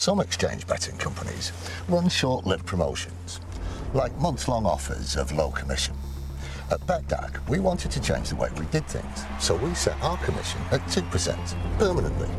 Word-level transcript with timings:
Some 0.00 0.20
exchange 0.20 0.66
betting 0.66 0.96
companies 0.96 1.52
run 1.86 2.08
short-lived 2.08 2.64
promotions, 2.64 3.38
like 3.92 4.16
months-long 4.16 4.64
offers 4.64 5.14
of 5.14 5.30
low 5.30 5.50
commission. 5.50 5.94
At 6.70 6.80
BETDAQ, 6.86 7.46
we 7.50 7.58
wanted 7.58 7.90
to 7.90 8.00
change 8.00 8.30
the 8.30 8.36
way 8.36 8.48
we 8.58 8.64
did 8.66 8.86
things, 8.86 9.24
so 9.38 9.56
we 9.56 9.74
set 9.74 10.00
our 10.00 10.16
commission 10.24 10.58
at 10.70 10.80
2% 10.86 11.78
permanently. 11.78 12.30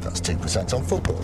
That's 0.00 0.18
2% 0.18 0.72
on 0.72 0.82
football, 0.82 1.20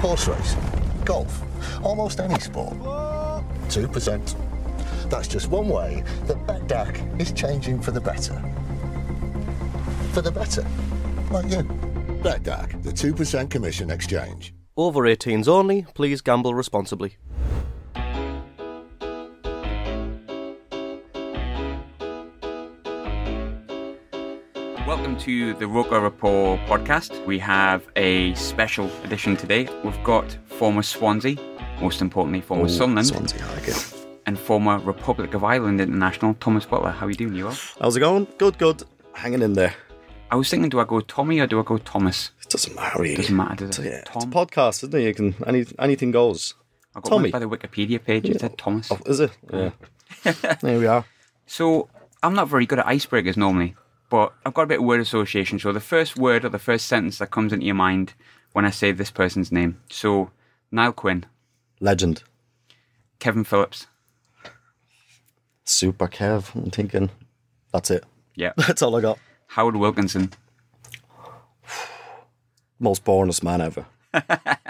horse 0.00 0.26
racing, 0.26 0.62
golf, 1.04 1.42
almost 1.84 2.18
any 2.18 2.40
sport. 2.40 2.78
2%. 2.78 5.10
That's 5.10 5.28
just 5.28 5.50
one 5.50 5.68
way 5.68 6.02
that 6.28 6.38
BETDAQ 6.46 7.20
is 7.20 7.32
changing 7.32 7.82
for 7.82 7.90
the 7.90 8.00
better. 8.00 8.42
For 10.12 10.22
the 10.22 10.32
better. 10.32 10.64
Like 11.30 11.50
you. 11.50 11.64
BETDAQ, 12.22 12.82
the 12.82 12.90
2% 12.90 13.50
commission 13.50 13.90
exchange. 13.90 14.54
Over 14.80 15.02
18s 15.02 15.46
only, 15.46 15.84
please 15.92 16.22
gamble 16.22 16.54
responsibly. 16.54 17.18
Welcome 24.86 25.18
to 25.18 25.52
the 25.52 25.66
Roker 25.66 26.00
Report 26.00 26.58
podcast. 26.60 27.26
We 27.26 27.38
have 27.40 27.86
a 27.94 28.32
special 28.36 28.90
edition 29.04 29.36
today. 29.36 29.68
We've 29.84 30.02
got 30.02 30.38
former 30.46 30.82
Swansea, 30.82 31.36
most 31.82 32.00
importantly, 32.00 32.40
former 32.40 32.66
Sunderland, 32.66 33.08
Swansea, 33.08 33.44
I 33.44 33.52
like 33.56 33.68
it. 33.68 33.94
and 34.24 34.38
former 34.38 34.78
Republic 34.78 35.34
of 35.34 35.44
Ireland 35.44 35.82
international 35.82 36.32
Thomas 36.40 36.64
Butler. 36.64 36.92
How 36.92 37.04
are 37.04 37.10
you 37.10 37.16
doing? 37.16 37.34
You 37.34 37.44
well? 37.44 37.58
How's 37.82 37.98
it 37.98 38.00
going? 38.00 38.26
Good, 38.38 38.56
good. 38.56 38.82
Hanging 39.12 39.42
in 39.42 39.52
there. 39.52 39.74
I 40.30 40.36
was 40.36 40.48
thinking, 40.48 40.70
do 40.70 40.80
I 40.80 40.84
go 40.84 41.00
Tommy 41.00 41.40
or 41.40 41.46
do 41.46 41.60
I 41.60 41.64
go 41.64 41.76
Thomas? 41.76 42.30
Doesn't 42.50 42.74
matter 42.76 43.00
really. 43.02 43.14
Doesn't 43.16 43.34
matter, 43.36 43.66
does 43.66 43.76
So, 43.76 43.82
it? 43.82 43.86
yeah, 43.86 44.02
it's 44.14 44.24
a 44.24 44.28
podcast, 44.28 44.82
isn't 44.84 44.94
it? 44.94 45.02
You 45.02 45.14
can 45.14 45.34
any 45.46 45.64
anything 45.78 46.10
goes. 46.10 46.54
I 46.94 47.00
got 47.00 47.08
Tommy. 47.10 47.30
by 47.30 47.38
the 47.38 47.48
Wikipedia 47.48 48.02
page. 48.04 48.28
It 48.28 48.40
said 48.40 48.58
Thomas. 48.58 48.90
Oh, 48.90 48.98
is 49.06 49.20
it? 49.20 49.30
Yeah. 49.52 49.70
there 50.60 50.78
we 50.78 50.86
are. 50.86 51.04
So 51.46 51.88
I'm 52.22 52.34
not 52.34 52.46
very 52.48 52.64
good 52.64 52.78
at 52.78 52.86
icebreakers 52.86 53.36
normally, 53.36 53.74
but 54.08 54.32
I've 54.46 54.54
got 54.54 54.62
a 54.62 54.66
bit 54.66 54.78
of 54.78 54.84
word 54.84 55.00
association. 55.00 55.58
So 55.58 55.72
the 55.72 55.80
first 55.80 56.16
word 56.16 56.44
or 56.44 56.48
the 56.48 56.60
first 56.60 56.86
sentence 56.86 57.18
that 57.18 57.32
comes 57.32 57.52
into 57.52 57.66
your 57.66 57.74
mind 57.74 58.14
when 58.52 58.64
I 58.64 58.70
say 58.70 58.92
this 58.92 59.10
person's 59.10 59.50
name. 59.50 59.80
So 59.90 60.30
Niall 60.70 60.92
Quinn, 60.92 61.26
Legend. 61.80 62.22
Kevin 63.18 63.42
Phillips. 63.42 63.88
Super 65.64 66.06
Kev. 66.08 66.54
I'm 66.54 66.70
thinking. 66.70 67.10
That's 67.72 67.90
it. 67.90 68.04
Yeah. 68.36 68.52
That's 68.56 68.82
all 68.82 68.94
I 68.96 69.00
got. 69.00 69.18
Howard 69.48 69.74
Wilkinson. 69.76 70.32
Most 72.80 73.04
boringest 73.04 73.42
man 73.44 73.60
ever. 73.60 73.86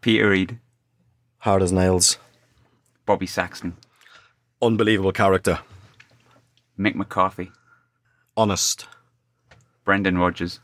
Peter 0.00 0.28
Reid. 0.30 0.58
Hard 1.38 1.62
as 1.62 1.72
nails. 1.72 2.18
Bobby 3.06 3.26
Saxton. 3.26 3.76
Unbelievable 4.60 5.12
character. 5.12 5.60
Mick 6.78 6.94
McCarthy. 6.94 7.50
Honest. 8.36 8.86
Brendan 9.84 10.18
Rodgers. 10.18 10.60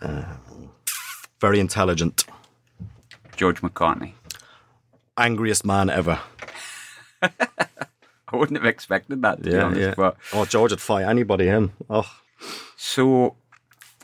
Uh, 0.00 0.24
very 1.40 1.60
intelligent. 1.60 2.24
George 3.36 3.60
McCartney. 3.60 4.12
Angriest 5.18 5.64
man 5.66 5.90
ever. 5.90 6.18
I 7.22 8.36
wouldn't 8.36 8.56
have 8.58 8.66
expected 8.66 9.20
that 9.22 9.38
to 9.38 9.42
be 9.44 9.50
Yeah, 9.50 9.64
honest. 9.64 9.80
yeah. 9.80 9.94
But 9.96 10.16
Oh, 10.32 10.44
George 10.46 10.70
would 10.72 10.80
fight 10.80 11.04
anybody. 11.04 11.46
Him. 11.46 11.72
Oh, 11.90 12.10
So 12.76 13.36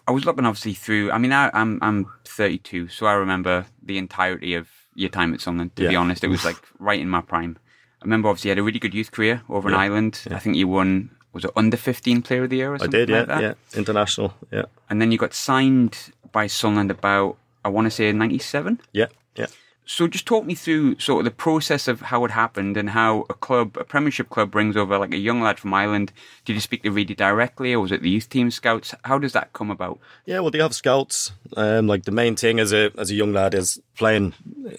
I 0.09 0.11
was 0.11 0.25
looking 0.25 0.47
obviously 0.47 0.75
through. 0.75 1.13
I 1.13 1.19
mean, 1.19 1.33
I, 1.33 1.51
I'm 1.53 1.79
I'm 1.83 2.07
32, 2.25 2.89
so 2.89 3.07
I 3.07 3.13
remember 3.13 3.67
the 3.83 3.99
entirety 3.99 4.55
of 4.55 4.67
your 4.95 5.11
time 5.11 5.35
at 5.35 5.41
Sunderland. 5.41 5.77
To 5.77 5.89
be 5.89 5.95
honest, 5.97 6.25
it 6.25 6.29
was 6.29 6.45
like 6.45 6.57
right 6.81 6.99
in 7.01 7.09
my 7.09 7.21
prime. 7.21 7.59
I 8.01 8.05
remember 8.05 8.29
obviously 8.29 8.49
you 8.49 8.53
had 8.53 8.59
a 8.59 8.63
really 8.63 8.79
good 8.79 8.95
youth 8.95 9.11
career 9.13 9.43
over 9.49 9.69
in 9.69 9.75
Yeah, 9.75 9.81
Ireland. 9.81 10.23
I 10.31 10.39
think 10.39 10.57
you 10.57 10.67
won 10.67 11.11
was 11.33 11.45
it 11.45 11.51
under 11.57 11.77
15 11.77 12.23
Player 12.23 12.45
of 12.45 12.51
the 12.51 12.57
Year 12.57 12.73
or 12.73 12.83
I 12.83 12.87
did. 12.87 13.09
Yeah, 13.11 13.25
like 13.29 13.41
yeah. 13.43 13.55
International. 13.75 14.33
Yeah, 14.51 14.65
And 14.89 15.01
then 15.01 15.13
you 15.13 15.19
got 15.19 15.35
signed 15.35 15.97
by 16.33 16.47
Sunderland 16.47 16.91
about 16.91 17.37
I 17.65 17.69
want 17.69 17.85
to 17.87 17.91
say 17.91 18.11
97. 18.11 18.81
yeah, 18.93 19.07
yeah. 19.37 19.47
So 19.91 20.06
just 20.06 20.26
talk 20.26 20.44
me 20.44 20.54
through 20.54 20.99
sort 20.99 21.21
of 21.21 21.25
the 21.25 21.31
process 21.31 21.88
of 21.88 22.03
how 22.03 22.22
it 22.26 22.31
happened 22.31 22.76
and 22.76 22.91
how 22.91 23.25
a 23.31 23.34
club, 23.34 23.75
a 23.78 23.84
Premiership 23.84 24.28
club, 24.28 24.50
brings 24.50 24.76
over 24.76 24.99
like 24.99 25.15
a 25.15 25.16
young 25.16 25.41
lad 25.41 25.59
from 25.59 25.72
Ireland. 25.72 26.12
Did 26.44 26.53
you 26.53 26.60
speak 26.60 26.82
to 26.82 26.91
Reedy 26.91 27.15
directly, 27.15 27.72
or 27.72 27.81
was 27.81 27.91
it 27.91 28.03
the 28.03 28.10
youth 28.10 28.28
team 28.28 28.50
scouts? 28.50 28.94
How 29.04 29.19
does 29.19 29.32
that 29.32 29.54
come 29.54 29.71
about? 29.71 29.98
Yeah, 30.27 30.41
well, 30.41 30.50
they 30.50 30.59
have 30.59 30.75
scouts. 30.75 31.32
Um, 31.56 31.87
like 31.87 32.04
the 32.04 32.10
main 32.10 32.37
thing 32.37 32.60
as 32.60 32.71
a 32.71 32.93
as 32.98 33.10
a 33.10 33.15
young 33.15 33.32
lad 33.32 33.54
is 33.54 33.81
playing 33.97 34.34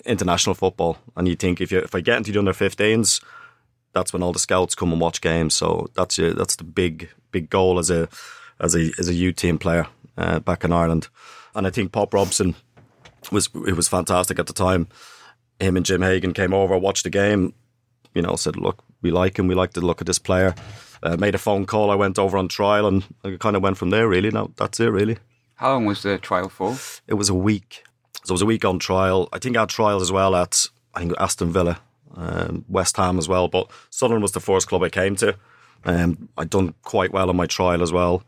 international 0.06 0.54
football, 0.54 1.00
and 1.18 1.28
you 1.28 1.36
think 1.36 1.60
if 1.60 1.72
you 1.72 1.80
if 1.80 1.96
I 1.96 2.02
get 2.02 2.18
into 2.18 2.32
the 2.32 2.38
under 2.38 2.54
15s, 2.54 3.20
that's 3.94 4.14
when 4.14 4.22
all 4.22 4.32
the 4.32 4.38
scouts 4.38 4.76
come 4.76 4.92
and 4.92 5.02
watch 5.02 5.22
games. 5.22 5.56
So 5.56 5.90
that's 5.96 6.18
that's 6.18 6.56
the 6.56 6.64
big 6.64 7.10
big 7.32 7.50
goal 7.50 7.80
as 7.80 7.90
a 7.90 8.10
as 8.60 8.76
a 8.76 8.92
as 9.00 9.10
a 9.10 9.16
youth 9.16 9.38
team 9.38 9.58
player 9.58 9.88
uh, 10.20 10.38
back 10.38 10.64
in 10.64 10.72
Ireland. 10.72 11.08
And 11.56 11.66
I 11.66 11.72
think 11.72 11.92
Pop 11.92 12.14
Robson 12.14 12.56
was 13.32 13.50
it 13.68 13.76
was 13.76 13.88
fantastic 13.88 14.40
at 14.40 14.48
the 14.48 14.54
time. 14.54 14.88
Him 15.60 15.76
and 15.76 15.86
Jim 15.86 16.02
Hagan 16.02 16.34
came 16.34 16.54
over, 16.54 16.78
watched 16.78 17.04
the 17.04 17.10
game. 17.10 17.54
You 18.14 18.22
know, 18.22 18.36
said, 18.36 18.56
"Look, 18.56 18.84
we 19.02 19.12
like 19.12 19.38
him. 19.38 19.48
We 19.48 19.56
like 19.56 19.74
the 19.74 19.86
look 19.86 20.02
of 20.02 20.08
this 20.08 20.20
player." 20.20 20.56
Uh, 21.02 21.16
made 21.16 21.36
a 21.36 21.38
phone 21.38 21.66
call. 21.66 21.92
I 21.92 21.96
went 21.96 22.20
over 22.20 22.38
on 22.38 22.48
trial, 22.48 22.86
and 22.86 23.06
I 23.24 23.38
kind 23.40 23.56
of 23.56 23.64
went 23.64 23.78
from 23.78 23.90
there. 23.90 24.08
Really, 24.08 24.32
now 24.32 24.52
that's 24.58 24.80
it. 24.80 24.88
Really. 24.90 25.18
How 25.56 25.74
long 25.74 25.86
was 25.86 26.04
the 26.04 26.18
trial 26.18 26.50
for? 26.50 26.78
It 27.08 27.16
was 27.16 27.30
a 27.30 27.34
week. 27.34 27.84
So 28.24 28.32
it 28.32 28.36
was 28.36 28.42
a 28.42 28.46
week 28.46 28.66
on 28.66 28.80
trial. 28.80 29.30
I 29.34 29.40
think 29.40 29.58
I 29.58 29.62
had 29.62 29.70
trials 29.70 30.02
as 30.02 30.12
well 30.12 30.36
at 30.36 30.68
I 30.94 31.00
think 31.00 31.14
Aston 31.20 31.52
Villa, 31.52 31.80
um, 32.16 32.66
West 32.68 32.98
Ham 32.98 33.18
as 33.18 33.28
well. 33.28 33.48
But 33.48 33.70
Sunderland 33.90 34.24
was 34.24 34.32
the 34.32 34.40
first 34.40 34.68
club 34.68 34.84
I 34.84 34.90
came 34.90 35.16
to. 35.18 35.36
Um, 35.86 36.30
I'd 36.38 36.50
done 36.50 36.74
quite 36.84 37.12
well 37.14 37.30
on 37.30 37.36
my 37.36 37.46
trial 37.46 37.82
as 37.82 37.92
well. 37.92 38.24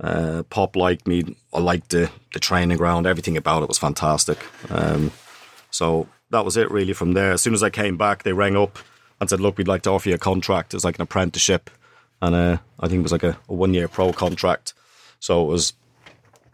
Uh, 0.00 0.42
Pop 0.50 0.76
liked 0.76 1.06
me. 1.06 1.36
I 1.52 1.60
liked 1.60 1.90
the 1.90 2.10
the 2.32 2.40
training 2.40 2.76
ground. 2.78 3.06
Everything 3.06 3.36
about 3.36 3.62
it 3.62 3.68
was 3.68 3.78
fantastic. 3.78 4.38
Um, 4.70 5.12
so 5.70 6.08
that 6.30 6.44
was 6.44 6.56
it 6.56 6.70
really 6.70 6.92
from 6.92 7.12
there. 7.12 7.32
As 7.32 7.42
soon 7.42 7.54
as 7.54 7.62
I 7.62 7.70
came 7.70 7.96
back, 7.96 8.22
they 8.22 8.32
rang 8.32 8.56
up 8.56 8.78
and 9.20 9.30
said, 9.30 9.40
"Look, 9.40 9.56
we'd 9.58 9.68
like 9.68 9.82
to 9.82 9.90
offer 9.90 10.08
you 10.08 10.14
a 10.16 10.18
contract. 10.18 10.74
It's 10.74 10.84
like 10.84 10.96
an 10.96 11.02
apprenticeship." 11.02 11.70
And 12.20 12.34
uh, 12.34 12.58
I 12.80 12.88
think 12.88 13.00
it 13.00 13.02
was 13.02 13.12
like 13.12 13.22
a, 13.22 13.38
a 13.48 13.54
one 13.54 13.74
year 13.74 13.88
pro 13.88 14.12
contract. 14.12 14.74
So 15.20 15.42
it 15.42 15.48
was 15.48 15.74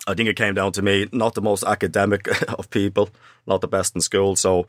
I 0.07 0.15
think 0.15 0.29
it 0.29 0.37
came 0.37 0.55
down 0.55 0.73
to 0.73 0.83
me, 0.83 1.09
not 1.13 1.35
the 1.35 1.43
most 1.43 1.65
academic 1.65 2.29
of 2.59 2.71
people, 2.71 3.11
not 3.47 3.61
the 3.61 3.69
best 3.69 3.95
in 3.95 4.01
school. 4.01 4.37
So 4.37 4.67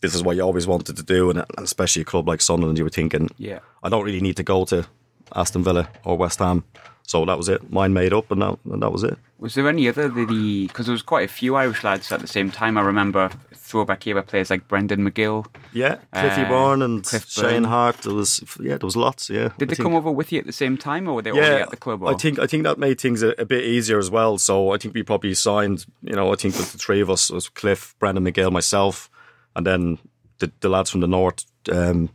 this 0.00 0.14
is 0.14 0.22
what 0.22 0.36
you 0.36 0.42
always 0.42 0.66
wanted 0.66 0.96
to 0.96 1.02
do, 1.02 1.30
and, 1.30 1.38
and 1.38 1.58
especially 1.58 2.02
a 2.02 2.06
club 2.06 2.26
like 2.28 2.40
Sunderland, 2.40 2.78
you 2.78 2.84
were 2.84 2.90
thinking, 2.90 3.28
Yeah. 3.36 3.60
I 3.82 3.88
don't 3.88 4.04
really 4.04 4.20
need 4.20 4.36
to 4.36 4.42
go 4.42 4.64
to 4.66 4.86
Aston 5.34 5.62
Villa 5.62 5.88
or 6.04 6.16
West 6.16 6.38
Ham. 6.38 6.64
So 7.10 7.24
that 7.24 7.36
was 7.36 7.48
it. 7.48 7.72
Mine 7.72 7.92
made 7.92 8.12
up, 8.12 8.30
and 8.30 8.40
that, 8.40 8.56
and 8.70 8.80
that 8.84 8.92
was 8.92 9.02
it. 9.02 9.18
Was 9.40 9.54
there 9.56 9.68
any 9.68 9.88
other 9.88 10.08
that 10.08 10.30
he? 10.30 10.68
Because 10.68 10.86
there 10.86 10.92
was 10.92 11.02
quite 11.02 11.24
a 11.24 11.32
few 11.32 11.56
Irish 11.56 11.82
lads 11.82 12.12
at 12.12 12.20
the 12.20 12.28
same 12.28 12.52
time. 12.52 12.78
I 12.78 12.82
remember 12.82 13.30
throwback 13.52 14.06
era 14.06 14.22
players 14.22 14.48
like 14.48 14.68
Brendan 14.68 15.00
McGill. 15.00 15.44
Yeah, 15.72 15.96
Cliffy 16.14 16.42
Uh, 16.42 16.48
Byrne 16.48 16.82
and 16.82 17.02
Cliff 17.04 17.28
Shane. 17.28 17.64
Hart. 17.64 17.96
There 18.02 18.14
was 18.14 18.44
yeah, 18.60 18.76
there 18.78 18.86
was 18.86 18.94
lots. 18.96 19.28
Yeah, 19.28 19.48
Did 19.58 19.66
I 19.66 19.70
they 19.70 19.74
think- 19.74 19.86
come 19.86 19.96
over 19.96 20.12
with 20.12 20.30
you 20.30 20.38
at 20.38 20.46
the 20.46 20.52
same 20.52 20.76
time, 20.76 21.08
or 21.08 21.14
were 21.14 21.22
they 21.22 21.32
already 21.32 21.60
at 21.62 21.70
the 21.70 21.76
club? 21.76 22.00
Or? 22.04 22.12
I 22.12 22.14
think 22.16 22.38
I 22.38 22.46
think 22.46 22.62
that 22.62 22.78
made 22.78 23.00
things 23.00 23.24
a, 23.24 23.30
a 23.38 23.44
bit 23.44 23.64
easier 23.64 23.98
as 23.98 24.08
well. 24.08 24.38
So 24.38 24.70
I 24.72 24.78
think 24.78 24.94
we 24.94 25.02
probably 25.02 25.34
signed. 25.34 25.86
You 26.04 26.14
know, 26.14 26.32
I 26.32 26.36
think 26.36 26.56
with 26.56 26.70
the 26.70 26.78
three 26.78 27.00
of 27.00 27.10
us 27.10 27.28
was 27.28 27.48
Cliff, 27.48 27.96
Brendan 27.98 28.24
McGill, 28.24 28.52
myself, 28.52 29.10
and 29.56 29.66
then 29.66 29.98
the, 30.38 30.52
the 30.60 30.68
lads 30.68 30.90
from 30.90 31.00
the 31.00 31.08
north, 31.08 31.44
um, 31.72 32.10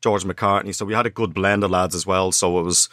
George 0.00 0.24
McCartney. 0.24 0.74
So 0.74 0.84
we 0.84 0.94
had 0.94 1.06
a 1.06 1.10
good 1.10 1.32
blend 1.32 1.62
of 1.62 1.70
lads 1.70 1.94
as 1.94 2.04
well. 2.04 2.32
So 2.32 2.58
it 2.58 2.64
was 2.64 2.88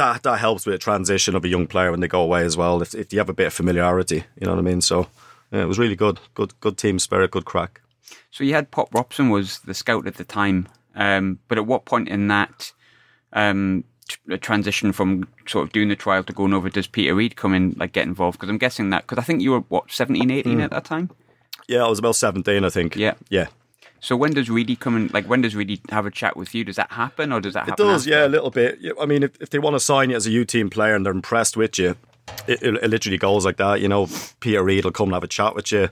that 0.00 0.22
that 0.22 0.38
helps 0.38 0.66
with 0.66 0.74
a 0.74 0.78
transition 0.78 1.34
of 1.36 1.44
a 1.44 1.48
young 1.48 1.66
player 1.66 1.90
when 1.90 2.00
they 2.00 2.08
go 2.08 2.22
away 2.22 2.42
as 2.44 2.56
well. 2.56 2.82
If 2.82 2.94
if 2.94 3.12
you 3.12 3.18
have 3.20 3.28
a 3.28 3.34
bit 3.34 3.46
of 3.48 3.52
familiarity, 3.54 4.24
you 4.38 4.46
know 4.46 4.52
what 4.52 4.58
I 4.58 4.70
mean. 4.70 4.80
So 4.80 5.06
yeah, 5.52 5.62
it 5.62 5.68
was 5.68 5.78
really 5.78 5.96
good, 5.96 6.18
good 6.34 6.52
good 6.60 6.76
team 6.76 6.98
spirit, 6.98 7.30
good 7.30 7.44
crack. 7.44 7.80
So 8.30 8.44
you 8.44 8.54
had 8.54 8.70
Pop 8.70 8.94
Robson 8.94 9.28
was 9.30 9.58
the 9.60 9.74
scout 9.74 10.06
at 10.06 10.14
the 10.16 10.24
time, 10.24 10.68
um, 10.94 11.38
but 11.48 11.58
at 11.58 11.66
what 11.66 11.84
point 11.84 12.08
in 12.08 12.28
that 12.28 12.72
um, 13.32 13.84
tr- 14.08 14.36
transition 14.36 14.92
from 14.92 15.28
sort 15.46 15.66
of 15.66 15.72
doing 15.72 15.88
the 15.88 15.96
trial 15.96 16.22
to 16.24 16.32
going 16.32 16.54
over, 16.54 16.70
does 16.70 16.86
Peter 16.86 17.14
Reid 17.14 17.36
come 17.36 17.54
in, 17.54 17.74
like 17.76 17.92
get 17.92 18.06
involved? 18.06 18.38
Because 18.38 18.48
I'm 18.50 18.58
guessing 18.58 18.90
that 18.90 19.02
because 19.06 19.18
I 19.18 19.26
think 19.26 19.42
you 19.42 19.50
were 19.52 19.60
what 19.68 19.90
17, 19.90 20.30
18 20.30 20.54
Hmm. 20.54 20.60
at 20.60 20.70
that 20.70 20.84
time. 20.84 21.10
Yeah, 21.68 21.84
I 21.84 21.88
was 21.88 21.98
about 22.00 22.16
seventeen, 22.16 22.64
I 22.64 22.70
think. 22.70 22.96
Yeah. 22.96 23.14
yeah. 23.28 23.46
So 24.00 24.16
when 24.16 24.32
does 24.32 24.48
Reedy 24.50 24.76
come 24.76 24.96
in? 24.96 25.10
Like 25.12 25.26
when 25.26 25.42
does 25.42 25.54
Reedy 25.54 25.80
have 25.90 26.06
a 26.06 26.10
chat 26.10 26.36
with 26.36 26.54
you? 26.54 26.64
Does 26.64 26.76
that 26.76 26.90
happen, 26.90 27.32
or 27.32 27.40
does 27.40 27.54
that 27.54 27.64
It 27.68 27.70
happen? 27.70 27.86
does, 27.86 28.06
after? 28.06 28.10
yeah, 28.18 28.26
a 28.26 28.28
little 28.28 28.50
bit. 28.50 28.78
I 29.00 29.06
mean, 29.06 29.22
if, 29.22 29.40
if 29.40 29.50
they 29.50 29.58
want 29.58 29.74
to 29.76 29.80
sign 29.80 30.10
you 30.10 30.16
as 30.16 30.26
a 30.26 30.30
U 30.30 30.44
team 30.44 30.70
player 30.70 30.94
and 30.94 31.04
they're 31.04 31.12
impressed 31.12 31.56
with 31.56 31.78
you, 31.78 31.96
it, 32.46 32.62
it, 32.62 32.74
it 32.82 32.88
literally 32.90 33.18
goes 33.18 33.44
like 33.44 33.58
that. 33.58 33.80
You 33.80 33.88
know, 33.88 34.08
Peter 34.40 34.62
Reid 34.62 34.84
will 34.84 34.92
come 34.92 35.08
and 35.08 35.14
have 35.14 35.22
a 35.24 35.28
chat 35.28 35.54
with 35.54 35.70
you, 35.70 35.90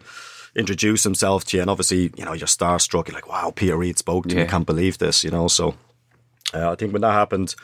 introduce 0.57 1.05
himself 1.05 1.45
to 1.47 1.57
you, 1.59 1.61
and 1.61 1.71
obviously, 1.71 2.11
you 2.17 2.25
know, 2.25 2.33
you're 2.33 2.47
starstruck. 2.47 3.09
You're 3.09 3.15
like, 3.15 3.29
wow, 3.29 3.53
Peter 3.55 3.77
Reid 3.77 3.99
spoke 3.99 4.27
to 4.29 4.35
me. 4.37 4.43
I 4.43 4.47
can't 4.47 4.67
believe 4.67 4.99
this, 4.99 5.23
you 5.23 5.31
know. 5.31 5.47
So 5.49 5.75
uh, 6.55 6.71
I 6.73 6.77
think 6.77 6.93
when 6.95 7.03
that 7.03 7.13
happened, 7.13 7.55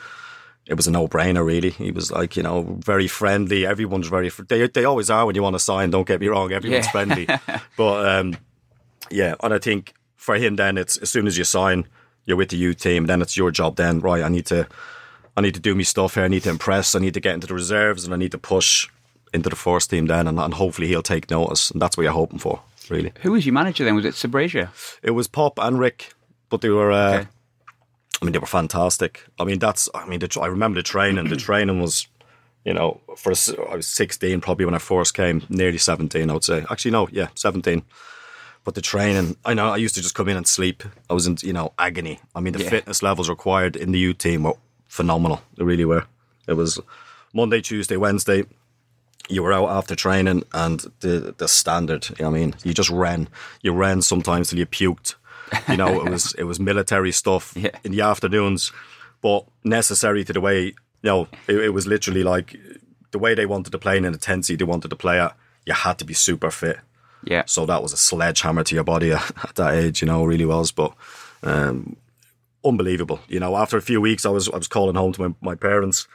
it 0.67 0.75
was 0.75 0.85
a 0.85 0.91
no 0.91 1.07
brainer, 1.07 1.43
really. 1.43 1.71
He 1.71 1.89
was 1.91 2.11
like, 2.11 2.37
you 2.37 2.43
know, 2.43 2.77
very 2.79 3.07
friendly. 3.07 3.65
Everyone's 3.65 4.07
very, 4.07 4.29
fr- 4.29 4.43
they, 4.43 4.67
they 4.67 4.85
always 4.85 5.09
are 5.09 5.25
when 5.25 5.33
you 5.35 5.41
want 5.41 5.55
to 5.55 5.59
sign, 5.59 5.89
don't 5.89 6.07
get 6.07 6.21
me 6.21 6.27
wrong. 6.27 6.51
Everyone's 6.51 6.85
Yeah. 6.85 6.91
friendly. 6.91 7.27
But 7.77 8.05
um, 8.07 8.37
yeah, 9.09 9.33
and 9.41 9.51
I 9.53 9.57
think 9.59 9.93
for 10.25 10.35
him 10.35 10.55
then 10.55 10.77
it's 10.77 10.97
as 10.97 11.09
soon 11.09 11.27
as 11.27 11.37
you 11.37 11.43
sign, 11.43 11.87
you're 12.25 12.35
with 12.35 12.49
the 12.49 12.57
youth 12.57 12.79
team, 12.79 13.05
then 13.05 13.21
it's 13.21 13.37
your 13.37 13.51
job 13.51 13.75
then, 13.75 13.99
right, 13.99 14.23
I 14.23 14.29
need 14.29 14.47
to 14.47 14.67
I 15.37 15.41
need 15.41 15.53
to 15.53 15.59
do 15.59 15.75
me 15.75 15.83
stuff 15.83 16.15
here, 16.15 16.23
I 16.23 16.27
need 16.27 16.43
to 16.43 16.49
impress, 16.49 16.95
I 16.95 16.99
need 16.99 17.13
to 17.13 17.19
get 17.19 17.35
into 17.35 17.47
the 17.47 17.53
reserves 17.53 18.05
and 18.05 18.13
I 18.13 18.17
need 18.17 18.31
to 18.31 18.37
push 18.37 18.87
into 19.33 19.49
the 19.49 19.55
first 19.55 19.89
team 19.89 20.07
then 20.07 20.27
and, 20.27 20.39
and 20.39 20.53
hopefully 20.53 20.87
he'll 20.87 21.03
take 21.03 21.29
notice. 21.29 21.69
And 21.71 21.81
that's 21.81 21.95
what 21.95 22.03
you're 22.03 22.13
hoping 22.13 22.39
for, 22.39 22.61
really. 22.89 23.11
Who 23.21 23.33
was 23.33 23.45
your 23.45 23.53
manager 23.53 23.83
then? 23.83 23.95
Was 23.95 24.05
it 24.05 24.15
Sbragia? 24.15 24.69
It 25.03 25.11
was 25.11 25.27
Pop 25.27 25.59
and 25.59 25.77
Rick, 25.77 26.13
but 26.49 26.61
they 26.61 26.69
were 26.69 26.91
uh, 26.91 27.17
Okay. 27.19 27.27
I 28.21 28.25
mean 28.25 28.31
they 28.31 28.39
were 28.39 28.47
fantastic. 28.47 29.23
I 29.39 29.43
mean 29.43 29.59
that's 29.59 29.89
I 29.93 30.07
mean 30.07 30.19
the, 30.19 30.39
I 30.41 30.47
remember 30.47 30.79
the 30.79 30.83
training. 30.83 31.27
the 31.27 31.35
training 31.49 31.79
was 31.81 32.07
you 32.63 32.73
know, 32.73 32.99
for 33.15 33.31
I 33.71 33.75
was 33.75 33.87
16 33.87 34.41
probably 34.41 34.65
when 34.65 34.73
I 34.73 34.79
first 34.79 35.13
came, 35.13 35.43
nearly 35.49 35.77
17, 35.77 36.27
I 36.27 36.33
would 36.33 36.43
say. 36.43 36.65
Actually, 36.67 36.91
no, 36.91 37.07
yeah, 37.11 37.27
17. 37.35 37.83
But 38.65 38.73
the 38.75 38.81
training, 38.81 39.37
I 39.45 39.53
know 39.53 39.69
I 39.69 39.77
used 39.77 39.95
to 39.95 40.01
just 40.01 40.15
come 40.15 40.27
in 40.27 40.35
and 40.35 40.45
sleep. 40.47 40.83
I 41.09 41.13
was 41.13 41.27
in, 41.27 41.37
you 41.41 41.53
know, 41.53 41.71
agony. 41.79 42.19
I 42.35 42.39
mean, 42.41 42.53
the 42.53 42.63
Yeah. 42.63 42.69
fitness 42.71 43.01
levels 43.03 43.29
required 43.29 43.75
in 43.77 43.91
the 43.93 43.99
youth 43.99 44.17
team 44.17 44.43
were 44.43 44.55
phenomenal. 44.87 45.41
They 45.55 45.63
really 45.63 45.85
were. 45.85 46.05
It 46.47 46.53
was 46.53 46.79
Monday, 47.33 47.61
Tuesday, 47.61 47.95
Wednesday. 47.95 48.43
You 49.29 49.43
were 49.43 49.53
out 49.53 49.69
after 49.69 49.95
training, 49.95 50.43
and 50.51 50.79
the 50.99 51.33
the 51.37 51.47
standard. 51.47 52.09
You 52.09 52.25
know 52.25 52.31
what 52.31 52.37
I 52.37 52.39
mean, 52.39 52.55
you 52.63 52.73
just 52.73 52.89
ran. 52.89 53.27
You 53.61 53.73
ran 53.73 54.01
sometimes 54.01 54.49
till 54.49 54.59
you 54.59 54.65
puked. 54.67 55.15
You 55.69 55.77
know, 55.77 56.01
it 56.05 56.09
was 56.11 56.33
it 56.37 56.43
was 56.45 56.59
military 56.59 57.11
stuff 57.11 57.53
Yeah. 57.55 57.69
in 57.83 57.91
the 57.91 58.01
afternoons, 58.01 58.71
but 59.21 59.45
necessary 59.63 60.23
to 60.25 60.33
the 60.33 60.41
way. 60.41 60.59
You 61.03 61.11
know, 61.11 61.27
it, 61.47 61.55
it 61.57 61.69
was 61.73 61.85
literally 61.85 62.23
like 62.23 62.57
the 63.11 63.19
way 63.19 63.35
they 63.35 63.45
wanted 63.45 63.71
to 63.71 63.77
play 63.79 63.95
and 63.97 64.05
the 64.05 64.09
intensity 64.13 64.55
they 64.57 64.65
wanted 64.65 64.89
to 64.89 64.95
play 64.95 65.19
at. 65.19 65.35
You 65.65 65.73
had 65.75 65.97
to 65.99 66.05
be 66.05 66.13
super 66.13 66.51
fit. 66.51 66.77
Yeah. 67.25 67.43
So 67.45 67.65
that 67.65 67.81
was 67.81 67.93
a 67.93 67.97
sledgehammer 67.97 68.63
to 68.63 68.75
your 68.75 68.83
body 68.83 69.11
at 69.13 69.55
that 69.55 69.73
age, 69.73 70.01
you 70.01 70.07
know, 70.07 70.23
really 70.23 70.45
was. 70.45 70.71
But 70.71 70.93
um, 71.43 71.97
unbelievable. 72.63 73.19
You 73.27 73.39
know, 73.39 73.55
after 73.57 73.77
a 73.77 73.81
few 73.81 74.01
weeks, 74.01 74.25
I 74.25 74.29
was 74.29 74.49
I 74.49 74.57
was 74.57 74.67
calling 74.67 74.95
home 74.95 75.13
to 75.13 75.29
my, 75.29 75.35
my 75.41 75.55
parents 75.55 76.07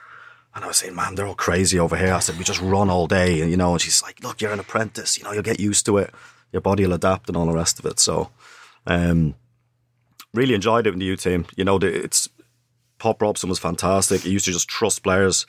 and 0.54 0.64
I 0.64 0.66
was 0.66 0.78
saying, 0.78 0.94
man, 0.94 1.14
they're 1.14 1.26
all 1.26 1.34
crazy 1.34 1.78
over 1.78 1.96
here. 1.96 2.12
I 2.12 2.18
said, 2.18 2.36
we 2.36 2.44
just 2.44 2.60
run 2.60 2.90
all 2.90 3.06
day, 3.06 3.40
and 3.40 3.50
you 3.50 3.56
know. 3.56 3.72
And 3.72 3.80
she's 3.80 4.02
like, 4.02 4.22
look, 4.22 4.40
you're 4.40 4.52
an 4.52 4.60
apprentice, 4.60 5.16
you 5.16 5.24
know, 5.24 5.32
you'll 5.32 5.42
get 5.42 5.60
used 5.60 5.86
to 5.86 5.98
it. 5.98 6.12
Your 6.52 6.60
body 6.60 6.84
will 6.84 6.94
adapt 6.94 7.28
and 7.28 7.36
all 7.36 7.46
the 7.46 7.52
rest 7.52 7.78
of 7.78 7.86
it. 7.86 8.00
So, 8.00 8.30
um, 8.86 9.36
really 10.34 10.54
enjoyed 10.54 10.86
it 10.86 10.92
in 10.92 10.98
the 10.98 11.04
U 11.06 11.16
team. 11.16 11.46
You 11.56 11.64
know, 11.64 11.76
it's 11.76 12.28
Pop 13.00 13.20
Robson 13.20 13.49
was 13.49 13.58
fantastic. 13.58 14.20
He 14.20 14.31
used 14.31 14.44
to 14.44 14.52
just 14.52 14.69
trust 14.69 15.02
players. 15.02 15.47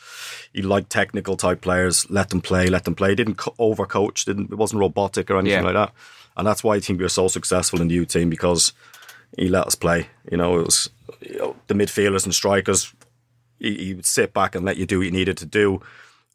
He 0.54 0.62
liked 0.64 0.90
technical 0.90 1.38
type 1.38 1.62
players. 1.62 2.10
Let 2.10 2.30
them 2.30 2.42
play. 2.42 2.68
Let 2.68 2.86
them 2.86 2.96
play. 2.96 3.10
He 3.10 3.16
didn't 3.16 3.38
overcoach. 3.38 4.26
Didn't. 4.26 4.52
It 4.52 4.58
wasn't 4.58 4.80
robotic 4.80 5.30
or 5.30 5.38
anything 5.38 5.60
Yeah. 5.60 5.66
like 5.66 5.74
that. 5.76 5.94
And 6.38 6.48
that's 6.48 6.64
why 6.64 6.76
I 6.76 6.80
think 6.80 6.98
we 6.98 7.06
were 7.06 7.10
so 7.10 7.28
successful 7.28 7.82
in 7.82 7.90
the 7.90 7.96
U 7.96 8.06
team 8.06 8.30
because 8.30 8.74
he 9.38 9.48
let 9.50 9.68
us 9.68 9.76
play. 9.76 10.08
You 10.32 10.38
know, 10.38 10.60
it 10.60 10.66
was 10.66 10.90
you 11.22 11.38
know, 11.38 11.56
the 11.68 11.74
midfielders 11.76 12.24
and 12.26 12.34
strikers. 12.34 12.94
He, 13.60 13.76
he 13.86 13.94
would 13.94 14.06
sit 14.06 14.34
back 14.34 14.56
and 14.56 14.66
let 14.66 14.78
you 14.78 14.86
do 14.86 15.00
what 15.00 15.06
you 15.06 15.12
needed 15.12 15.38
to 15.38 15.46
do, 15.46 15.82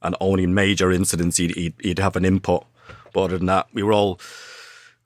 and 0.02 0.14
only 0.20 0.44
in 0.44 0.54
major 0.54 0.92
incidents 0.92 1.38
he'd, 1.38 1.54
he'd, 1.56 1.74
he'd 1.80 1.98
have 1.98 2.14
an 2.16 2.24
input. 2.24 2.64
But 3.12 3.22
other 3.24 3.38
than 3.38 3.46
that, 3.46 3.66
we 3.72 3.82
were 3.82 3.92
all 3.94 4.20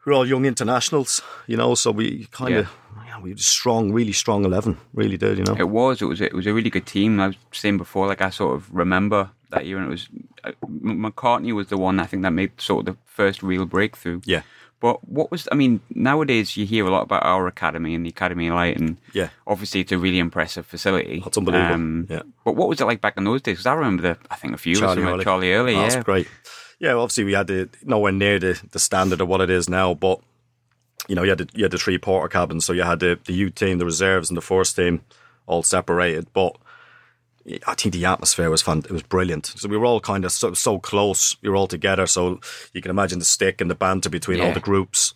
we 0.05 0.11
were 0.11 0.15
all 0.17 0.27
young 0.27 0.45
internationals, 0.45 1.23
you 1.47 1.57
know. 1.57 1.75
So 1.77 1.93
we 1.93 2.27
kind 2.33 2.55
of 2.57 2.67
yeah. 2.67 2.71
We 3.19 3.31
had 3.31 3.39
a 3.39 3.43
strong, 3.43 3.93
really 3.93 4.13
strong 4.13 4.45
eleven, 4.45 4.79
really 4.95 5.17
did, 5.17 5.39
you 5.39 5.45
know. 5.45 5.57
It 5.59 5.69
was. 5.69 6.01
It 6.03 6.07
was. 6.07 6.21
It 6.21 6.33
was 6.35 6.47
a 6.47 6.55
really 6.55 6.71
good 6.71 6.87
team. 6.87 7.19
I 7.21 7.29
was 7.29 7.37
saying 7.53 7.79
before, 7.79 8.07
like 8.07 8.21
I 8.23 8.31
sort 8.31 8.55
of 8.57 8.73
remember 8.75 9.31
that 9.51 9.67
year, 9.67 9.79
and 9.79 9.87
it 9.87 9.91
was 9.91 10.09
uh, 10.45 10.53
McCartney 10.69 11.53
was 11.55 11.69
the 11.69 11.77
one 11.77 11.99
I 12.01 12.07
think 12.07 12.23
that 12.23 12.31
made 12.31 12.61
sort 12.61 12.89
of 12.89 12.95
the 12.95 13.01
first 13.07 13.43
real 13.43 13.65
breakthrough. 13.67 14.21
Yeah. 14.25 14.43
But 14.81 15.07
what 15.07 15.31
was? 15.31 15.47
I 15.53 15.57
mean, 15.57 15.81
nowadays 15.91 16.57
you 16.57 16.65
hear 16.65 16.87
a 16.87 16.91
lot 16.91 17.03
about 17.03 17.23
our 17.25 17.47
academy 17.47 17.95
and 17.95 18.05
the 18.05 18.09
Academy 18.11 18.49
of 18.49 18.55
Light, 18.55 18.81
and 18.81 18.97
Yeah. 19.13 19.29
obviously 19.47 19.81
it's 19.81 19.93
a 19.93 19.99
really 19.99 20.19
impressive 20.19 20.65
facility. 20.65 21.17
Um, 21.19 21.21
That's 21.25 21.37
unbelievable. 21.37 22.07
Yeah. 22.09 22.23
But 22.45 22.57
what 22.57 22.69
was 22.71 22.81
it 22.81 22.87
like 22.87 23.03
back 23.03 23.19
in 23.19 23.25
those 23.25 23.43
days? 23.43 23.57
Because 23.57 23.67
I 23.67 23.75
remember 23.75 24.03
the, 24.03 24.19
I 24.31 24.37
think 24.37 24.55
a 24.55 24.57
few 24.57 24.73
of 24.77 24.79
Charlie 24.81 25.03
them. 25.03 25.21
Charlie 25.21 25.53
Hurley. 25.53 25.75
Oh, 25.75 25.81
yeah. 25.83 25.89
That's 25.91 26.03
great. 26.05 26.29
Yeah, 26.79 26.95
obviously 26.95 27.25
we 27.25 27.33
had 27.35 27.49
the 27.49 27.69
nowhere 27.85 28.13
near 28.13 28.39
the, 28.39 28.59
the 28.71 28.79
standard 28.79 29.21
of 29.21 29.29
what 29.29 29.43
it 29.43 29.51
is 29.51 29.69
now, 29.69 29.93
but 29.93 30.21
you 31.09 31.15
know, 31.15 31.23
you 31.23 31.31
had 31.31 31.39
the, 31.39 31.49
you 31.55 31.65
had 31.65 31.71
the 31.71 31.79
three 31.79 31.99
porter 31.99 32.29
cabins, 32.29 32.65
so 32.65 32.73
you 32.73 32.83
had 32.83 33.01
the 33.01 33.19
the 33.25 33.33
youth 33.33 33.55
team, 33.55 33.79
the 33.79 33.85
reserves, 33.85 34.31
and 34.31 34.37
the 34.37 34.43
first 34.43 34.77
team 34.77 35.03
all 35.47 35.63
separated. 35.63 36.27
But 36.33 36.57
I 37.67 37.75
think 37.75 37.95
the 37.95 38.05
atmosphere 38.05 38.51
was 38.51 38.63
fun. 38.63 38.79
It 38.79 38.91
was 38.91 39.03
brilliant. 39.03 39.47
So 39.47 39.69
we 39.69 39.77
were 39.77 39.87
all 39.87 40.01
kind 40.01 40.25
of 40.25 40.33
so, 40.33 40.53
so 40.55 40.79
close. 40.79 41.37
We 41.43 41.49
were 41.49 41.57
all 41.57 41.67
together. 41.67 42.07
So 42.07 42.41
you 42.73 42.83
can 42.83 42.91
imagine 42.91 43.19
the 43.19 43.25
stick 43.25 43.61
and 43.61 43.71
the 43.71 43.75
banter 43.75 44.11
between 44.11 44.41
all 44.41 44.53
the 44.53 44.61
groups. 44.61 45.15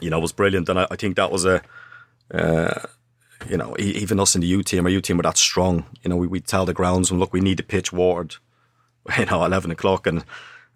You 0.00 0.10
know, 0.10 0.20
was 0.20 0.32
brilliant, 0.32 0.68
and 0.68 0.78
I, 0.78 0.86
I 0.90 0.96
think 0.96 1.16
that 1.16 1.32
was 1.32 1.44
a. 1.44 1.62
Uh, 2.32 2.80
you 3.48 3.56
know, 3.56 3.76
even 3.78 4.18
us 4.18 4.34
in 4.34 4.40
the 4.40 4.48
U 4.48 4.62
team, 4.62 4.84
our 4.84 4.90
U 4.90 5.00
team 5.00 5.16
were 5.16 5.22
that 5.22 5.38
strong. 5.38 5.86
You 6.02 6.10
know, 6.10 6.16
we 6.16 6.26
we 6.26 6.40
tell 6.40 6.66
the 6.66 6.74
groundsman, 6.74 7.18
look, 7.18 7.32
we 7.32 7.40
need 7.40 7.58
the 7.58 7.62
pitch 7.62 7.92
watered. 7.92 8.36
You 9.18 9.24
know, 9.24 9.42
eleven 9.42 9.70
o'clock, 9.70 10.06
and 10.06 10.22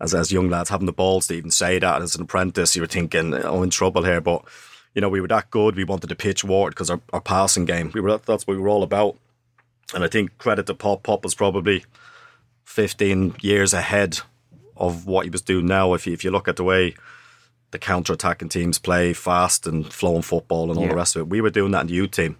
as 0.02 0.14
as 0.14 0.32
young 0.32 0.50
lads 0.50 0.68
having 0.68 0.86
the 0.86 0.92
balls 0.92 1.28
to 1.28 1.34
even 1.34 1.50
say 1.50 1.78
that 1.78 2.02
as 2.02 2.14
an 2.16 2.22
apprentice, 2.22 2.74
you 2.76 2.82
were 2.82 2.88
thinking, 2.88 3.32
oh, 3.34 3.62
in 3.62 3.70
trouble 3.70 4.02
here. 4.02 4.20
But 4.20 4.44
you 4.94 5.00
know, 5.00 5.08
we 5.08 5.20
were 5.22 5.28
that 5.28 5.50
good. 5.50 5.76
We 5.76 5.84
wanted 5.84 6.08
to 6.08 6.16
pitch 6.16 6.44
watered 6.44 6.74
because 6.74 6.90
our, 6.90 7.00
our 7.12 7.20
passing 7.20 7.64
game. 7.64 7.90
We 7.94 8.00
were 8.00 8.18
that's 8.18 8.46
what 8.46 8.56
we 8.56 8.60
were 8.62 8.68
all 8.68 8.82
about. 8.82 9.16
And 9.94 10.02
I 10.04 10.08
think 10.08 10.36
credit 10.38 10.66
to 10.66 10.74
Pop. 10.74 11.02
Pop 11.02 11.22
was 11.24 11.34
probably 11.34 11.84
fifteen 12.64 13.34
years 13.40 13.72
ahead 13.72 14.20
of 14.76 15.06
what 15.06 15.24
he 15.24 15.30
was 15.30 15.42
doing 15.42 15.66
now. 15.66 15.94
If 15.94 16.06
you, 16.06 16.12
if 16.12 16.24
you 16.24 16.30
look 16.30 16.48
at 16.48 16.56
the 16.56 16.64
way 16.64 16.94
the 17.70 17.78
counter 17.78 18.12
attacking 18.12 18.48
teams 18.48 18.78
play, 18.78 19.12
fast 19.12 19.66
and 19.66 19.90
flowing 19.92 20.22
football 20.22 20.70
and 20.70 20.76
all 20.78 20.84
Yeah. 20.84 20.90
the 20.90 20.96
rest 20.96 21.16
of 21.16 21.20
it, 21.20 21.28
we 21.28 21.40
were 21.40 21.50
doing 21.50 21.72
that 21.72 21.82
in 21.82 21.86
the 21.86 21.94
U 21.94 22.06
team. 22.06 22.36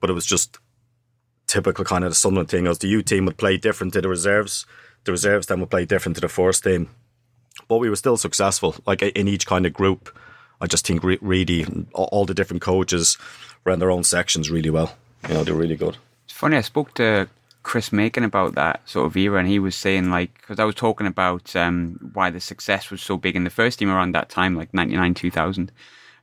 But 0.00 0.08
it 0.08 0.14
was 0.14 0.26
just 0.26 0.58
typical 1.46 1.84
kind 1.84 2.04
of 2.04 2.10
the 2.10 2.14
Sunderland 2.14 2.48
thing. 2.48 2.66
As 2.66 2.78
the 2.78 2.88
U 2.88 3.02
team 3.02 3.24
would 3.26 3.36
play 3.36 3.56
different 3.56 3.92
to 3.94 4.00
the 4.00 4.08
reserves, 4.08 4.64
the 5.04 5.12
reserves 5.12 5.46
then 5.46 5.60
would 5.60 5.70
play 5.70 5.84
different 5.84 6.16
to 6.16 6.20
the 6.20 6.28
first 6.28 6.64
team. 6.64 6.88
But 7.68 7.78
we 7.78 7.88
were 7.90 7.96
still 7.96 8.16
successful, 8.16 8.76
like 8.86 9.02
in 9.02 9.28
each 9.28 9.46
kind 9.46 9.66
of 9.66 9.72
group. 9.72 10.16
I 10.60 10.66
just 10.66 10.86
think 10.86 11.02
really 11.02 11.66
all 11.94 12.24
the 12.24 12.34
different 12.34 12.62
coaches 12.62 13.18
ran 13.64 13.78
their 13.78 13.90
own 13.90 14.04
sections 14.04 14.50
really 14.50 14.70
well. 14.70 14.96
You 15.28 15.34
know, 15.34 15.44
they're 15.44 15.54
really 15.54 15.76
good. 15.76 15.96
It's 16.24 16.32
funny. 16.32 16.56
I 16.56 16.60
spoke 16.62 16.94
to 16.94 17.28
Chris 17.62 17.92
Makin 17.92 18.24
about 18.24 18.54
that 18.54 18.80
sort 18.88 19.06
of 19.06 19.16
era, 19.16 19.38
and 19.38 19.48
he 19.48 19.58
was 19.58 19.74
saying 19.74 20.10
like 20.10 20.34
because 20.40 20.58
I 20.58 20.64
was 20.64 20.74
talking 20.74 21.06
about 21.06 21.54
um, 21.56 21.98
why 22.12 22.30
the 22.30 22.40
success 22.40 22.90
was 22.90 23.02
so 23.02 23.16
big 23.16 23.36
in 23.36 23.44
the 23.44 23.50
first 23.50 23.78
team 23.78 23.90
around 23.90 24.12
that 24.12 24.28
time, 24.30 24.56
like 24.56 24.72
ninety 24.72 24.96
nine, 24.96 25.14
two 25.14 25.30
thousand, 25.30 25.72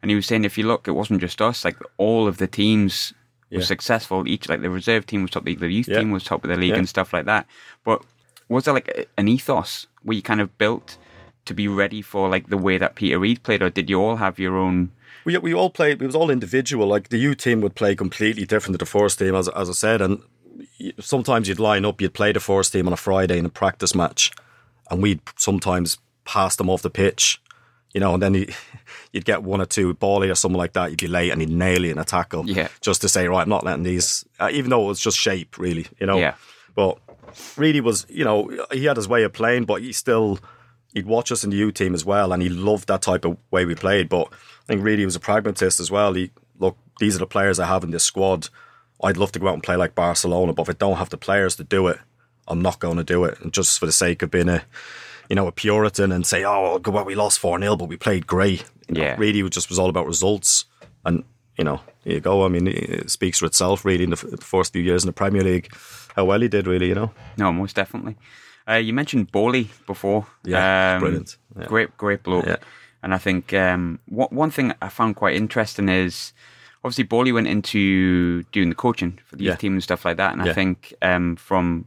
and 0.01 0.09
he 0.09 0.15
was 0.15 0.25
saying 0.25 0.45
if 0.45 0.57
you 0.57 0.65
look, 0.65 0.87
it 0.87 0.91
wasn't 0.91 1.21
just 1.21 1.41
us. 1.41 1.63
Like 1.65 1.77
all 1.97 2.27
of 2.27 2.37
the 2.37 2.47
teams 2.47 3.13
Yeah. 3.49 3.61
successful. 3.61 4.27
Each 4.27 4.47
like 4.49 4.61
the 4.61 4.69
reserve 4.69 5.05
team 5.05 5.21
was 5.23 5.31
top 5.31 5.41
of 5.41 5.45
the 5.45 5.51
league, 5.51 5.59
the 5.59 5.67
youth 5.71 5.87
Yeah. 5.87 5.99
team 5.99 6.11
was 6.11 6.23
top 6.23 6.43
of 6.43 6.49
the 6.49 6.55
league, 6.57 6.71
Yeah. 6.71 6.77
and 6.77 6.89
stuff 6.89 7.13
like 7.13 7.25
that. 7.25 7.45
But 7.83 8.03
was 8.49 8.65
there 8.65 8.73
like 8.73 9.09
an 9.17 9.27
ethos 9.27 9.87
where 10.03 10.15
you 10.15 10.21
kind 10.21 10.41
of 10.41 10.57
built 10.57 10.97
to 11.45 11.53
be 11.53 11.67
ready 11.67 12.01
for 12.01 12.29
like 12.29 12.49
the 12.49 12.57
way 12.57 12.77
that 12.77 12.95
Peter 12.95 13.19
Reid 13.19 13.43
played, 13.43 13.61
or 13.61 13.69
did 13.69 13.89
you 13.89 14.01
all 14.01 14.17
have 14.17 14.39
your 14.39 14.57
own? 14.57 14.91
We, 15.25 15.37
we 15.37 15.53
all 15.53 15.69
played. 15.69 16.01
It 16.01 16.05
was 16.05 16.15
all 16.15 16.29
individual. 16.29 16.87
Like 16.87 17.09
the 17.09 17.17
U 17.17 17.35
team 17.35 17.61
would 17.61 17.75
play 17.75 17.95
completely 17.95 18.45
different 18.45 18.73
to 18.73 18.77
the 18.77 18.89
first 18.89 19.19
team, 19.19 19.35
as 19.35 19.47
as 19.49 19.69
I 19.69 19.73
said. 19.73 20.01
And 20.01 20.21
sometimes 20.99 21.47
you'd 21.47 21.59
line 21.59 21.85
up. 21.85 22.01
You'd 22.01 22.13
play 22.13 22.31
the 22.31 22.39
first 22.39 22.73
team 22.73 22.87
on 22.87 22.93
a 22.93 22.97
Friday 22.97 23.37
in 23.37 23.45
a 23.45 23.49
practice 23.49 23.93
match, 23.93 24.31
and 24.89 25.01
we'd 25.01 25.21
sometimes 25.37 25.97
pass 26.25 26.55
them 26.55 26.69
off 26.69 26.81
the 26.81 26.89
pitch. 26.89 27.41
You 27.93 27.99
know, 27.99 28.13
and 28.13 28.21
then 28.21 28.35
you, 28.35 28.47
you'd 29.13 29.25
get 29.25 29.43
one 29.43 29.61
or 29.61 29.65
two 29.65 29.93
bally 29.95 30.29
or 30.29 30.35
something 30.35 30.57
like 30.57 30.73
that. 30.73 30.91
You'd 30.91 30.99
be 30.99 31.07
late 31.07 31.31
and 31.31 31.41
he'd 31.41 31.49
nail 31.49 31.83
you 31.83 31.91
in 31.91 31.97
a 31.97 32.05
tackle. 32.05 32.47
Yeah. 32.47 32.67
Just 32.81 33.01
to 33.01 33.09
say, 33.09 33.27
right, 33.27 33.41
I'm 33.41 33.49
not 33.49 33.63
letting 33.63 33.83
these. 33.83 34.25
Uh, 34.39 34.49
even 34.51 34.69
though 34.69 34.83
it 34.83 34.87
was 34.87 34.99
just 34.99 35.17
shape, 35.17 35.57
really. 35.57 35.87
You 35.99 36.07
know. 36.07 36.19
Yeah. 36.19 36.35
But 36.75 36.99
really 37.57 37.81
was, 37.81 38.05
you 38.09 38.23
know, 38.25 38.49
he 38.71 38.85
had 38.85 38.97
his 38.97 39.07
way 39.07 39.23
of 39.23 39.33
playing, 39.33 39.65
but 39.65 39.81
he 39.81 39.91
still 39.93 40.39
he'd 40.93 41.05
watch 41.05 41.31
us 41.31 41.43
in 41.43 41.49
the 41.51 41.57
U 41.57 41.71
team 41.71 41.93
as 41.93 42.03
well, 42.05 42.31
and 42.33 42.41
he 42.41 42.49
loved 42.49 42.87
that 42.87 43.01
type 43.01 43.25
of 43.25 43.37
way 43.51 43.65
we 43.65 43.75
played. 43.75 44.09
But 44.09 44.27
I 44.31 44.65
think 44.67 44.83
really 44.83 44.99
he 44.99 45.05
was 45.05 45.15
a 45.15 45.19
pragmatist 45.19 45.79
as 45.79 45.91
well. 45.91 46.13
He 46.13 46.31
look, 46.57 46.77
these 46.99 47.15
are 47.15 47.19
the 47.19 47.27
players 47.27 47.59
I 47.59 47.67
have 47.67 47.83
in 47.83 47.91
this 47.91 48.03
squad. 48.03 48.49
I'd 49.03 49.17
love 49.17 49.31
to 49.33 49.39
go 49.39 49.47
out 49.47 49.53
and 49.53 49.63
play 49.63 49.75
like 49.77 49.95
Barcelona, 49.95 50.51
but 50.53 50.63
if 50.63 50.69
I 50.69 50.73
don't 50.73 50.97
have 50.97 51.09
the 51.09 51.17
players 51.17 51.55
to 51.57 51.63
do 51.63 51.87
it, 51.87 51.99
I'm 52.47 52.61
not 52.61 52.79
going 52.79 52.97
to 52.97 53.03
do 53.03 53.23
it. 53.23 53.39
And 53.39 53.53
just 53.53 53.79
for 53.79 53.85
the 53.85 53.91
sake 53.93 54.21
of 54.21 54.29
being 54.31 54.49
a, 54.49 54.63
you 55.29 55.35
know, 55.37 55.47
a 55.47 55.51
Puritan 55.53 56.11
and 56.11 56.25
say, 56.27 56.43
oh, 56.43 56.81
well, 56.85 57.05
we 57.05 57.15
lost 57.15 57.39
four 57.39 57.57
0 57.59 57.77
but 57.77 57.87
we 57.87 57.95
played 57.95 58.27
great. 58.27 58.65
You 58.89 58.95
know, 58.95 59.01
Yeah. 59.01 59.15
really, 59.17 59.39
it 59.39 59.51
just 59.51 59.69
was 59.69 59.79
all 59.79 59.87
about 59.89 60.05
results. 60.07 60.65
And 61.05 61.23
you 61.59 61.63
know, 61.65 61.79
here 62.03 62.13
you 62.15 62.19
go. 62.21 62.43
I 62.45 62.47
mean, 62.47 62.67
it 62.67 63.11
speaks 63.11 63.37
for 63.39 63.45
itself. 63.45 63.85
Really, 63.85 64.03
in 64.05 64.09
the 64.09 64.15
f- 64.17 64.31
the 64.31 64.37
first 64.55 64.73
few 64.73 64.81
years 64.81 65.03
in 65.03 65.07
the 65.07 65.13
Premier 65.13 65.43
League, 65.43 65.67
how 66.15 66.25
well 66.25 66.41
he 66.41 66.47
did. 66.47 66.65
Really, 66.65 66.87
you 66.87 66.95
know. 66.95 67.11
No, 67.37 67.51
most 67.53 67.75
definitely. 67.75 68.15
Uh, 68.67 68.75
you 68.75 68.93
mentioned 68.93 69.31
Bally 69.31 69.69
before. 69.87 70.25
Yeah, 70.43 70.95
Um, 70.95 71.01
brilliant. 71.01 71.37
Yeah. 71.59 71.65
Great, 71.67 71.97
great 71.97 72.23
bloke. 72.23 72.45
Yeah. 72.45 72.57
And 73.03 73.13
I 73.13 73.17
think 73.17 73.53
um, 73.53 73.99
what, 74.07 74.31
one 74.31 74.51
thing 74.51 74.73
I 74.81 74.89
found 74.89 75.15
quite 75.15 75.35
interesting 75.35 75.89
is 75.89 76.33
obviously 76.83 77.03
Bally 77.05 77.31
went 77.31 77.47
into 77.47 78.43
doing 78.51 78.69
the 78.69 78.75
coaching 78.75 79.19
for 79.25 79.35
the 79.37 79.43
youth 79.45 79.53
Yeah. 79.53 79.55
team 79.57 79.73
and 79.73 79.83
stuff 79.83 80.05
like 80.05 80.17
that. 80.17 80.33
And 80.33 80.41
I 80.41 80.53
think 80.53 80.93
um, 81.01 81.35
from 81.35 81.85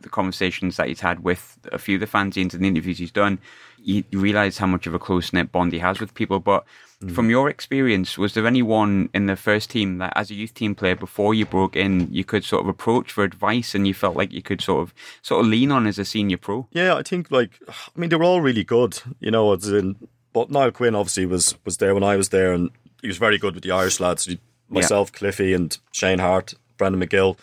the 0.00 0.08
conversations 0.08 0.76
that 0.76 0.88
he's 0.88 1.00
had 1.00 1.22
with 1.24 1.58
a 1.72 1.78
few 1.78 1.96
of 1.96 2.00
the 2.00 2.06
fanzines 2.06 2.54
and 2.54 2.62
the 2.62 2.68
interviews 2.68 2.98
he's 2.98 3.10
done, 3.12 3.38
you, 3.82 4.04
realize 4.12 4.58
how 4.58 4.66
much 4.66 4.86
of 4.86 4.94
a 4.94 4.98
close 4.98 5.32
knit 5.32 5.52
bond 5.52 5.72
he 5.72 5.78
has 5.78 6.00
with 6.00 6.14
people. 6.14 6.40
But 6.40 6.64
Mm. 7.04 7.14
from 7.14 7.28
your 7.28 7.50
experience, 7.50 8.16
was 8.16 8.32
there 8.32 8.46
anyone 8.46 9.10
in 9.12 9.26
the 9.26 9.36
first 9.36 9.68
team 9.68 9.98
that, 9.98 10.14
as 10.16 10.30
a 10.30 10.34
youth 10.34 10.54
team 10.54 10.74
player, 10.74 10.96
before 10.96 11.34
you 11.34 11.44
broke 11.44 11.76
in, 11.76 12.08
you 12.10 12.24
could 12.24 12.42
sort 12.42 12.62
of 12.62 12.68
approach 12.68 13.12
for 13.12 13.22
advice 13.22 13.74
and 13.74 13.86
you 13.86 13.92
felt 13.92 14.16
like 14.16 14.32
you 14.32 14.40
could 14.40 14.62
sort 14.62 14.80
of 14.82 14.94
sort 15.20 15.42
of 15.44 15.46
lean 15.50 15.70
on 15.70 15.86
as 15.86 15.98
a 15.98 16.06
senior 16.06 16.38
pro? 16.38 16.66
Yeah, 16.72 16.94
I 16.94 17.02
think 17.02 17.30
like 17.30 17.50
I 17.68 18.00
mean 18.00 18.08
they 18.08 18.16
were 18.16 18.24
all 18.24 18.40
really 18.40 18.64
good, 18.64 18.98
you 19.20 19.30
know. 19.30 19.52
As 19.52 19.68
in, 19.68 19.96
but 20.32 20.50
Niall 20.50 20.70
Quinn 20.70 20.94
obviously 20.94 21.26
was 21.26 21.54
was 21.66 21.76
there 21.76 21.92
when 21.92 22.02
I 22.02 22.16
was 22.16 22.30
there, 22.30 22.54
and 22.54 22.70
he 23.02 23.08
was 23.08 23.18
very 23.18 23.36
good 23.36 23.54
with 23.54 23.62
the 23.64 23.72
Irish 23.72 24.00
lads. 24.00 24.26
Myself, 24.70 25.12
Cliffy, 25.12 25.52
and 25.52 25.76
Shane 25.92 26.18
Hart, 26.20 26.54
Brendan 26.78 27.06
McGill. 27.06 27.36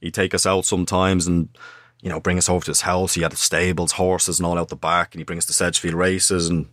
He'd 0.00 0.14
take 0.14 0.34
us 0.34 0.46
out 0.46 0.64
sometimes 0.64 1.28
and 1.28 1.48
you 2.06 2.12
know 2.12 2.20
bring 2.20 2.38
us 2.38 2.48
over 2.48 2.64
to 2.64 2.70
his 2.70 2.82
house. 2.82 3.14
He 3.14 3.22
had 3.22 3.36
stables, 3.36 3.90
horses, 3.92 4.38
and 4.38 4.46
all 4.46 4.58
out 4.58 4.68
the 4.68 4.76
back, 4.76 5.12
and 5.12 5.18
he 5.20 5.24
brings 5.24 5.42
us 5.42 5.46
to 5.46 5.52
Sedgefield 5.54 5.94
races. 5.94 6.48
And 6.48 6.66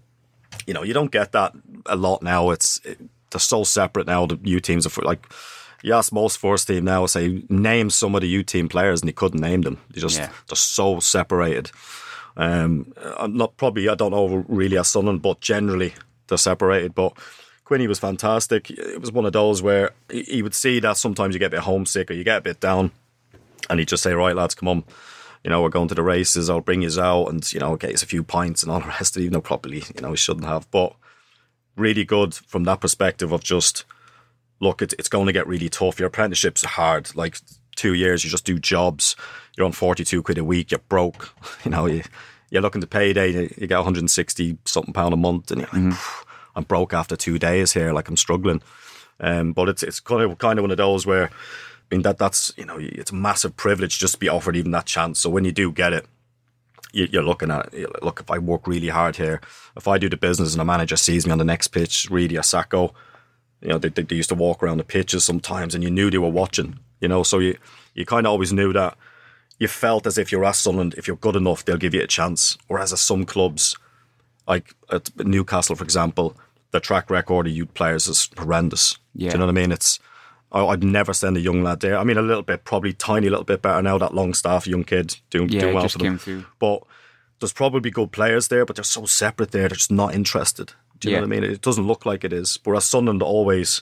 you 0.67 0.75
know 0.75 0.83
you 0.83 0.93
don't 0.93 1.09
get 1.11 1.31
that 1.31 1.53
a 1.87 1.95
lot 1.95 2.21
now. 2.21 2.51
It's 2.51 2.79
it, 2.85 2.99
they're 3.31 3.39
so 3.39 3.63
separate 3.63 4.05
now. 4.05 4.27
The 4.27 4.39
U 4.43 4.59
teams 4.59 4.85
are 4.85 5.01
like. 5.01 5.25
You 5.85 5.93
ask 5.93 6.13
most 6.13 6.37
first 6.37 6.67
team 6.67 6.85
now, 6.85 7.05
say 7.07 7.43
name 7.49 7.89
some 7.89 8.15
of 8.15 8.21
the 8.21 8.27
U 8.29 8.43
team 8.43 8.69
players, 8.69 9.01
and 9.01 9.09
he 9.09 9.13
couldn't 9.13 9.41
name 9.41 9.63
them. 9.63 9.79
They 9.91 9.99
just 9.99 10.17
Yeah. 10.17 10.29
they're 10.47 10.55
so 10.55 10.99
separated. 11.01 11.71
Um, 12.37 12.93
I'm 13.17 13.35
not 13.35 13.57
probably 13.57 13.89
I 13.89 13.95
don't 13.95 14.11
know 14.11 14.45
really 14.47 14.77
as 14.77 14.87
Sunderland, 14.87 15.21
but 15.23 15.41
generally 15.41 15.93
they're 16.27 16.37
separated. 16.37 16.95
But 16.95 17.17
Quinny 17.65 17.87
was 17.87 17.99
fantastic. 17.99 18.71
It 18.71 19.01
was 19.01 19.11
one 19.11 19.25
of 19.25 19.33
those 19.33 19.61
where 19.61 19.91
he 20.09 20.23
he 20.23 20.41
would 20.41 20.55
see 20.55 20.79
that 20.79 20.95
sometimes 20.97 21.33
you 21.35 21.39
get 21.39 21.47
a 21.53 21.57
bit 21.57 21.61
homesick 21.61 22.09
or 22.11 22.13
you 22.13 22.23
get 22.23 22.37
a 22.37 22.41
bit 22.41 22.59
down, 22.61 22.91
and 23.69 23.79
he'd 23.79 23.89
just 23.89 24.03
say, 24.03 24.13
"Right, 24.13 24.35
lads, 24.37 24.55
come 24.55 24.69
on." 24.69 24.83
You 25.43 25.49
know, 25.49 25.61
we're 25.61 25.69
going 25.69 25.89
to 25.89 25.95
the 25.95 26.03
races. 26.03 26.49
I'll 26.49 26.61
bring 26.61 26.81
you 26.81 27.01
out, 27.01 27.27
and 27.27 27.53
you 27.53 27.59
know, 27.59 27.75
get 27.75 27.93
us 27.93 28.03
a 28.03 28.07
few 28.07 28.23
pints 28.23 28.63
and 28.63 28.71
all 28.71 28.79
the 28.79 28.87
rest 28.99 29.15
of 29.15 29.21
it. 29.21 29.25
Even 29.25 29.33
though 29.33 29.41
probably, 29.41 29.83
you 29.95 30.01
know, 30.01 30.11
we 30.11 30.17
shouldn't 30.17 30.45
have, 30.45 30.69
but 30.71 30.95
really 31.75 32.05
good 32.05 32.33
from 32.33 32.63
that 32.65 32.81
perspective 32.81 33.31
of 33.31 33.43
just 33.43 33.85
look, 34.63 34.81
it's, 34.81 34.95
it's 34.97 35.09
going 35.09 35.27
to 35.27 35.33
get 35.33 35.47
really 35.47 35.69
tough. 35.69 35.99
Your 35.99 36.07
apprenticeship's 36.07 36.63
are 36.63 36.69
hard. 36.69 37.15
Like 37.15 37.37
two 37.75 37.93
years, 37.93 38.23
you 38.23 38.29
just 38.29 38.45
do 38.45 38.57
jobs. 38.57 39.15
You're 39.55 39.65
on 39.65 39.71
42 39.71 40.23
quid 40.23 40.37
a 40.37 40.43
week. 40.43 40.71
You're 40.71 40.79
broke. 40.79 41.33
You 41.65 41.71
know, 41.71 41.85
you, 41.85 42.03
you're 42.49 42.61
looking 42.61 42.81
to 42.81 42.87
payday. 42.87 43.31
You, 43.31 43.53
you 43.57 43.67
get 43.67 43.77
160 43.77 44.57
something 44.65 44.93
pound 44.93 45.13
a 45.13 45.17
month. 45.17 45.51
And 45.51 45.61
you're 45.61 45.69
like, 45.71 45.93
"Phew, 45.93 46.25
I'm 46.55 46.63
broke 46.63 46.93
after 46.93 47.15
two 47.15 47.39
days 47.39 47.73
here. 47.73 47.93
Like 47.93 48.09
I'm 48.09 48.17
struggling. 48.17 48.61
Um, 49.19 49.53
but 49.53 49.69
it's, 49.69 49.83
it's 49.83 49.99
kind 49.99 50.23
of, 50.29 50.37
kind 50.39 50.59
of 50.59 50.63
one 50.63 50.71
of 50.71 50.77
those 50.77 51.05
where, 51.05 51.29
I 51.93 51.95
mean, 51.95 52.01
that, 52.03 52.17
that's, 52.17 52.51
you 52.57 52.65
know, 52.65 52.77
it's 52.79 53.11
a 53.11 53.15
massive 53.15 53.55
privilege 53.55 53.99
just 53.99 54.15
to 54.15 54.19
be 54.19 54.27
offered 54.27 54.55
even 54.55 54.71
that 54.71 54.85
chance. 54.87 55.19
So 55.19 55.29
when 55.29 55.45
you 55.45 55.51
do 55.51 55.71
get 55.71 55.93
it, 55.93 56.07
you- 56.91 57.07
you're 57.11 57.21
looking 57.23 57.51
at 57.51 57.71
it. 57.71 58.03
Look 58.03 58.19
if 58.19 58.31
I 58.31 58.39
work 58.39 58.65
really 58.67 58.87
hard 58.89 59.17
here, 59.17 59.41
if 59.77 59.87
I 59.87 59.99
do 59.99 60.09
the 60.09 60.17
business 60.17 60.53
and 60.53 60.61
a 60.61 60.65
manager 60.65 60.95
sees 60.95 61.25
me 61.27 61.31
on 61.31 61.37
the 61.37 61.43
next 61.45 61.67
pitch, 61.67 62.07
really 62.09 62.35
a 62.35 62.41
sacco, 62.41 62.95
you 63.61 63.69
know, 63.69 63.77
they, 63.77 63.89
they, 63.89 64.01
they 64.01 64.15
used 64.15 64.29
to 64.29 64.35
walk 64.35 64.63
around 64.63 64.77
the 64.79 64.83
pitches 64.83 65.23
sometimes 65.23 65.75
and 65.75 65.83
you 65.83 65.91
knew 65.91 66.09
they 66.09 66.17
were 66.17 66.29
watching, 66.29 66.79
you 66.99 67.07
know, 67.07 67.21
so 67.21 67.37
you, 67.37 67.57
you 67.93 68.05
kind 68.05 68.25
of 68.25 68.31
always 68.31 68.51
knew 68.51 68.73
that 68.73 68.97
you 69.59 69.67
felt 69.67 70.07
as 70.07 70.17
if 70.17 70.31
you're 70.31 70.45
at 70.45 70.55
Sunderland, 70.55 70.95
if 70.97 71.07
you're 71.07 71.15
good 71.17 71.35
enough, 71.35 71.63
they'll 71.63 71.77
give 71.77 71.93
you 71.93 72.01
a 72.01 72.07
chance. 72.07 72.57
Whereas 72.67 72.91
at 72.91 72.97
some 72.99 73.23
clubs, 73.23 73.77
like 74.47 74.73
at 74.91 75.11
Newcastle, 75.23 75.75
for 75.75 75.83
example, 75.83 76.35
the 76.71 76.79
track 76.79 77.11
record 77.11 77.45
of 77.45 77.53
youth 77.53 77.73
players 77.75 78.07
is 78.07 78.29
horrendous. 78.35 78.97
Yeah. 79.13 79.29
Do 79.29 79.35
you 79.35 79.39
know 79.41 79.45
what 79.45 79.51
I 79.57 79.61
mean? 79.61 79.71
It's, 79.71 79.99
I- 80.53 80.65
I'd 80.67 80.83
never 80.83 81.13
send 81.13 81.35
a 81.37 81.39
young 81.41 81.63
lad 81.63 81.79
there. 81.79 81.97
I 81.97 82.03
mean, 82.03 82.17
a 82.17 82.21
little 82.21 82.43
bit, 82.43 82.63
probably 82.63 82.93
tiny 82.93 83.29
little 83.29 83.43
bit 83.45 83.61
better 83.61 83.81
now. 83.81 83.97
That 83.97 84.13
Longstaff, 84.13 84.67
young 84.67 84.83
kid 84.83 85.17
doing, 85.29 85.49
Yeah, 85.49 85.61
doing 85.61 85.73
well 85.75 85.87
for 85.89 85.97
them. 85.97 86.07
came 86.07 86.17
through. 86.19 86.45
But 86.59 86.83
there's 87.39 87.53
probably 87.53 87.89
good 87.91 88.11
players 88.11 88.47
there, 88.49 88.65
but 88.65 88.75
they're 88.75 88.83
so 88.83 89.05
separate 89.05 89.51
there. 89.51 89.67
They're 89.67 89.75
just 89.77 89.91
not 89.91 90.13
interested. 90.13 90.73
Do 90.99 91.09
you 91.09 91.15
Yeah. 91.15 91.21
know 91.21 91.27
what 91.27 91.37
I 91.37 91.39
mean? 91.41 91.51
It 91.51 91.61
doesn't 91.61 91.87
look 91.87 92.05
like 92.05 92.23
it 92.23 92.31
is. 92.31 92.59
Whereas 92.63 92.85
Sunderland 92.85 93.21
always, 93.23 93.81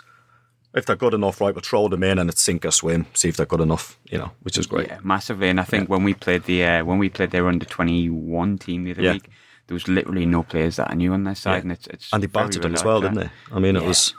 if 0.74 0.86
they're 0.86 0.96
good 0.96 1.14
enough, 1.14 1.42
right, 1.42 1.54
we'll 1.54 1.62
throw 1.62 1.88
them 1.90 2.02
in 2.04 2.18
and 2.18 2.30
it's 2.30 2.42
sink 2.42 2.66
or 2.66 2.72
swim. 2.72 3.06
See 3.14 3.28
if 3.28 3.36
they're 3.38 3.46
good 3.46 3.60
enough. 3.62 4.00
You 4.10 4.18
know, 4.20 4.32
which 4.42 4.58
is 4.58 4.66
great. 4.66 4.88
Yeah, 4.88 5.00
massively. 5.04 5.50
And 5.50 5.60
I 5.60 5.64
think 5.64 5.90
when 5.90 6.04
we 6.04 6.14
played 6.14 6.46
the 6.46 6.64
uh, 6.64 6.86
when 6.86 6.98
we 6.98 7.10
played 7.10 7.32
their 7.32 7.48
under 7.48 7.66
twenty 7.66 8.10
one 8.10 8.58
team 8.58 8.86
the 8.86 8.92
other 8.92 9.02
Yeah. 9.04 9.14
week, 9.14 9.30
there 9.68 9.76
was 9.76 9.88
literally 9.90 10.26
no 10.26 10.42
players 10.44 10.78
that 10.78 10.90
I 10.90 10.94
knew 10.96 11.14
on 11.14 11.26
their 11.26 11.36
side, 11.36 11.56
Yeah. 11.58 11.62
and 11.62 11.72
it's, 11.74 11.88
it's 11.88 12.10
and 12.14 12.24
they 12.24 12.28
battered 12.28 12.62
them 12.64 12.74
as 12.74 12.84
well, 12.86 13.02
didn't 13.02 13.18
they? 13.20 13.30
I 13.52 13.60
mean, 13.60 13.76
it 13.76 13.84
was, 13.84 14.16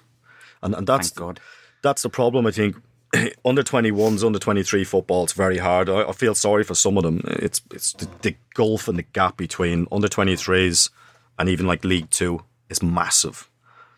and, 0.63 0.75
and 0.75 0.87
that's 0.87 1.09
Thank 1.09 1.19
God. 1.19 1.41
That's 1.83 2.03
the 2.03 2.09
problem. 2.09 2.47
I 2.47 2.51
think 2.51 2.77
under 3.45 3.63
21s, 3.63 4.25
under 4.25 4.39
23 4.39 4.85
football, 4.85 5.25
it's 5.25 5.33
very 5.33 5.59
hard. 5.59 5.89
I, 5.89 6.09
I 6.09 6.13
feel 6.13 6.35
sorry 6.35 6.65
for 6.65 6.75
some 6.75 6.97
of 6.97 7.03
them. 7.03 7.23
It's 7.25 7.61
it's 7.73 7.93
the, 7.93 8.09
the 8.23 8.37
gulf 8.55 8.89
and 8.89 8.99
the 8.99 9.03
gap 9.03 9.37
between 9.37 9.87
under 9.93 10.09
23s 10.09 10.91
and 11.39 11.49
even 11.49 11.67
like 11.67 11.85
League 11.85 12.11
Two 12.11 12.43
is 12.71 12.83
massive. 12.83 13.49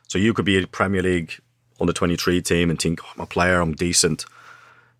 So 0.08 0.18
you 0.18 0.34
could 0.34 0.44
be 0.44 0.62
a 0.62 0.66
Premier 0.66 1.02
League 1.02 1.38
under 1.80 1.92
23 1.92 2.40
team 2.42 2.70
and 2.70 2.80
think, 2.80 3.00
oh, 3.04 3.08
I'm 3.16 3.22
a 3.22 3.26
player, 3.26 3.60
I'm 3.60 3.74
decent. 3.74 4.24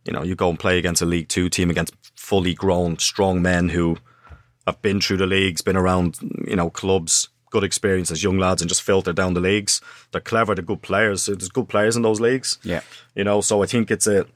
You 0.04 0.12
know, 0.12 0.22
you 0.22 0.34
go 0.34 0.50
and 0.50 0.58
play 0.58 0.78
against 0.78 1.02
a 1.02 1.06
League 1.06 1.28
Two 1.28 1.48
team 1.48 1.70
against 1.70 1.94
fully 2.14 2.54
grown, 2.54 2.98
strong 2.98 3.42
men 3.42 3.70
who 3.70 3.98
have 4.66 4.80
been 4.82 5.00
through 5.00 5.18
the 5.18 5.26
leagues, 5.26 5.62
been 5.62 5.76
around, 5.76 6.18
you 6.46 6.56
know, 6.56 6.70
clubs, 6.70 7.28
good 7.54 7.64
experience 7.64 8.10
as 8.10 8.22
young 8.22 8.38
lads, 8.38 8.60
and 8.62 8.68
just 8.68 8.82
filter 8.82 9.12
down 9.12 9.34
the 9.34 9.40
leagues. 9.40 9.80
They're 10.10 10.20
clever, 10.32 10.54
they're 10.54 10.64
good 10.72 10.82
players. 10.82 11.26
There's 11.26 11.48
good 11.48 11.68
players 11.68 11.96
in 11.96 12.02
those 12.02 12.20
leagues. 12.20 12.58
Yeah. 12.62 12.80
you 13.14 13.24
know. 13.24 13.40
So 13.40 13.62
I 13.62 13.66
think 13.66 13.90
it's 13.90 14.06
a 14.06 14.26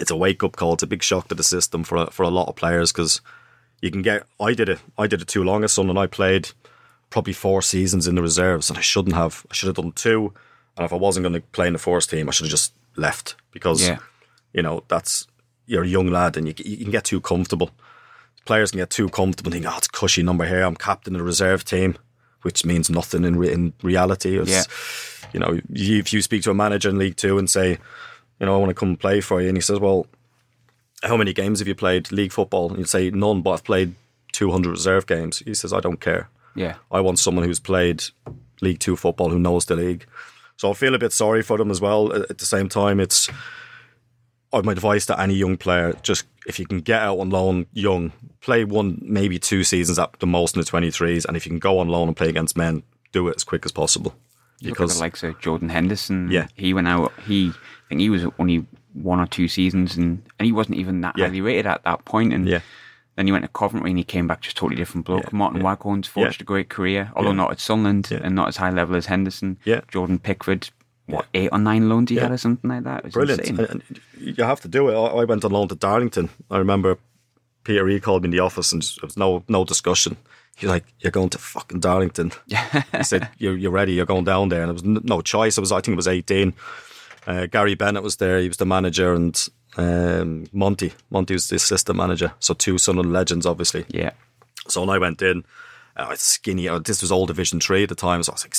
it's 0.00 0.10
a 0.10 0.16
wake 0.16 0.42
up 0.44 0.56
call. 0.56 0.74
It's 0.74 0.82
a 0.82 0.86
big 0.94 1.02
shock 1.02 1.28
to 1.28 1.34
the 1.34 1.42
system 1.44 1.84
for 1.84 1.96
a, 1.96 2.06
for 2.10 2.22
a 2.22 2.30
lot 2.30 2.48
of 2.48 2.56
players 2.56 2.92
because 2.92 3.20
you 3.82 3.90
can 3.90 4.02
get. 4.02 4.22
I 4.40 4.54
did 4.54 4.68
it. 4.68 4.78
I 4.96 5.06
did 5.06 5.20
it 5.22 5.28
too 5.28 5.44
long 5.44 5.64
as 5.64 5.72
son, 5.72 5.90
and 5.90 5.98
I 5.98 6.06
played 6.06 6.50
probably 7.10 7.32
four 7.34 7.62
seasons 7.62 8.06
in 8.08 8.14
the 8.14 8.22
reserves, 8.22 8.68
and 8.70 8.78
I 8.78 8.82
shouldn't 8.82 9.14
have. 9.16 9.44
I 9.50 9.54
should 9.54 9.66
have 9.68 9.76
done 9.76 9.92
two. 9.92 10.32
And 10.76 10.84
if 10.84 10.92
I 10.92 10.96
wasn't 10.96 11.24
going 11.24 11.40
to 11.40 11.46
play 11.52 11.66
in 11.66 11.72
the 11.72 11.78
first 11.78 12.10
team, 12.10 12.28
I 12.28 12.32
should 12.32 12.46
have 12.46 12.50
just 12.58 12.72
left 12.96 13.34
because 13.52 13.86
Yeah. 13.86 13.98
you 14.52 14.62
know 14.62 14.84
that's 14.88 15.26
you're 15.66 15.82
a 15.84 15.88
young 15.88 16.08
lad 16.12 16.36
and 16.36 16.46
you, 16.48 16.54
you 16.64 16.84
can 16.84 16.90
get 16.92 17.04
too 17.04 17.20
comfortable. 17.20 17.70
Players 18.44 18.70
can 18.70 18.78
get 18.78 18.90
too 18.90 19.08
comfortable 19.08 19.52
and 19.52 19.62
think, 19.64 19.72
oh, 19.74 19.78
it's 19.78 19.88
a 19.88 19.90
cushy 19.90 20.22
number 20.22 20.46
here. 20.46 20.62
I'm 20.62 20.76
captain 20.76 21.14
of 21.14 21.18
the 21.18 21.24
reserve 21.24 21.64
team, 21.64 21.96
which 22.42 22.64
means 22.64 22.90
nothing 22.90 23.24
in 23.24 23.36
re- 23.36 23.52
in 23.52 23.72
reality. 23.82 24.38
It's, 24.38 24.50
Yeah. 24.50 24.62
You 25.32 25.40
know, 25.40 25.60
you, 25.70 25.98
if 25.98 26.12
you 26.12 26.22
speak 26.22 26.42
to 26.44 26.50
a 26.50 26.54
manager 26.54 26.88
in 26.88 26.98
League 26.98 27.16
Two 27.16 27.36
and 27.38 27.50
say, 27.50 27.78
you 28.38 28.46
know, 28.46 28.54
I 28.54 28.58
want 28.58 28.70
to 28.70 28.74
come 28.74 28.96
play 28.96 29.20
for 29.20 29.40
you, 29.42 29.48
and 29.48 29.56
he 29.56 29.60
says, 29.60 29.80
well, 29.80 30.06
how 31.02 31.16
many 31.16 31.32
games 31.32 31.58
have 31.58 31.68
you 31.68 31.74
played 31.74 32.10
league 32.12 32.32
football? 32.32 32.68
And 32.70 32.78
you'd 32.78 32.88
say 32.88 33.10
none, 33.10 33.42
but 33.42 33.50
I've 33.50 33.64
played 33.64 33.94
200 34.32 34.70
reserve 34.70 35.06
games. 35.06 35.38
He 35.40 35.54
says, 35.54 35.72
I 35.72 35.80
don't 35.80 36.00
care. 36.00 36.28
Yeah. 36.54 36.76
I 36.90 37.00
want 37.00 37.18
someone 37.18 37.44
who's 37.44 37.60
played 37.60 38.04
League 38.60 38.78
Two 38.78 38.96
football 38.96 39.30
who 39.30 39.38
knows 39.38 39.66
the 39.66 39.76
league. 39.76 40.06
So 40.56 40.70
I 40.70 40.74
feel 40.74 40.94
a 40.94 40.98
bit 40.98 41.12
sorry 41.12 41.42
for 41.42 41.58
them 41.58 41.70
as 41.70 41.80
well. 41.80 42.12
At 42.12 42.38
the 42.38 42.46
same 42.46 42.68
time, 42.68 42.98
it's 42.98 43.28
my 44.64 44.72
advice 44.72 45.06
to 45.06 45.20
any 45.20 45.34
young 45.34 45.56
player: 45.56 45.94
just 46.02 46.24
if 46.46 46.58
you 46.58 46.66
can 46.66 46.80
get 46.80 47.02
out 47.02 47.18
on 47.18 47.30
loan 47.30 47.66
young, 47.72 48.12
play 48.40 48.64
one 48.64 48.98
maybe 49.02 49.38
two 49.38 49.64
seasons 49.64 49.98
at 49.98 50.18
the 50.20 50.26
most 50.26 50.54
in 50.56 50.60
the 50.60 50.66
twenty 50.66 50.90
threes, 50.90 51.24
and 51.24 51.36
if 51.36 51.44
you 51.46 51.50
can 51.50 51.58
go 51.58 51.78
on 51.78 51.88
loan 51.88 52.08
and 52.08 52.16
play 52.16 52.28
against 52.28 52.56
men, 52.56 52.82
do 53.12 53.28
it 53.28 53.36
as 53.36 53.44
quick 53.44 53.64
as 53.66 53.72
possible. 53.72 54.12
At 54.58 54.62
the 54.62 54.68
Because 54.70 55.00
likes 55.00 55.22
of 55.22 55.38
Jordan 55.40 55.68
Henderson. 55.68 56.30
Yeah. 56.30 56.46
he 56.54 56.72
went 56.72 56.88
out. 56.88 57.12
He 57.26 57.48
I 57.50 57.88
think 57.90 58.00
he 58.00 58.08
was 58.10 58.24
only 58.38 58.64
one 58.94 59.20
or 59.20 59.26
two 59.26 59.48
seasons, 59.48 59.96
and 59.96 60.22
and 60.38 60.46
he 60.46 60.52
wasn't 60.52 60.78
even 60.78 61.00
that 61.02 61.14
Yeah. 61.18 61.26
highly 61.26 61.40
rated 61.42 61.66
at 61.66 61.84
that 61.84 62.04
point. 62.06 62.32
And 62.32 62.48
Yeah. 62.48 62.60
then 63.16 63.26
he 63.26 63.32
went 63.32 63.44
to 63.44 63.48
Coventry 63.50 63.90
and 63.90 63.98
he 63.98 64.04
came 64.04 64.26
back 64.26 64.40
just 64.40 64.56
totally 64.56 64.76
different 64.76 65.06
bloke. 65.06 65.24
Yeah, 65.24 65.30
Martin 65.36 65.60
yeah. 65.60 65.64
Waghorn's 65.66 66.06
forged 66.08 66.40
a 66.40 66.44
great 66.44 66.68
career, 66.70 67.10
although 67.14 67.32
not 67.32 67.50
at 67.50 67.60
Sunderland 67.60 68.10
and 68.10 68.34
not 68.34 68.48
as 68.48 68.56
high 68.56 68.70
level 68.70 68.96
as 68.96 69.06
Henderson. 69.06 69.58
Yeah. 69.64 69.80
Jordan 69.88 70.18
Pickford, 70.18 70.70
what 71.06 71.26
eight 71.34 71.48
or 71.52 71.58
nine 71.58 71.88
loans 71.88 72.10
he 72.10 72.16
Yeah. 72.16 72.22
had 72.22 72.32
or 72.32 72.36
something 72.38 72.68
like 72.70 72.84
that. 72.84 73.12
Brilliant. 73.12 73.40
insane. 73.42 73.66
And- 73.70 73.82
and 73.88 74.00
you 74.36 74.44
have 74.44 74.60
to 74.62 74.68
do 74.68 74.88
it. 74.88 74.94
I 74.94 75.24
went 75.24 75.44
on 75.44 75.52
loan 75.52 75.68
to 75.68 75.74
Darlington. 75.74 76.30
I 76.50 76.58
remember 76.58 76.98
Peter 77.64 77.88
E 77.88 78.00
called 78.00 78.22
me 78.22 78.26
in 78.26 78.30
the 78.32 78.40
office, 78.40 78.72
and 78.72 78.82
there 78.82 79.06
was 79.06 79.16
no 79.16 79.42
no 79.48 79.64
discussion. 79.64 80.16
He's 80.56 80.70
like, 80.70 80.84
"You're 81.00 81.12
going 81.12 81.30
to 81.30 81.38
fucking 81.38 81.80
Darlington." 81.80 82.32
he 82.96 83.02
said, 83.04 83.28
"You're 83.38 83.56
you're 83.56 83.70
ready. 83.70 83.92
You're 83.92 84.06
going 84.06 84.24
down 84.24 84.48
there." 84.48 84.62
And 84.62 84.68
there 84.68 84.74
was 84.74 85.02
no 85.04 85.20
choice. 85.20 85.58
I 85.58 85.60
was 85.60 85.72
I 85.72 85.80
think 85.80 85.94
it 85.94 85.96
was 85.96 86.08
18. 86.08 86.54
Uh, 87.26 87.46
Gary 87.46 87.74
Bennett 87.74 88.02
was 88.04 88.16
there. 88.16 88.38
He 88.40 88.48
was 88.48 88.56
the 88.56 88.66
manager, 88.66 89.12
and 89.14 89.48
um, 89.76 90.46
Monty 90.52 90.92
Monty 91.10 91.34
was 91.34 91.48
the 91.48 91.56
assistant 91.56 91.96
manager. 91.98 92.32
So 92.38 92.54
two 92.54 92.78
Sunderland 92.78 93.12
legends, 93.12 93.46
obviously. 93.46 93.84
yeah, 93.88 94.12
So 94.68 94.80
when 94.80 94.90
I 94.90 94.98
went 94.98 95.20
in, 95.22 95.44
I 95.96 96.08
was 96.08 96.20
skinny. 96.20 96.68
uh, 96.68 96.78
This 96.78 97.02
was 97.02 97.10
all 97.12 97.26
Division 97.26 97.60
Three 97.60 97.82
at 97.82 97.88
the 97.88 97.94
time, 97.96 98.22
so 98.22 98.32
I 98.32 98.34
was 98.34 98.44
like 98.44 98.54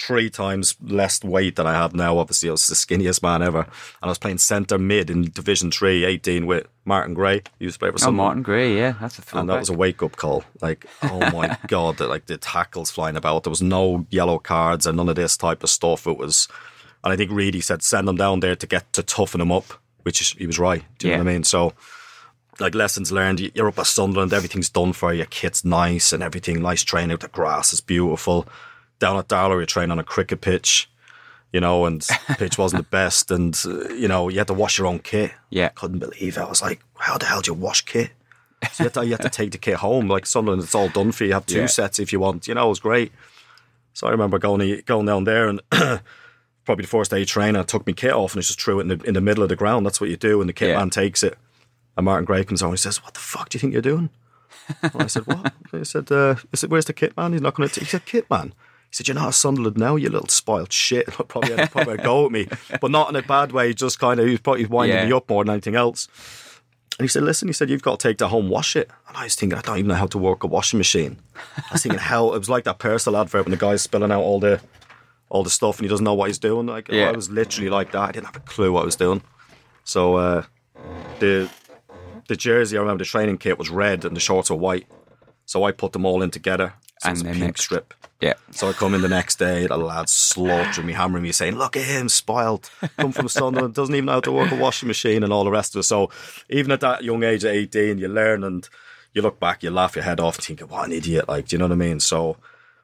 three 0.00 0.30
times 0.30 0.76
less 0.82 1.22
weight 1.22 1.56
than 1.56 1.66
I 1.66 1.72
have 1.74 1.94
now. 1.94 2.18
Obviously, 2.18 2.48
I 2.48 2.52
was 2.52 2.66
the 2.66 2.74
skinniest 2.74 3.22
man 3.22 3.42
ever, 3.42 3.60
and 3.60 3.68
I 4.02 4.08
was 4.08 4.18
playing 4.18 4.38
centre 4.38 4.78
mid 4.78 5.10
in 5.10 5.30
Division 5.30 5.70
Three, 5.70 6.04
18 6.04 6.46
with 6.46 6.66
Martin 6.84 7.14
Gray. 7.14 7.42
He 7.58 7.66
used 7.66 7.74
to 7.74 7.78
play 7.78 7.90
for 7.90 8.08
oh 8.08 8.12
Martin 8.12 8.42
Gray, 8.42 8.76
yeah, 8.76 8.94
that's 9.00 9.18
a 9.18 9.22
throwback. 9.22 9.40
And 9.40 9.50
that 9.50 9.58
was 9.60 9.68
a 9.68 9.74
wake 9.74 10.02
up 10.02 10.16
call. 10.16 10.44
Like, 10.60 10.86
oh 11.02 11.18
my 11.30 11.56
god, 11.68 11.98
the, 11.98 12.06
like 12.06 12.26
the 12.26 12.36
tackles 12.38 12.90
flying 12.90 13.16
about. 13.16 13.44
There 13.44 13.50
was 13.50 13.62
no 13.62 14.06
yellow 14.10 14.38
cards 14.38 14.86
and 14.86 14.96
none 14.96 15.08
of 15.08 15.16
this 15.16 15.36
type 15.36 15.62
of 15.62 15.70
stuff. 15.70 16.06
It 16.06 16.16
was, 16.18 16.48
and 17.04 17.12
I 17.12 17.16
think 17.16 17.30
Reedy 17.30 17.60
said 17.60 17.82
send 17.82 18.08
them 18.08 18.16
down 18.16 18.40
there 18.40 18.56
to 18.56 18.66
get 18.66 18.92
to 18.94 19.02
toughen 19.02 19.38
them 19.40 19.52
up, 19.52 19.64
which 20.02 20.18
he 20.38 20.46
was 20.46 20.58
right. 20.58 20.82
Do 20.98 21.06
you 21.08 21.12
know 21.14 21.18
what 21.24 21.30
I 21.30 21.32
mean? 21.34 21.44
So, 21.44 21.72
like 22.58 22.74
lessons 22.74 23.10
learned. 23.10 23.40
you- 23.40 23.50
You're 23.54 23.68
up 23.68 23.78
at 23.78 23.86
Sunderland, 23.86 24.32
everything's 24.32 24.68
done 24.68 24.92
for 24.92 25.12
you. 25.12 25.18
Your 25.18 25.26
kit's 25.26 25.64
nice 25.64 26.12
and 26.12 26.22
everything. 26.22 26.60
Nice 26.60 26.82
training. 26.82 27.12
Out 27.12 27.20
the 27.20 27.28
grass 27.28 27.72
is 27.72 27.80
beautiful. 27.80 28.46
Down 29.00 29.16
at 29.16 29.26
Darlow, 29.28 29.56
you're 29.56 29.66
training 29.66 29.90
on 29.90 29.98
a 29.98 30.04
cricket 30.04 30.40
pitch. 30.40 30.88
You 31.52 31.60
know, 31.60 31.84
and 31.84 32.06
pitch 32.38 32.56
wasn't 32.58 32.84
the 32.84 32.88
best, 32.90 33.32
and 33.32 33.60
uh, 33.66 33.88
you 33.88 34.06
know 34.06 34.28
you 34.28 34.38
had 34.38 34.46
to 34.46 34.54
wash 34.54 34.78
your 34.78 34.86
own 34.86 35.00
kit. 35.00 35.32
Yeah. 35.50 35.70
couldn't 35.70 35.98
believe 35.98 36.36
it. 36.36 36.40
I 36.40 36.48
was 36.48 36.62
like, 36.62 36.80
how 36.96 37.18
the 37.18 37.26
hell 37.26 37.40
do 37.40 37.50
you 37.50 37.54
wash 37.54 37.84
kit? 37.84 38.10
So 38.72 38.84
you 38.84 38.84
have, 38.84 38.92
to, 38.92 39.04
you 39.06 39.10
have 39.12 39.20
to 39.20 39.28
take 39.40 39.50
the 39.50 39.58
kit 39.58 39.74
home. 39.76 40.06
Like 40.06 40.26
Sunderland, 40.26 40.62
it's 40.62 40.74
all 40.76 40.88
done 40.90 41.10
for 41.10 41.24
you. 41.24 41.28
You 41.28 41.34
have 41.34 41.46
two 41.46 41.60
Yeah. 41.60 41.66
sets 41.66 41.98
if 41.98 42.12
you 42.12 42.20
want. 42.20 42.46
You 42.46 42.54
know, 42.54 42.66
it 42.66 42.68
was 42.68 42.78
great. 42.78 43.10
So 43.94 44.06
I 44.06 44.10
remember 44.12 44.38
going 44.38 44.82
going 44.86 45.06
down 45.06 45.24
there 45.24 45.48
and 45.48 45.60
probably 46.64 46.82
the 46.82 46.88
first 46.88 47.10
day 47.10 47.24
training, 47.24 47.56
I 47.60 47.64
took 47.64 47.84
my 47.86 47.94
kit 47.94 48.12
off 48.12 48.34
and 48.34 48.38
I 48.40 48.42
just 48.42 48.60
threw 48.60 48.78
it 48.78 48.82
in 48.82 48.88
the, 48.98 49.04
in 49.08 49.14
the 49.14 49.20
middle 49.20 49.42
of 49.42 49.48
the 49.48 49.56
ground. 49.56 49.84
That's 49.86 50.00
what 50.00 50.10
you 50.10 50.16
do. 50.16 50.40
And 50.40 50.48
the 50.48 50.52
kit 50.52 50.68
Yeah. 50.68 50.78
man 50.78 50.90
takes 50.90 51.22
it. 51.24 51.36
And 51.96 52.04
Martin 52.04 52.24
Gray 52.26 52.44
comes 52.44 52.62
on 52.62 52.68
and 52.68 52.78
he 52.78 52.80
says, 52.82 53.02
What 53.02 53.14
the 53.14 53.20
fuck 53.20 53.48
do 53.48 53.56
you 53.56 53.60
think 53.60 53.72
you're 53.72 53.82
doing? 53.82 54.10
And 54.82 55.02
I 55.02 55.06
said, 55.08 55.26
What? 55.26 55.52
I 55.72 55.82
said, 55.82 56.12
uh, 56.12 56.36
I 56.52 56.56
said 56.56 56.70
Where's 56.70 56.84
the 56.84 56.92
kit 56.92 57.16
man? 57.16 57.32
He's 57.32 57.40
not 57.42 57.54
going 57.54 57.68
to. 57.68 57.80
He 57.80 57.86
said, 57.86 58.04
Kit 58.06 58.30
man. 58.30 58.52
He 58.90 58.96
said, 58.96 59.08
You're 59.08 59.14
not 59.14 59.28
a 59.28 59.32
Sunderland 59.32 59.76
now, 59.76 59.96
you 59.96 60.08
little 60.10 60.28
spoiled 60.28 60.72
shit. 60.72 61.06
probably 61.28 61.52
had 61.56 61.70
probably 61.70 61.94
a 61.94 61.98
go 61.98 62.26
at 62.26 62.32
me, 62.32 62.48
but 62.80 62.90
not 62.90 63.08
in 63.08 63.16
a 63.16 63.22
bad 63.22 63.52
way. 63.52 63.72
Just 63.72 63.98
kind 63.98 64.18
of, 64.20 64.26
he 64.26 64.32
was 64.32 64.40
probably 64.40 64.66
winding 64.66 64.96
Yeah. 64.96 65.06
me 65.06 65.12
up 65.12 65.28
more 65.28 65.44
than 65.44 65.52
anything 65.52 65.76
else. 65.76 66.08
And 66.98 67.04
he 67.04 67.08
said, 67.08 67.22
Listen, 67.22 67.48
he 67.48 67.52
said, 67.54 67.70
You've 67.70 67.82
got 67.82 67.98
to 68.00 68.08
take 68.08 68.18
that 68.18 68.28
home, 68.28 68.48
wash 68.48 68.74
it. 68.76 68.90
And 69.08 69.16
I 69.16 69.24
was 69.24 69.34
thinking, 69.36 69.58
I 69.58 69.62
don't 69.62 69.78
even 69.78 69.88
know 69.88 69.94
how 69.94 70.06
to 70.08 70.18
work 70.18 70.42
a 70.44 70.46
washing 70.48 70.78
machine. 70.78 71.18
I 71.56 71.72
was 71.72 71.82
thinking, 71.82 71.98
how 72.00 72.32
it 72.34 72.38
was 72.38 72.50
like 72.50 72.64
that 72.64 72.78
personal 72.78 73.20
advert 73.20 73.44
when 73.46 73.50
the 73.52 73.56
guy's 73.56 73.82
spilling 73.82 74.10
out 74.12 74.22
all 74.22 74.40
the 74.40 74.60
all 75.28 75.44
the 75.44 75.50
stuff 75.50 75.78
and 75.78 75.84
he 75.84 75.88
doesn't 75.88 76.02
know 76.04 76.14
what 76.14 76.26
he's 76.26 76.40
doing. 76.40 76.66
Like 76.66 76.88
Yeah. 76.88 77.08
I 77.08 77.12
was 77.12 77.30
literally 77.30 77.70
like 77.70 77.92
that. 77.92 78.00
I 78.00 78.12
didn't 78.12 78.26
have 78.26 78.36
a 78.36 78.40
clue 78.40 78.72
what 78.72 78.82
I 78.82 78.84
was 78.84 78.96
doing. 78.96 79.22
So 79.84 80.16
uh, 80.16 80.42
the 81.20 81.48
the 82.28 82.34
jersey, 82.36 82.76
I 82.76 82.80
remember 82.80 83.04
the 83.04 83.08
training 83.08 83.38
kit 83.38 83.56
was 83.58 83.70
red 83.70 84.04
and 84.04 84.16
the 84.16 84.20
shorts 84.20 84.50
were 84.50 84.56
white. 84.56 84.86
So 85.46 85.62
I 85.64 85.72
put 85.72 85.92
them 85.92 86.04
all 86.04 86.22
in 86.22 86.30
together. 86.30 86.74
So 87.00 87.08
And 87.08 87.18
it 87.18 87.22
was 87.22 87.22
a 87.22 87.32
pink 87.38 87.46
mixed. 87.46 87.64
strip. 87.64 87.94
Yeah, 88.20 88.34
So 88.50 88.68
I 88.68 88.72
come 88.72 88.94
in 88.94 89.00
the 89.00 89.08
next 89.08 89.38
day, 89.38 89.66
the 89.66 89.78
lads 89.78 90.12
slaughtering 90.12 90.86
me, 90.86 90.92
hammering 90.92 91.22
me, 91.22 91.32
saying, 91.32 91.56
Look 91.56 91.76
at 91.76 91.84
him, 91.84 92.08
spoiled. 92.10 92.68
Come 92.98 93.12
from 93.12 93.28
Sunderland, 93.28 93.74
doesn't 93.74 93.94
even 93.94 94.06
know 94.06 94.12
how 94.12 94.20
to 94.20 94.32
work 94.32 94.52
a 94.52 94.56
washing 94.56 94.88
machine 94.88 95.22
and 95.22 95.32
all 95.32 95.44
the 95.44 95.50
rest 95.50 95.74
of 95.74 95.80
it. 95.80 95.84
So 95.84 96.10
even 96.50 96.70
at 96.70 96.80
that 96.80 97.02
young 97.02 97.22
age 97.22 97.44
of 97.44 97.52
18, 97.52 97.96
you 97.98 98.08
learn 98.08 98.44
and 98.44 98.68
you 99.14 99.22
look 99.22 99.40
back, 99.40 99.62
you 99.62 99.70
laugh 99.70 99.96
your 99.96 100.04
head 100.04 100.20
off, 100.20 100.36
thinking, 100.36 100.68
What 100.68 100.86
an 100.86 100.92
idiot. 100.92 101.28
Like, 101.28 101.48
do 101.48 101.54
you 101.54 101.58
know 101.58 101.64
what 101.66 101.72
I 101.72 101.76
mean? 101.76 101.98
So, 101.98 102.36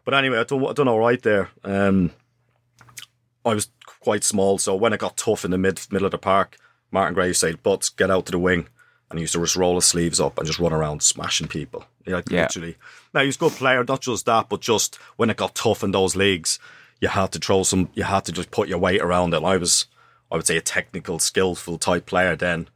but 0.07 0.15
anyway, 0.15 0.39
I 0.39 0.45
done, 0.45 0.75
done 0.75 0.89
all 0.89 1.01
right 1.01 1.23
there. 1.23 1.51
Um, 1.65 2.13
I 3.45 3.55
was 3.55 3.69
quite 4.01 4.25
small, 4.25 4.59
so 4.59 4.75
when 4.75 4.93
it 4.93 5.01
got 5.01 5.17
tough 5.17 5.45
in 5.45 5.51
the 5.51 5.59
mid 5.59 5.81
middle 5.91 6.07
of 6.07 6.13
the 6.13 6.19
park, 6.19 6.57
Martin 6.91 7.15
Gray 7.15 7.33
said, 7.33 7.63
"Butts, 7.63 7.91
get 7.91 8.11
out 8.11 8.27
to 8.27 8.33
the 8.33 8.39
wing," 8.39 8.69
and 9.11 9.19
he 9.19 9.23
used 9.23 9.35
to 9.35 9.41
just 9.41 9.57
roll 9.57 9.75
his 9.75 9.85
sleeves 9.85 10.19
up 10.19 10.39
and 10.39 10.47
just 10.47 10.59
run 10.59 10.73
around 10.73 11.03
smashing 11.03 11.49
people. 11.49 11.85
Like 12.07 12.31
Yeah. 12.31 12.43
literally. 12.43 12.77
Now 13.13 13.23
he's 13.23 13.37
a 13.37 13.41
good 13.41 13.53
player, 13.53 13.85
not 13.85 14.01
just 14.03 14.27
that, 14.27 14.49
but 14.49 14.61
just 14.61 14.97
when 15.17 15.31
it 15.31 15.37
got 15.37 15.55
tough 15.55 15.83
in 15.83 15.91
those 15.93 16.15
leagues, 16.17 16.59
you 17.01 17.09
had 17.09 17.33
to 17.33 17.39
throw 17.39 17.63
some. 17.63 17.89
You 17.95 18.05
had 18.05 18.25
to 18.27 18.33
just 18.33 18.51
put 18.51 18.69
your 18.69 18.79
weight 18.79 19.01
around 19.03 19.35
it. 19.35 19.39
And 19.39 19.47
I 19.47 19.57
was, 19.57 19.87
I 20.31 20.37
would 20.37 20.47
say, 20.47 20.57
a 20.57 20.61
technical, 20.61 21.19
skillful 21.19 21.79
type 21.79 22.07
player 22.07 22.37
then. 22.37 22.69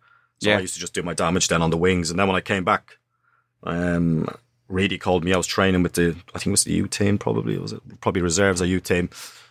So 0.42 0.50
Yeah. 0.50 0.56
I 0.58 0.60
used 0.60 0.74
to 0.74 0.80
just 0.80 0.94
do 0.94 1.02
my 1.02 1.14
damage 1.14 1.48
then 1.48 1.62
on 1.62 1.70
the 1.70 1.76
wings, 1.76 2.10
and 2.10 2.18
then 2.18 2.26
when 2.26 2.36
I 2.36 2.40
came 2.40 2.64
back, 2.64 2.96
um, 3.62 4.26
Reedy 4.68 4.98
called 4.98 5.24
me. 5.24 5.32
I 5.32 5.36
was 5.36 5.46
training 5.46 5.82
with 5.82 5.94
the, 5.94 6.16
I 6.34 6.38
think 6.38 6.48
it 6.48 6.50
was 6.52 6.64
the 6.64 6.72
U 6.74 6.86
team, 6.86 7.18
probably 7.18 7.54
it 7.54 7.60
was 7.62 7.72
it 7.72 7.82
probably 8.00 8.22
reserves 8.22 8.60
a 8.60 8.66
U 8.68 8.80
team. 8.80 9.10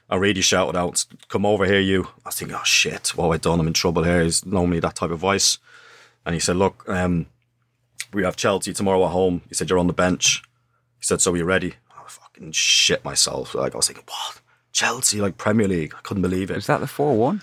And 0.10 0.20
Reedy 0.22 0.42
shouted 0.42 0.76
out, 0.76 1.06
"Come 1.28 1.46
over 1.46 1.66
here, 1.66 1.80
you!" 1.80 2.08
I 2.26 2.32
think, 2.32 2.52
"Oh 2.52 2.64
shit, 2.64 3.10
what 3.16 3.26
have 3.26 3.34
I 3.34 3.38
done? 3.38 3.60
I'm 3.60 3.68
in 3.68 3.74
trouble 3.74 4.04
here." 4.04 4.24
He's 4.24 4.44
normally 4.46 4.80
that 4.80 4.96
type 4.96 5.12
of 5.12 5.20
voice, 5.20 5.60
and 6.26 6.34
he 6.34 6.40
said, 6.40 6.56
"Look, 6.56 6.84
um, 6.90 7.28
we 8.14 8.24
have 8.24 8.36
Chelsea 8.36 8.74
tomorrow 8.74 9.06
at 9.06 9.12
home." 9.12 9.42
He 9.50 9.56
said, 9.56 9.70
"You're 9.70 9.80
on 9.80 9.88
the 9.88 9.94
bench." 9.94 10.44
He 11.00 11.06
said, 11.06 11.22
"So 11.22 11.34
are 11.34 11.38
you 11.38 11.46
ready?" 11.46 11.74
I 11.92 12.02
fucking 12.08 12.52
shit 12.52 13.04
myself. 13.06 13.54
Like 13.56 13.74
I 13.74 13.78
was 13.78 13.88
thinking, 13.88 14.06
"What? 14.08 14.42
Chelsea, 14.72 15.20
like 15.22 15.38
Premier 15.38 15.68
League?" 15.68 15.94
I 15.98 16.02
couldn't 16.02 16.22
believe 16.24 16.50
it. 16.52 16.56
was 16.56 16.68
that 16.68 16.80
the 16.82 16.88
four 16.88 17.16
one? 17.18 17.42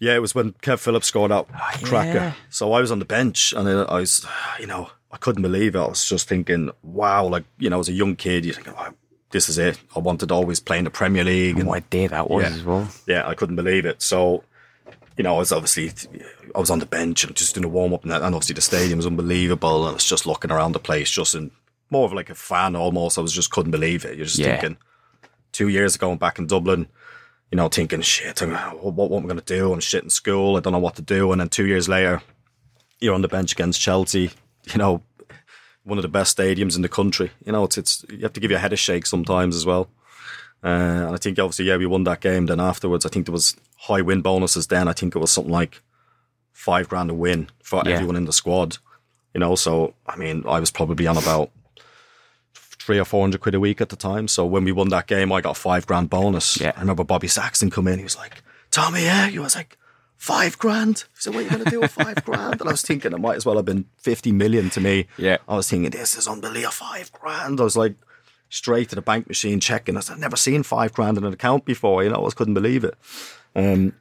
Yeah, 0.00 0.14
it 0.14 0.20
was 0.20 0.34
when 0.34 0.52
Kev 0.62 0.78
Phillips 0.78 1.08
scored 1.08 1.30
that 1.32 1.46
ah, 1.54 1.78
cracker. 1.82 2.12
yeah. 2.14 2.32
So 2.50 2.72
I 2.72 2.80
was 2.80 2.92
on 2.92 3.00
the 3.00 3.04
bench 3.04 3.52
and 3.52 3.68
I 3.68 3.82
I 3.82 4.00
was, 4.00 4.24
you 4.60 4.66
know, 4.66 4.90
I 5.10 5.16
couldn't 5.16 5.42
believe 5.42 5.74
it. 5.74 5.80
I 5.80 5.86
was 5.88 6.04
just 6.08 6.28
thinking, 6.28 6.70
wow, 6.84 7.26
like, 7.26 7.44
you 7.58 7.68
know, 7.68 7.80
as 7.80 7.88
a 7.88 7.92
young 7.92 8.14
kid, 8.14 8.44
you 8.44 8.52
think, 8.52 8.68
oh, 8.68 8.94
this 9.30 9.48
is 9.48 9.58
it. 9.58 9.78
I 9.96 9.98
wanted 9.98 10.28
to 10.28 10.34
always 10.34 10.60
play 10.60 10.78
in 10.78 10.84
the 10.84 10.90
Premier 10.90 11.24
League. 11.24 11.52
And 11.52 11.60
And 11.62 11.68
what 11.68 11.78
a 11.78 11.86
day 11.88 12.06
that 12.06 12.30
was 12.30 12.44
Yeah. 12.44 12.50
as 12.50 12.62
well. 12.62 12.88
yeah, 13.08 13.26
I 13.26 13.34
couldn't 13.34 13.56
believe 13.56 13.84
it. 13.86 14.00
So, 14.00 14.44
you 15.18 15.24
know, 15.24 15.34
I 15.34 15.38
was 15.38 15.52
obviously, 15.52 15.90
I 16.54 16.58
was 16.60 16.70
on 16.70 16.78
the 16.78 16.86
bench 16.86 17.24
and 17.24 17.36
just 17.36 17.54
doing 17.54 17.64
a 17.64 17.68
warm 17.68 17.92
up, 17.92 18.04
and, 18.04 18.12
and 18.12 18.24
obviously 18.34 18.54
the 18.54 18.60
stadium 18.62 18.98
was 18.98 19.06
unbelievable. 19.06 19.82
And 19.82 19.90
I 19.90 19.94
was 19.94 20.04
just 20.04 20.24
looking 20.26 20.50
around 20.50 20.72
the 20.72 20.78
place, 20.78 21.10
just 21.10 21.34
in 21.34 21.50
more 21.90 22.06
of 22.06 22.12
like 22.14 22.30
a 22.30 22.34
fan 22.34 22.76
almost. 22.76 23.18
I 23.18 23.20
was 23.20 23.32
just 23.32 23.50
couldn't 23.50 23.72
believe 23.72 24.04
it. 24.04 24.16
You're 24.16 24.24
just 24.26 24.38
Yeah. 24.38 24.58
thinking, 24.60 24.78
two 25.52 25.68
years 25.68 25.96
ago, 25.96 26.10
I'm 26.12 26.18
back 26.18 26.38
in 26.38 26.46
Dublin, 26.46 26.86
you 27.50 27.56
know, 27.56 27.68
thinking, 27.68 28.00
shit, 28.00 28.40
I'm, 28.42 28.52
what, 28.54 28.94
what 29.10 29.18
am 29.18 29.24
I 29.24 29.28
going 29.28 29.40
to 29.40 29.44
do? 29.58 29.72
I'm 29.72 29.80
shit 29.80 30.04
in 30.04 30.10
school. 30.10 30.56
I 30.56 30.60
don't 30.60 30.72
know 30.72 30.78
what 30.78 30.96
to 30.96 31.02
do. 31.02 31.32
And 31.32 31.40
then 31.40 31.48
two 31.48 31.66
years 31.66 31.88
later, 31.88 32.22
you're 33.00 33.14
on 33.14 33.22
the 33.22 33.28
bench 33.28 33.52
against 33.52 33.80
Chelsea, 33.80 34.30
you 34.72 34.78
know, 34.78 35.02
one 35.84 35.98
of 35.98 36.02
the 36.02 36.08
best 36.08 36.36
stadiums 36.36 36.76
in 36.76 36.82
the 36.82 36.88
country. 36.88 37.30
You 37.44 37.52
know, 37.52 37.64
it's, 37.64 37.78
it's 37.78 38.04
you 38.10 38.20
have 38.20 38.34
to 38.34 38.40
give 38.40 38.50
your 38.50 38.60
head 38.60 38.72
a 38.72 38.76
shake 38.76 39.06
sometimes 39.06 39.56
as 39.56 39.64
well. 39.66 39.88
Uh, 40.62 40.66
and 41.06 41.14
I 41.14 41.16
think 41.16 41.38
obviously, 41.38 41.64
yeah, 41.66 41.76
we 41.76 41.86
won 41.86 42.04
that 42.04 42.20
game. 42.20 42.46
Then 42.46 42.60
afterwards, 42.60 43.06
I 43.06 43.08
think 43.08 43.26
there 43.26 43.32
was 43.32 43.56
high 43.82 44.02
win 44.02 44.20
bonuses. 44.22 44.66
Then 44.66 44.88
I 44.88 44.92
think 44.92 45.14
it 45.14 45.18
was 45.18 45.30
something 45.30 45.52
like 45.52 45.82
five 46.52 46.88
grand 46.88 47.10
a 47.10 47.14
win 47.14 47.48
for 47.62 47.82
Yeah. 47.84 47.92
everyone 47.94 48.16
in 48.16 48.24
the 48.24 48.32
squad. 48.32 48.78
You 49.34 49.40
know, 49.40 49.54
so 49.54 49.94
I 50.06 50.16
mean, 50.16 50.44
I 50.48 50.58
was 50.60 50.70
probably 50.70 51.06
on 51.06 51.16
about 51.16 51.50
three 52.54 52.98
or 52.98 53.04
four 53.04 53.22
hundred 53.22 53.40
quid 53.40 53.54
a 53.54 53.60
week 53.60 53.80
at 53.80 53.88
the 53.90 53.96
time. 53.96 54.28
So 54.28 54.46
when 54.46 54.64
we 54.64 54.72
won 54.72 54.88
that 54.88 55.06
game, 55.06 55.32
I 55.32 55.40
got 55.40 55.56
five 55.56 55.86
grand 55.86 56.10
bonus. 56.10 56.60
Yeah. 56.60 56.72
I 56.76 56.80
remember 56.80 57.04
Bobby 57.04 57.28
Saxton 57.28 57.70
come 57.70 57.86
in. 57.88 57.98
He 57.98 58.04
was 58.04 58.16
like, 58.16 58.42
"Tommy, 58.70 59.02
yeah," 59.02 59.26
he 59.28 59.38
was 59.38 59.54
like. 59.56 59.76
Five 60.20 60.58
grand. 60.58 61.04
He 61.14 61.20
said, 61.20 61.32
"What 61.32 61.42
are 61.42 61.44
you 61.44 61.50
going 61.50 61.62
to 61.64 61.70
do 61.70 61.78
with 61.80 61.92
five 61.92 62.24
grand?" 62.24 62.60
And 62.60 62.68
I 62.68 62.72
was 62.72 62.82
thinking, 62.82 63.12
it 63.12 63.20
might 63.20 63.36
as 63.36 63.46
well 63.46 63.54
have 63.54 63.64
been 63.64 63.84
fifty 63.98 64.32
million 64.32 64.68
to 64.70 64.80
me. 64.80 65.06
Yeah. 65.16 65.36
I 65.46 65.54
was 65.54 65.70
thinking, 65.70 65.90
this 65.90 66.16
is 66.18 66.26
unbelievable. 66.26 66.72
Five 66.72 67.12
grand. 67.12 67.60
I 67.60 67.62
was 67.62 67.76
like, 67.76 67.94
straight 68.50 68.88
to 68.90 68.94
the 68.94 69.02
bank 69.02 69.28
machine 69.28 69.60
checking. 69.60 69.96
I 69.96 70.00
said, 70.00 70.14
I've 70.14 70.20
never 70.20 70.36
seen 70.36 70.62
five 70.62 70.92
grand 70.92 71.18
in 71.18 71.24
an 71.24 71.32
account 71.32 71.64
before. 71.64 72.02
You 72.02 72.10
know, 72.10 72.22
I 72.22 72.24
just 72.26 72.36
couldn't 72.36 72.54
believe 72.54 72.84
it. 72.84 72.94
Um, 73.54 73.94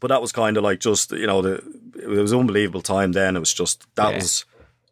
but 0.00 0.08
that 0.08 0.20
was 0.22 0.32
kind 0.32 0.56
of 0.56 0.62
like 0.62 0.80
just, 0.80 1.12
you 1.12 1.26
know, 1.26 1.42
the, 1.42 1.54
it 2.00 2.08
was 2.08 2.32
an 2.32 2.40
unbelievable 2.40 2.82
time 2.82 3.12
then. 3.12 3.36
It 3.36 3.40
was 3.40 3.54
just, 3.54 3.86
that 3.96 4.10
Yeah. 4.10 4.16
was 4.18 4.44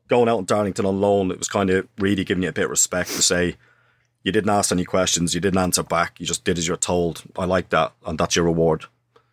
going 0.08 0.28
out 0.28 0.38
in 0.38 0.44
Darlington 0.44 0.86
on 0.86 1.00
loan. 1.00 1.30
It 1.30 1.38
was 1.38 1.48
kind 1.48 1.70
of 1.70 1.86
really 1.98 2.24
giving 2.24 2.42
you 2.42 2.48
a 2.48 2.52
bit 2.52 2.64
of 2.64 2.70
respect 2.70 3.10
to 3.10 3.22
say, 3.22 3.56
you 4.24 4.30
didn't 4.32 4.50
ask 4.50 4.70
any 4.70 4.84
questions, 4.84 5.34
you 5.34 5.40
didn't 5.40 5.58
answer 5.58 5.82
back, 5.82 6.20
you 6.20 6.26
just 6.26 6.44
did 6.44 6.56
as 6.56 6.68
you're 6.68 6.76
told. 6.76 7.22
I 7.36 7.44
like 7.44 7.70
that, 7.70 7.92
and 8.06 8.16
that's 8.16 8.36
your 8.36 8.44
reward. 8.44 8.84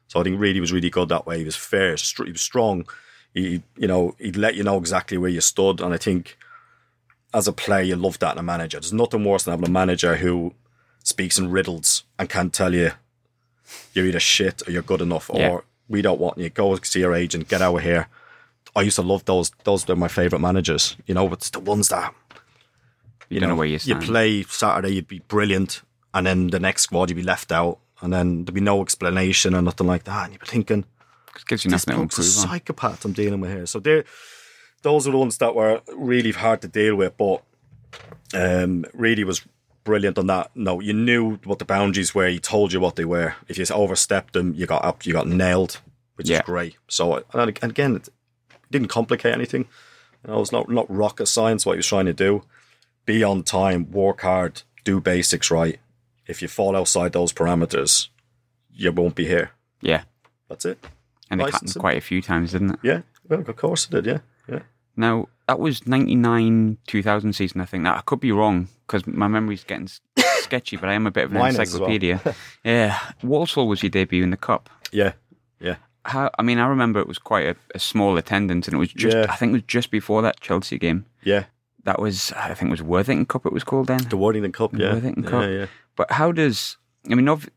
So 0.07 0.19
I 0.19 0.23
think 0.23 0.39
really 0.39 0.59
was 0.59 0.73
really 0.73 0.89
good 0.89 1.09
that 1.09 1.27
way. 1.27 1.38
He 1.38 1.45
was 1.45 1.55
fair, 1.55 1.95
str- 1.95 2.25
he 2.25 2.31
was 2.31 2.41
strong. 2.41 2.88
He, 3.33 3.62
you 3.77 3.88
know, 3.88 4.15
he'd 4.17 4.35
let 4.35 4.55
you 4.55 4.63
know 4.63 4.77
exactly 4.77 5.17
where 5.19 5.29
you 5.29 5.41
stood. 5.41 5.79
And 5.79 5.93
I 5.93 5.97
think 5.97 6.38
as 7.34 7.48
a 7.48 7.54
player, 7.54 7.84
you 7.84 7.96
love 7.96 8.20
that 8.20 8.34
in 8.34 8.39
a 8.39 8.44
manager. 8.44 8.80
There's 8.80 8.94
nothing 8.94 9.24
worse 9.24 9.44
than 9.44 9.52
having 9.54 9.68
a 9.68 9.72
manager 9.72 10.15
who 10.18 10.54
speaks 11.04 11.38
in 11.39 11.50
riddles 11.52 12.04
and 12.18 12.30
can't 12.30 12.54
tell 12.54 12.74
you 12.74 12.92
you're 13.94 14.06
either 14.06 14.20
shit 14.20 14.62
or 14.68 14.72
you're 14.72 14.82
good 14.82 15.02
enough 15.02 15.30
Yeah. 15.34 15.50
or 15.50 15.63
we 15.88 16.02
don't 16.02 16.20
want 16.20 16.38
you. 16.38 16.50
Go 16.50 16.76
see 16.78 17.00
your 17.00 17.13
agent, 17.13 17.48
get 17.48 17.62
out 17.62 17.76
of 17.76 17.84
here. 17.84 18.08
I 18.76 18.82
used 18.82 18.98
to 18.98 19.02
love 19.02 19.26
those. 19.26 19.52
Those 19.63 19.88
were 19.88 19.96
my 19.96 20.08
favourite 20.08 20.42
managers. 20.42 20.96
You 21.06 21.15
know, 21.15 21.32
it's 21.34 21.50
the 21.50 21.60
ones 21.60 21.89
that 21.89 22.13
You 23.30 23.39
don't 23.39 23.50
know 23.50 23.56
where 23.56 23.68
you 23.68 23.78
stand. 23.80 24.02
You 24.04 24.08
play 24.08 24.44
Saturday, 24.44 24.96
you'd 24.96 25.08
be 25.08 25.20
brilliant, 25.20 25.82
and 26.13 26.26
then 26.26 26.48
the 26.48 26.60
next 26.60 26.84
squad 26.84 27.10
you'd 27.10 27.15
be 27.15 27.24
left 27.24 27.52
out, 27.52 27.78
and 28.02 28.12
then 28.12 28.46
there'd 28.46 28.54
be 28.56 28.62
no 28.62 28.82
explanation 28.82 29.54
or 29.56 29.62
nothing 29.62 29.86
like 29.88 30.04
that. 30.06 30.24
And 30.26 30.34
you'd 30.34 30.42
be 30.42 30.48
thinking, 30.48 30.86
It 31.36 31.46
gives 31.48 31.63
you 31.65 31.70
this 31.72 31.86
nothing 31.88 32.00
to 32.00 32.04
improve 32.04 32.26
psychopath 32.26 33.06
I'm 33.06 33.13
dealing 33.13 33.39
with 33.42 33.52
here. 33.52 33.65
So 33.68 33.80
they 33.80 34.04
those 34.82 35.08
are 35.08 35.12
the 35.12 35.18
ones 35.18 35.38
that 35.39 35.56
were 35.56 35.82
really 35.96 36.32
hard 36.32 36.62
to 36.62 36.68
deal 36.68 36.96
with, 36.96 37.18
but 37.18 37.44
um, 38.34 38.86
really 38.94 39.24
was 39.24 39.46
brilliant 39.84 40.18
on 40.18 40.28
that. 40.28 40.52
No, 40.56 40.80
you 40.80 40.94
knew 40.94 41.36
what 41.44 41.60
the 41.60 41.65
boundaries 41.65 42.13
were. 42.13 42.28
He 42.28 42.39
told 42.39 42.72
you 42.74 42.80
what 42.80 42.96
they 42.96 43.06
were. 43.06 43.36
If 43.48 43.58
you 43.58 43.65
overstepped 43.74 44.34
them, 44.34 44.54
you 44.56 44.65
got 44.65 44.84
up, 44.86 45.06
you 45.06 45.13
got 45.13 45.28
nailed, 45.28 45.80
which 46.15 46.30
Yeah. 46.30 46.38
is 46.38 46.44
great. 46.44 46.76
So 46.88 47.24
and 47.34 47.50
again, 47.63 47.96
it 47.96 48.10
didn't 48.72 48.89
complicate 48.89 49.34
anything. 49.34 49.68
You 50.26 50.34
know, 50.34 50.42
it's 50.42 50.52
not 50.52 50.70
not 50.70 50.89
rocket 50.89 51.28
science 51.28 51.65
what 51.65 51.74
he 51.74 51.78
was 51.78 51.88
trying 51.88 52.06
to 52.06 52.13
do. 52.13 52.44
Be 53.06 53.24
on 53.24 53.44
time, 53.44 53.89
work 53.92 54.22
hard, 54.22 54.62
do 54.84 55.00
basics 55.00 55.50
right. 55.50 55.80
If 56.28 56.42
you 56.42 56.48
fall 56.48 56.76
outside 56.76 57.13
those 57.13 57.34
parameters, 57.34 58.10
you 58.72 58.92
won't 58.92 59.15
be 59.15 59.26
here. 59.26 59.52
Yeah. 59.82 60.04
That's 60.48 60.65
it. 60.65 60.86
And 61.32 61.42
it 61.42 61.52
happened 61.52 61.74
quite 61.80 61.98
a 61.98 62.02
few 62.02 62.22
times, 62.22 62.52
didn't 62.52 62.72
it? 62.72 62.80
Yeah, 62.84 63.02
well, 63.28 63.39
of 63.42 63.56
course 63.56 63.86
it 63.86 63.92
did. 63.92 64.06
Yeah. 64.06 64.18
Now, 64.99 65.29
that 65.47 65.59
was 65.59 65.88
99 65.88 66.77
2000 66.85 67.33
season, 67.33 67.62
I 67.62 67.65
think. 67.65 67.83
Now, 67.83 67.95
I 67.95 68.01
could 68.01 68.19
be 68.19 68.31
wrong 68.31 68.67
because 68.85 69.07
my 69.07 69.27
memory's 69.27 69.63
getting 69.63 69.88
sketchy, 70.41 70.75
but 70.77 70.89
I 70.89 70.93
am 70.93 71.07
a 71.07 71.12
bit 71.12 71.23
of 71.25 71.31
an 71.31 71.38
Mine 71.39 71.53
is 71.53 71.59
as 71.59 71.79
well. 71.79 71.89
encyclopedia. 71.89 72.35
yeah. 72.63 72.99
Walsall 73.23 73.67
was 73.67 73.81
your 73.81 73.89
debut 73.89 74.23
in 74.23 74.29
the 74.31 74.38
Cup. 74.38 74.69
Yeah, 74.91 75.13
yeah, 75.62 75.75
How, 76.03 76.29
I 76.38 76.41
mean, 76.41 76.57
I 76.59 76.67
remember 76.67 76.99
it 76.99 77.07
was 77.07 77.17
quite 77.19 77.47
a, 77.47 77.55
a 77.75 77.79
small 77.79 78.17
attendance, 78.17 78.67
and 78.67 78.73
it 78.75 78.77
was 78.79 78.91
just, 78.91 79.15
Yeah. 79.15 79.27
I 79.29 79.35
think 79.35 79.51
it 79.51 79.53
was 79.53 79.62
just 79.67 79.91
before 79.91 80.21
that 80.23 80.39
Chelsea 80.41 80.77
game. 80.77 81.05
yeah. 81.23 81.45
That 81.85 81.99
was, 81.99 82.33
I 82.33 82.53
think 82.55 82.69
it 82.69 82.71
was 82.71 82.83
Worthington 82.83 83.25
Cup 83.25 83.45
it 83.45 83.53
was 83.53 83.63
called 83.63 83.88
then. 83.88 83.99
The 84.09 84.17
Worthington 84.17 84.51
Cup, 84.51 84.71
yeah. 84.75 84.93
Worthington 84.93 85.23
yeah, 85.23 85.29
Cup. 85.29 85.49
yeah. 85.49 85.65
But 85.95 86.12
how 86.12 86.33
does 86.33 86.75
I 87.09 87.15
mean, 87.15 87.29
ov- 87.29 87.49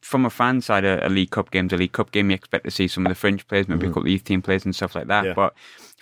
from 0.00 0.26
a 0.26 0.30
fan 0.30 0.60
side, 0.60 0.84
a, 0.84 1.06
a 1.06 1.08
League 1.08 1.30
Cup 1.30 1.50
game's 1.52 1.72
a 1.72 1.76
League 1.76 1.92
Cup 1.92 2.10
game. 2.10 2.30
You 2.30 2.34
expect 2.34 2.64
to 2.64 2.70
see 2.70 2.88
some 2.88 3.06
of 3.06 3.10
the 3.10 3.14
fringe 3.14 3.46
players, 3.46 3.68
maybe 3.68 3.86
a 3.86 3.90
couple 3.90 4.02
of 4.02 4.08
youth 4.08 4.24
team 4.24 4.42
players 4.42 4.64
and 4.64 4.74
stuff 4.74 4.94
like 4.96 5.06
that. 5.06 5.20
Mm-hmm. 5.20 5.28
Yeah. 5.28 5.34
But 5.34 5.54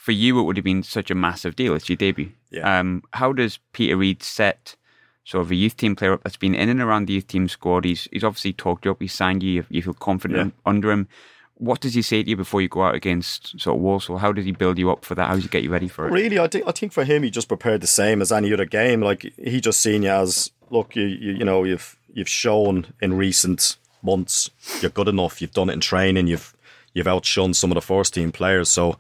for 0.07 0.13
you, 0.13 0.39
it 0.39 0.45
would 0.45 0.57
have 0.57 0.63
been 0.63 0.85
such 0.85 1.11
a 1.11 1.17
massive 1.17 1.57
deal. 1.57 1.75
It's 1.75 1.89
your 1.89 1.97
debut. 1.97 2.31
Yeah. 2.53 2.79
Um, 2.79 3.03
how 3.15 3.33
does 3.33 3.59
Peter 3.73 3.97
Reid 3.97 4.23
set 4.23 4.77
sort 5.25 5.43
of 5.43 5.51
a 5.51 5.57
youth 5.57 5.77
team 5.77 5.97
player 5.97 6.13
up 6.13 6.23
that's 6.23 6.37
been 6.37 6.55
in 6.55 6.69
and 6.69 6.81
around 6.81 7.07
the 7.07 7.15
youth 7.15 7.27
team 7.27 7.49
squad? 7.49 7.85
He's 7.85 8.07
he's 8.13 8.23
obviously 8.23 8.53
talked 8.53 8.85
you 8.85 8.93
up. 8.93 9.03
He's 9.03 9.13
signed 9.13 9.43
you. 9.43 9.51
You, 9.51 9.65
you 9.69 9.83
feel 9.83 9.95
confident 9.95 10.55
under 10.65 10.93
him. 10.93 11.09
What 11.55 11.81
does 11.81 11.95
he 11.95 12.03
say 12.03 12.23
to 12.23 12.31
you 12.31 12.37
before 12.37 12.63
you 12.63 12.69
go 12.69 12.85
out 12.85 12.95
against 12.95 13.59
sort 13.59 13.75
of 13.75 13.83
Walsall? 13.83 14.19
How 14.19 14.31
does 14.31 14.45
he 14.45 14.53
build 14.53 14.79
you 14.79 14.93
up 14.93 15.05
for 15.05 15.17
that? 15.17 15.27
How 15.27 15.35
does 15.35 15.43
he 15.43 15.49
get 15.49 15.65
you 15.65 15.73
ready 15.73 15.89
for 15.89 16.07
it? 16.07 16.13
Really, 16.13 16.39
I 16.39 16.47
think 16.47 16.69
I 16.69 16.71
think 16.71 16.93
for 16.93 17.03
him, 17.03 17.25
he 17.25 17.31
just 17.31 17.49
prepared 17.49 17.81
the 17.81 17.89
same 17.89 18.23
as 18.23 18.31
any 18.31 18.53
other 18.53 18.65
game. 18.65 19.01
Like 19.01 19.23
he 19.37 19.61
just 19.61 19.81
seen 19.81 20.05
you 20.05 20.11
as 20.11 20.53
look, 20.71 20.95
you 20.95 21.03
you, 21.03 21.33
you 21.33 21.45
know 21.45 21.65
you've 21.65 21.99
you've 22.15 22.29
shown 22.29 22.95
in 23.03 23.15
recent 23.15 23.77
months 24.03 24.51
you're 24.81 24.91
good 24.93 25.09
enough. 25.09 25.43
You've 25.43 25.51
done 25.51 25.69
it 25.69 25.73
in 25.73 25.81
training. 25.81 26.29
You've 26.29 26.55
you've 26.95 27.09
outshone 27.09 27.55
some 27.55 27.73
of 27.73 27.75
the 27.75 27.83
first 27.83 28.15
team 28.15 28.31
players. 28.31 28.69
So 28.69 28.99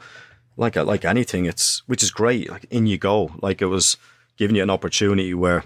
like 0.56 0.76
uh, 0.76 0.84
like 0.84 1.04
anything, 1.04 1.46
it's 1.46 1.82
which 1.86 2.02
is 2.02 2.10
great. 2.10 2.50
Like 2.50 2.66
in 2.70 2.86
you 2.86 2.98
go. 2.98 3.30
Like 3.42 3.60
it 3.62 3.66
was 3.66 3.96
giving 4.36 4.56
you 4.56 4.62
an 4.62 4.70
opportunity 4.70 5.34
where 5.34 5.64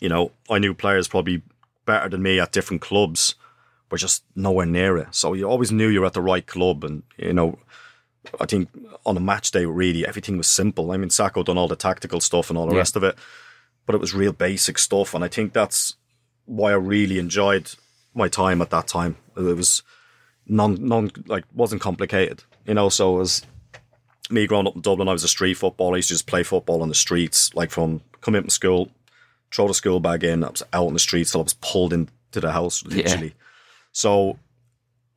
you 0.00 0.08
know 0.08 0.32
I 0.50 0.58
knew 0.58 0.74
players 0.74 1.08
probably 1.08 1.42
better 1.86 2.08
than 2.08 2.22
me 2.22 2.40
at 2.40 2.52
different 2.52 2.82
clubs. 2.82 3.34
Were 3.90 3.96
just 3.98 4.22
nowhere 4.36 4.66
near 4.66 4.98
it. 4.98 5.14
So 5.14 5.32
you 5.32 5.48
always 5.48 5.72
knew 5.72 5.88
you 5.88 6.00
were 6.00 6.06
at 6.06 6.12
the 6.12 6.20
right 6.20 6.46
club, 6.46 6.84
and 6.84 7.02
you 7.16 7.32
know 7.32 7.58
I 8.38 8.44
think 8.44 8.68
on 9.06 9.16
a 9.16 9.20
match 9.20 9.50
day, 9.50 9.64
really, 9.64 10.06
everything 10.06 10.36
was 10.36 10.46
simple. 10.46 10.92
I 10.92 10.98
mean, 10.98 11.08
Sacco 11.08 11.42
done 11.42 11.56
all 11.56 11.68
the 11.68 11.76
tactical 11.76 12.20
stuff 12.20 12.50
and 12.50 12.58
all 12.58 12.66
the 12.66 12.74
Yeah. 12.74 12.80
rest 12.80 12.96
of 12.96 13.02
it, 13.04 13.16
but 13.86 13.94
it 13.94 14.00
was 14.00 14.12
real 14.12 14.32
basic 14.32 14.78
stuff. 14.78 15.14
And 15.14 15.24
I 15.24 15.28
think 15.28 15.54
that's 15.54 15.94
why 16.44 16.72
I 16.72 16.74
really 16.74 17.18
enjoyed 17.18 17.70
my 18.14 18.28
time 18.28 18.60
at 18.60 18.68
that 18.70 18.86
time. 18.86 19.16
It 19.36 19.40
was 19.56 19.82
non, 20.46 20.76
non, 20.86 21.10
like, 21.26 21.44
wasn't 21.54 21.80
complicated, 21.80 22.42
you 22.66 22.74
know. 22.74 22.90
So 22.90 23.16
it 23.16 23.18
was 23.20 23.42
me 24.30 24.46
growing 24.46 24.66
up 24.66 24.76
in 24.76 24.82
Dublin, 24.82 25.08
I 25.08 25.12
was 25.12 25.24
a 25.24 25.28
street 25.28 25.54
footballer. 25.54 25.94
I 25.94 25.98
used 25.98 26.08
to 26.08 26.14
just 26.14 26.26
play 26.26 26.42
football 26.42 26.82
on 26.82 26.88
the 26.88 26.94
streets, 26.94 27.54
like 27.54 27.70
from 27.70 28.02
coming 28.20 28.42
from 28.42 28.50
school, 28.50 28.90
throw 29.52 29.68
the 29.68 29.74
school 29.74 30.00
bag 30.00 30.24
in, 30.24 30.44
I 30.44 30.50
was 30.50 30.62
out 30.72 30.86
on 30.86 30.92
the 30.92 30.98
streets 30.98 31.32
till 31.32 31.40
I 31.40 31.44
was 31.44 31.54
pulled 31.54 31.92
into 31.92 32.10
the 32.32 32.52
house, 32.52 32.84
literally. 32.84 33.34
So 33.92 34.38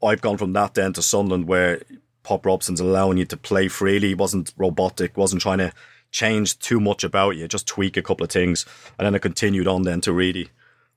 I've 0.03 0.21
gone 0.21 0.37
from 0.37 0.53
that 0.53 0.73
then 0.73 0.93
to 0.93 1.01
Sunderland 1.01 1.47
where 1.47 1.81
Pop 2.23 2.45
Robson's 2.45 2.79
allowing 2.79 3.17
you 3.17 3.25
to 3.25 3.37
play 3.37 3.67
freely, 3.67 4.09
He 4.09 4.15
wasn't 4.15 4.53
robotic, 4.57 5.17
wasn't 5.17 5.41
trying 5.41 5.57
to 5.59 5.73
change 6.11 6.59
too 6.59 6.79
much 6.79 7.03
about 7.03 7.35
you, 7.37 7.47
just 7.47 7.67
tweak 7.67 7.97
a 7.97 8.01
couple 8.01 8.23
of 8.23 8.31
things. 8.31 8.65
And 8.97 9.05
then 9.05 9.15
I 9.15 9.17
continued 9.17 9.67
on 9.67 9.83
then 9.83 10.01
to 10.01 10.13
Reedy, 10.13 10.49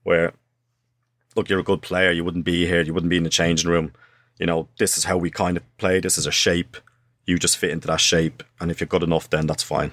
where 0.02 0.32
look, 1.34 1.48
you're 1.48 1.60
a 1.60 1.64
good 1.64 1.82
player, 1.82 2.12
you 2.12 2.24
wouldn't 2.24 2.44
be 2.44 2.66
here, 2.66 2.82
you 2.82 2.94
wouldn't 2.94 3.10
be 3.10 3.16
in 3.16 3.24
the 3.24 3.30
changing 3.30 3.70
room. 3.70 3.92
You 4.38 4.46
know, 4.46 4.68
this 4.78 4.96
is 4.96 5.04
how 5.04 5.16
we 5.16 5.30
kind 5.30 5.56
of 5.56 5.76
play, 5.78 6.00
this 6.00 6.18
is 6.18 6.26
a 6.26 6.32
shape. 6.32 6.76
You 7.26 7.38
just 7.38 7.56
fit 7.56 7.70
into 7.70 7.86
that 7.88 8.00
shape. 8.00 8.42
And 8.60 8.70
if 8.70 8.80
you're 8.80 8.88
good 8.88 9.02
enough, 9.02 9.30
then 9.30 9.46
that's 9.46 9.62
fine. 9.62 9.92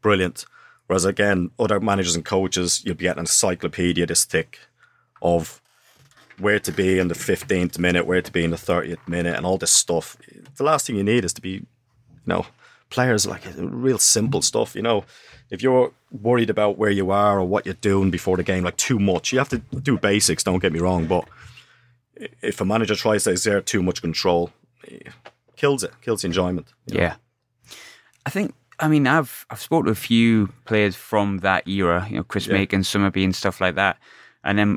Brilliant. 0.00 0.46
Whereas 0.86 1.04
again, 1.04 1.50
other 1.58 1.80
managers 1.80 2.14
and 2.14 2.24
coaches, 2.24 2.82
you'll 2.84 2.94
be 2.94 3.04
getting 3.04 3.18
an 3.18 3.24
encyclopedia 3.24 4.06
this 4.06 4.24
thick 4.24 4.60
of 5.20 5.60
where 6.38 6.60
to 6.60 6.70
be 6.70 6.98
in 6.98 7.08
the 7.08 7.14
15th 7.14 7.78
minute, 7.78 8.06
where 8.06 8.22
to 8.22 8.30
be 8.30 8.44
in 8.44 8.50
the 8.50 8.56
30th 8.56 9.08
minute, 9.08 9.34
and 9.36 9.46
all 9.46 9.58
this 9.58 9.72
stuff. 9.72 10.16
The 10.56 10.64
last 10.64 10.86
thing 10.86 10.96
you 10.96 11.02
need 11.02 11.24
is 11.24 11.32
to 11.34 11.40
be, 11.40 11.50
you 11.50 11.64
know, 12.26 12.46
players 12.90 13.26
like 13.26 13.46
uh, 13.46 13.66
real 13.66 13.98
simple 13.98 14.42
stuff. 14.42 14.76
You 14.76 14.82
know, 14.82 15.04
if 15.50 15.62
you're 15.62 15.92
worried 16.10 16.50
about 16.50 16.78
where 16.78 16.90
you 16.90 17.10
are 17.10 17.40
or 17.40 17.44
what 17.44 17.66
you're 17.66 17.74
doing 17.74 18.10
before 18.10 18.36
the 18.36 18.42
game, 18.42 18.64
like 18.64 18.76
too 18.76 18.98
much, 18.98 19.32
you 19.32 19.38
have 19.38 19.48
to 19.48 19.58
do 19.58 19.98
basics. 19.98 20.44
Don't 20.44 20.60
get 20.60 20.72
me 20.72 20.80
wrong, 20.80 21.06
but 21.06 21.26
if 22.42 22.60
a 22.60 22.64
manager 22.64 22.94
tries 22.94 23.24
to 23.24 23.30
exert 23.30 23.66
too 23.66 23.82
much 23.82 24.00
control, 24.00 24.50
it 24.84 25.08
kills 25.56 25.82
it, 25.82 25.92
kills 26.02 26.22
the 26.22 26.26
enjoyment. 26.26 26.72
Yeah. 26.86 27.16
I 28.24 28.30
think 28.30 28.54
I 28.78 28.88
mean 28.88 29.06
I've 29.06 29.46
I've 29.50 29.60
spoken 29.60 29.86
to 29.86 29.92
a 29.92 29.94
few 29.94 30.48
players 30.64 30.94
from 30.96 31.38
that 31.38 31.66
era, 31.68 32.06
you 32.10 32.16
know, 32.16 32.24
Chris 32.24 32.46
Yeah. 32.46 32.54
Makin, 32.54 32.80
Summerbee 32.82 33.24
and 33.24 33.34
stuff 33.34 33.60
like 33.60 33.74
that. 33.76 33.98
And 34.44 34.58
then 34.58 34.76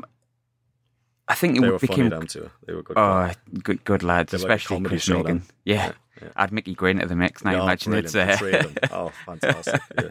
I 1.28 1.34
think 1.34 1.56
it 1.56 1.60
They 1.60 1.70
were 1.70 1.78
became 1.78 2.10
funny, 2.10 2.26
too. 2.26 2.50
They 2.66 2.74
were 2.74 2.82
good. 2.82 2.98
oh 2.98 3.30
good 3.62 3.84
good 3.84 4.02
lads, 4.02 4.32
They 4.32 4.38
were 4.38 4.42
like 4.42 4.50
a 4.50 4.54
especially 4.54 4.76
comedy 4.76 4.88
Chris 4.90 5.08
Makin. 5.08 5.24
then. 5.24 5.42
Yeah. 5.64 5.92
Yeah, 6.20 6.28
Add 6.36 6.52
Mickey 6.52 6.74
Gray 6.74 6.90
into 6.90 7.06
the 7.06 7.16
mix 7.16 7.44
now. 7.44 7.52
Yeah, 7.52 7.62
imagine 7.62 7.94
it's 7.94 8.14
uh, 8.14 8.26
the 8.26 8.36
three 8.36 8.52
of 8.52 8.74
them. 8.74 8.90
Oh, 8.92 9.10
fantastic! 9.24 9.80
Yeah. 9.96 10.10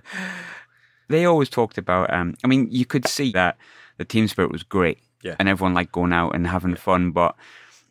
they 1.08 1.26
always 1.26 1.50
talked 1.50 1.78
about 1.78 2.12
um 2.14 2.36
I 2.44 2.48
mean 2.48 2.68
you 2.72 2.86
could 2.86 3.08
see 3.08 3.32
that 3.34 3.58
the 3.98 4.06
team 4.06 4.28
spirit 4.28 4.52
was 4.52 4.64
great. 4.64 4.98
Yeah. 5.24 5.36
And 5.40 5.50
everyone 5.50 5.74
liked 5.74 5.92
going 5.92 6.14
out 6.14 6.34
and 6.36 6.48
having 6.48 6.76
fun, 6.76 7.12
but 7.12 7.36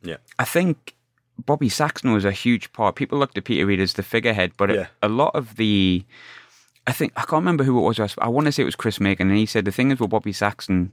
yeah. 0.02 0.16
I 0.38 0.44
think 0.44 0.94
Bobby 1.44 1.68
Saxton 1.68 2.12
was 2.12 2.24
a 2.24 2.32
huge 2.32 2.72
part. 2.72 2.96
People 2.96 3.18
looked 3.18 3.38
at 3.38 3.44
Peter 3.44 3.66
Reid 3.66 3.80
as 3.80 3.94
the 3.94 4.02
figurehead, 4.02 4.52
but 4.56 4.70
Yeah. 4.70 4.86
a, 5.02 5.06
a 5.06 5.08
lot 5.08 5.34
of 5.34 5.56
the, 5.56 6.04
I 6.86 6.92
think 6.92 7.12
I 7.16 7.20
can't 7.20 7.32
remember 7.42 7.64
who 7.64 7.78
it 7.78 7.82
was. 7.82 8.16
I 8.18 8.28
want 8.28 8.46
to 8.46 8.52
say 8.52 8.62
it 8.62 8.66
was 8.66 8.76
Chris 8.76 9.00
Makin, 9.00 9.28
and 9.28 9.38
he 9.38 9.46
said 9.46 9.64
the 9.64 9.72
thing 9.72 9.90
is 9.90 10.00
with 10.00 10.10
Bobby 10.10 10.32
Saxton, 10.32 10.92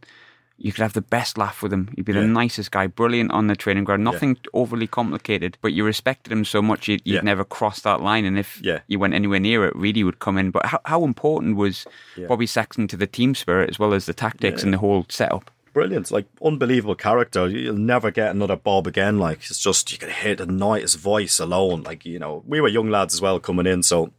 you 0.57 0.71
could 0.71 0.83
have 0.83 0.93
the 0.93 1.01
best 1.01 1.37
laugh 1.37 1.61
with 1.61 1.73
him. 1.73 1.89
He'd 1.97 2.05
be 2.05 2.13
the 2.13 2.21
nicest 2.21 2.71
guy, 2.71 2.87
brilliant 2.87 3.31
on 3.31 3.47
the 3.47 3.57
training 3.57 3.83
ground, 3.83 4.05
nothing 4.05 4.37
overly 4.53 4.87
complicated, 4.87 5.57
but 5.61 5.73
you 5.73 5.83
respected 5.83 6.31
him 6.31 6.45
so 6.45 6.61
much 6.61 6.87
you'd, 6.87 7.01
you'd 7.03 7.15
Yeah. 7.15 7.21
never 7.21 7.43
cross 7.43 7.81
that 7.81 7.99
line. 8.01 8.23
And 8.23 8.39
if 8.39 8.61
Yeah. 8.63 8.79
you 8.87 8.97
went 8.97 9.13
anywhere 9.13 9.41
near 9.41 9.65
it, 9.65 9.75
really 9.75 10.03
would 10.05 10.19
come 10.19 10.37
in. 10.37 10.51
But 10.51 10.67
how, 10.67 10.79
how 10.85 11.03
important 11.03 11.57
was 11.57 11.85
Yeah. 12.15 12.27
Bobby 12.27 12.45
Saxton 12.45 12.87
to 12.87 12.95
the 12.95 13.07
team 13.07 13.35
spirit 13.35 13.69
as 13.69 13.79
well 13.79 13.93
as 13.93 14.05
the 14.05 14.13
tactics 14.13 14.61
Yeah. 14.61 14.67
and 14.67 14.73
the 14.73 14.77
whole 14.77 15.05
setup? 15.09 15.51
Brilliant, 15.75 16.09
like 16.09 16.25
unbelievable 16.43 16.95
character. 16.95 17.47
You'll 17.47 17.75
never 17.77 18.09
get 18.09 18.31
another 18.31 18.55
Bob 18.55 18.87
again. 18.87 19.19
Like 19.19 19.39
it's 19.49 19.59
just 19.59 19.91
you 19.91 19.97
can 19.99 20.09
hear 20.09 20.33
the 20.33 20.45
night 20.47 20.81
his 20.81 20.95
voice 20.95 21.37
alone. 21.39 21.83
Like 21.83 22.05
you 22.05 22.17
know, 22.17 22.43
we 22.47 22.61
were 22.61 22.69
young 22.69 22.89
lads 22.89 23.13
as 23.13 23.21
well 23.21 23.39
coming 23.39 23.67
in, 23.67 23.83
so 23.83 24.11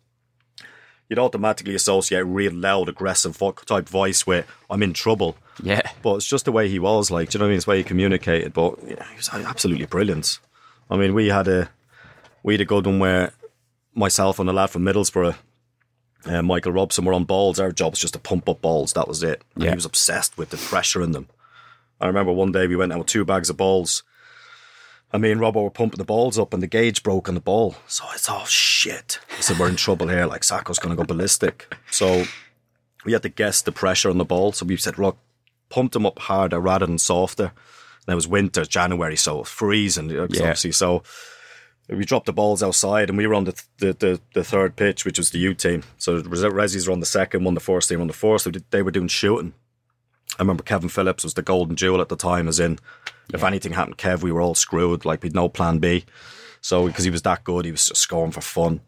you'd 1.09 1.19
automatically 1.19 1.75
associate 1.75 2.21
real 2.23 2.53
loud, 2.53 2.89
aggressive 2.89 3.37
type 3.67 3.89
voice 3.89 4.27
with 4.27 4.47
"I'm 4.71 4.83
in 4.83 4.93
trouble." 4.93 5.37
Yeah. 5.63 5.81
But 6.03 6.17
it's 6.17 6.27
just 6.29 6.45
the 6.45 6.53
way 6.53 6.69
he 6.69 6.79
was. 6.79 7.11
Like, 7.11 7.31
do 7.31 7.37
you 7.37 7.41
know 7.41 7.47
what 7.47 7.49
I 7.49 7.51
mean? 7.51 7.57
It's 7.57 7.65
the 7.65 7.71
way 7.71 7.79
he 7.79 7.85
communicated. 7.85 8.53
But 8.53 8.81
you 8.83 8.95
know, 8.97 9.07
he 9.11 9.17
was 9.17 9.31
absolutely 9.33 9.87
brilliant. 9.87 10.39
I 10.91 10.97
mean, 10.97 11.15
we 11.15 11.29
had 11.29 11.49
a 11.49 11.71
we 12.43 12.55
had 12.55 12.61
a 12.61 12.67
good 12.67 12.87
one 12.87 12.99
where 12.99 13.33
myself 13.95 14.39
and 14.39 14.49
a 14.49 14.53
lad 14.53 14.69
from 14.71 14.83
Middlesbrough. 14.85 15.35
Uh, 16.27 16.43
Michael 16.43 16.73
Robson 16.73 17.05
were 17.05 17.15
on 17.15 17.25
balls. 17.25 17.59
Our 17.61 17.71
job 17.73 17.93
was 17.93 18.01
just 18.01 18.15
to 18.15 18.19
pump 18.21 18.49
up 18.49 18.61
balls. 18.61 18.93
That 18.95 19.07
was 19.09 19.23
it. 19.23 19.43
And 19.55 19.65
Yeah. 19.65 19.71
he 19.71 19.75
was 19.77 19.85
obsessed 19.85 20.37
with 20.37 20.51
the 20.51 20.57
pressure 20.57 21.01
in 21.01 21.13
them. 21.13 21.29
I 22.01 22.07
remember 22.07 22.33
one 22.33 22.53
day 22.53 22.67
we 22.67 22.77
went 22.77 22.93
out 22.93 22.99
with 22.99 23.07
two 23.07 23.25
bags 23.25 23.51
of 23.51 23.57
balls, 23.57 24.03
And 25.13 25.23
me 25.23 25.31
and 25.31 25.41
Robbo 25.41 25.63
were 25.63 25.71
pumping 25.71 25.99
the 25.99 26.05
balls 26.05 26.39
up 26.39 26.53
and 26.53 26.63
the 26.63 26.67
gauge 26.67 27.03
broke 27.03 27.29
on 27.29 27.35
the 27.35 27.41
ball. 27.41 27.77
So 27.87 28.05
it's 28.13 28.27
thought, 28.27 28.43
oh, 28.43 28.47
shit. 28.47 29.21
I 29.39 29.41
said, 29.41 29.59
we're 29.59 29.69
in 29.69 29.77
trouble 29.77 30.09
here. 30.09 30.27
Like, 30.27 30.43
Sacco's 30.43 30.79
going 30.79 30.95
to 30.95 31.01
go 31.01 31.07
ballistic. 31.07 31.75
So 31.91 32.25
we 33.05 33.13
had 33.13 33.23
to 33.23 33.29
guess 33.29 33.63
the 33.63 33.73
pressure 33.73 34.11
on 34.11 34.19
the 34.19 34.25
ball. 34.25 34.53
So 34.53 34.67
we 34.67 34.77
said, 34.77 34.99
look, 34.99 35.17
pump 35.69 35.93
them 35.93 36.07
up 36.07 36.19
harder 36.19 36.61
rather 36.61 36.87
than 36.87 36.99
softer. 36.99 37.53
And 38.07 38.13
it 38.13 38.15
was 38.15 38.29
winter, 38.29 38.65
January, 38.65 39.17
so 39.17 39.45
freezing, 39.45 40.11
yeah. 40.11 40.23
obviously. 40.23 40.73
So 40.73 41.03
we 41.89 42.05
dropped 42.05 42.27
the 42.27 42.33
balls 42.33 42.63
outside 42.63 43.09
and 43.09 43.17
we 43.17 43.27
were 43.27 43.35
on 43.35 43.45
the, 43.45 43.63
the, 43.79 43.93
the, 43.93 44.21
the 44.35 44.45
third 44.45 44.75
pitch, 44.75 45.05
which 45.05 45.19
was 45.19 45.31
the 45.31 45.39
U 45.39 45.55
team. 45.55 45.85
So 45.99 46.21
Rezzies 46.21 46.87
were 46.87 46.93
on 46.93 47.01
the 47.01 47.07
second 47.07 47.45
one, 47.45 47.55
the 47.55 47.61
first 47.61 47.89
team 47.89 48.01
on 48.01 48.07
the 48.09 48.13
fourth. 48.13 48.43
So 48.43 48.51
they 48.71 48.83
were 48.83 48.91
doing 48.91 49.09
shooting. 49.09 49.55
I 50.39 50.43
remember 50.43 50.63
Kevin 50.63 50.89
Phillips 50.89 51.25
was 51.25 51.35
the 51.35 51.43
golden 51.43 51.77
jewel 51.77 52.01
at 52.01 52.09
the 52.09 52.17
time, 52.17 52.49
as 52.49 52.61
in, 52.61 52.79
yeah. 53.31 53.37
if 53.37 53.45
anything 53.45 53.73
happened, 53.73 53.99
Kev, 53.99 54.23
we 54.23 54.33
were 54.33 54.41
all 54.41 54.55
screwed. 54.55 55.05
Like, 55.05 55.23
we'd 55.23 55.35
no 55.35 55.49
plan 55.49 55.79
B. 55.79 56.05
So, 56.61 56.87
because 56.87 57.05
he 57.05 57.11
was 57.11 57.23
that 57.23 57.45
good, 57.45 57.65
he 57.65 57.71
was 57.71 57.87
just 57.87 58.03
scoring 58.03 58.33
for 58.33 58.41
fun. 58.41 58.81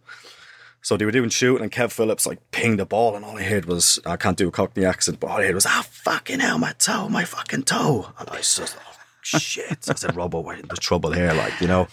So 0.82 0.96
they 0.96 1.04
were 1.04 1.10
doing 1.10 1.28
shooting, 1.28 1.62
and 1.62 1.72
Kev 1.72 1.92
Phillips 1.92 2.26
like 2.26 2.38
pinged 2.50 2.78
the 2.78 2.86
ball, 2.86 3.16
and 3.16 3.24
all 3.24 3.36
I 3.36 3.42
heard 3.42 3.66
was 3.66 3.98
I 4.06 4.16
can't 4.16 4.36
do 4.36 4.48
a 4.48 4.50
Cockney 4.50 4.84
accent, 4.84 5.20
but 5.20 5.26
all 5.28 5.38
I 5.38 5.46
heard 5.46 5.54
was 5.54 5.66
ah 5.66 5.84
fucking 5.86 6.40
hell, 6.40 6.58
my 6.58 6.72
toe, 6.78 7.08
my 7.08 7.24
fucking 7.24 7.64
toe, 7.64 8.12
and 8.18 8.30
I 8.30 8.40
said 8.40 8.70
oh, 8.78 8.96
shit. 9.22 9.88
I 9.88 9.94
said, 9.94 10.14
Robbo, 10.14 10.42
we're 10.42 10.54
in 10.54 10.68
the 10.68 10.76
trouble 10.76 11.12
here, 11.12 11.32
like 11.32 11.60
you 11.60 11.66
know. 11.66 11.88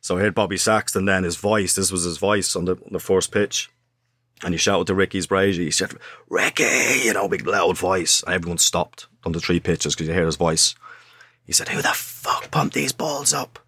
So 0.00 0.18
I 0.18 0.20
heard 0.20 0.34
Bobby 0.34 0.56
Saxton 0.56 1.04
then 1.04 1.24
his 1.24 1.36
voice. 1.36 1.74
This 1.74 1.90
was 1.90 2.04
his 2.04 2.18
voice 2.18 2.54
on 2.56 2.64
the 2.66 2.72
on 2.72 2.92
the 2.92 3.00
first 3.00 3.32
pitch, 3.32 3.70
and 4.44 4.54
he 4.54 4.58
shouted 4.58 4.86
to 4.88 4.94
Ricky 4.94 5.20
Sbragia. 5.20 5.54
He 5.54 5.70
said, 5.70 5.94
"Ricky," 6.28 7.02
you 7.04 7.12
know, 7.12 7.28
big 7.28 7.46
loud 7.46 7.76
voice, 7.76 8.22
and 8.22 8.34
everyone 8.34 8.58
stopped 8.58 9.06
on 9.24 9.32
the 9.32 9.40
three 9.40 9.60
pitches 9.60 9.94
because 9.94 10.08
you 10.08 10.14
hear 10.14 10.26
his 10.26 10.36
voice. 10.36 10.74
He 11.44 11.52
said, 11.52 11.68
"Who 11.68 11.82
the 11.82 11.88
fuck 11.94 12.50
pumped 12.50 12.74
these 12.74 12.92
balls 12.92 13.32
up?" 13.32 13.58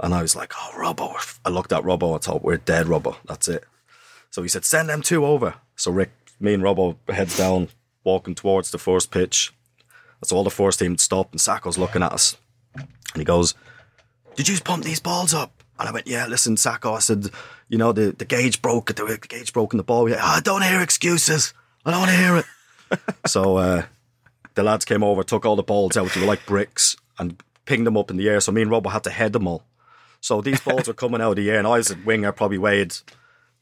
And 0.00 0.14
I 0.14 0.22
was 0.22 0.34
like, 0.34 0.52
"Oh, 0.56 0.72
Robbo." 0.76 1.38
I 1.44 1.50
looked 1.50 1.72
at 1.72 1.82
Robbo. 1.82 2.14
I 2.14 2.18
thought, 2.18 2.42
"We're 2.42 2.56
dead, 2.56 2.86
Robbo. 2.86 3.16
That's 3.26 3.48
it." 3.48 3.64
So 4.32 4.42
he 4.42 4.48
said, 4.48 4.64
send 4.64 4.88
them 4.88 5.02
two 5.02 5.26
over. 5.26 5.54
So 5.76 5.92
Rick, 5.92 6.10
me 6.40 6.54
and 6.54 6.62
Robbo 6.62 6.96
heads 7.08 7.36
down, 7.36 7.68
walking 8.02 8.34
towards 8.34 8.70
the 8.70 8.78
first 8.78 9.10
pitch. 9.10 9.52
That's 10.20 10.32
all 10.32 10.42
the 10.42 10.50
first 10.50 10.78
team 10.78 10.96
stopped 10.96 11.32
and 11.32 11.40
Sacco's 11.40 11.76
looking 11.76 12.02
at 12.02 12.12
us. 12.12 12.38
And 12.74 12.88
he 13.16 13.24
goes, 13.24 13.54
Did 14.34 14.48
you 14.48 14.58
pump 14.58 14.84
these 14.84 15.00
balls 15.00 15.34
up? 15.34 15.62
And 15.78 15.86
I 15.86 15.92
went, 15.92 16.06
Yeah, 16.06 16.26
listen, 16.26 16.56
Sacco. 16.56 16.94
I 16.94 17.00
said, 17.00 17.28
You 17.72 17.78
know, 17.78 17.92
the, 17.92 18.12
the 18.12 18.26
gauge 18.26 18.60
broke, 18.60 18.94
the, 18.94 19.02
the 19.02 19.16
gauge 19.26 19.50
broke 19.54 19.72
in 19.72 19.78
the 19.78 19.82
ball. 19.82 20.06
Yeah, 20.06 20.22
I 20.22 20.40
don't 20.40 20.60
hear 20.60 20.82
excuses. 20.82 21.54
I 21.86 21.90
don't 21.90 22.00
want 22.00 22.10
to 22.10 22.16
hear 22.18 22.36
it. 22.36 22.98
so 23.26 23.56
uh, 23.56 23.84
the 24.52 24.62
lads 24.62 24.84
came 24.84 25.02
over, 25.02 25.22
took 25.22 25.46
all 25.46 25.56
the 25.56 25.62
balls 25.62 25.96
out. 25.96 26.12
They 26.12 26.20
were 26.20 26.26
like 26.26 26.44
bricks 26.44 26.96
and 27.18 27.42
pinged 27.64 27.86
them 27.86 27.96
up 27.96 28.10
in 28.10 28.18
the 28.18 28.28
air. 28.28 28.40
So 28.40 28.52
me 28.52 28.60
and 28.60 28.70
Robbo 28.70 28.92
had 28.92 29.04
to 29.04 29.10
head 29.10 29.32
them 29.32 29.48
all. 29.48 29.64
So 30.20 30.42
these 30.42 30.60
balls 30.64 30.86
were 30.86 30.92
coming 30.92 31.22
out 31.22 31.30
of 31.30 31.36
the 31.36 31.50
air, 31.50 31.56
and 31.56 31.66
I 31.66 31.78
was 31.78 31.90
a 31.90 31.96
winger, 32.04 32.30
probably 32.30 32.58
weighed 32.58 32.94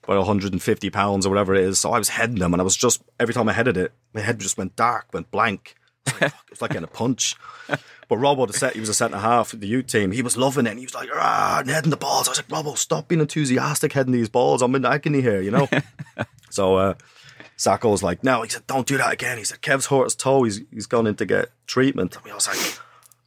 about 0.03 0.18
150 0.18 0.90
pounds 0.90 1.25
or 1.25 1.29
whatever 1.29 1.55
it 1.55 1.62
is. 1.62 1.79
So 1.79 1.92
I 1.92 1.99
was 1.99 2.09
heading 2.09 2.40
them, 2.40 2.53
and 2.53 2.61
I 2.61 2.64
was 2.64 2.75
just 2.75 3.05
every 3.20 3.33
time 3.33 3.49
I 3.49 3.53
headed 3.53 3.77
it, 3.77 3.92
my 4.12 4.23
head 4.23 4.40
just 4.40 4.59
went 4.59 4.75
dark, 4.75 5.07
went 5.14 5.31
blank. 5.31 5.77
It 6.07 6.13
was 6.13 6.21
like, 6.21 6.33
it 6.33 6.51
was 6.51 6.63
like 6.63 6.71
getting 6.73 6.85
a 6.85 6.89
punch. 6.89 7.37
But 8.11 8.19
Robbo, 8.19 8.45
the 8.47 8.53
set, 8.53 8.75
he 8.75 8.81
was 8.81 8.89
a 8.89 8.95
centre 8.95 9.19
half 9.19 9.53
the 9.53 9.69
youth 9.69 9.87
team. 9.87 10.11
He 10.11 10.21
was 10.21 10.37
loving 10.37 10.67
it. 10.67 10.71
And 10.71 10.79
he 10.81 10.85
was 10.85 10.97
like, 10.97 11.09
ah, 11.15 11.63
heading 11.65 11.91
the 11.91 11.97
balls. 11.97 12.27
I 12.27 12.33
was 12.33 12.39
like, 12.39 12.49
Robbo, 12.49 12.77
stop 12.77 13.07
being 13.07 13.21
enthusiastic 13.21 13.93
heading 13.93 14.13
these 14.13 14.29
balls. 14.29 14.63
I'm 14.63 14.75
in 14.75 14.85
agony 14.85 15.21
here, 15.21 15.41
you 15.41 15.53
know. 15.53 15.69
so 16.51 16.75
uh, 16.75 16.95
was 17.85 18.03
like, 18.03 18.25
no. 18.25 18.43
He 18.43 18.51
said, 18.51 18.67
don't 18.67 18.87
do 18.87 18.99
that 18.99 19.13
again. 19.13 19.39
He 19.39 19.45
said, 19.45 19.63
Kev's 19.63 19.87
hurt 19.87 20.05
his 20.05 20.17
toe. 20.17 20.43
He's 20.43 20.61
he's 20.73 20.87
gone 20.87 21.07
in 21.07 21.15
to 21.17 21.25
get 21.25 21.51
treatment. 21.69 22.19
I, 22.19 22.25
mean, 22.25 22.33
I 22.33 22.35
was 22.35 22.49
like, 22.49 22.81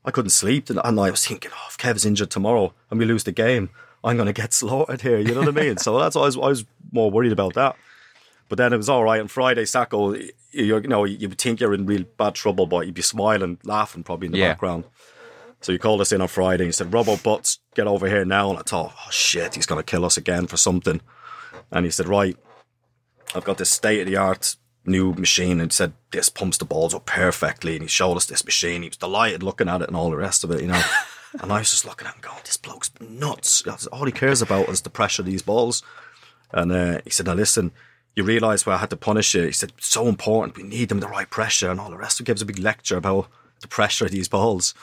I 0.04 0.12
couldn't 0.12 0.32
sleep, 0.32 0.70
and 0.70 0.80
I 0.80 0.92
was 0.92 1.26
thinking, 1.26 1.52
oh, 1.54 1.68
if 1.70 1.78
Kev's 1.78 2.06
injured 2.06 2.30
tomorrow 2.30 2.74
and 2.90 3.00
we 3.00 3.06
lose 3.06 3.24
the 3.24 3.32
game, 3.32 3.70
I'm 4.04 4.18
going 4.18 4.28
to 4.28 4.34
get 4.34 4.52
slaughtered 4.52 5.02
here. 5.02 5.20
You 5.20 5.34
know 5.34 5.42
what 5.42 5.58
I 5.58 5.62
mean? 5.62 5.78
So 5.78 5.98
that's 5.98 6.18
I 6.18 6.22
was, 6.22 6.36
I 6.36 6.50
was 6.50 6.66
more 6.92 7.10
worried 7.10 7.32
about 7.32 7.54
that. 7.54 7.78
But 8.50 8.58
then 8.58 8.74
it 8.74 8.78
was 8.78 8.90
all 8.90 9.04
right. 9.04 9.22
On 9.22 9.28
Friday, 9.28 9.66
Sacco, 9.66 10.14
you, 10.14 10.32
you 10.52 10.82
know, 10.82 11.06
you 11.06 11.30
would 11.30 11.40
think 11.40 11.60
you're 11.60 11.74
in 11.74 11.86
real 11.86 12.04
bad 12.18 12.36
trouble, 12.36 12.66
but 12.66 12.86
you'd 12.86 12.96
be 12.96 13.02
smiling, 13.02 13.58
laughing 13.64 14.04
probably 14.04 14.28
in 14.28 14.32
the 14.32 14.40
yeah. 14.40 14.50
background. 14.50 14.86
So 15.62 15.72
you 15.72 15.80
called 15.80 16.02
us 16.02 16.12
in 16.12 16.22
on 16.22 16.28
Friday 16.28 16.64
and 16.64 16.68
you 16.68 16.74
said, 16.74 16.92
Robbo 16.92 17.22
Butts, 17.24 17.60
get 17.74 17.88
over 17.88 18.08
here 18.08 18.26
now. 18.26 18.50
And 18.50 18.60
I 18.60 18.64
thought, 18.64 18.94
oh 18.96 19.12
shit, 19.12 19.56
he's 19.56 19.66
going 19.66 19.80
to 19.80 19.90
kill 19.90 20.04
us 20.04 20.18
again 20.18 20.46
for 20.46 20.58
something. 20.58 21.00
And 21.72 21.86
he 21.86 21.92
said, 21.92 22.08
right, 22.08 22.38
I've 23.34 23.46
got 23.46 23.58
this 23.58 23.72
state 23.72 24.02
of 24.02 24.08
the 24.08 24.18
art 24.18 24.58
new 24.86 25.14
machine. 25.14 25.62
And 25.62 25.72
he 25.72 25.76
said, 25.76 25.94
this 26.12 26.28
pumps 26.28 26.58
the 26.58 26.66
balls 26.66 26.94
up 26.94 27.06
perfectly. 27.06 27.74
And 27.74 27.84
he 27.84 27.88
showed 27.88 28.18
us 28.18 28.26
this 28.26 28.44
machine. 28.44 28.82
He 28.82 28.90
was 28.90 28.98
delighted 28.98 29.42
looking 29.42 29.70
at 29.70 29.82
it 29.82 29.88
and 29.88 29.96
all 29.96 30.10
the 30.10 30.18
rest 30.18 30.44
of 30.44 30.52
it, 30.52 30.62
you 30.62 30.68
know. 30.68 30.82
And 31.42 31.52
I 31.52 31.60
was 31.60 31.72
just 31.72 31.86
looking 31.86 32.08
at 32.08 32.14
him 32.14 32.22
going, 32.22 32.38
this 32.46 32.58
bloke's 32.58 32.92
nuts. 33.00 33.66
All 33.88 34.06
he 34.06 34.12
cares 34.12 34.42
about 34.44 34.70
is 34.70 34.82
the 34.82 34.92
pressure 34.92 35.24
of 35.24 35.26
these 35.26 35.42
balls. 35.42 35.82
And 36.52 36.72
uh, 36.72 37.02
he 37.06 37.10
said, 37.10 37.26
now 37.26 37.34
listen, 37.34 37.72
you 38.16 38.24
realise 38.24 38.66
why 38.66 38.74
I 38.74 38.78
had 38.78 38.90
to 38.92 38.98
punish 38.98 39.34
you. 39.34 39.44
He 39.44 39.52
said, 39.52 39.74
so 39.80 40.08
important. 40.08 40.58
We 40.58 40.64
need 40.64 40.90
them 40.90 41.00
the 41.00 41.08
right 41.08 41.30
pressure 41.30 41.70
and 41.70 41.80
all 41.80 41.90
the 41.90 41.98
rest. 41.98 42.20
He 42.20 42.24
gives 42.24 42.42
a 42.42 42.46
big 42.46 42.60
lecture 42.60 42.98
about 42.98 43.28
the 43.62 43.68
pressure 43.68 44.06
of 44.06 44.12
these 44.12 44.28
balls. 44.28 44.74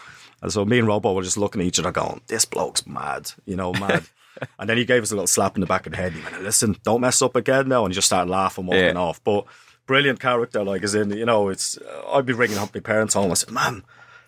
And 0.42 0.52
so 0.52 0.64
me 0.64 0.78
and 0.78 0.88
Robbo 0.88 1.14
were 1.14 1.22
just 1.22 1.36
looking 1.36 1.60
at 1.60 1.66
each 1.66 1.78
other 1.78 1.92
going, 1.92 2.22
this 2.26 2.44
bloke's 2.44 2.86
mad, 2.86 3.32
you 3.44 3.56
know, 3.56 3.72
mad. 3.72 4.04
and 4.58 4.68
then 4.68 4.76
he 4.76 4.84
gave 4.84 5.02
us 5.02 5.12
a 5.12 5.14
little 5.14 5.26
slap 5.26 5.56
in 5.56 5.60
the 5.60 5.66
back 5.66 5.86
of 5.86 5.92
the 5.92 5.98
head. 5.98 6.12
He 6.12 6.22
went, 6.22 6.42
listen, 6.42 6.76
don't 6.82 7.02
mess 7.02 7.22
up 7.22 7.36
again 7.36 7.68
now. 7.68 7.84
And 7.84 7.92
he 7.92 7.94
just 7.94 8.06
started 8.06 8.30
laughing, 8.30 8.66
walking 8.66 8.80
yeah. 8.80 8.94
off. 8.94 9.22
But 9.22 9.44
brilliant 9.86 10.18
character, 10.18 10.64
like, 10.64 10.82
as 10.82 10.94
in, 10.94 11.10
you 11.10 11.26
know, 11.26 11.48
it's, 11.50 11.78
I'd 12.08 12.26
be 12.26 12.32
ringing 12.32 12.58
up 12.58 12.74
my 12.74 12.80
parents 12.80 13.14
home. 13.14 13.30
I 13.30 13.34
said, 13.34 13.52
man, 13.52 13.84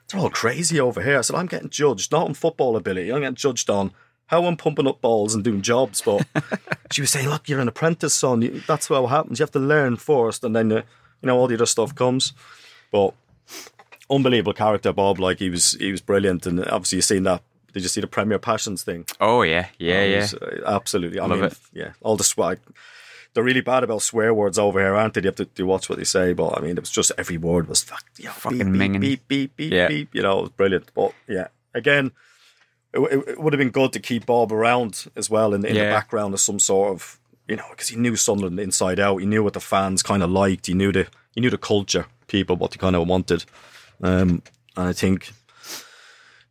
they're 0.08 0.20
all 0.20 0.30
crazy 0.30 0.78
over 0.78 1.02
here. 1.02 1.18
I 1.18 1.22
said, 1.22 1.36
I'm 1.36 1.46
getting 1.46 1.70
judged, 1.70 2.12
not 2.12 2.26
on 2.26 2.34
football 2.34 2.76
ability. 2.76 3.10
I'm 3.10 3.20
getting 3.20 3.34
judged 3.34 3.70
on 3.70 3.92
how 4.32 4.46
I'm 4.46 4.56
pumping 4.56 4.88
up 4.88 5.00
balls 5.00 5.34
and 5.34 5.44
doing 5.44 5.62
jobs. 5.62 6.00
But 6.00 6.26
she 6.90 7.02
was 7.02 7.10
saying, 7.10 7.28
look, 7.28 7.48
you're 7.48 7.60
an 7.60 7.68
apprentice, 7.68 8.14
son. 8.14 8.62
That's 8.66 8.90
what 8.90 9.06
happens. 9.06 9.38
You 9.38 9.44
have 9.44 9.52
to 9.52 9.60
learn 9.60 9.96
first, 9.96 10.42
and 10.42 10.56
then, 10.56 10.72
uh, 10.72 10.82
you 11.20 11.26
know, 11.28 11.36
all 11.38 11.46
the 11.46 11.54
other 11.54 11.66
stuff 11.66 11.94
comes. 11.94 12.32
But 12.90 13.14
unbelievable 14.10 14.54
character, 14.54 14.92
Bob. 14.92 15.20
Like, 15.20 15.38
he 15.38 15.50
was 15.50 15.72
he 15.72 15.92
was 15.92 16.00
brilliant. 16.00 16.46
And 16.46 16.64
obviously, 16.66 16.96
you've 16.96 17.04
seen 17.04 17.22
that. 17.24 17.42
Did 17.72 17.82
you 17.82 17.88
see 17.88 18.00
the 18.00 18.06
Premier 18.06 18.38
Passions 18.38 18.82
thing? 18.82 19.06
Oh, 19.20 19.42
yeah. 19.42 19.68
Yeah, 19.78 20.04
yeah. 20.04 20.26
Uh, 20.40 20.60
absolutely. 20.66 21.20
I 21.20 21.26
Love 21.26 21.38
mean, 21.38 21.46
it. 21.46 21.58
Yeah. 21.72 21.92
All 22.02 22.16
the 22.16 22.24
swag 22.24 22.58
they're 23.34 23.42
really 23.42 23.62
bad 23.62 23.82
about 23.82 24.02
swear 24.02 24.34
words 24.34 24.58
over 24.58 24.78
here, 24.78 24.94
aren't 24.94 25.14
they? 25.14 25.22
You 25.22 25.28
have 25.28 25.36
to, 25.36 25.46
to 25.46 25.62
watch 25.64 25.88
what 25.88 25.96
they 25.96 26.04
say. 26.04 26.34
But 26.34 26.58
I 26.58 26.60
mean, 26.60 26.72
it 26.76 26.80
was 26.80 26.90
just 26.90 27.12
every 27.16 27.38
word 27.38 27.66
was 27.66 27.82
fuck, 27.82 28.04
you 28.18 28.26
know, 28.26 28.30
fucking 28.32 28.72
beep, 28.72 28.80
minging. 28.80 29.00
beep, 29.00 29.26
beep, 29.26 29.56
beep, 29.56 29.72
Yeah. 29.72 29.88
beep. 29.88 30.14
You 30.14 30.20
know, 30.20 30.38
it 30.38 30.42
was 30.42 30.50
brilliant. 30.50 30.90
But 30.94 31.12
yeah, 31.26 31.48
again, 31.74 32.12
it, 32.94 33.28
it, 33.28 33.40
would 33.40 33.52
have 33.52 33.58
been 33.58 33.70
good 33.70 33.92
to 33.94 34.00
keep 34.00 34.26
Bob 34.26 34.52
around 34.52 35.06
as 35.16 35.30
well 35.30 35.54
in, 35.54 35.64
in 35.64 35.74
the 35.74 35.80
background 35.80 36.34
as 36.34 36.42
some 36.42 36.58
sort 36.58 36.92
of, 36.92 37.18
you 37.48 37.56
know, 37.56 37.64
because 37.70 37.88
he 37.88 37.96
knew 37.96 38.16
Sunderland 38.16 38.60
inside 38.60 39.00
out. 39.00 39.18
He 39.18 39.26
knew 39.26 39.42
what 39.42 39.54
the 39.54 39.60
fans 39.60 40.02
kind 40.02 40.22
of 40.22 40.30
liked. 40.30 40.66
He 40.66 40.74
knew 40.74 40.92
the 40.92 41.06
he 41.34 41.40
knew 41.40 41.50
the 41.50 41.58
culture, 41.58 42.06
people, 42.26 42.56
what 42.56 42.72
they 42.72 42.76
kind 42.76 42.94
of 42.94 43.08
wanted. 43.08 43.44
Um, 44.02 44.42
and 44.76 44.88
I 44.88 44.92
think, 44.92 45.32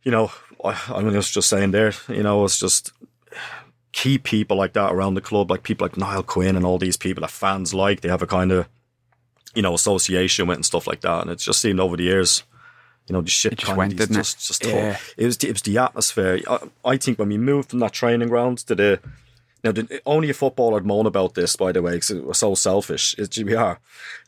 you 0.02 0.10
know, 0.10 0.32
I, 0.64 0.80
I 0.88 1.02
was 1.02 1.30
just 1.30 1.48
saying 1.48 1.70
there, 1.70 1.92
you 2.08 2.22
know, 2.22 2.44
it's 2.44 2.58
just 2.58 2.92
key 3.92 4.18
people 4.18 4.56
like 4.56 4.72
that 4.72 4.92
around 4.92 5.14
the 5.14 5.20
club, 5.20 5.50
like 5.50 5.62
people 5.62 5.84
like 5.84 5.96
Niall 5.96 6.22
Quinn 6.22 6.56
and 6.56 6.64
all 6.64 6.78
these 6.78 6.96
people 6.96 7.20
that 7.20 7.30
fans 7.30 7.72
like. 7.72 8.00
They 8.00 8.08
have 8.08 8.22
a 8.22 8.26
kind 8.26 8.50
of, 8.50 8.68
you 9.54 9.62
know, 9.62 9.74
association 9.74 10.46
with 10.46 10.56
and 10.56 10.66
stuff 10.66 10.86
like 10.86 11.02
that. 11.02 11.22
And 11.22 11.30
it's 11.30 11.44
just 11.44 11.60
seemed 11.60 11.78
over 11.78 11.96
the 11.96 12.04
years, 12.04 12.42
you 13.08 13.12
know, 13.14 13.20
the 13.22 13.30
shit 13.30 13.52
It 13.54 13.58
just 13.58 13.76
went, 13.76 13.96
didn't 13.96 14.16
it? 14.16 14.20
just, 14.20 14.46
just 14.46 14.64
Yeah. 14.64 14.96
it 15.16 15.26
was 15.26 15.36
it 15.42 15.52
was 15.52 15.62
the 15.62 15.78
atmosphere. 15.78 16.40
I, 16.48 16.58
I 16.84 16.96
think 16.96 17.18
when 17.18 17.28
we 17.28 17.38
moved 17.38 17.70
from 17.70 17.80
that 17.80 17.92
training 17.92 18.28
ground 18.28 18.58
to 18.58 18.74
the 18.74 19.00
now, 19.64 19.70
the, 19.70 20.00
only 20.06 20.28
a 20.28 20.34
footballer 20.34 20.74
would 20.74 20.86
moan 20.86 21.06
about 21.06 21.34
this, 21.34 21.54
by 21.54 21.70
the 21.70 21.82
way, 21.82 21.92
because 21.92 22.10
it 22.10 22.24
was 22.24 22.38
so 22.38 22.56
selfish. 22.56 23.14
It's 23.16 23.36
GBR. 23.38 23.76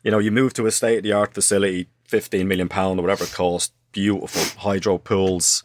You 0.04 0.12
know, 0.12 0.20
you 0.20 0.30
move 0.30 0.54
to 0.54 0.66
a 0.66 0.70
state 0.70 0.98
of 0.98 1.02
the 1.02 1.12
art 1.12 1.34
facility, 1.34 1.88
fifteen 2.04 2.46
million 2.46 2.68
pound 2.68 3.00
or 3.00 3.02
whatever 3.02 3.24
it 3.24 3.32
cost, 3.32 3.72
beautiful 3.90 4.60
hydro 4.60 4.98
pools, 4.98 5.64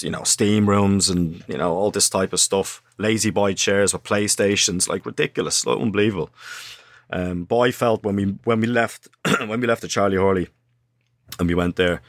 you 0.00 0.10
know, 0.10 0.24
steam 0.24 0.68
rooms, 0.68 1.08
and 1.08 1.42
you 1.48 1.56
know 1.56 1.74
all 1.74 1.90
this 1.90 2.10
type 2.10 2.32
of 2.34 2.40
stuff. 2.40 2.82
Lazy 2.98 3.30
boy 3.30 3.54
chairs 3.54 3.92
with 3.94 4.02
PlayStations, 4.02 4.88
like 4.88 5.06
ridiculous, 5.06 5.64
like 5.64 5.80
unbelievable. 5.80 6.28
Um, 7.10 7.44
but 7.44 7.60
I 7.60 7.70
felt 7.70 8.02
when 8.04 8.16
we 8.16 8.24
when 8.44 8.60
we 8.60 8.66
left 8.66 9.08
when 9.46 9.60
we 9.60 9.66
left 9.66 9.80
the 9.82 9.88
Charlie 9.88 10.16
Hurley 10.18 10.48
and 11.38 11.48
we 11.48 11.54
went 11.54 11.76
there, 11.76 12.02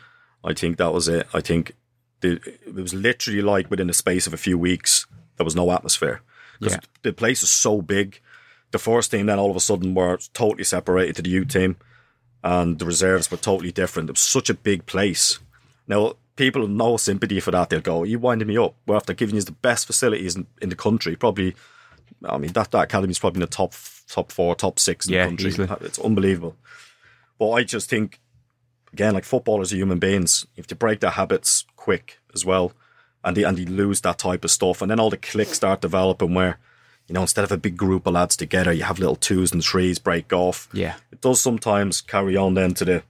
I 0.44 0.54
think 0.54 0.78
that 0.78 0.94
was 0.94 1.08
it. 1.08 1.28
I 1.34 1.42
think 1.42 1.74
the, 2.22 2.40
it 2.66 2.74
was 2.76 2.94
literally 2.94 3.42
like 3.42 3.70
within 3.70 3.88
the 3.88 3.94
space 3.94 4.28
of 4.28 4.34
a 4.34 4.38
few 4.38 4.58
weeks 4.58 5.06
there 5.38 5.46
was 5.46 5.56
no 5.56 5.72
atmosphere 5.72 6.22
because 6.60 6.74
Yeah. 6.74 6.80
the 7.04 7.14
place 7.14 7.44
is 7.44 7.50
so 7.50 7.82
big. 7.82 8.20
The 8.72 8.80
first 8.80 9.12
team 9.12 9.26
then 9.26 9.40
all 9.40 9.50
of 9.50 9.56
a 9.56 9.60
sudden 9.62 9.94
were 9.96 10.18
totally 10.34 10.64
separated 10.66 11.16
to 11.18 11.22
the 11.22 11.30
U 11.32 11.46
team, 11.46 11.78
and 12.44 12.78
the 12.80 12.86
reserves 12.86 13.32
were 13.32 13.38
totally 13.38 13.72
different. 13.72 14.10
It 14.10 14.14
was 14.14 14.22
such 14.22 14.50
a 14.50 14.54
big 14.54 14.86
place. 14.86 15.40
Now 15.88 16.14
people 16.36 16.62
have 16.62 16.70
no 16.72 16.98
sympathy 16.98 17.40
for 17.40 17.52
that. 17.52 17.70
They'll 17.70 17.82
go, 17.82 18.04
"You 18.04 18.20
winding 18.20 18.48
me 18.48 18.58
up." 18.58 18.76
We're 18.86 18.96
after 18.98 19.14
giving 19.14 19.36
you 19.36 19.42
the 19.42 19.52
best 19.54 19.88
facilities 19.88 20.36
in, 20.36 20.46
in 20.62 20.70
the 20.70 20.76
country. 20.76 21.16
Probably, 21.16 21.56
I 22.24 22.38
mean 22.38 22.52
that 22.54 22.72
that 22.72 22.84
academy 22.84 23.12
is 23.12 23.20
probably 23.20 23.38
in 23.40 23.42
the 23.42 23.48
top 23.48 23.74
top 24.08 24.32
four, 24.32 24.56
top 24.56 24.78
six 24.80 25.08
in 25.08 25.14
Yeah, 25.14 25.24
the 25.24 25.30
country. 25.30 25.48
easily. 25.50 25.68
It's 25.82 26.00
unbelievable. 26.00 26.56
But 27.40 27.52
I 27.52 27.64
just 27.64 27.90
think, 27.90 28.20
again, 28.94 29.14
like 29.14 29.26
footballers 29.26 29.72
are 29.74 29.78
human 29.78 30.00
beings. 30.00 30.46
You 30.56 30.62
have 30.62 30.68
to 30.68 30.76
break 30.76 31.00
their 31.00 31.12
habits 31.12 31.66
quick 31.76 32.20
as 32.34 32.46
well. 32.46 32.74
and 33.24 33.36
they 33.36 33.44
and 33.44 33.58
they 33.58 33.66
lose 33.66 34.00
that 34.02 34.18
type 34.18 34.44
of 34.46 34.52
stuff, 34.52 34.82
and 34.82 34.90
then 34.90 35.00
all 35.00 35.10
the 35.10 35.18
cliques 35.18 35.54
start 35.58 35.82
developing 35.82 36.34
where. 36.34 36.58
You 37.08 37.14
know, 37.16 37.22
instead 37.22 37.44
of 37.44 37.52
a 37.52 37.58
big 37.58 37.76
group 37.76 38.06
of 38.06 38.14
lads 38.14 38.38
together, 38.38 38.72
you 38.72 38.84
have 38.84 39.00
little 39.00 39.16
twos 39.16 39.52
and 39.52 39.64
threes 39.64 39.98
break 39.98 40.32
off. 40.32 40.70
Yeah. 40.72 40.94
It 41.12 41.22
does 41.22 41.42
sometimes 41.42 42.02
carry 42.02 42.38
on 42.38 42.54
then 42.54 42.76
to 42.76 42.86
the 42.86 43.04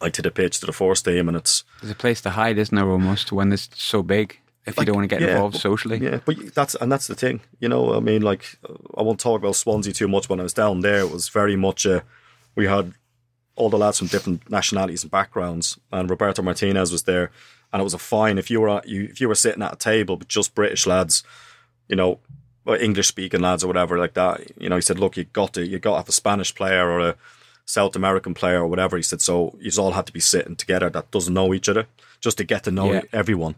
like 0.00 0.12
to 0.12 0.22
the 0.22 0.30
pitch 0.30 0.60
to 0.60 0.66
the 0.66 0.72
first 0.72 1.04
team, 1.04 1.26
and 1.26 1.36
it's 1.36 1.64
There's 1.80 1.90
a 1.90 1.96
place 1.96 2.20
to 2.20 2.30
hide, 2.30 2.56
isn't 2.56 2.74
there, 2.76 2.88
almost, 2.88 3.32
when 3.32 3.52
it's 3.52 3.68
so 3.74 4.04
big, 4.04 4.38
if 4.64 4.76
you 4.78 4.84
don't 4.84 4.94
want 4.94 5.10
to 5.10 5.16
get 5.16 5.22
yeah, 5.22 5.32
involved 5.34 5.54
but- 5.54 5.60
socially. 5.60 5.98
Yeah, 5.98 6.20
but 6.24 6.54
that's 6.54 6.76
and 6.76 6.90
that's 6.92 7.08
the 7.08 7.16
thing. 7.16 7.40
You 7.58 7.68
know, 7.68 7.94
I 7.96 8.00
mean, 8.00 8.22
like 8.22 8.58
I 8.96 9.02
won't 9.02 9.18
talk 9.18 9.40
about 9.40 9.56
Swansea 9.56 9.92
too 9.92 10.06
much. 10.08 10.28
When 10.28 10.38
I 10.38 10.44
was 10.44 10.54
down 10.54 10.80
there, 10.82 11.00
it 11.00 11.10
was 11.10 11.28
very 11.28 11.56
much 11.56 11.84
a 11.84 12.04
we 12.54 12.66
had 12.68 12.92
all 13.56 13.70
the 13.70 13.78
lads 13.78 13.98
from 13.98 14.06
different 14.08 14.48
nationalities 14.50 15.02
and 15.02 15.10
backgrounds, 15.10 15.78
and 15.90 16.08
Roberto 16.08 16.42
Martinez 16.42 16.92
was 16.92 17.02
there, 17.04 17.30
and 17.72 17.80
it 17.80 17.84
was 17.84 17.94
a 17.94 17.98
fine 17.98 18.38
if 18.38 18.50
you 18.50 18.60
were 18.60 18.80
you 18.84 19.04
if 19.04 19.20
you 19.20 19.28
were 19.28 19.34
sitting 19.34 19.62
at 19.62 19.72
a 19.72 19.76
table 19.76 20.16
with 20.16 20.28
just 20.28 20.54
British 20.54 20.86
lads, 20.86 21.24
you 21.88 21.96
know, 21.96 22.18
English 22.80 23.08
speaking 23.08 23.40
lads 23.40 23.64
or 23.64 23.66
whatever 23.68 23.98
like 23.98 24.14
that. 24.14 24.40
You 24.60 24.68
know, 24.68 24.76
he 24.76 24.82
said, 24.82 24.98
look, 24.98 25.16
you 25.16 25.24
got 25.24 25.52
to 25.54 25.66
you 25.66 25.78
got 25.78 25.92
to 25.92 25.96
have 25.98 26.08
a 26.08 26.12
Spanish 26.12 26.54
player 26.54 26.88
or 26.88 27.00
a 27.00 27.16
South 27.64 27.96
American 27.96 28.34
player 28.34 28.60
or 28.60 28.66
whatever. 28.68 28.96
He 28.96 29.02
said, 29.02 29.20
so 29.20 29.56
you 29.60 29.70
all 29.78 29.92
had 29.92 30.06
to 30.06 30.12
be 30.12 30.20
sitting 30.20 30.54
together 30.56 30.88
that 30.90 31.10
doesn't 31.10 31.34
know 31.34 31.52
each 31.52 31.68
other 31.68 31.86
just 32.20 32.38
to 32.38 32.44
get 32.44 32.62
to 32.64 32.70
know 32.70 32.92
Yeah. 32.92 33.02
everyone. 33.12 33.56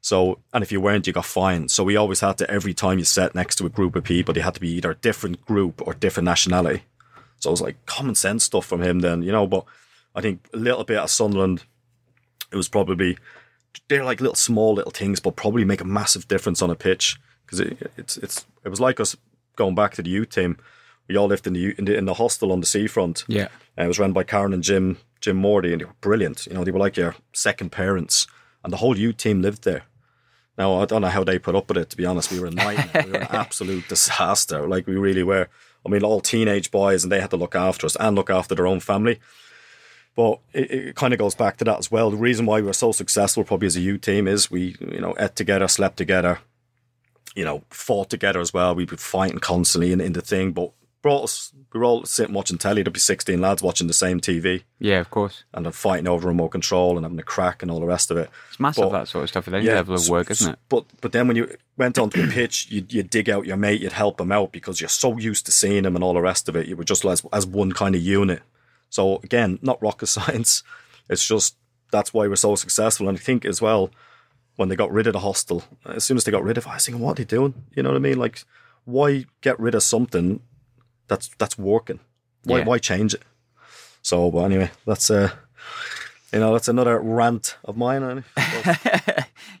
So, 0.00 0.38
and 0.52 0.62
if 0.62 0.70
you 0.70 0.80
weren't, 0.80 1.06
you 1.06 1.12
got 1.12 1.24
fined. 1.24 1.70
So 1.70 1.82
we 1.82 1.96
always 1.96 2.20
had 2.20 2.38
to, 2.38 2.50
every 2.50 2.72
time 2.72 2.98
you 2.98 3.04
sat 3.04 3.34
next 3.34 3.56
to 3.56 3.66
a 3.66 3.68
group 3.68 3.96
of 3.96 4.04
people, 4.04 4.32
they 4.32 4.40
had 4.40 4.54
to 4.54 4.60
be 4.60 4.70
either 4.70 4.92
a 4.92 4.94
different 4.94 5.44
group 5.44 5.82
or 5.84 5.92
different 5.94 6.24
nationality. 6.26 6.82
So 7.38 7.50
it 7.50 7.52
was 7.52 7.60
like 7.60 7.84
common 7.86 8.14
sense 8.14 8.44
stuff 8.44 8.66
from 8.66 8.82
him 8.82 9.00
then, 9.00 9.22
you 9.22 9.32
know, 9.32 9.46
but 9.46 9.64
I 10.14 10.20
think 10.20 10.48
a 10.52 10.56
little 10.56 10.84
bit 10.84 10.98
of 10.98 11.10
Sunderland, 11.10 11.64
it 12.50 12.56
was 12.56 12.68
probably, 12.68 13.16
they're 13.88 14.04
like 14.04 14.20
little 14.20 14.34
small 14.34 14.74
little 14.74 14.90
things, 14.90 15.20
but 15.20 15.36
probably 15.36 15.64
make 15.64 15.80
a 15.80 15.84
massive 15.86 16.26
difference 16.28 16.62
on 16.62 16.70
a 16.70 16.74
pitch. 16.74 17.18
Because 17.44 17.60
it, 17.60 17.92
it's, 17.96 18.16
it's, 18.18 18.46
it 18.64 18.68
was 18.68 18.80
like 18.80 19.00
us 19.00 19.16
going 19.56 19.74
back 19.74 19.94
to 19.94 20.02
the 20.02 20.10
youth 20.10 20.30
team. 20.30 20.58
We 21.08 21.16
all 21.16 21.28
lived 21.28 21.46
in 21.46 21.54
the, 21.54 21.74
in 21.78 21.84
the, 21.84 21.96
in 21.96 22.04
the 22.04 22.14
hostel 22.14 22.52
on 22.52 22.60
the 22.60 22.66
seafront. 22.66 23.24
Yeah. 23.28 23.48
And 23.76 23.84
it 23.84 23.88
was 23.88 23.98
run 23.98 24.12
by 24.12 24.24
Karen 24.24 24.52
and 24.52 24.62
Jim 24.62 24.98
Jim 25.20 25.36
Morty, 25.36 25.72
and 25.72 25.80
they 25.80 25.84
were 25.84 25.94
brilliant. 26.00 26.46
You 26.46 26.54
know, 26.54 26.64
they 26.64 26.70
were 26.70 26.78
like 26.78 26.96
your 26.96 27.16
second 27.32 27.70
parents, 27.70 28.26
and 28.62 28.72
the 28.72 28.78
whole 28.78 28.96
youth 28.96 29.16
team 29.16 29.42
lived 29.42 29.64
there. 29.64 29.82
Now 30.56 30.80
I 30.80 30.84
don't 30.84 31.02
know 31.02 31.08
how 31.08 31.24
they 31.24 31.38
put 31.38 31.54
up 31.54 31.68
with 31.68 31.78
it. 31.78 31.90
To 31.90 31.96
be 31.96 32.06
honest, 32.06 32.32
we 32.32 32.40
were 32.40 32.46
a 32.46 32.50
nightmare. 32.50 33.04
we 33.04 33.12
were 33.12 33.18
an 33.18 33.28
absolute 33.30 33.88
disaster. 33.88 34.66
Like 34.66 34.86
we 34.86 34.96
really 34.96 35.22
were. 35.22 35.48
I 35.84 35.88
mean, 35.88 36.02
all 36.02 36.20
teenage 36.20 36.70
boys, 36.70 37.02
and 37.02 37.12
they 37.12 37.20
had 37.20 37.30
to 37.30 37.36
look 37.36 37.54
after 37.54 37.86
us 37.86 37.96
and 37.96 38.16
look 38.16 38.30
after 38.30 38.54
their 38.54 38.66
own 38.66 38.80
family. 38.80 39.20
But 40.14 40.40
it, 40.52 40.70
it 40.70 40.96
kind 40.96 41.12
of 41.12 41.18
goes 41.18 41.34
back 41.34 41.58
to 41.58 41.64
that 41.64 41.78
as 41.78 41.90
well. 41.90 42.10
The 42.10 42.16
reason 42.16 42.44
why 42.44 42.56
we 42.56 42.66
were 42.66 42.72
so 42.72 42.92
successful, 42.92 43.44
probably 43.44 43.66
as 43.66 43.76
a 43.76 43.80
youth 43.80 44.00
team, 44.00 44.26
is 44.26 44.50
we, 44.50 44.76
you 44.80 45.00
know, 45.00 45.14
ate 45.18 45.36
together, 45.36 45.68
slept 45.68 45.96
together, 45.96 46.40
you 47.36 47.44
know, 47.44 47.62
fought 47.70 48.10
together 48.10 48.40
as 48.40 48.52
well. 48.52 48.74
We'd 48.74 48.90
be 48.90 48.96
fighting 48.96 49.38
constantly 49.38 49.92
in, 49.92 50.00
in 50.00 50.14
the 50.14 50.20
thing, 50.20 50.52
but 50.52 50.72
brought 51.02 51.24
us. 51.24 51.52
We 51.72 51.78
were 51.80 51.84
all 51.84 52.04
sitting 52.04 52.34
watching 52.34 52.58
telly. 52.58 52.82
There'd 52.82 52.92
be 52.92 52.98
sixteen 53.00 53.40
lads 53.40 53.62
watching 53.62 53.86
the 53.86 53.92
same 53.92 54.20
TV 54.20 54.62
Yeah, 54.78 54.98
of 55.00 55.10
course. 55.10 55.44
and 55.54 55.64
then 55.66 55.72
fighting 55.72 56.08
over 56.08 56.28
remote 56.28 56.48
control 56.50 56.96
and 56.96 57.04
having 57.04 57.18
a 57.18 57.22
crack 57.22 57.62
and 57.62 57.70
all 57.70 57.80
the 57.80 57.86
rest 57.86 58.10
of 58.10 58.16
it. 58.16 58.30
It's 58.48 58.58
massive, 58.60 58.84
But- 58.90 58.98
that 59.00 59.08
sort 59.08 59.24
of 59.24 59.28
stuff, 59.30 59.48
at 59.48 59.54
any 59.54 59.66
level 59.66 59.94
of 59.94 60.08
work, 60.08 60.30
isn't 60.30 60.52
it? 60.52 60.58
But 60.68 60.84
but 61.00 61.12
then 61.12 61.28
when 61.28 61.36
you 61.36 61.54
went 61.76 61.98
onto 61.98 62.22
a 62.22 62.26
pitch, 62.26 62.66
you'd, 62.70 62.92
you'd 62.92 63.10
dig 63.10 63.30
out 63.30 63.46
your 63.46 63.56
mate, 63.56 63.80
you'd 63.80 63.92
help 63.92 64.20
him 64.20 64.32
out 64.32 64.50
because 64.52 64.80
you're 64.80 64.88
so 64.88 65.16
used 65.18 65.46
to 65.46 65.52
seeing 65.52 65.84
him 65.84 65.94
and 65.94 66.02
all 66.04 66.14
the 66.14 66.20
rest 66.20 66.48
of 66.48 66.56
it. 66.56 66.66
You 66.66 66.76
were 66.76 66.84
just 66.84 67.04
as, 67.04 67.22
as 67.32 67.46
one 67.46 67.72
kind 67.72 67.94
of 67.94 68.00
unit. 68.02 68.42
So 68.90 69.20
again, 69.22 69.58
not 69.62 69.80
rocket 69.82 70.06
science. 70.16 70.62
It's 71.08 71.26
just 71.26 71.56
that's 71.90 72.12
why 72.12 72.26
we're 72.28 72.36
so 72.36 72.54
successful. 72.54 73.08
And 73.08 73.16
I 73.16 73.20
think 73.20 73.44
as 73.44 73.62
well, 73.62 73.90
when 74.56 74.68
they 74.68 74.76
got 74.76 74.90
rid 74.90 75.06
of 75.06 75.12
the 75.12 75.20
hostel, 75.20 75.62
as 75.86 76.02
soon 76.04 76.16
as 76.16 76.24
they 76.24 76.32
got 76.32 76.42
rid 76.42 76.58
of 76.58 76.66
it, 76.66 76.68
I 76.68 76.74
was 76.74 76.84
thinking, 76.86 77.02
what 77.02 77.12
are 77.12 77.22
they 77.22 77.24
doing? 77.24 77.54
You 77.76 77.82
know 77.84 77.90
what 77.90 77.96
I 77.96 78.00
mean? 78.00 78.18
Like, 78.18 78.42
why 78.84 79.26
get 79.40 79.58
rid 79.60 79.74
of 79.76 79.82
something 79.82 80.40
that's 81.08 81.28
that's 81.38 81.58
working? 81.58 82.00
Why 82.44 82.58
Yeah. 82.58 82.64
why 82.64 82.78
change 82.78 83.14
it? 83.14 83.22
So, 84.02 84.30
but 84.30 84.44
anyway, 84.44 84.70
that's 84.86 85.10
uh, 85.10 85.30
you 86.32 86.38
know, 86.40 86.52
that's 86.52 86.68
another 86.68 86.98
rant 87.00 87.56
of 87.64 87.76
mine. 87.76 88.24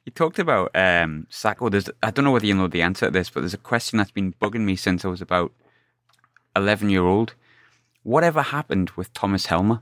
You 0.04 0.12
talked 0.12 0.38
about 0.38 0.70
um, 0.74 1.26
Sacco. 1.28 1.68
There's, 1.68 1.90
I 2.02 2.10
don't 2.10 2.24
know 2.24 2.30
whether 2.30 2.46
you 2.46 2.54
know 2.54 2.66
the 2.66 2.80
answer 2.80 3.06
to 3.06 3.10
this, 3.10 3.28
but 3.28 3.40
there's 3.40 3.52
a 3.52 3.58
question 3.58 3.98
that's 3.98 4.10
been 4.10 4.32
bugging 4.40 4.62
me 4.64 4.74
since 4.74 5.04
I 5.04 5.08
was 5.08 5.20
about 5.20 5.52
11 6.56 6.88
year 6.88 7.04
old. 7.04 7.34
Whatever 8.04 8.40
happened 8.40 8.90
with 8.96 9.12
Thomas 9.12 9.46
Helmer? 9.46 9.80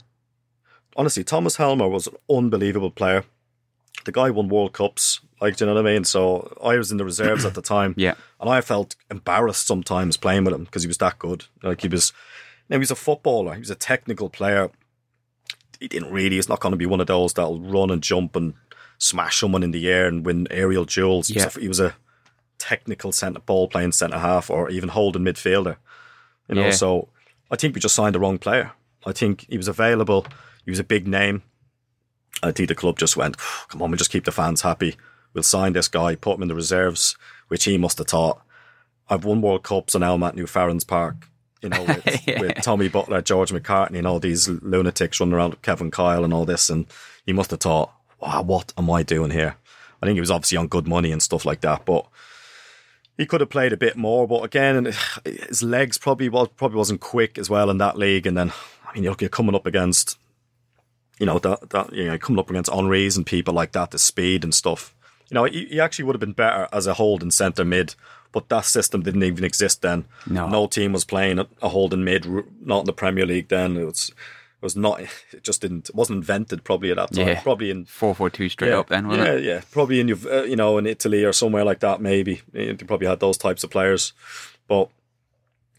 honestly, 0.97 1.23
Thomas 1.23 1.55
Helmer 1.57 1.87
was 1.87 2.07
an 2.07 2.15
unbelievable 2.29 2.89
player. 2.91 3.23
The 4.05 4.11
guy 4.11 4.31
won 4.31 4.49
World 4.49 4.73
Cups, 4.73 5.21
like, 5.41 5.55
do 5.57 5.65
you 5.65 5.69
know 5.69 5.75
what 5.81 5.87
I 5.87 5.93
mean? 5.93 6.03
So 6.03 6.55
I 6.63 6.77
was 6.77 6.91
in 6.91 6.97
the 6.97 7.05
reserves 7.05 7.45
at 7.45 7.53
the 7.53 7.61
time. 7.61 7.93
Yeah. 7.97 8.15
And 8.39 8.49
I 8.49 8.61
felt 8.61 8.95
embarrassed 9.11 9.67
sometimes 9.67 10.17
playing 10.17 10.43
with 10.45 10.53
him 10.53 10.63
because 10.63 10.83
he 10.83 10.87
was 10.87 10.97
that 10.99 11.19
good. 11.19 11.45
Like, 11.63 11.81
he 11.81 11.87
was, 11.87 12.11
you 12.67 12.73
know, 12.73 12.77
he 12.77 12.79
was 12.79 12.91
a 12.91 12.95
footballer, 12.95 13.53
he 13.53 13.59
was 13.59 13.69
a 13.69 13.75
technical 13.75 14.29
player. 14.29 14.69
He 15.79 15.87
didn't 15.87 16.11
really, 16.11 16.37
he's 16.37 16.49
not 16.49 16.59
going 16.59 16.71
to 16.71 16.77
be 16.77 16.87
one 16.87 17.01
of 17.01 17.07
those 17.07 17.33
that'll 17.33 17.59
run 17.61 17.91
and 17.91 18.01
jump 18.01 18.35
and 18.35 18.55
smash 18.97 19.39
someone 19.39 19.61
in 19.61 19.71
the 19.71 19.87
air 19.89 20.07
and 20.07 20.25
win 20.25 20.47
aerial 20.49 20.85
duels. 20.85 21.27
He 21.27 21.35
was 21.35 21.43
Yeah. 21.43 21.51
a- 21.55 21.59
He 21.61 21.67
was 21.67 21.79
a 21.79 21.95
technical 22.57 23.11
centre 23.11 23.39
ball 23.41 23.67
playing 23.67 23.91
centre 23.91 24.17
half 24.17 24.49
or 24.49 24.69
even 24.71 24.89
holding 24.89 25.21
midfielder. 25.23 25.77
You 26.49 26.55
know, 26.55 26.65
Yeah. 26.65 26.71
so 26.71 27.09
I 27.51 27.55
think 27.57 27.75
we 27.75 27.81
just 27.81 27.93
signed 27.93 28.15
the 28.15 28.19
wrong 28.19 28.39
player. 28.39 28.71
I 29.05 29.11
think 29.11 29.45
he 29.49 29.57
was 29.57 29.67
available. 29.67 30.25
He 30.65 30.71
was 30.71 30.79
a 30.79 30.83
big 30.83 31.07
name. 31.07 31.43
I 32.41 32.51
think 32.51 32.69
the 32.69 32.75
club 32.75 32.97
just 32.97 33.15
went, 33.15 33.37
come 33.67 33.81
on, 33.83 33.91
we'll 33.91 33.97
just 33.97 34.11
keep 34.11 34.25
the 34.25 34.31
fans 34.31 34.61
happy. 34.61 34.95
We'll 35.37 35.43
sign 35.43 35.73
this 35.73 35.87
guy, 35.87 36.15
put 36.15 36.37
him 36.37 36.41
in 36.41 36.47
the 36.47 36.55
reserves, 36.55 37.15
which 37.47 37.65
he 37.65 37.77
must 37.77 37.99
have 37.99 38.07
thought. 38.07 38.41
I've 39.07 39.23
won 39.23 39.39
World 39.39 39.61
Cups 39.61 39.93
and 39.93 40.01
now 40.01 40.15
I'm 40.15 40.23
at 40.23 40.33
New 40.33 40.47
Ferens 40.47 40.85
Park, 40.85 41.27
you 41.61 41.69
know, 41.69 41.83
with, 41.83 42.23
Yeah. 42.27 42.39
with 42.41 42.55
Tommy 42.63 42.87
Butler, 42.89 43.21
George 43.21 43.51
McCartney, 43.51 43.99
and 43.99 44.07
all 44.07 44.19
these 44.19 44.49
lunatics 44.49 45.19
running 45.19 45.35
around 45.35 45.51
with 45.51 45.61
Kevin 45.61 45.91
Kyle 45.91 46.23
and 46.23 46.33
all 46.33 46.45
this. 46.45 46.71
And 46.71 46.87
he 47.23 47.33
must 47.33 47.51
have 47.51 47.59
thought, 47.59 47.93
wow, 48.19 48.41
what 48.41 48.73
am 48.79 48.89
I 48.89 49.03
doing 49.03 49.29
here? 49.29 49.57
I 50.01 50.07
think 50.07 50.15
he 50.15 50.19
was 50.21 50.31
obviously 50.31 50.57
on 50.57 50.65
good 50.69 50.87
money 50.87 51.11
and 51.11 51.21
stuff 51.21 51.45
like 51.45 51.61
that, 51.61 51.85
but 51.85 52.07
he 53.15 53.27
could 53.27 53.41
have 53.41 53.51
played 53.51 53.73
a 53.73 53.77
bit 53.77 53.95
more. 53.95 54.27
But 54.27 54.41
again, 54.43 54.91
his 55.23 55.61
legs 55.61 55.99
probably 55.99 56.29
was 56.29 56.47
probably 56.55 56.77
wasn't 56.79 57.01
quick 57.01 57.37
as 57.37 57.47
well 57.47 57.69
in 57.69 57.77
that 57.77 57.95
league. 57.95 58.25
And 58.25 58.35
then, 58.35 58.51
I 58.87 58.95
mean, 58.95 59.03
you're, 59.03 59.13
coming 59.15 59.53
up 59.53 59.67
against, 59.67 60.17
you 61.19 61.27
know, 61.27 61.37
that 61.37 61.69
that 61.69 61.93
you 61.93 62.05
know, 62.05 62.17
coming 62.17 62.39
up 62.39 62.49
against 62.49 62.71
Henry's 62.71 63.17
and 63.17 63.25
people 63.25 63.53
like 63.53 63.73
that, 63.73 63.91
the 63.91 63.99
speed 63.99 64.43
and 64.43 64.53
stuff. 64.55 64.95
You 65.29 65.35
know, 65.35 65.43
he, 65.45 65.65
he 65.65 65.79
actually 65.79 66.05
would 66.05 66.15
have 66.15 66.21
been 66.21 66.33
better 66.33 66.67
as 66.71 66.87
a 66.87 66.93
holding 66.93 67.31
centre 67.31 67.65
mid, 67.65 67.95
but 68.31 68.49
that 68.49 68.65
system 68.65 69.01
didn't 69.01 69.23
even 69.23 69.43
exist 69.43 69.81
then. 69.81 70.05
No. 70.25 70.47
no 70.47 70.67
team 70.67 70.93
was 70.93 71.05
playing 71.05 71.39
a, 71.39 71.69
holding 71.69 72.03
mid, 72.03 72.25
not 72.61 72.81
in 72.81 72.85
the 72.85 72.93
Premier 72.93 73.25
League 73.25 73.49
then. 73.49 73.77
It 73.77 73.85
was, 73.85 74.09
it 74.09 74.65
was 74.65 74.75
not. 74.75 75.01
It 75.31 75.43
just 75.43 75.61
didn't. 75.61 75.89
It 75.89 75.95
wasn't 75.95 76.17
invented 76.17 76.63
probably 76.63 76.91
at 76.91 76.97
that 76.97 77.13
time. 77.13 77.27
Yeah. 77.27 77.41
Probably 77.41 77.69
in 77.69 77.85
442 77.85 78.49
straight 78.49 78.69
yeah, 78.69 78.79
up 78.79 78.89
then, 78.89 79.07
wasn't 79.07 79.27
yeah, 79.27 79.33
it? 79.33 79.43
yeah. 79.43 79.61
Probably 79.71 79.99
in 79.99 80.11
uh, 80.11 80.43
you 80.43 80.55
know 80.55 80.77
in 80.77 80.87
Italy 80.87 81.23
or 81.23 81.33
somewhere 81.33 81.63
like 81.63 81.79
that. 81.81 82.01
Maybe 82.01 82.41
they 82.53 82.73
probably 82.73 83.07
had 83.07 83.19
those 83.19 83.37
types 83.37 83.63
of 83.63 83.69
players. 83.69 84.13
But 84.67 84.89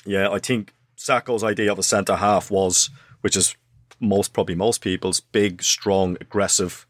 yeah, 0.05 0.31
I 0.31 0.39
think 0.39 0.75
Sacco's 0.97 1.45
idea 1.45 1.73
of 1.73 1.79
a 1.79 1.83
centre 1.83 2.17
half 2.17 2.51
was, 2.51 2.91
which 3.21 3.37
is 3.37 3.57
most 4.01 4.33
probably 4.33 4.55
most 4.55 4.81
people's, 4.81 5.21
big, 5.21 5.63
strong, 5.63 6.17
aggressive, 6.21 6.87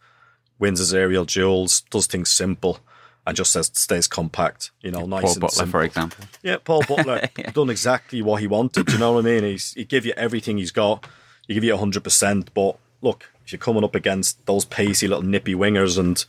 wins 0.58 0.78
his 0.78 0.92
aerial 0.94 1.24
duels, 1.24 1.82
does 1.90 2.06
things 2.06 2.28
simple, 2.30 2.80
and 3.26 3.36
just 3.36 3.52
says 3.52 3.70
stays 3.74 4.06
compact. 4.08 4.70
You 4.82 4.90
know, 4.90 5.06
nice 5.06 5.22
Paul 5.22 5.32
and 5.32 5.40
Butler, 5.40 5.56
simple. 5.56 5.70
for 5.70 5.82
example. 5.84 6.24
Yeah, 6.42 6.56
Paul 6.62 6.82
Butler 6.88 7.28
done 7.52 7.70
exactly 7.70 8.22
what 8.22 8.40
he 8.40 8.46
wanted. 8.46 8.86
Do 8.86 8.92
you 8.92 8.98
know 8.98 9.12
what 9.12 9.26
I 9.26 9.28
mean? 9.28 9.44
He's 9.44 9.72
he 9.74 9.84
give 9.84 10.06
you 10.06 10.12
everything 10.16 10.58
he's 10.58 10.72
got. 10.72 11.06
He 11.46 11.54
give 11.54 11.64
you 11.64 11.76
hundred 11.76 12.04
percent. 12.04 12.52
But 12.54 12.76
look, 13.02 13.30
if 13.44 13.52
you're 13.52 13.58
coming 13.58 13.84
up 13.84 13.94
against 13.94 14.44
those 14.46 14.64
pacey 14.64 15.08
little 15.08 15.22
nippy 15.22 15.54
wingers 15.54 15.98
and 15.98 16.24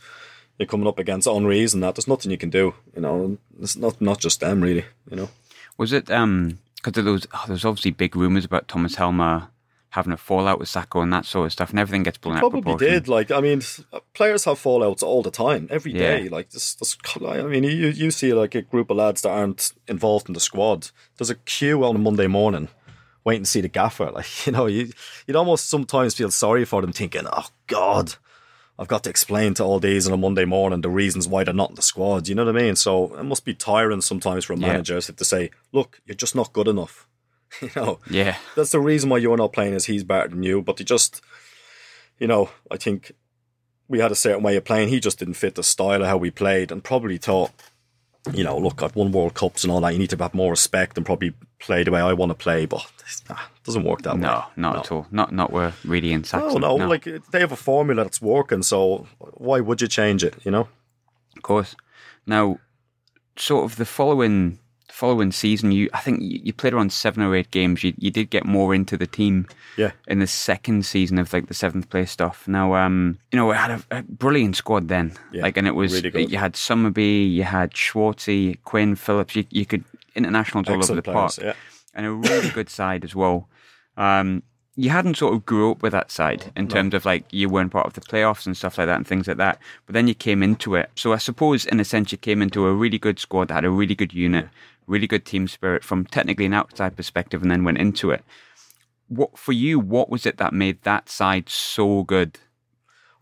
you're 0.58 0.66
coming 0.66 0.86
up 0.86 0.98
against 0.98 1.26
Henry's 1.26 1.74
and 1.74 1.82
that, 1.82 1.94
there's 1.94 2.08
nothing 2.08 2.30
you 2.30 2.38
can 2.38 2.50
do. 2.50 2.74
You 2.94 3.02
know, 3.02 3.38
it's 3.60 3.76
not 3.76 4.00
not 4.00 4.20
just 4.20 4.40
them 4.40 4.60
really. 4.60 4.84
You 5.10 5.16
know, 5.16 5.30
Was 5.76 5.92
it 5.92 6.10
um 6.10 6.58
because 6.76 6.92
there 6.92 7.12
was 7.12 7.26
oh, 7.34 7.42
there 7.46 7.54
was 7.54 7.64
obviously 7.64 7.90
big 7.90 8.16
rumours 8.16 8.44
about 8.44 8.68
Thomas 8.68 8.94
Helmer 8.96 9.48
having 9.90 10.12
a 10.12 10.16
fallout 10.16 10.58
with 10.58 10.68
Sacco 10.68 11.00
and 11.00 11.12
that 11.12 11.24
sort 11.26 11.46
of 11.46 11.52
stuff, 11.52 11.70
and 11.70 11.78
everything 11.78 12.02
gets 12.04 12.18
blown 12.18 12.36
out 12.36 12.44
of 12.44 12.52
probably 12.52 12.76
did. 12.76 13.08
Like, 13.08 13.30
I 13.30 13.40
mean, 13.40 13.60
players 14.14 14.44
have 14.44 14.58
fallouts 14.58 15.02
all 15.02 15.22
the 15.22 15.30
time, 15.30 15.66
every 15.70 15.92
Yeah. 15.92 15.98
day. 16.18 16.28
Like, 16.28 16.50
this, 16.50 16.74
this, 16.74 16.96
I 17.20 17.42
mean, 17.42 17.64
you 17.64 17.88
you 17.88 18.10
see 18.10 18.32
like 18.32 18.54
a 18.54 18.62
group 18.62 18.90
of 18.90 18.96
lads 18.96 19.22
that 19.22 19.30
aren't 19.30 19.72
involved 19.88 20.28
in 20.28 20.34
the 20.34 20.40
squad. 20.40 20.90
There's 21.18 21.30
a 21.30 21.34
queue 21.34 21.84
on 21.84 21.96
a 21.96 21.98
Monday 21.98 22.28
morning, 22.28 22.68
waiting 23.24 23.42
to 23.44 23.50
see 23.50 23.60
the 23.60 23.68
gaffer. 23.68 24.10
Like, 24.14 24.46
you 24.46 24.52
know, 24.52 24.66
you 24.66 24.92
you'd 25.26 25.36
almost 25.36 25.68
sometimes 25.68 26.14
feel 26.14 26.30
sorry 26.30 26.64
for 26.64 26.80
them, 26.82 26.92
thinking, 26.92 27.26
"Oh 27.32 27.48
God, 27.66 28.14
I've 28.78 28.88
got 28.88 29.02
to 29.04 29.10
explain 29.10 29.54
to 29.54 29.64
all 29.64 29.80
these 29.80 30.06
on 30.06 30.12
a 30.14 30.16
Monday 30.16 30.44
morning 30.44 30.80
the 30.82 30.88
reasons 30.88 31.26
why 31.26 31.42
they're 31.44 31.52
not 31.52 31.70
in 31.70 31.74
the 31.76 31.82
squad." 31.82 32.28
You 32.28 32.36
know 32.36 32.44
what 32.44 32.56
I 32.56 32.60
mean? 32.62 32.76
So 32.76 33.16
it 33.16 33.24
must 33.24 33.44
be 33.44 33.54
tiring 33.54 34.02
sometimes 34.02 34.44
for 34.44 34.56
managers 34.56 35.08
Yeah. 35.08 35.12
if 35.12 35.16
to 35.16 35.24
say, 35.24 35.50
"Look, 35.72 36.00
you're 36.06 36.14
just 36.14 36.36
not 36.36 36.52
good 36.52 36.68
enough." 36.68 37.08
You 37.62 37.70
know, 37.76 37.98
Yeah, 38.08 38.36
that's 38.56 38.70
the 38.72 38.80
reason 38.80 39.10
why 39.10 39.18
you're 39.18 39.36
not 39.36 39.52
playing 39.52 39.74
is 39.74 39.86
he's 39.86 40.04
better 40.04 40.28
than 40.28 40.42
you. 40.42 40.62
But 40.62 40.76
they 40.76 40.84
just, 40.84 41.20
you 42.18 42.26
know, 42.26 42.50
I 42.70 42.76
think 42.76 43.12
we 43.88 43.98
had 43.98 44.12
a 44.12 44.16
certain 44.16 44.42
way 44.42 44.56
of 44.56 44.64
playing. 44.64 44.88
He 44.88 45.00
just 45.00 45.18
didn't 45.18 45.34
fit 45.34 45.54
the 45.56 45.62
style 45.62 46.02
of 46.02 46.08
how 46.08 46.16
we 46.16 46.30
played, 46.30 46.70
and 46.70 46.82
probably 46.84 47.18
thought, 47.18 47.50
you 48.32 48.44
know, 48.44 48.56
look, 48.56 48.82
I've 48.82 48.94
won 48.94 49.12
World 49.12 49.34
Cups 49.34 49.64
and 49.64 49.72
all 49.72 49.80
that. 49.80 49.92
You 49.92 49.98
need 49.98 50.10
to 50.10 50.16
have 50.18 50.34
more 50.34 50.50
respect 50.50 50.96
and 50.96 51.04
probably 51.04 51.32
play 51.58 51.82
the 51.82 51.90
way 51.90 52.00
I 52.00 52.12
want 52.12 52.30
to 52.30 52.34
play. 52.34 52.66
But 52.66 52.86
nah, 53.28 53.34
it 53.34 53.64
doesn't 53.64 53.84
work 53.84 54.02
that 54.02 54.14
way. 54.14 54.20
No, 54.20 54.44
not 54.56 54.76
at 54.76 54.92
all. 54.92 55.06
Not 55.10 55.32
not 55.32 55.50
where 55.50 55.72
really 55.84 56.12
in 56.12 56.20
No, 56.20 56.24
Saxton. 56.26 56.60
no, 56.60 56.74
like 56.76 57.04
they 57.32 57.40
have 57.40 57.52
a 57.52 57.56
formula 57.56 58.04
that's 58.04 58.22
working, 58.22 58.62
so 58.62 59.06
why 59.18 59.60
would 59.60 59.80
you 59.80 59.88
change 59.88 60.22
it? 60.22 60.34
You 60.44 60.50
know? 60.52 60.68
of 61.36 61.42
course. 61.42 61.74
Now, 62.26 62.58
sort 63.36 63.64
of 63.64 63.76
the 63.76 63.86
following 63.86 64.58
following 65.00 65.32
season, 65.32 65.72
you 65.72 65.88
I 65.94 66.00
think 66.00 66.20
you, 66.20 66.40
you 66.44 66.52
played 66.52 66.74
around 66.74 66.92
seven 66.92 67.22
or 67.22 67.34
eight 67.34 67.50
games. 67.50 67.82
You 67.82 67.94
you 67.96 68.10
did 68.10 68.28
get 68.28 68.44
more 68.44 68.74
into 68.74 68.98
the 68.98 69.06
team. 69.06 69.46
Yeah. 69.78 69.92
In 70.06 70.18
the 70.18 70.26
second 70.26 70.84
season 70.84 71.18
of 71.18 71.32
like 71.32 71.46
the 71.46 71.54
seventh 71.54 71.88
place 71.88 72.10
stuff. 72.10 72.46
Now, 72.46 72.74
um, 72.74 73.18
you 73.32 73.38
know, 73.38 73.46
we 73.46 73.54
had 73.56 73.70
a, 73.70 73.82
a 73.90 74.02
brilliant 74.02 74.56
squad 74.56 74.88
then. 74.88 75.12
Yeah, 75.32 75.42
like, 75.42 75.56
and 75.56 75.66
it 75.66 75.74
was 75.74 75.94
really 75.94 76.26
you 76.26 76.36
had 76.36 76.52
Summerbee, 76.52 77.32
you 77.32 77.44
had 77.44 77.72
Schwarzy, 77.72 78.58
Quinn, 78.64 78.94
Phillips. 78.94 79.34
You, 79.34 79.46
you 79.48 79.64
could 79.64 79.84
internationals 80.14 80.68
all 80.68 80.76
over 80.76 80.94
the 80.94 81.02
players, 81.02 81.36
park, 81.36 81.38
yeah. 81.38 81.54
and 81.94 82.04
a 82.04 82.12
really 82.12 82.50
good 82.50 82.68
side 82.68 83.02
as 83.02 83.14
well. 83.14 83.48
Um, 83.96 84.42
you 84.76 84.90
hadn't 84.90 85.16
sort 85.16 85.34
of 85.34 85.44
grew 85.44 85.70
up 85.72 85.82
with 85.82 85.92
that 85.92 86.10
side 86.10 86.52
in 86.56 86.68
terms 86.68 86.94
of 86.94 87.04
like 87.04 87.24
you 87.30 87.48
weren't 87.48 87.72
part 87.72 87.86
of 87.86 87.92
the 87.94 88.00
playoffs 88.00 88.46
and 88.46 88.56
stuff 88.56 88.78
like 88.78 88.86
that 88.86 88.96
and 88.96 89.06
things 89.06 89.28
like 89.28 89.36
that. 89.36 89.58
But 89.86 89.94
then 89.94 90.08
you 90.08 90.14
came 90.14 90.42
into 90.42 90.74
it. 90.74 90.90
So 90.94 91.12
I 91.12 91.18
suppose 91.18 91.66
in 91.66 91.80
a 91.80 91.84
sense 91.84 92.12
you 92.12 92.18
came 92.18 92.40
into 92.40 92.66
a 92.66 92.72
really 92.72 92.98
good 92.98 93.18
squad 93.18 93.48
that 93.48 93.54
had 93.54 93.64
a 93.64 93.70
really 93.70 93.94
good 93.94 94.14
unit, 94.14 94.48
really 94.90 95.06
good 95.06 95.24
team 95.24 95.48
spirit 95.48 95.84
from 95.84 96.04
technically 96.04 96.44
an 96.46 96.54
outside 96.54 96.96
perspective 96.96 97.42
and 97.42 97.50
then 97.50 97.64
went 97.64 97.78
into 97.78 98.10
it. 98.10 98.24
What 99.08 99.38
for 99.38 99.52
you, 99.52 99.78
what 99.78 100.10
was 100.10 100.26
it 100.26 100.36
that 100.38 100.52
made 100.52 100.82
that 100.82 101.08
side 101.08 101.48
so 101.48 102.02
good? 102.04 102.38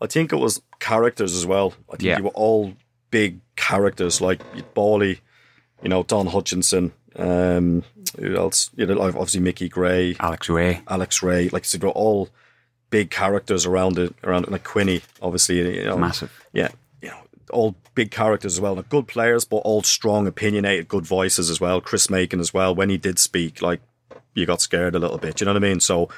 I 0.00 0.06
think 0.06 0.32
it 0.32 0.36
was 0.36 0.62
characters 0.80 1.34
as 1.34 1.44
well. 1.46 1.74
I 1.88 1.92
think 1.92 2.02
Yeah. 2.02 2.18
you 2.18 2.24
were 2.24 2.30
all 2.30 2.74
big 3.10 3.40
characters 3.56 4.20
like 4.20 4.40
Bally, 4.74 5.20
you 5.82 5.88
know, 5.88 6.02
Don 6.02 6.26
Hutchison, 6.26 6.92
um, 7.16 7.82
who 8.18 8.36
else? 8.36 8.70
You 8.76 8.86
know, 8.86 9.00
obviously 9.00 9.40
Mickey 9.40 9.68
Gray, 9.68 10.14
Alex 10.20 10.48
Rae. 10.48 10.82
Alex 10.88 11.22
Rae. 11.22 11.48
Like 11.48 11.64
so 11.64 11.78
they 11.78 11.86
were 11.86 11.92
all 11.92 12.28
big 12.90 13.10
characters 13.10 13.66
around 13.66 13.98
it, 13.98 14.14
around 14.22 14.44
it. 14.44 14.52
Like 14.52 14.64
Quinny, 14.64 15.02
obviously, 15.22 15.78
you 15.78 15.84
know, 15.84 15.96
Massive. 15.98 16.30
Yeah, 16.52 16.68
all 17.50 17.76
big 17.94 18.10
characters 18.10 18.54
as 18.54 18.60
well. 18.60 18.74
Like 18.74 18.88
good 18.88 19.08
players, 19.08 19.44
but 19.44 19.58
all 19.58 19.82
strong, 19.82 20.26
opinionated, 20.26 20.88
good 20.88 21.06
voices 21.06 21.50
as 21.50 21.60
well. 21.60 21.80
Chris 21.80 22.10
Makin 22.10 22.40
as 22.40 22.54
well. 22.54 22.74
When 22.74 22.90
he 22.90 22.96
did 22.96 23.18
speak, 23.18 23.62
like 23.62 23.80
you 24.34 24.46
got 24.46 24.60
scared 24.60 24.94
a 24.94 24.98
little 24.98 25.18
bit. 25.18 25.40
You 25.40 25.44
know 25.46 25.52
what 25.52 25.62
I 25.62 25.66
mean? 25.68 25.80
So 25.80 26.08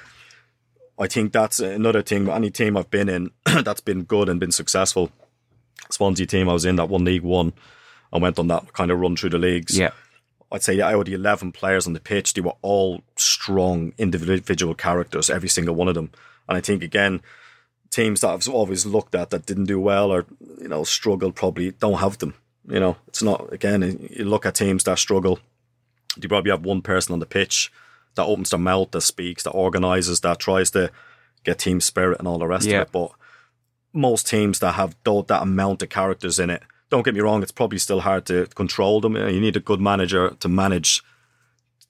I 0.99 1.07
think 1.07 1.33
that's 1.33 1.61
another 1.61 2.03
thing. 2.03 2.28
Any 2.28 2.51
team 2.51 2.76
I've 2.76 2.91
been 2.91 3.09
in 3.09 3.31
that's 3.64 3.81
been 3.81 4.05
good 4.05 4.28
and 4.28 4.39
been 4.39 4.53
successful. 4.53 5.11
Swansea 5.91 6.26
team 6.26 6.49
I 6.49 6.53
was 6.53 6.64
in 6.64 6.76
that 6.76 6.89
won 6.89 7.05
League 7.05 7.22
One 7.22 7.53
and 8.12 8.22
went 8.22 8.39
on 8.39 8.49
that 8.49 8.72
kind 8.72 8.91
of 8.91 9.01
run 9.01 9.16
through 9.16 9.31
the 9.31 9.39
leagues. 9.39 9.78
Yeah. 9.78 9.91
I'd 10.53 10.62
say 10.62 10.81
out 10.81 10.95
of 10.95 11.05
the 11.07 11.14
11 11.14 11.53
players 11.53 11.87
on 11.87 11.93
the 11.93 12.01
pitch, 12.01 12.35
they 12.35 12.41
were 12.41 12.57
all 12.61 13.03
strong 13.16 13.93
individual 13.99 14.74
characters, 14.74 15.31
every 15.31 15.49
single 15.49 15.76
one 15.76 15.87
of 15.87 15.95
them. 15.95 16.11
And 16.49 16.59
I 16.59 16.61
think, 16.61 16.83
again, 16.83 17.22
teams 17.91 18.20
that 18.20 18.28
I've 18.28 18.49
always 18.49 18.86
looked 18.86 19.14
at 19.14 19.30
that 19.30 19.47
didn't 19.47 19.64
do 19.66 19.80
well 19.80 20.11
or, 20.11 20.26
you 20.61 20.68
know, 20.68 20.84
struggled 20.84 21.34
probably 21.34 21.72
don't 21.72 21.99
have 21.99 22.18
them. 22.18 22.34
You 22.68 22.78
know, 22.78 22.97
it's 23.09 23.22
not, 23.22 23.53
again, 23.53 24.09
you 24.11 24.24
look 24.24 24.47
at 24.47 24.55
teams 24.55 24.84
that 24.84 24.99
struggle, 24.99 25.41
you 26.20 26.28
probably 26.28 26.51
have 26.53 26.64
one 26.64 26.82
person 26.82 27.12
on 27.12 27.18
the 27.18 27.26
pitch 27.26 27.72
that 28.14 28.24
opens 28.24 28.51
their 28.51 28.59
mouth, 28.61 28.91
that 28.93 29.01
speaks, 29.01 29.43
that 29.43 29.51
organises, 29.51 30.20
that 30.20 30.38
tries 30.38 30.70
to 30.72 30.91
get 31.45 31.59
team 31.59 31.80
spirit 31.80 32.18
and 32.18 32.28
all 32.28 32.38
the 32.38 32.47
rest 32.47 32.66
Yeah. 32.66 32.82
of 32.82 32.88
it. 32.88 32.93
But 32.93 33.12
most 33.93 34.28
teams 34.28 34.61
that 34.61 34.72
have 34.74 34.95
that 35.05 35.43
amount 35.43 35.82
of 35.82 35.88
characters 35.88 36.38
in 36.38 36.51
it, 36.51 36.62
don't 36.91 37.05
get 37.05 37.14
me 37.14 37.20
wrong, 37.20 37.43
it's 37.43 37.53
probably 37.53 37.78
still 37.78 38.01
hard 38.01 38.26
to 38.26 38.47
control 38.55 39.01
them. 39.01 39.16
You 39.16 39.41
need 39.41 39.57
a 39.57 39.61
good 39.61 39.80
manager 39.80 40.30
to 40.38 40.49
manage 40.49 41.03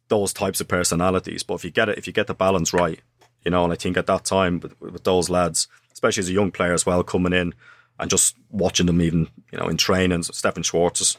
those 0.08 0.32
types 0.32 0.60
of 0.60 0.68
personalities. 0.68 1.42
But 1.42 1.54
if 1.54 1.64
you 1.64 1.70
get 1.70 1.88
it, 1.88 1.98
if 1.98 2.06
you 2.06 2.12
get 2.12 2.26
the 2.26 2.34
balance 2.34 2.72
right, 2.72 3.00
you 3.44 3.50
know, 3.50 3.64
and 3.64 3.72
I 3.72 3.76
think 3.76 3.96
at 3.96 4.06
that 4.06 4.24
time 4.24 4.60
with, 4.60 4.78
with 4.80 5.04
those 5.04 5.30
lads, 5.30 5.68
especially 6.00 6.22
as 6.22 6.28
a 6.30 6.32
young 6.32 6.50
player 6.50 6.72
as 6.72 6.86
well, 6.86 7.02
coming 7.02 7.34
in 7.34 7.52
and 7.98 8.10
just 8.10 8.34
watching 8.50 8.86
them 8.86 9.02
even, 9.02 9.28
you 9.52 9.58
know, 9.58 9.68
in 9.68 9.76
training, 9.76 10.22
Stefan 10.22 10.62
Schwarz 10.62 11.02
is 11.02 11.18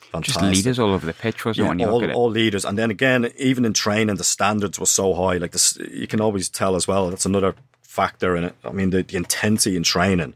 fantastic. 0.00 0.42
Just 0.42 0.56
leaders 0.56 0.78
all 0.78 0.94
over 0.94 1.04
the 1.04 1.12
pitch, 1.12 1.44
wasn't 1.44 1.78
you 1.78 1.86
all, 1.86 1.94
look 1.94 2.04
at 2.04 2.10
it? 2.10 2.16
all 2.16 2.30
leaders, 2.30 2.64
and 2.64 2.78
then 2.78 2.90
again, 2.90 3.30
even 3.36 3.66
in 3.66 3.74
training, 3.74 4.16
the 4.16 4.24
standards 4.24 4.80
were 4.80 4.86
so 4.86 5.12
high. 5.12 5.36
Like 5.36 5.52
this, 5.52 5.76
you 5.76 6.06
can 6.06 6.22
always 6.22 6.48
tell 6.48 6.74
as 6.74 6.88
well. 6.88 7.10
That's 7.10 7.26
another 7.26 7.54
factor 7.82 8.34
in 8.34 8.44
it. 8.44 8.54
I 8.64 8.72
mean, 8.72 8.90
the, 8.90 9.02
the 9.02 9.18
intensity 9.18 9.76
in 9.76 9.82
training. 9.82 10.34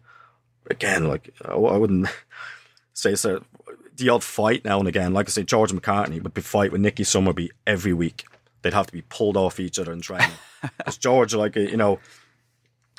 Again, 0.68 1.09
like 1.09 1.32
I, 1.42 1.55
I 1.55 1.76
wouldn't 1.78 2.09
say 2.92 3.12
it's 3.12 3.24
a, 3.24 3.42
the 3.97 4.11
odd 4.11 4.22
fight 4.22 4.66
now 4.66 4.78
and 4.78 4.88
again. 4.88 5.14
Like 5.14 5.28
I 5.28 5.30
say, 5.30 5.44
George 5.44 5.72
McCartney 5.72 6.22
would 6.22 6.34
be 6.34 6.42
fight 6.42 6.72
with 6.72 6.82
Nicky 6.82 7.05
Summerbee 7.05 7.51
every 7.66 7.94
week. 7.94 8.26
They'd 8.61 8.74
have 8.74 8.86
to 8.88 8.92
be 8.92 9.03
pulled 9.03 9.38
off 9.38 9.61
each 9.61 9.78
other 9.78 9.92
in 9.92 10.01
training. 10.03 10.30
Because 10.78 10.97
George, 10.97 11.32
like 11.32 11.55
you 11.55 11.76
know, 11.76 12.01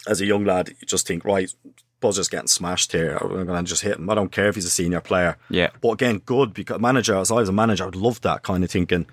as 0.08 0.22
a 0.22 0.26
young 0.26 0.46
lad, 0.46 0.70
you 0.70 0.88
just 0.88 1.06
think, 1.08 1.26
right, 1.26 1.54
Buzzer's 2.00 2.30
getting 2.30 2.48
smashed 2.48 2.92
here. 2.92 3.18
I'm 3.20 3.46
going 3.46 3.66
to 3.66 3.70
just 3.70 3.82
hit 3.82 3.98
him. 3.98 4.10
I 4.10 4.16
don't 4.16 4.32
care 4.32 4.48
if 4.48 4.56
he's 4.56 4.66
a 4.66 4.70
senior 4.70 5.02
player. 5.02 5.38
Yeah. 5.50 5.70
But 5.82 5.92
again, 5.92 6.20
good 6.20 6.54
because 6.54 6.80
manager, 6.80 7.16
as 7.16 7.32
I 7.32 7.36
was 7.36 7.50
a 7.50 7.54
manager, 7.54 7.84
I 7.84 7.88
would 7.88 7.96
love 7.96 8.22
that 8.22 8.44
kind 8.44 8.64
of 8.64 8.72
thinking. 8.72 9.08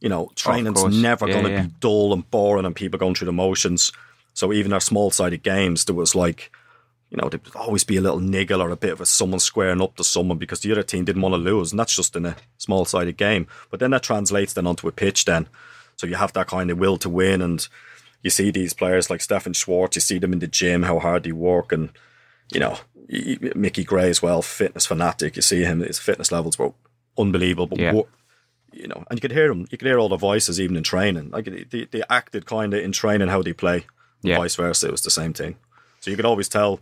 You 0.00 0.08
know, 0.08 0.30
training's 0.34 0.80
course. 0.80 0.94
never 0.94 1.26
Yeah, 1.26 1.34
going 1.34 1.44
to 1.46 1.50
yeah. 1.50 1.62
be 1.62 1.72
dull 1.80 2.12
and 2.12 2.30
boring 2.30 2.66
and 2.66 2.74
people 2.74 2.98
going 2.98 3.14
through 3.14 3.26
the 3.26 3.32
motions. 3.32 3.92
So 4.34 4.52
even 4.52 4.72
our 4.72 4.80
small 4.80 5.10
sided 5.10 5.42
games, 5.42 5.84
there 5.84 5.94
was 5.94 6.14
like, 6.14 6.50
you 7.10 7.16
know, 7.16 7.28
there'd 7.28 7.54
always 7.54 7.84
be 7.84 7.96
a 7.96 8.00
little 8.00 8.20
niggle 8.20 8.60
or 8.60 8.70
a 8.70 8.76
bit 8.76 8.92
of 8.92 9.00
a 9.00 9.06
someone 9.06 9.40
squaring 9.40 9.80
up 9.80 9.96
to 9.96 10.04
someone 10.04 10.38
because 10.38 10.60
the 10.60 10.72
other 10.72 10.82
team 10.82 11.04
didn't 11.04 11.22
want 11.22 11.34
to 11.34 11.38
lose. 11.38 11.72
And 11.72 11.78
that's 11.78 11.94
just 11.94 12.16
in 12.16 12.26
a 12.26 12.36
small 12.58 12.84
sided 12.84 13.16
game. 13.16 13.46
But 13.70 13.80
then 13.80 13.92
that 13.92 14.02
translates 14.02 14.52
then 14.52 14.66
onto 14.66 14.88
a 14.88 14.92
pitch 14.92 15.24
then. 15.24 15.46
So 15.96 16.06
you 16.06 16.16
have 16.16 16.32
that 16.32 16.48
kind 16.48 16.70
of 16.70 16.78
will 16.78 16.96
to 16.98 17.08
win 17.08 17.40
and 17.40 17.66
you 18.24 18.30
see 18.30 18.50
these 18.50 18.72
players 18.72 19.08
like 19.10 19.20
Stefan 19.20 19.52
Schwarz, 19.52 19.94
you 19.94 20.00
see 20.00 20.18
them 20.18 20.32
in 20.32 20.40
the 20.40 20.48
gym, 20.48 20.82
how 20.82 20.98
hard 20.98 21.22
they 21.22 21.30
work 21.32 21.70
and, 21.70 21.90
you 22.52 22.58
know, 22.58 22.78
Mickey 23.54 23.84
Gray 23.84 24.08
as 24.10 24.20
well, 24.22 24.42
fitness 24.42 24.86
fanatic. 24.86 25.36
You 25.36 25.42
see 25.42 25.62
him, 25.62 25.80
his 25.80 25.98
fitness 26.00 26.32
levels 26.32 26.58
were 26.58 26.72
unbelievable. 27.16 27.76
But 27.76 27.78
Yeah. 27.80 27.92
wo- 27.92 28.08
you 28.72 28.88
know, 28.88 29.04
and 29.08 29.16
you 29.16 29.20
could 29.20 29.30
hear 29.30 29.46
them. 29.48 29.66
You 29.70 29.78
could 29.78 29.86
hear 29.86 30.00
all 30.00 30.08
the 30.08 30.16
voices 30.16 30.58
even 30.60 30.76
in 30.76 30.82
training. 30.82 31.30
Like 31.30 31.44
they, 31.70 31.84
they 31.84 32.02
acted 32.10 32.44
kind 32.44 32.74
of 32.74 32.80
in 32.80 32.90
training 32.90 33.28
how 33.28 33.40
they 33.40 33.52
play. 33.52 33.86
Yeah. 34.22 34.38
Vice 34.38 34.56
versa, 34.56 34.88
it 34.88 34.90
was 34.90 35.02
the 35.02 35.10
same 35.10 35.32
thing. 35.32 35.56
So 36.00 36.10
you 36.10 36.16
could 36.16 36.24
always 36.26 36.48
tell. 36.48 36.80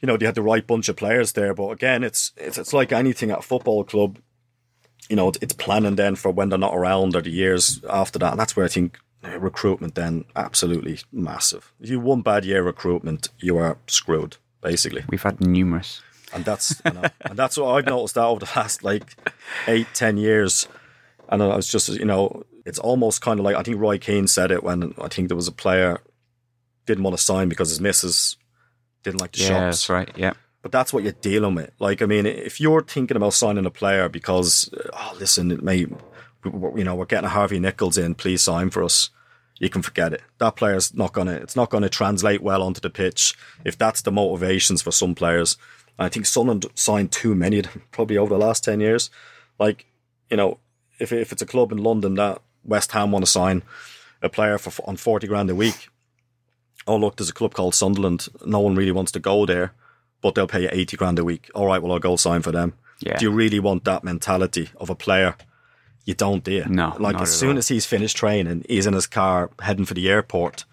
You 0.00 0.06
know, 0.08 0.16
they 0.16 0.26
had 0.26 0.34
the 0.34 0.42
right 0.42 0.66
bunch 0.66 0.88
of 0.88 0.96
players 0.96 1.32
there. 1.32 1.54
But 1.54 1.70
again, 1.70 2.02
it's 2.04 2.32
it's 2.36 2.58
it's 2.58 2.72
like 2.74 2.92
anything 2.92 3.30
at 3.30 3.38
a 3.38 3.42
football 3.42 3.84
club. 3.84 4.18
You 5.08 5.16
know, 5.16 5.32
it's 5.40 5.54
planning 5.54 5.94
then 5.96 6.16
for 6.16 6.30
when 6.32 6.48
they're 6.48 6.58
not 6.58 6.74
around 6.74 7.14
or 7.16 7.22
the 7.22 7.30
years 7.30 7.80
after 7.88 8.18
that. 8.18 8.32
And 8.32 8.40
that's 8.40 8.54
where 8.56 8.66
I 8.66 8.68
think 8.68 8.98
Uh, 9.24 9.38
recruitment 9.38 9.94
then 9.94 10.24
absolutely 10.34 10.98
massive. 11.12 11.72
If 11.80 11.90
you 11.90 12.00
one 12.00 12.22
bad 12.22 12.44
year 12.44 12.62
recruitment, 12.62 13.28
you 13.38 13.56
are 13.58 13.78
screwed 13.86 14.36
basically 14.60 15.04
We've 15.08 15.22
had 15.22 15.40
numerous. 15.40 16.02
and 16.34 16.44
that's 16.44 16.84
know, 16.84 17.02
uh, 17.02 17.08
and 17.20 17.38
that's 17.38 17.56
what 17.56 17.72
I've 17.74 17.86
noticed 17.86 18.14
that 18.16 18.24
over 18.24 18.40
the 18.44 18.50
last 18.56 18.82
like 18.82 19.04
eight 19.68 19.86
ten 19.94 20.16
years. 20.16 20.66
And 21.28 21.42
I 21.42 21.54
was 21.56 21.68
just 21.68 21.88
you 21.88 22.04
know, 22.04 22.42
it's 22.66 22.78
almost 22.80 23.20
kind 23.22 23.38
of 23.38 23.44
like 23.44 23.54
I 23.56 23.62
think 23.62 23.78
Roy 23.80 23.98
Keane 23.98 24.26
said 24.26 24.50
it 24.50 24.64
when 24.64 24.92
I 25.00 25.08
think 25.08 25.28
there 25.28 25.36
was 25.36 25.48
a 25.48 25.52
player 25.52 26.00
didn't 26.86 27.04
want 27.04 27.16
to 27.16 27.22
sign 27.22 27.48
because 27.48 27.68
his 27.70 27.80
missus 27.80 28.36
didn't 29.04 29.20
like 29.20 29.32
the 29.32 29.40
Yeah, 29.42 29.48
shops. 29.48 29.60
that's 29.76 29.88
right. 29.88 30.10
Yeah. 30.16 30.32
But 30.62 30.72
that's 30.72 30.92
what 30.92 31.02
you're 31.04 31.12
dealing 31.20 31.54
with. 31.56 31.70
Like, 31.80 32.02
I 32.02 32.06
mean, 32.06 32.24
if 32.26 32.60
you're 32.60 32.82
thinking 32.82 33.16
about 33.16 33.34
signing 33.34 33.66
a 33.66 33.70
player 33.70 34.08
because, 34.08 34.70
uh, 34.72 34.90
oh, 34.92 35.16
listen, 35.18 35.50
it 35.50 35.60
may, 35.62 35.86
you 36.44 36.84
know, 36.84 36.94
we're 36.94 37.06
getting 37.06 37.26
a 37.26 37.30
Harvey 37.30 37.58
Nichols 37.58 37.98
in, 37.98 38.14
please 38.14 38.42
sign 38.42 38.70
for 38.70 38.82
us. 38.82 39.10
You 39.58 39.68
can 39.68 39.82
forget 39.82 40.12
it. 40.12 40.22
That 40.38 40.56
player's 40.56 40.94
not 40.94 41.12
gonna. 41.12 41.34
It's 41.34 41.54
not 41.54 41.70
gonna 41.70 41.88
translate 41.88 42.42
well 42.42 42.62
onto 42.62 42.80
the 42.80 42.90
pitch. 42.90 43.34
If 43.64 43.78
that's 43.78 44.02
the 44.02 44.10
motivations 44.10 44.82
for 44.82 44.90
some 44.90 45.14
players, 45.14 45.56
and 45.98 46.06
I 46.06 46.08
think 46.08 46.26
Sunderland 46.26 46.66
signed 46.74 47.12
too 47.12 47.34
many 47.34 47.60
of 47.60 47.72
them 47.72 47.82
probably 47.92 48.16
over 48.16 48.34
the 48.34 48.44
last 48.44 48.64
ten 48.64 48.80
years. 48.80 49.10
Like, 49.58 49.86
you 50.30 50.36
know, 50.36 50.58
if 50.98 51.12
if 51.12 51.30
it's 51.30 51.42
a 51.42 51.46
club 51.46 51.70
in 51.70 51.78
London 51.78 52.14
that 52.14 52.42
West 52.64 52.92
Ham 52.92 53.12
want 53.12 53.24
to 53.24 53.30
sign 53.30 53.62
a 54.20 54.28
player 54.28 54.58
for 54.58 54.72
on 54.88 54.96
forty 54.96 55.28
grand 55.28 55.50
a 55.50 55.54
week, 55.54 55.88
oh 56.86 56.96
look, 56.96 57.16
there's 57.16 57.30
a 57.30 57.34
club 57.34 57.54
called 57.54 57.74
Sunderland. 57.74 58.28
No 58.44 58.58
one 58.58 58.74
really 58.74 58.92
wants 58.92 59.12
to 59.12 59.20
go 59.20 59.46
there, 59.46 59.74
but 60.22 60.34
they'll 60.34 60.48
pay 60.48 60.62
you 60.62 60.70
eighty 60.72 60.96
grand 60.96 61.20
a 61.20 61.24
week. 61.24 61.50
All 61.54 61.66
right, 61.66 61.80
well 61.80 61.92
I'll 61.92 62.00
go 62.00 62.16
sign 62.16 62.42
for 62.42 62.50
them. 62.52 62.72
Yeah. 62.98 63.16
Do 63.18 63.26
you 63.26 63.30
really 63.30 63.60
want 63.60 63.84
that 63.84 64.02
mentality 64.02 64.70
of 64.76 64.90
a 64.90 64.94
player? 64.96 65.36
You 66.04 66.14
don't, 66.14 66.42
do 66.42 66.52
you? 66.52 66.64
No, 66.66 66.96
Like 66.98 67.16
as 67.20 67.36
soon 67.38 67.52
all. 67.52 67.58
as 67.58 67.68
he's 67.68 67.86
finished 67.86 68.16
training, 68.16 68.64
he's 68.68 68.86
in 68.86 68.94
his 68.94 69.06
car 69.06 69.50
heading 69.60 69.84
for 69.84 69.94
the 69.94 70.08
airport 70.10 70.64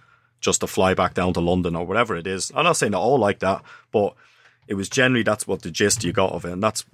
just 0.41 0.61
to 0.61 0.67
fly 0.67 0.93
back 0.93 1.13
down 1.13 1.33
to 1.33 1.39
London 1.39 1.75
or 1.75 1.85
whatever 1.85 2.15
it 2.15 2.25
is. 2.25 2.51
I'm 2.55 2.63
not 2.63 2.77
saying 2.77 2.93
they're 2.93 2.99
all 3.01 3.19
like 3.19 3.39
that, 3.39 3.61
but 3.91 4.15
it 4.67 4.73
was 4.75 4.89
generally 4.89 5.23
that's 5.23 5.45
what 5.45 5.61
the 5.61 5.69
gist 5.71 6.03
you 6.03 6.11
got 6.11 6.31
of 6.31 6.45
it, 6.45 6.51
and 6.51 6.63
that's. 6.63 6.85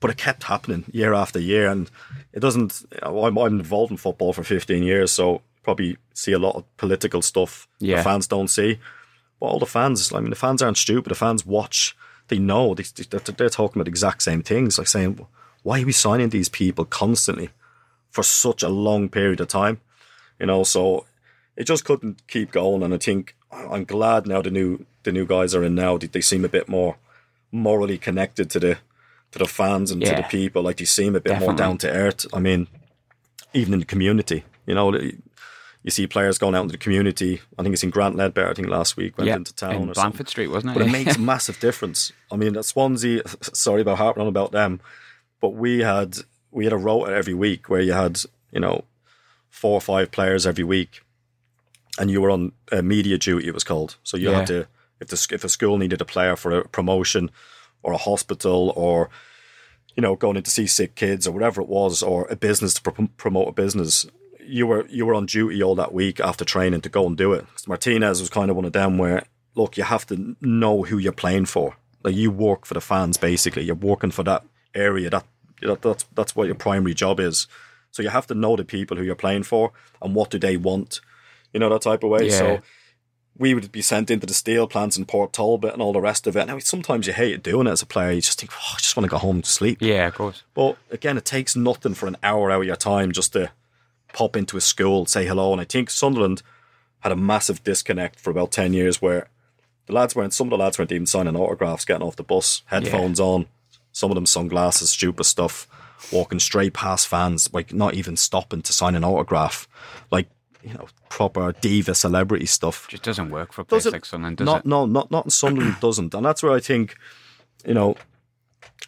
But 0.00 0.10
it 0.10 0.16
kept 0.16 0.44
happening 0.44 0.84
year 0.92 1.12
after 1.12 1.40
year, 1.40 1.68
and 1.68 1.90
it 2.32 2.38
doesn't. 2.40 2.84
You 2.92 2.98
know, 3.02 3.24
I'm, 3.26 3.36
I'm 3.36 3.58
involved 3.60 3.90
in 3.90 3.96
football 3.96 4.32
for 4.32 4.42
15 4.44 4.82
years, 4.84 5.10
so 5.12 5.42
probably 5.64 5.96
see 6.14 6.32
a 6.32 6.38
lot 6.38 6.54
of 6.56 6.76
political 6.78 7.20
stuff 7.20 7.68
Yeah. 7.80 7.96
the 7.98 8.02
fans 8.04 8.26
don't 8.28 8.48
see. 8.48 8.78
But 9.40 9.46
all 9.46 9.58
the 9.58 9.66
fans, 9.66 10.12
I 10.12 10.20
mean, 10.20 10.30
the 10.30 10.36
fans 10.36 10.62
aren't 10.62 10.78
stupid. 10.78 11.10
The 11.10 11.14
fans 11.16 11.44
watch. 11.44 11.96
They 12.28 12.38
know. 12.38 12.74
They, 12.74 12.84
they're, 13.10 13.20
they're 13.20 13.48
talking 13.50 13.78
about 13.78 13.84
the 13.86 13.90
exact 13.90 14.22
same 14.22 14.42
things, 14.42 14.78
like 14.78 14.88
saying, 14.88 15.26
"Why 15.64 15.82
are 15.82 15.86
we 15.86 15.92
signing 15.92 16.28
these 16.30 16.48
people 16.48 16.84
constantly 16.84 17.50
for 18.18 18.24
such 18.24 18.64
a 18.64 18.68
long 18.68 19.08
period 19.08 19.40
of 19.40 19.46
time?" 19.46 19.80
You 20.40 20.46
know, 20.46 20.64
so 20.64 21.06
it 21.56 21.64
just 21.64 21.84
couldn't 21.84 22.26
keep 22.26 22.50
going. 22.50 22.82
And 22.82 22.92
I 22.92 22.98
think 22.98 23.36
I'm 23.52 23.84
glad 23.84 24.26
now 24.26 24.42
the 24.42 24.50
new 24.50 24.86
the 25.04 25.12
new 25.12 25.24
guys 25.24 25.54
are 25.54 25.62
in 25.62 25.74
now. 25.74 25.98
They, 25.98 26.08
they 26.08 26.20
seem 26.20 26.44
a 26.44 26.48
bit 26.48 26.68
more 26.68 26.96
morally 27.52 27.98
connected 27.98 28.50
to 28.50 28.60
the 28.60 28.78
to 29.30 29.38
the 29.38 29.46
fans 29.46 29.92
and 29.92 30.02
to 30.04 30.14
the 30.16 30.26
people. 30.28 30.62
Like 30.62 30.78
they 30.78 30.84
seem 30.84 31.14
a 31.14 31.20
bit 31.20 31.38
more 31.38 31.54
down 31.54 31.78
to 31.78 31.90
earth. 31.90 32.26
I 32.32 32.40
mean, 32.40 32.66
even 33.52 33.72
in 33.74 33.80
the 33.80 33.86
community, 33.86 34.44
you 34.66 34.74
know, 34.74 34.92
you 34.92 35.90
see 35.90 36.06
players 36.06 36.38
going 36.38 36.54
out 36.54 36.62
into 36.62 36.72
the 36.72 36.78
community. 36.78 37.40
I 37.58 37.62
think 37.62 37.72
it's 37.72 37.84
in 37.84 37.90
Grant 37.90 38.16
Leadbitter. 38.16 38.50
I 38.50 38.54
think 38.54 38.68
last 38.68 38.96
week 38.96 39.16
went 39.16 39.28
yeah, 39.28 39.36
into 39.36 39.54
town 39.54 39.74
in 39.74 39.76
or 39.76 39.94
Blandford 39.94 39.96
something. 39.96 40.26
Street, 40.26 40.48
wasn't 40.48 40.72
it? 40.72 40.78
But 40.78 40.88
it 40.88 40.92
makes 40.98 41.16
a 41.16 41.20
massive 41.20 41.60
difference. 41.60 42.12
I 42.32 42.36
mean, 42.36 42.56
at 42.56 42.64
Swansea, 42.64 43.22
sorry 43.40 43.82
about 43.82 43.98
harping 43.98 44.22
on 44.22 44.28
about 44.28 44.52
them, 44.52 44.80
but 45.40 45.50
we 45.50 45.80
had 45.80 46.18
we 46.50 46.64
had 46.64 46.72
a 46.72 46.76
rota 46.78 47.12
every 47.14 47.34
week 47.34 47.68
where 47.68 47.80
you 47.80 47.92
had 47.92 48.20
you 48.52 48.60
know 48.60 48.84
four 49.48 49.74
or 49.74 49.80
five 49.80 50.10
players 50.10 50.46
every 50.46 50.64
week, 50.64 51.02
and 51.98 52.10
you 52.10 52.20
were 52.20 52.30
on 52.30 52.52
uh, 52.72 52.82
media 52.82 53.18
duty. 53.18 53.48
It 53.48 53.54
was 53.54 53.64
called. 53.64 53.96
So 54.02 54.16
you 54.16 54.30
Yeah. 54.30 54.38
had 54.38 54.46
to 54.48 54.66
if 55.00 55.08
the 55.08 55.26
if 55.34 55.44
a 55.44 55.48
school 55.48 55.78
needed 55.78 56.00
a 56.00 56.04
player 56.04 56.36
for 56.36 56.58
a 56.58 56.68
promotion, 56.68 57.30
or 57.82 57.92
a 57.92 57.98
hospital, 57.98 58.72
or 58.76 59.10
you 59.96 60.00
know 60.02 60.16
going 60.16 60.36
in 60.36 60.42
to 60.42 60.50
see 60.50 60.66
sick 60.66 60.94
kids 60.94 61.26
or 61.26 61.32
whatever 61.32 61.60
it 61.60 61.68
was, 61.68 62.02
or 62.02 62.26
a 62.30 62.36
business 62.36 62.74
to 62.74 62.82
pro- 62.82 63.08
promote 63.16 63.48
a 63.48 63.52
business. 63.52 64.06
You 64.40 64.66
were 64.66 64.86
you 64.88 65.04
were 65.06 65.14
on 65.14 65.26
duty 65.26 65.62
all 65.62 65.74
that 65.74 65.92
week 65.92 66.20
after 66.20 66.44
training 66.44 66.80
to 66.82 66.88
go 66.88 67.06
and 67.06 67.16
do 67.16 67.32
it. 67.34 67.44
Martinez 67.66 68.20
was 68.20 68.30
kind 68.30 68.50
of 68.50 68.56
one 68.56 68.64
of 68.64 68.72
them 68.72 68.96
where 68.98 69.24
look, 69.54 69.76
you 69.76 69.82
have 69.82 70.06
to 70.06 70.36
know 70.40 70.84
who 70.84 70.98
you're 70.98 71.12
playing 71.12 71.44
for. 71.46 71.76
Like 72.04 72.14
you 72.14 72.30
work 72.30 72.64
for 72.64 72.74
the 72.74 72.80
fans, 72.80 73.16
basically. 73.16 73.64
You're 73.64 73.74
working 73.74 74.12
for 74.12 74.22
that 74.22 74.44
area. 74.72 75.10
That, 75.10 75.26
that 75.62 75.82
that's 75.82 76.04
that's 76.14 76.36
what 76.36 76.46
your 76.46 76.54
primary 76.54 76.94
job 76.94 77.20
is. 77.20 77.46
So 77.90 78.02
you 78.02 78.10
have 78.10 78.26
to 78.28 78.34
know 78.34 78.56
the 78.56 78.64
people 78.64 78.96
who 78.96 79.02
you're 79.02 79.14
playing 79.14 79.44
for 79.44 79.72
and 80.02 80.14
what 80.14 80.30
do 80.30 80.38
they 80.38 80.56
want. 80.56 81.00
You 81.52 81.60
know 81.60 81.70
that 81.70 81.82
type 81.82 82.04
of 82.04 82.10
way. 82.10 82.28
Yeah. 82.28 82.38
So 82.38 82.60
we 83.38 83.54
would 83.54 83.70
be 83.70 83.82
sent 83.82 84.10
into 84.10 84.26
the 84.26 84.34
steel 84.34 84.66
plants 84.66 84.98
in 84.98 85.06
Port 85.06 85.32
Talbot 85.32 85.72
and 85.72 85.80
all 85.80 85.92
the 85.92 86.00
rest 86.00 86.26
of 86.26 86.36
it. 86.36 86.46
Now 86.46 86.58
sometimes 86.58 87.06
you 87.06 87.12
hate 87.12 87.42
doing 87.42 87.66
it 87.66 87.70
as 87.70 87.82
a 87.82 87.86
player. 87.86 88.10
You 88.10 88.20
just 88.20 88.40
think, 88.40 88.52
oh, 88.52 88.74
I 88.74 88.78
just 88.78 88.96
want 88.96 89.04
to 89.04 89.10
go 89.10 89.18
home 89.18 89.36
and 89.36 89.46
sleep. 89.46 89.78
yeah, 89.80 90.08
of 90.08 90.14
course. 90.14 90.42
But 90.54 90.76
again, 90.90 91.16
it 91.16 91.24
takes 91.24 91.54
nothing 91.54 91.94
for 91.94 92.06
an 92.06 92.16
hour 92.22 92.50
out 92.50 92.60
of 92.60 92.66
your 92.66 92.76
time 92.76 93.12
just 93.12 93.32
to 93.34 93.52
pop 94.12 94.36
into 94.36 94.56
a 94.56 94.60
school, 94.60 95.06
say 95.06 95.26
hello. 95.26 95.52
And 95.52 95.60
I 95.60 95.64
think 95.64 95.90
Sunderland 95.90 96.42
had 97.00 97.12
a 97.12 97.16
massive 97.16 97.62
disconnect 97.62 98.18
for 98.18 98.30
about 98.30 98.50
10 98.50 98.72
years 98.72 99.00
where 99.00 99.28
the 99.86 99.92
lads 99.92 100.16
weren't, 100.16 100.34
some 100.34 100.48
of 100.48 100.50
the 100.50 100.58
lads 100.58 100.78
weren't 100.78 100.92
even 100.92 101.06
signing 101.06 101.36
autographs, 101.36 101.84
getting 101.84 102.06
off 102.06 102.16
the 102.16 102.24
bus, 102.24 102.62
headphones 102.66 103.20
on, 103.20 103.46
some 103.92 104.10
of 104.10 104.14
them 104.14 104.26
sunglasses, 104.26 104.90
stupid 104.90 105.24
stuff, 105.24 105.66
walking 106.12 106.38
straight 106.38 106.72
past 106.74 107.08
fans, 107.08 107.52
like 107.52 107.72
not 107.72 107.94
even 107.94 108.16
stopping 108.16 108.62
to 108.62 108.72
sign 108.72 108.94
an 108.94 109.04
autograph. 109.04 109.66
Like, 110.10 110.28
you 110.62 110.74
know, 110.74 110.86
proper 111.08 111.52
diva 111.52 111.94
celebrity 111.94 112.46
stuff. 112.46 112.86
Just 112.88 113.02
doesn't 113.02 113.30
work 113.30 113.52
for 113.52 113.62
a 113.62 113.64
place 113.64 113.84
Does 113.84 113.86
it- 113.86 113.92
like 113.92 114.04
Sunderland, 114.04 114.36
does 114.38 114.46
not, 114.46 114.60
it? 114.60 114.66
No, 114.66 114.86
not 114.86 115.10
not 115.10 115.24
in 115.24 115.30
Sunderland 115.30 115.76
doesn't, 115.80 116.14
and 116.14 116.24
that's 116.24 116.42
where 116.42 116.52
I 116.52 116.60
think, 116.60 116.96
you 117.66 117.74
know, 117.74 117.96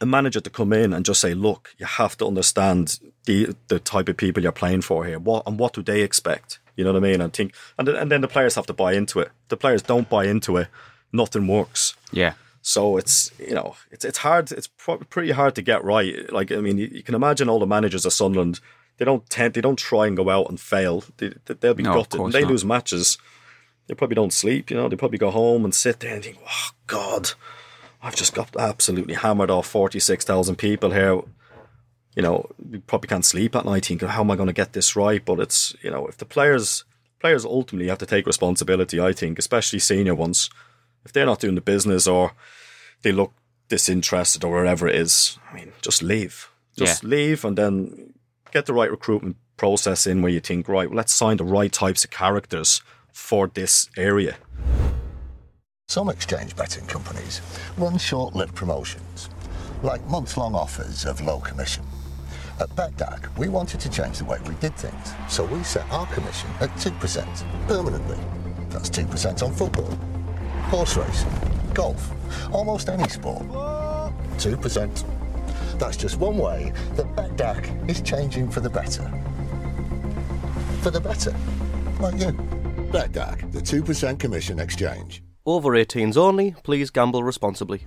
a 0.01 0.07
manager 0.07 0.41
to 0.41 0.51
come 0.51 0.73
in 0.73 0.93
and 0.93 1.05
just 1.05 1.21
say, 1.21 1.35
look, 1.35 1.75
you 1.79 1.87
have 1.87 2.17
to 2.19 2.27
understand 2.27 2.99
the 3.27 3.55
the 3.69 3.79
type 3.79 4.09
of 4.09 4.17
people 4.17 4.43
you're 4.43 4.53
playing 4.53 4.83
for 4.83 5.05
here. 5.05 5.19
What 5.19 5.43
and 5.47 5.59
what 5.59 5.73
do 5.75 5.83
they 5.83 6.03
expect? 6.03 6.59
You 6.77 6.85
know 6.85 6.93
what 6.93 7.05
I 7.05 7.09
mean? 7.11 7.21
I 7.21 7.29
think, 7.29 7.55
and 7.79 7.89
and 7.89 8.11
then 8.11 8.21
the 8.21 8.29
players 8.29 8.55
have 8.55 8.67
to 8.67 8.73
buy 8.73 8.93
into 8.95 9.21
it. 9.21 9.31
The 9.49 9.57
players 9.57 9.83
don't 9.83 10.09
buy 10.09 10.25
into 10.25 10.57
it, 10.57 10.69
nothing 11.13 11.47
works. 11.47 11.95
Yeah. 12.13 12.33
So 12.63 12.97
it's 12.99 13.31
you 13.39 13.55
know 13.55 13.75
it's 13.91 14.05
it's 14.05 14.19
hard. 14.19 14.53
It's 14.53 14.67
pro- 14.67 14.99
pretty 14.99 15.31
hard 15.33 15.55
to 15.55 15.63
get 15.63 15.83
right. 15.85 16.31
Like 16.33 16.53
I 16.53 16.57
mean, 16.57 16.79
you, 16.79 16.89
you 16.93 17.03
can 17.03 17.15
imagine 17.15 17.49
all 17.49 17.59
the 17.59 17.67
managers 17.67 18.05
of 18.05 18.13
Sunderland. 18.13 18.61
They 18.99 19.05
don't 19.07 19.29
tend. 19.31 19.55
They 19.55 19.63
don't 19.63 19.79
try 19.79 20.07
and 20.07 20.17
go 20.17 20.29
out 20.29 20.51
and 20.51 20.61
fail. 20.61 21.05
They, 21.17 21.33
they'll 21.47 21.73
be 21.75 21.83
No, 21.83 21.95
gutted. 21.95 22.21
When 22.21 22.33
they 22.33 22.43
not. 22.43 22.51
lose 22.51 22.65
matches, 22.67 23.17
they 23.87 23.95
probably 23.95 24.15
don't 24.15 24.33
sleep. 24.33 24.71
You 24.71 24.77
know, 24.77 24.89
they 24.91 24.97
probably 24.97 25.17
go 25.17 25.31
home 25.31 25.65
and 25.65 25.75
sit 25.75 26.01
there 26.01 26.15
and 26.15 26.23
think, 26.23 26.39
"Oh 26.47 26.71
God, 26.87 27.31
I've 28.03 28.15
just 28.17 28.35
got 28.35 28.55
absolutely 28.59 29.15
hammered 29.15 29.51
off 29.51 29.67
forty 29.67 29.99
six 30.01 30.25
thousand 30.25 30.57
people 30.57 30.91
here." 30.91 31.23
You 32.15 32.23
know, 32.23 32.51
you 32.71 32.81
probably 32.81 33.09
can't 33.09 33.25
sleep 33.25 33.57
at 33.57 33.65
night 33.65 33.87
thinking, 33.87 34.09
"How 34.09 34.21
am 34.21 34.31
I 34.31 34.37
going 34.37 34.49
to 34.49 34.53
get 34.53 34.75
this 34.75 34.95
right?" 34.97 35.25
But 35.25 35.41
it's 35.41 35.75
you 35.81 35.91
know, 35.91 36.07
if 36.09 36.19
the 36.19 36.27
players 36.27 36.85
players 37.21 37.47
ultimately 37.47 37.89
have 37.89 37.99
to 37.99 38.07
take 38.07 38.27
responsibility, 38.27 39.01
I 39.01 39.13
think, 39.15 39.39
especially 39.39 39.79
senior 39.79 40.15
ones, 40.15 40.51
if 41.05 41.13
they're 41.13 41.27
not 41.27 41.41
doing 41.41 41.55
the 41.55 41.61
business 41.61 42.07
or 42.07 42.33
they 43.03 43.13
look 43.13 43.33
disinterested 43.69 44.45
or 44.45 44.53
wherever 44.53 44.87
it 44.89 44.95
is, 44.95 45.39
I 45.51 45.55
mean, 45.55 45.73
just 45.81 46.03
leave. 46.03 46.51
Just 46.77 47.03
Yeah. 47.03 47.09
leave 47.09 47.45
and 47.45 47.57
then 47.57 48.15
get 48.53 48.67
the 48.67 48.73
right 48.75 48.91
recruitment 48.91 49.37
process 49.57 50.07
in 50.07 50.23
where 50.23 50.33
you 50.33 50.41
think, 50.41 50.69
right, 50.69 50.89
well, 50.89 50.97
let's 50.97 51.13
sign 51.13 51.37
the 51.37 51.45
right 51.45 51.73
types 51.73 52.05
of 52.05 52.11
characters 52.11 52.83
for 53.13 53.49
this 53.49 53.89
area. 53.97 54.37
Some 55.89 56.09
exchange 56.09 56.55
betting 56.57 56.87
companies 56.87 57.41
run 57.77 57.99
short 57.99 58.35
lived 58.35 58.55
promotions, 58.55 59.29
like 59.83 60.05
months 60.07 60.37
long 60.37 60.55
offers 60.55 61.05
of 61.05 61.21
low 61.21 61.41
commission. 61.41 61.85
At 62.61 62.69
BETDAQ, 62.77 63.37
we 63.39 63.49
wanted 63.49 63.81
to 63.81 63.91
change 63.91 64.19
the 64.19 64.25
way 64.25 64.39
we 64.47 64.55
did 64.57 64.77
things, 64.77 65.13
so 65.29 65.45
we 65.45 65.63
set 65.65 65.91
our 65.91 66.07
commission 66.07 66.49
at 66.61 66.71
2% 66.77 67.45
permanently. 67.67 68.19
That's 68.69 68.89
2% 68.91 69.43
on 69.43 69.53
football, 69.53 69.99
horse 70.71 70.97
race, 70.97 71.25
golf, 71.75 72.13
almost 72.53 72.89
any 72.89 73.09
sport. 73.09 73.43
2%. 73.43 75.79
That's 75.81 75.97
just 75.97 76.19
one 76.19 76.39
way 76.39 76.73
that 76.95 77.07
BETDAQ 77.17 77.91
is 77.91 78.01
changing 78.01 78.49
for 78.49 78.61
the 78.61 78.71
better. 78.71 79.11
For 80.83 80.93
the 80.93 81.01
better, 81.01 81.35
like 81.99 82.21
you. 82.21 82.33
BETDAQ, 82.93 83.53
the 83.53 83.61
2% 83.61 84.21
commission 84.21 84.61
exchange. 84.61 85.25
Over 85.45 85.73
18s 85.73 86.17
only. 86.17 86.55
Please 86.63 86.91
gamble 86.91 87.25
responsibly. 87.25 87.83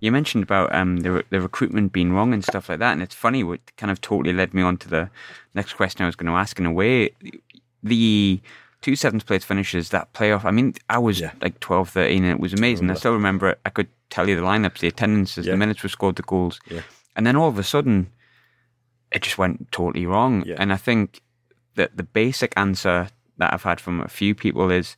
You 0.00 0.10
mentioned 0.10 0.42
about 0.42 0.74
um, 0.74 0.98
the 0.98 1.12
re- 1.12 1.22
the 1.30 1.40
recruitment 1.40 1.92
being 1.92 2.12
wrong 2.12 2.32
and 2.32 2.42
stuff 2.42 2.70
like 2.70 2.78
that, 2.78 2.92
and 2.92 3.02
it's 3.02 3.14
funny. 3.14 3.44
What 3.44 3.60
kind 3.76 3.90
of 3.90 4.00
totally 4.00 4.32
led 4.32 4.54
me 4.54 4.62
on 4.62 4.78
to 4.78 4.88
the 4.88 5.10
next 5.54 5.74
question 5.74 6.02
I 6.02 6.06
was 6.06 6.16
going 6.16 6.32
to 6.32 6.38
ask. 6.38 6.58
In 6.58 6.64
a 6.64 6.72
way, 6.72 7.10
the 7.82 8.40
two 8.80 8.96
seventh 8.96 9.26
place 9.26 9.44
finishes 9.44 9.90
that 9.90 10.12
playoff. 10.12 10.44
I 10.44 10.50
mean, 10.50 10.74
I 10.88 10.98
was 10.98 11.20
Yeah. 11.20 11.32
like 11.42 11.60
12, 11.60 11.88
13, 11.90 12.24
and 12.24 12.32
it 12.32 12.40
was 12.40 12.52
amazing. 12.52 12.90
I 12.90 12.94
still 12.94 13.12
remember. 13.12 13.50
it. 13.50 13.60
I 13.64 13.70
could 13.70 13.88
tell 14.08 14.28
you 14.28 14.36
the 14.36 14.42
lineups, 14.42 14.78
the 14.78 14.88
attendances, 14.88 15.46
Yeah. 15.46 15.52
the 15.52 15.58
minutes 15.58 15.82
were 15.82 15.88
scored, 15.88 16.16
the 16.16 16.22
goals, 16.22 16.60
Yeah. 16.68 16.82
and 17.14 17.26
then 17.26 17.36
all 17.36 17.48
of 17.48 17.58
a 17.58 17.62
sudden, 17.62 18.10
it 19.12 19.22
just 19.22 19.38
went 19.38 19.70
totally 19.72 20.06
wrong. 20.06 20.48
And 20.56 20.72
I 20.72 20.76
think 20.76 21.20
that 21.74 21.96
the 21.96 22.02
basic 22.02 22.52
answer 22.56 23.08
that 23.38 23.52
I've 23.52 23.62
had 23.62 23.80
from 23.80 24.00
a 24.00 24.08
few 24.08 24.34
people 24.34 24.70
is. 24.70 24.96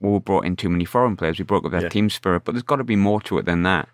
Well, 0.00 0.14
we 0.14 0.18
brought 0.18 0.44
in 0.46 0.56
too 0.56 0.68
many 0.68 0.84
foreign 0.84 1.16
players. 1.16 1.38
We 1.38 1.44
broke 1.44 1.64
up 1.64 1.70
their 1.70 1.88
team 1.88 2.10
spirit, 2.10 2.42
but 2.44 2.52
there's 2.54 2.64
got 2.64 2.76
to 2.76 2.82
be 2.84 2.96
more 2.96 3.20
to 3.22 3.38
it 3.38 3.44
than 3.46 3.62
that. 3.62 3.88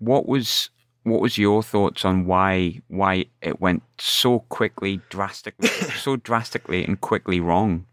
What 0.00 0.26
was 0.26 0.70
what 1.04 1.20
was 1.20 1.38
your 1.38 1.62
thoughts 1.62 2.04
on 2.04 2.26
why 2.26 2.80
why 2.88 3.26
it 3.40 3.60
went 3.60 3.84
so 3.98 4.40
quickly, 4.48 5.00
drastically, 5.10 5.68
so 5.68 6.16
drastically 6.16 6.84
and 6.84 7.00
quickly 7.00 7.38
wrong 7.38 7.86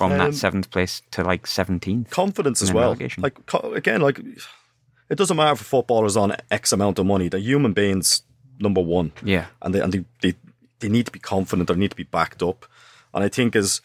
from 0.00 0.12
Um, 0.12 0.18
that 0.18 0.34
seventh 0.34 0.70
place 0.70 1.02
to 1.12 1.22
like 1.22 1.46
seventeenth? 1.46 2.10
confidence 2.10 2.62
as 2.62 2.72
well. 2.72 2.88
relegation. 2.90 3.22
Like 3.22 3.36
again, 3.76 4.00
like 4.00 4.18
it 5.08 5.18
doesn't 5.18 5.36
matter 5.36 5.52
if 5.52 5.60
a 5.60 5.64
footballer's 5.64 6.16
on 6.16 6.36
X 6.50 6.72
amount 6.72 6.98
of 6.98 7.06
money. 7.06 7.28
They're 7.28 7.40
human 7.52 7.72
beings, 7.72 8.22
number 8.58 8.80
one. 8.80 9.12
Yeah. 9.24 9.46
and 9.62 9.74
they 9.74 9.80
and 9.80 9.92
they, 9.92 10.04
they 10.22 10.34
they 10.80 10.88
need 10.88 11.06
to 11.06 11.12
be 11.12 11.18
confident. 11.18 11.68
They 11.68 11.74
need 11.74 11.90
to 11.90 11.96
be 11.96 12.04
backed 12.04 12.42
up. 12.42 12.66
And 13.14 13.22
I 13.24 13.28
think 13.28 13.56
as 13.56 13.80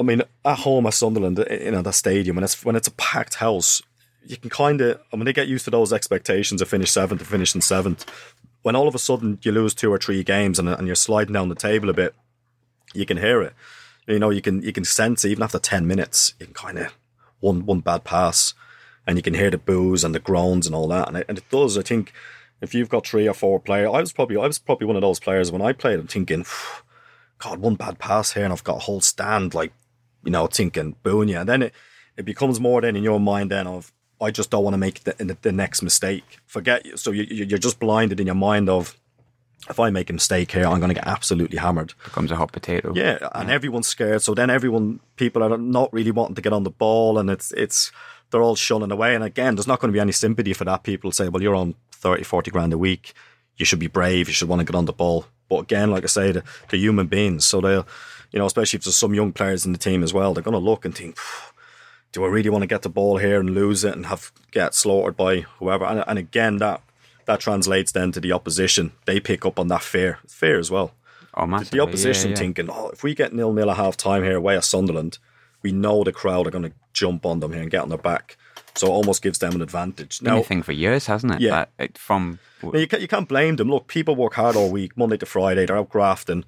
I 0.00 0.02
mean, 0.04 0.22
at 0.44 0.58
home 0.58 0.86
at 0.86 0.94
Sunderland, 0.94 1.38
you 1.50 1.70
know, 1.72 1.82
that 1.82 1.94
stadium, 1.94 2.36
when 2.36 2.44
it's 2.44 2.64
when 2.64 2.76
it's 2.76 2.88
a 2.88 2.92
packed 2.92 3.34
house, 3.36 3.82
you 4.24 4.36
can 4.36 4.50
kind 4.50 4.80
of, 4.80 5.00
I 5.12 5.16
mean, 5.16 5.24
they 5.24 5.32
get 5.32 5.48
used 5.48 5.64
to 5.64 5.70
those 5.70 5.92
expectations 5.92 6.62
of 6.62 6.68
finish 6.68 6.90
seventh, 6.90 7.26
finish 7.26 7.54
in 7.54 7.60
seventh. 7.62 8.04
When 8.62 8.76
all 8.76 8.88
of 8.88 8.94
a 8.94 8.98
sudden 8.98 9.38
you 9.42 9.52
lose 9.52 9.74
two 9.74 9.90
or 9.90 9.98
three 9.98 10.22
games 10.24 10.58
and, 10.58 10.68
and 10.68 10.86
you're 10.86 10.96
sliding 10.96 11.32
down 11.32 11.48
the 11.48 11.54
table 11.54 11.88
a 11.88 11.94
bit, 11.94 12.14
you 12.94 13.06
can 13.06 13.16
hear 13.16 13.40
it. 13.42 13.54
You 14.08 14.18
know, 14.18 14.30
you 14.30 14.40
can 14.40 14.62
you 14.62 14.72
can 14.72 14.84
sense 14.84 15.24
even 15.24 15.42
after 15.42 15.58
ten 15.58 15.86
minutes, 15.86 16.34
you 16.40 16.46
can 16.46 16.54
kind 16.54 16.78
of 16.78 16.94
one 17.40 17.66
one 17.66 17.80
bad 17.80 18.04
pass, 18.04 18.54
and 19.06 19.16
you 19.16 19.22
can 19.22 19.34
hear 19.34 19.50
the 19.50 19.58
boos 19.58 20.02
and 20.02 20.14
the 20.14 20.18
groans 20.20 20.66
and 20.66 20.74
all 20.74 20.88
that, 20.88 21.08
and 21.08 21.18
it, 21.18 21.26
and 21.28 21.38
it 21.38 21.44
does. 21.50 21.76
I 21.76 21.82
think 21.82 22.12
if 22.60 22.74
you've 22.74 22.88
got 22.88 23.06
three 23.06 23.28
or 23.28 23.34
four 23.34 23.60
players, 23.60 23.90
I 23.92 24.00
was 24.00 24.12
probably 24.12 24.36
I 24.38 24.46
was 24.46 24.58
probably 24.58 24.86
one 24.86 24.96
of 24.96 25.02
those 25.02 25.20
players 25.20 25.52
when 25.52 25.62
I 25.62 25.72
played. 25.72 26.00
I'm 26.00 26.06
thinking, 26.06 26.46
God, 27.38 27.60
one 27.60 27.74
bad 27.74 27.98
pass 27.98 28.32
here, 28.32 28.44
and 28.44 28.52
I've 28.52 28.64
got 28.64 28.76
a 28.76 28.80
whole 28.80 29.00
stand 29.00 29.54
like, 29.54 29.72
you 30.24 30.30
know, 30.32 30.46
thinking 30.46 30.96
booing 31.02 31.28
you, 31.28 31.38
and 31.38 31.48
then 31.48 31.62
it 31.62 31.74
it 32.16 32.24
becomes 32.24 32.58
more 32.58 32.80
then 32.80 32.96
in 32.96 33.04
your 33.04 33.20
mind 33.20 33.50
then 33.50 33.66
of 33.66 33.92
I 34.20 34.30
just 34.32 34.50
don't 34.50 34.64
want 34.64 34.74
to 34.74 34.78
make 34.78 35.04
the, 35.04 35.36
the, 35.42 35.52
next 35.52 35.80
mistake. 35.82 36.38
Forget 36.46 36.84
you. 36.84 36.96
So 36.96 37.12
you- 37.12 37.44
you're 37.44 37.58
just 37.58 37.78
blinded 37.78 38.18
in 38.18 38.26
your 38.26 38.34
mind 38.34 38.68
of 38.68 38.98
if 39.68 39.80
I 39.80 39.90
make 39.90 40.10
a 40.10 40.12
mistake 40.12 40.52
here, 40.52 40.66
I'm 40.66 40.78
going 40.78 40.88
to 40.88 40.94
get 40.94 41.06
absolutely 41.06 41.58
hammered. 41.58 41.94
Becomes 42.04 42.30
a 42.30 42.36
hot 42.36 42.52
potato. 42.52 42.92
Yeah, 42.94 43.28
and 43.34 43.50
everyone's 43.50 43.86
scared. 43.86 44.22
So 44.22 44.34
then 44.34 44.50
everyone, 44.50 45.00
people 45.16 45.42
are 45.42 45.56
not 45.58 45.92
really 45.92 46.10
wanting 46.10 46.34
to 46.36 46.42
get 46.42 46.52
on 46.52 46.64
the 46.64 46.70
ball, 46.70 47.18
and 47.18 47.30
it's 47.30 47.52
it's 47.52 47.92
they're 48.30 48.42
all 48.42 48.56
shunning 48.56 48.92
away. 48.92 49.14
And 49.14 49.24
again, 49.24 49.54
there's 49.54 49.66
not 49.66 49.80
going 49.80 49.90
to 49.92 49.96
be 49.96 50.00
any 50.00 50.12
sympathy 50.12 50.52
for 50.52 50.64
that. 50.64 50.82
People 50.82 51.12
say, 51.12 51.28
well, 51.28 51.42
you're 51.42 51.54
on 51.54 51.74
30, 51.92 52.24
40 52.24 52.50
grand 52.50 52.72
a 52.72 52.78
week. 52.78 53.14
You 53.56 53.64
should 53.64 53.78
be 53.78 53.86
brave. 53.86 54.28
You 54.28 54.34
should 54.34 54.48
want 54.48 54.60
to 54.60 54.64
get 54.64 54.76
on 54.76 54.84
the 54.84 54.92
ball. 54.92 55.26
But 55.48 55.60
again, 55.60 55.90
like 55.90 56.04
I 56.04 56.08
say, 56.08 56.32
they're, 56.32 56.44
they're 56.68 56.80
human 56.80 57.06
beings. 57.06 57.44
So 57.44 57.60
they'll, 57.60 57.86
you 58.30 58.38
know, 58.38 58.46
especially 58.46 58.78
if 58.78 58.84
there's 58.84 58.96
some 58.96 59.14
young 59.14 59.32
players 59.32 59.64
in 59.64 59.72
the 59.72 59.78
team 59.78 60.02
as 60.02 60.12
well, 60.12 60.34
they're 60.34 60.42
going 60.42 60.52
to 60.52 60.58
look 60.58 60.84
and 60.84 60.94
think, 60.94 61.16
do 62.12 62.24
I 62.24 62.28
really 62.28 62.50
want 62.50 62.62
to 62.62 62.66
get 62.66 62.82
the 62.82 62.88
ball 62.88 63.18
here 63.18 63.40
and 63.40 63.50
lose 63.50 63.84
it 63.84 63.94
and 63.94 64.06
have 64.06 64.32
get 64.50 64.74
slaughtered 64.74 65.16
by 65.16 65.40
whoever? 65.58 65.84
And, 65.84 66.04
and 66.06 66.18
again, 66.18 66.58
that 66.58 66.82
that 67.28 67.40
translates 67.40 67.92
then 67.92 68.10
to 68.12 68.20
the 68.20 68.32
opposition. 68.32 68.92
They 69.04 69.20
pick 69.20 69.44
up 69.46 69.58
on 69.60 69.68
that 69.68 69.82
fear, 69.82 70.18
fear 70.26 70.58
as 70.58 70.70
well. 70.70 70.94
Oh, 71.34 71.46
man. 71.46 71.64
The 71.70 71.80
opposition 71.80 72.30
yeah, 72.30 72.36
yeah. 72.36 72.40
thinking, 72.40 72.68
oh, 72.70 72.88
if 72.88 73.04
we 73.04 73.14
get 73.14 73.32
nil 73.32 73.52
nil 73.52 73.70
at 73.70 73.76
half 73.76 73.96
time 73.96 74.24
here 74.24 74.36
away 74.36 74.56
at 74.56 74.64
Sunderland, 74.64 75.18
we 75.62 75.70
know 75.70 76.02
the 76.02 76.12
crowd 76.12 76.46
are 76.46 76.50
going 76.50 76.64
to 76.64 76.72
jump 76.94 77.26
on 77.26 77.40
them 77.40 77.52
here 77.52 77.62
and 77.62 77.70
get 77.70 77.82
on 77.82 77.90
their 77.90 77.98
back. 77.98 78.36
So 78.74 78.86
it 78.86 78.90
almost 78.90 79.22
gives 79.22 79.38
them 79.38 79.54
an 79.54 79.62
advantage. 79.62 80.22
Now, 80.22 80.42
thing 80.42 80.62
for 80.62 80.72
years, 80.72 81.06
hasn't 81.06 81.34
it? 81.34 81.40
Yeah. 81.40 81.66
It, 81.78 81.98
from 81.98 82.38
you, 82.62 82.86
can't, 82.86 83.02
you 83.02 83.08
can't 83.08 83.28
blame 83.28 83.56
them. 83.56 83.68
Look, 83.68 83.88
people 83.88 84.16
work 84.16 84.34
hard 84.34 84.56
all 84.56 84.70
week, 84.70 84.96
Monday 84.96 85.18
to 85.18 85.26
Friday. 85.26 85.66
They're 85.66 85.76
out 85.76 85.90
grafting, 85.90 86.44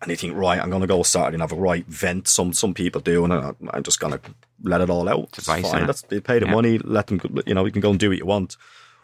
and 0.00 0.10
they 0.10 0.16
think, 0.16 0.36
right, 0.36 0.60
I'm 0.60 0.70
going 0.70 0.82
to 0.82 0.86
go 0.86 1.02
Saturday 1.02 1.34
and 1.34 1.42
have 1.42 1.52
a 1.52 1.56
right 1.56 1.84
vent. 1.86 2.28
Some 2.28 2.52
some 2.54 2.74
people 2.74 3.00
do, 3.00 3.24
and 3.24 3.32
I, 3.32 3.52
I'm 3.72 3.82
just 3.82 4.00
going 4.00 4.14
to 4.14 4.20
let 4.62 4.80
it 4.80 4.88
all 4.90 5.08
out. 5.08 5.30
It's 5.36 5.46
vice, 5.46 5.70
fine. 5.70 5.82
innit? 5.82 5.86
That's, 5.86 6.02
they 6.02 6.20
pay 6.20 6.38
the 6.38 6.46
Yeah. 6.46 6.52
money. 6.52 6.78
Let 6.78 7.08
them, 7.08 7.20
you 7.46 7.54
know, 7.54 7.66
you 7.66 7.72
can 7.72 7.82
go 7.82 7.90
and 7.90 8.00
do 8.00 8.08
what 8.08 8.18
you 8.18 8.26
want. 8.26 8.56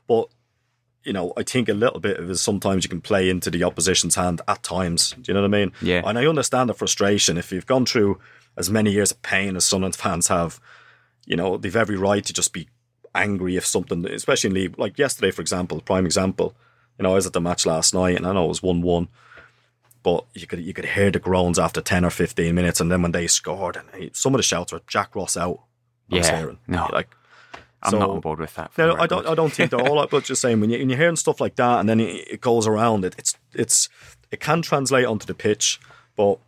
But 0.06 0.28
you 1.04 1.12
know, 1.12 1.32
I 1.36 1.42
think 1.42 1.68
a 1.68 1.74
little 1.74 2.00
bit 2.00 2.18
of 2.18 2.28
it 2.28 2.30
is 2.30 2.40
sometimes 2.40 2.84
you 2.84 2.90
can 2.90 3.00
play 3.00 3.30
into 3.30 3.50
the 3.50 3.64
opposition's 3.64 4.14
hand 4.14 4.40
at 4.46 4.62
times. 4.62 5.12
Do 5.12 5.22
you 5.26 5.34
know 5.34 5.40
what 5.40 5.54
I 5.54 5.58
mean? 5.58 5.72
Yeah. 5.80 6.02
And 6.04 6.18
I 6.18 6.26
understand 6.26 6.68
the 6.68 6.74
frustration. 6.74 7.38
If 7.38 7.52
you've 7.52 7.66
gone 7.66 7.86
through 7.86 8.18
as 8.56 8.68
many 8.68 8.92
years 8.92 9.10
of 9.10 9.22
pain 9.22 9.56
as 9.56 9.64
Sunderland 9.64 9.96
fans 9.96 10.28
have, 10.28 10.60
you 11.24 11.36
know, 11.36 11.56
they've 11.56 11.74
every 11.74 11.96
right 11.96 12.24
to 12.24 12.32
just 12.32 12.52
be 12.52 12.68
angry 13.14 13.56
if 13.56 13.66
something, 13.66 14.06
especially 14.06 14.48
in 14.48 14.54
league, 14.54 14.78
like 14.78 14.98
yesterday, 14.98 15.30
for 15.30 15.40
example, 15.40 15.80
prime 15.80 16.04
example. 16.04 16.54
You 16.98 17.04
know, 17.04 17.12
I 17.12 17.14
was 17.14 17.26
at 17.26 17.32
the 17.32 17.40
match 17.40 17.64
last 17.64 17.94
night 17.94 18.16
and 18.16 18.26
I 18.26 18.32
know 18.32 18.44
it 18.44 18.48
was 18.48 18.62
1 18.62 18.82
1, 18.82 19.08
but 20.02 20.26
you 20.34 20.46
could 20.46 20.60
you 20.60 20.74
could 20.74 20.84
hear 20.84 21.10
the 21.10 21.18
groans 21.18 21.58
after 21.58 21.80
10 21.80 22.04
or 22.04 22.10
15 22.10 22.54
minutes. 22.54 22.80
And 22.80 22.92
then 22.92 23.00
when 23.00 23.12
they 23.12 23.26
scored, 23.26 23.76
and 23.76 24.14
some 24.14 24.34
of 24.34 24.38
the 24.38 24.42
shouts 24.42 24.72
were 24.72 24.82
Jack 24.86 25.16
Ross 25.16 25.36
out. 25.36 25.60
I 26.12 26.16
Yeah. 26.16 26.50
No. 26.66 26.88
Like, 26.92 27.08
I'm 27.82 27.90
so- 27.92 27.98
not 27.98 28.10
on 28.10 28.20
board 28.20 28.38
with 28.40 28.54
that. 28.56 28.72
no, 28.76 28.94
I 28.96 29.06
don't. 29.06 29.26
I 29.26 29.34
don't 29.34 29.52
think 29.52 29.70
they're 29.70 29.80
all. 29.88 30.00
out, 30.00 30.10
But 30.10 30.24
just 30.24 30.42
saying, 30.42 30.60
when, 30.60 30.70
you, 30.70 30.78
when 30.78 30.90
you're 30.90 30.98
hearing 30.98 31.16
stuff 31.16 31.40
like 31.40 31.56
that, 31.56 31.80
and 31.80 31.88
then 31.88 32.00
it, 32.00 32.28
it 32.30 32.40
goes 32.40 32.66
around, 32.66 33.04
it, 33.04 33.14
it's 33.18 33.36
it's 33.54 33.88
it 34.30 34.40
can 34.40 34.62
translate 34.62 35.06
onto 35.06 35.26
the 35.26 35.34
pitch. 35.34 35.80
But 36.16 36.38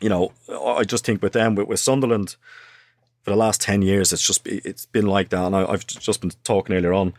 you 0.00 0.08
know, 0.08 0.32
I 0.50 0.84
just 0.84 1.04
think 1.04 1.22
with 1.22 1.32
them, 1.32 1.54
with, 1.54 1.68
with 1.68 1.80
Sunderland, 1.80 2.36
for 3.22 3.30
the 3.30 3.36
last 3.36 3.60
ten 3.60 3.80
years, 3.82 4.12
it's 4.12 4.26
just 4.26 4.46
it's 4.46 4.86
been 4.86 5.06
like 5.06 5.30
that. 5.30 5.44
And 5.46 5.56
I, 5.56 5.64
I've 5.66 5.86
just 5.86 6.20
been 6.20 6.32
talking 6.44 6.76
earlier 6.76 6.92
on. 6.92 7.14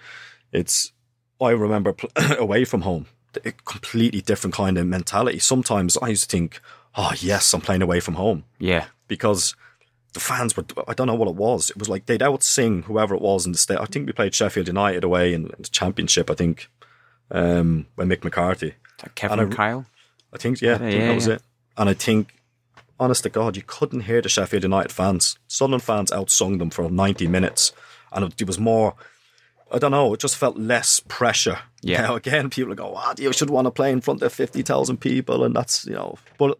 It's 0.51 0.91
I 1.39 1.49
remember 1.49 1.95
away 2.37 2.65
from 2.65 2.81
home, 2.81 3.07
a 3.43 3.51
completely 3.51 4.21
different 4.21 4.53
kind 4.53 4.77
of 4.77 4.85
mentality. 4.85 5.39
Sometimes 5.39 5.97
I 5.97 6.09
used 6.09 6.29
to 6.29 6.37
think, 6.37 6.61
oh 6.95 7.13
yes, 7.17 7.53
I'm 7.53 7.61
playing 7.61 7.81
away 7.81 7.99
from 7.99 8.15
home 8.15 8.43
Yeah. 8.59 8.85
because 9.07 9.55
the 10.13 10.19
fans 10.19 10.55
were 10.57 10.65
I 10.87 10.93
don't 10.93 11.07
know 11.07 11.15
what 11.15 11.27
it 11.29 11.35
was. 11.35 11.69
It 11.69 11.77
was 11.77 11.89
like 11.89 12.05
they'd 12.05 12.21
out 12.23 12.43
sing 12.43 12.83
whoever 12.83 13.15
it 13.15 13.21
was 13.21 13.45
in 13.45 13.51
the 13.51 13.57
state. 13.57 13.77
I 13.79 13.85
think 13.85 14.07
we 14.07 14.13
played 14.13 14.35
Sheffield 14.35 14.67
United 14.67 15.03
away 15.03 15.33
in, 15.33 15.45
in 15.45 15.55
the 15.61 15.69
championship, 15.69 16.29
I 16.29 16.33
think. 16.35 16.69
Um 17.29 17.85
when 17.95 18.09
Mick 18.09 18.23
McCarthy. 18.23 18.75
Kevin 19.15 19.39
And 19.39 19.53
I- 19.53 19.55
Kyle? 19.55 19.85
I 20.33 20.37
think 20.37 20.61
yeah, 20.61 20.75
I 20.75 20.77
think 20.77 20.93
Yeah, 20.93 21.07
that 21.07 21.15
was 21.15 21.27
yeah. 21.27 21.33
it. 21.35 21.41
And 21.77 21.89
I 21.89 21.93
think 21.93 22.33
honest 22.99 23.23
to 23.23 23.29
God, 23.29 23.55
you 23.55 23.63
couldn't 23.65 24.01
hear 24.01 24.21
the 24.21 24.29
Sheffield 24.29 24.63
United 24.63 24.91
fans. 24.91 25.37
Sunderland 25.47 25.83
fans 25.83 26.11
outsung 26.11 26.59
them 26.59 26.69
for 26.69 26.89
ninety 26.89 27.27
minutes. 27.27 27.73
And 28.11 28.25
it, 28.25 28.41
it 28.41 28.47
was 28.47 28.59
more 28.59 28.95
I 29.73 29.77
don't 29.79 29.91
know, 29.91 30.13
it 30.13 30.19
just 30.19 30.35
felt 30.35 30.57
less 30.57 30.99
pressure. 31.07 31.59
Yeah. 31.81 32.01
Now 32.01 32.15
again, 32.15 32.49
people 32.49 32.75
go, 32.75 32.93
"Ah, 32.95 33.13
you 33.17 33.31
should 33.31 33.49
want 33.49 33.65
to 33.67 33.71
play 33.71 33.91
in 33.93 34.01
front 34.01 34.21
of 34.21 34.33
fifty 34.33 34.61
thousand 34.63 34.97
people," 34.97 35.45
and 35.45 35.55
that's 35.55 35.85
you 35.85 35.93
know. 35.93 36.17
But 36.37 36.59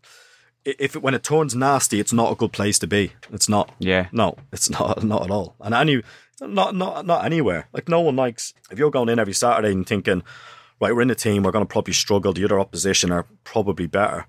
if 0.66 0.95
it, 0.95 1.01
when 1.01 1.14
it 1.14 1.24
turns 1.24 1.55
nasty, 1.55 1.99
it's 1.99 2.14
not 2.14 2.32
a 2.32 2.36
good 2.36 2.51
place 2.53 2.78
to 2.80 2.88
be. 2.88 3.14
It's 3.32 3.49
not. 3.49 3.74
Yeah. 3.80 4.07
No, 4.12 4.36
it's 4.51 4.70
not. 4.70 5.03
Not 5.12 5.24
at 5.24 5.32
all. 5.32 5.55
And 5.59 5.74
any, 5.74 6.01
not 6.39 6.76
not 6.76 7.05
not 7.05 7.26
anywhere. 7.26 7.68
Like 7.74 7.88
no 7.89 8.01
one 8.01 8.16
likes 8.16 8.53
if 8.72 8.80
you're 8.80 8.91
going 8.91 9.09
in 9.09 9.20
every 9.20 9.34
Saturday 9.34 9.72
and 9.72 9.86
thinking, 9.86 10.24
right, 10.80 10.93
we're 10.93 11.01
in 11.01 11.07
the 11.07 11.16
team, 11.16 11.43
we're 11.43 11.51
going 11.51 11.66
to 11.66 11.72
probably 11.72 11.93
struggle. 11.93 12.34
The 12.34 12.45
other 12.45 12.59
opposition 12.59 13.12
are 13.12 13.26
probably 13.43 13.88
better. 13.88 14.26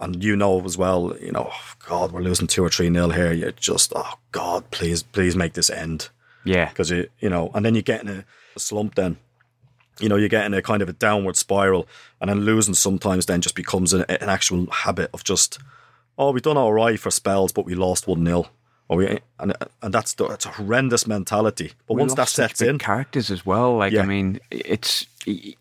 And 0.00 0.22
you 0.22 0.36
know 0.36 0.64
as 0.64 0.78
well, 0.78 1.16
you 1.20 1.32
know, 1.32 1.50
oh, 1.52 1.72
God, 1.88 2.12
we're 2.12 2.20
losing 2.20 2.46
two 2.46 2.62
or 2.64 2.68
three 2.70 2.88
nil 2.88 3.10
here. 3.10 3.32
You're 3.32 3.50
just, 3.50 3.92
oh 3.96 4.12
God, 4.30 4.70
please, 4.70 5.02
please 5.02 5.34
make 5.34 5.54
this 5.54 5.70
end 5.70 6.08
Yeah. 6.44 6.68
because 6.68 6.90
you 6.90 7.08
you 7.18 7.28
know, 7.28 7.50
and 7.54 7.64
then 7.64 7.74
you 7.74 7.82
get 7.82 8.02
in 8.02 8.08
a, 8.08 8.24
a 8.54 8.60
slump. 8.60 8.94
Then 8.94 9.16
you 10.00 10.08
know 10.08 10.16
you 10.16 10.28
get 10.28 10.44
in 10.46 10.54
a 10.54 10.62
kind 10.62 10.82
of 10.82 10.88
a 10.88 10.92
downward 10.92 11.36
spiral, 11.36 11.86
and 12.20 12.30
then 12.30 12.40
losing 12.40 12.74
sometimes 12.74 13.26
then 13.26 13.40
just 13.40 13.54
becomes 13.54 13.92
an, 13.92 14.02
an 14.08 14.28
actual 14.28 14.66
habit 14.70 15.10
of 15.12 15.24
just 15.24 15.58
oh 16.16 16.30
we've 16.32 16.42
done 16.42 16.56
all 16.56 16.72
right 16.72 16.98
for 16.98 17.10
spells, 17.10 17.52
but 17.52 17.64
we 17.64 17.74
lost 17.74 18.06
one 18.06 18.24
0 18.24 18.46
or 18.88 18.96
we 18.96 19.18
and 19.38 19.54
and 19.82 19.92
that's 19.94 20.14
the, 20.14 20.24
it's 20.26 20.46
a 20.46 20.50
horrendous 20.50 21.06
mentality. 21.06 21.72
But 21.86 21.94
We 21.94 22.00
once 22.00 22.14
that 22.14 22.28
sets 22.28 22.62
in, 22.62 22.78
characters 22.78 23.30
as 23.30 23.44
well. 23.44 23.76
Like 23.76 23.92
Yeah. 23.92 24.02
I 24.02 24.06
mean, 24.06 24.40
it's 24.50 25.06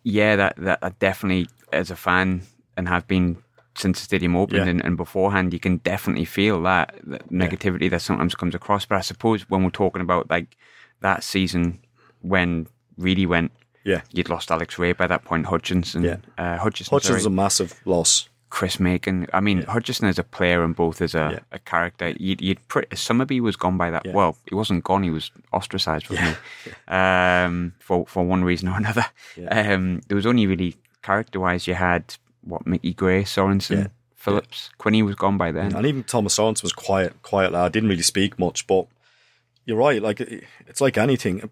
yeah 0.04 0.36
that 0.36 0.56
that 0.58 0.80
I 0.82 0.90
definitely 0.90 1.48
as 1.74 1.92
a 1.92 1.96
fan 1.96 2.44
and 2.78 2.88
have 2.88 3.08
been 3.08 3.38
since 3.76 4.00
the 4.00 4.06
stadium 4.06 4.36
opened 4.36 4.66
Yeah. 4.66 4.70
and, 4.72 4.84
and 4.84 4.98
beforehand, 4.98 5.54
you 5.54 5.60
can 5.60 5.78
definitely 5.78 6.26
feel 6.26 6.64
that, 6.64 6.96
that 7.04 7.30
negativity 7.30 7.90
that 7.92 8.02
sometimes 8.02 8.34
comes 8.34 8.56
across. 8.56 8.86
But 8.86 8.98
I 8.98 9.02
suppose 9.02 9.48
when 9.50 9.64
we're 9.64 9.70
talking 9.70 10.02
about 10.02 10.30
like 10.30 10.58
that 11.02 11.24
season 11.24 11.80
when 12.22 12.68
really 12.98 13.26
went. 13.26 13.52
Yeah, 13.88 14.02
You'd 14.12 14.30
lost 14.30 14.52
Alex 14.52 14.78
Rae 14.78 14.92
by 14.94 15.08
that 15.08 15.24
point, 15.24 15.46
Hutchison, 15.48 16.04
Yeah. 16.04 16.18
uh, 16.38 16.58
Hutchison, 16.58 16.92
Hutchison's 16.94 17.24
sorry. 17.24 17.34
a 17.34 17.36
massive 17.36 17.74
loss. 17.86 18.30
Chris 18.50 18.80
Makin. 18.80 19.28
I 19.34 19.40
mean, 19.42 19.64
Hutchison 19.64 20.08
as 20.08 20.18
a 20.20 20.24
player 20.24 20.64
and 20.64 20.74
both 20.76 21.02
as 21.02 21.14
a, 21.16 21.30
Yeah. 21.34 21.40
a 21.52 21.60
character. 21.60 22.14
You'd, 22.18 22.42
you'd 22.42 22.66
pretty, 22.70 22.96
Summerbee 22.96 23.42
was 23.42 23.56
gone 23.58 23.78
by 23.78 23.90
that. 23.92 24.06
Yeah. 24.06 24.14
Well, 24.14 24.38
he 24.48 24.56
wasn't 24.56 24.84
gone. 24.86 25.04
He 25.04 25.10
was 25.10 25.32
ostracised, 25.52 26.10
wasn't 26.10 26.38
he? 26.64 26.72
Um, 26.94 27.74
for 27.80 28.06
for 28.08 28.24
one 28.26 28.44
reason 28.46 28.70
or 28.70 28.78
another. 28.78 29.06
Um, 29.50 30.02
there 30.08 30.16
was 30.16 30.26
only 30.26 30.48
really 30.48 30.76
character 31.02 31.40
wise. 31.42 31.68
You 31.68 31.74
had 31.76 32.16
what 32.42 32.66
Mickey 32.66 32.94
Gray, 32.94 33.24
Sorensen, 33.24 33.78
Yeah. 33.78 33.88
Phillips, 34.16 34.70
Quinney 34.80 35.04
was 35.06 35.16
gone 35.16 35.38
by 35.38 35.52
then. 35.52 35.76
And 35.76 35.86
even 35.86 36.04
Thomas 36.04 36.38
Sorensen 36.38 36.64
was 36.64 36.74
quiet, 36.74 37.22
quiet 37.24 37.52
lad. 37.52 37.72
Didn't 37.74 37.90
really 37.90 38.02
speak 38.02 38.38
much, 38.40 38.66
but 38.68 38.88
you're 39.66 39.78
right. 39.78 40.02
Like 40.02 40.20
it's 40.22 40.82
like 40.82 40.98
anything. 40.98 41.50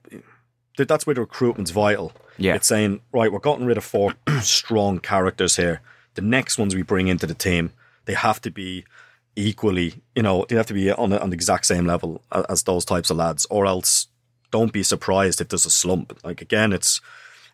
That's 0.77 1.05
where 1.05 1.13
the 1.13 1.21
recruitment's 1.21 1.71
vital. 1.71 2.11
Yeah. 2.37 2.55
it's 2.55 2.67
saying 2.67 3.01
right, 3.11 3.31
we're 3.31 3.39
getting 3.39 3.65
rid 3.65 3.77
of 3.77 3.83
four 3.83 4.13
strong 4.41 4.99
characters 4.99 5.55
here. 5.55 5.81
The 6.15 6.21
next 6.21 6.57
ones 6.57 6.75
we 6.75 6.81
bring 6.81 7.07
into 7.07 7.25
the 7.27 7.33
team, 7.33 7.71
they 8.05 8.13
have 8.13 8.39
to 8.41 8.51
be 8.51 8.85
equally. 9.35 9.95
You 10.15 10.23
know, 10.23 10.45
they 10.47 10.55
have 10.55 10.67
to 10.67 10.73
be 10.73 10.91
on 10.91 11.09
the, 11.09 11.21
on 11.21 11.29
the 11.29 11.35
exact 11.35 11.65
same 11.65 11.85
level 11.85 12.21
a- 12.31 12.45
as 12.49 12.63
those 12.63 12.85
types 12.85 13.09
of 13.09 13.17
lads, 13.17 13.45
or 13.49 13.65
else 13.65 14.07
don't 14.51 14.71
be 14.71 14.83
surprised 14.83 15.41
if 15.41 15.49
there's 15.49 15.65
a 15.65 15.69
slump. 15.69 16.17
Like 16.23 16.41
again, 16.41 16.71
it's 16.73 17.01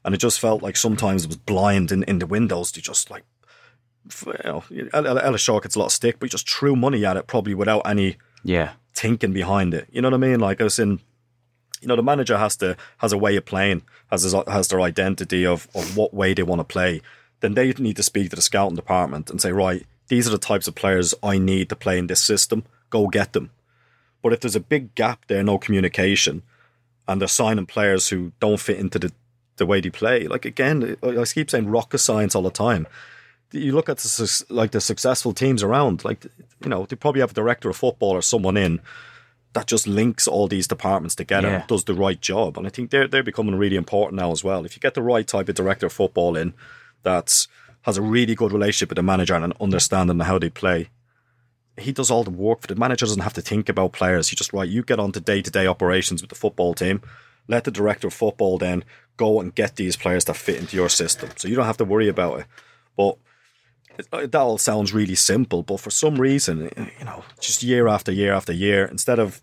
and 0.06 0.14
it 0.14 0.20
just 0.20 0.40
felt 0.40 0.62
like 0.64 0.76
sometimes 0.78 1.24
it 1.24 1.28
was 1.28 1.38
blind 1.38 1.92
in, 1.92 2.04
in 2.04 2.20
the 2.20 2.26
windows 2.28 2.72
to 2.74 2.82
just 2.82 3.10
like 3.12 3.24
you 4.26 4.34
know, 4.44 4.64
Ellis 4.94 5.42
Short 5.42 5.64
gets 5.64 5.76
a 5.76 5.80
lot 5.80 5.86
of 5.88 5.92
stick, 5.92 6.20
but 6.20 6.26
he 6.26 6.30
just 6.30 6.50
threw 6.50 6.76
money 6.76 7.06
at 7.06 7.18
it 7.18 7.28
probably 7.28 7.54
without 7.54 7.82
any 7.86 8.18
Yeah, 8.44 8.72
thinking 8.94 9.32
behind 9.32 9.74
it. 9.74 9.88
You 9.92 10.02
know 10.02 10.10
what 10.10 10.16
I 10.16 10.18
mean? 10.18 10.40
Like 10.40 10.60
I 10.60 10.64
was 10.64 10.80
in, 10.80 11.00
you 11.82 11.88
know, 11.88 11.96
the 11.96 12.04
manager 12.04 12.38
has 12.38 12.56
to 12.58 12.78
has 13.00 13.12
a 13.12 13.18
way 13.18 13.36
of 13.36 13.46
playing, 13.46 13.84
has 14.12 14.24
his, 14.24 14.34
has 14.48 14.68
their 14.68 14.82
identity 14.82 15.46
of 15.46 15.68
of 15.76 15.98
what 15.98 16.14
way 16.14 16.34
they 16.34 16.44
want 16.44 16.60
to 16.60 16.64
play. 16.64 17.02
Then 17.42 17.56
they 17.56 17.72
need 17.74 17.96
to 17.98 18.04
speak 18.04 18.30
to 18.30 18.36
the 18.36 18.42
scouting 18.42 18.76
department 18.76 19.30
and 19.30 19.42
say, 19.42 19.52
right, 19.52 19.86
these 20.08 20.28
are 20.28 20.32
the 20.32 20.38
types 20.38 20.68
of 20.68 20.76
players 20.76 21.14
I 21.24 21.40
need 21.40 21.70
to 21.70 21.76
play 21.76 21.98
in 21.98 22.08
this 22.08 22.22
system. 22.22 22.64
Go 22.92 23.08
get 23.08 23.34
them. 23.34 23.50
But 24.22 24.34
if 24.34 24.42
there's 24.42 24.56
a 24.56 24.60
big 24.60 24.94
gap 24.94 25.26
there, 25.28 25.42
no 25.42 25.58
communication, 25.58 26.44
and 27.08 27.20
they're 27.20 27.28
signing 27.28 27.66
players 27.66 28.10
who 28.10 28.32
don't 28.40 28.60
fit 28.60 28.78
into 28.78 29.00
the 29.00 29.12
the 29.58 29.66
way 29.66 29.82
they 29.82 29.90
play, 29.90 30.28
like 30.28 30.46
again, 30.46 30.98
I 31.04 31.24
keep 31.26 31.50
saying 31.50 31.68
rocket 31.68 31.98
science 31.98 32.36
all 32.36 32.44
the 32.44 32.52
time 32.52 32.88
you 33.52 33.74
look 33.74 33.90
at 33.90 33.98
the, 33.98 34.46
like 34.50 34.72
the 34.72 34.82
successful 34.82 35.34
teams 35.34 35.64
around, 35.64 36.06
like 36.06 36.26
you 36.64 36.70
know, 36.70 36.86
they 36.86 36.96
probably 36.96 37.22
have 37.22 37.32
a 37.32 37.36
director 37.36 37.70
of 37.70 37.76
football 37.76 38.12
or 38.12 38.22
someone 38.22 38.58
in 38.58 38.80
that 39.54 39.68
just 39.68 39.86
links 39.88 40.28
all 40.28 40.48
these 40.48 40.68
departments 40.68 41.16
together 41.16 41.50
Yeah. 41.50 41.56
and 41.60 41.68
does 41.68 41.84
the 41.84 41.94
right 41.94 42.20
job. 42.22 42.58
And 42.58 42.66
I 42.66 42.70
think 42.70 42.90
they're 42.90 43.08
they're 43.08 43.24
becoming 43.24 43.56
really 43.56 43.76
important 43.76 44.20
now 44.22 44.32
as 44.32 44.44
well. 44.44 44.66
If 44.66 44.76
you 44.76 44.80
get 44.80 44.94
the 44.94 45.02
right 45.04 45.28
type 45.28 45.50
of 45.50 45.56
director 45.56 45.86
of 45.88 45.94
football 45.94 46.36
in 46.38 46.54
that 47.04 47.48
has 47.82 47.98
a 47.98 48.02
really 48.02 48.36
good 48.36 48.52
relationship 48.52 48.90
with 48.90 48.96
the 48.98 49.04
manager 49.04 49.34
and 49.34 49.44
an 49.44 49.54
understanding 49.60 50.22
of 50.22 50.28
how 50.28 50.38
they 50.40 50.50
play, 50.50 50.90
he 51.78 51.92
does 51.92 52.12
all 52.12 52.24
the 52.24 52.30
work 52.30 52.62
for 52.62 52.68
the 52.68 52.76
manager 52.76 53.06
doesn't 53.06 53.24
have 53.24 53.34
to 53.34 53.42
think 53.42 53.68
about 53.70 53.92
players. 53.94 54.30
He 54.30 54.36
just 54.36 54.54
right, 54.54 54.70
you 54.70 54.84
get 54.84 55.00
on 55.00 55.12
to 55.14 55.20
day 55.20 55.42
to 55.42 55.52
day 55.52 55.68
operations 55.68 56.22
with 56.22 56.30
the 56.30 56.36
football 56.36 56.74
team. 56.74 57.02
Let 57.48 57.64
the 57.64 57.72
director 57.72 58.08
of 58.08 58.14
football 58.14 58.58
then 58.58 58.84
go 59.18 59.42
and 59.42 59.54
get 59.54 59.76
these 59.76 59.96
players 59.98 60.26
that 60.26 60.36
fit 60.36 60.58
into 60.58 60.76
your 60.78 60.90
system. 60.90 61.30
So 61.36 61.48
you 61.48 61.56
don't 61.56 61.66
have 61.66 61.78
to 61.78 61.86
worry 61.86 62.08
about 62.08 62.42
it. 62.42 62.46
But 62.96 63.18
that 64.12 64.36
all 64.36 64.58
sounds 64.58 64.94
really 64.94 65.16
simple, 65.16 65.64
but 65.64 65.80
for 65.80 65.90
some 65.92 66.16
reason, 66.16 66.70
you 67.00 67.06
know, 67.06 67.24
just 67.40 67.64
year 67.64 67.88
after 67.88 68.12
year 68.12 68.34
after 68.34 68.54
year, 68.54 68.86
instead 68.86 69.20
of 69.20 69.42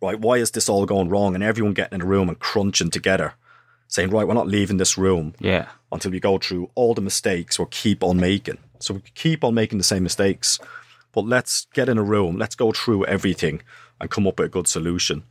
right, 0.00 0.18
why 0.20 0.36
is 0.36 0.52
this 0.52 0.68
all 0.68 0.86
going 0.86 1.08
wrong? 1.08 1.34
And 1.34 1.42
everyone 1.42 1.74
getting 1.74 1.96
in 1.96 2.02
a 2.02 2.06
room 2.06 2.28
and 2.28 2.38
crunching 2.38 2.90
together, 2.90 3.34
saying, 3.88 4.10
right, 4.10 4.26
we're 4.26 4.34
not 4.34 4.46
leaving 4.46 4.76
this 4.76 4.96
room 4.96 5.34
Yeah. 5.40 5.66
until 5.90 6.10
we 6.12 6.20
go 6.20 6.38
through 6.38 6.70
all 6.74 6.94
the 6.94 7.00
mistakes 7.00 7.58
we'll 7.58 7.66
keep 7.66 8.02
on 8.04 8.18
making. 8.18 8.58
So 8.80 8.94
we 8.94 9.00
keep 9.14 9.42
on 9.42 9.54
making 9.54 9.78
the 9.78 9.84
same 9.84 10.04
mistakes, 10.04 10.60
but 11.12 11.24
let's 11.24 11.66
get 11.74 11.88
in 11.88 11.98
a 11.98 12.02
room, 12.02 12.36
let's 12.38 12.54
go 12.54 12.70
through 12.72 13.06
everything 13.06 13.62
and 14.00 14.08
come 14.10 14.26
up 14.26 14.38
with 14.38 14.46
a 14.46 14.50
good 14.50 14.68
solution. 14.68 15.24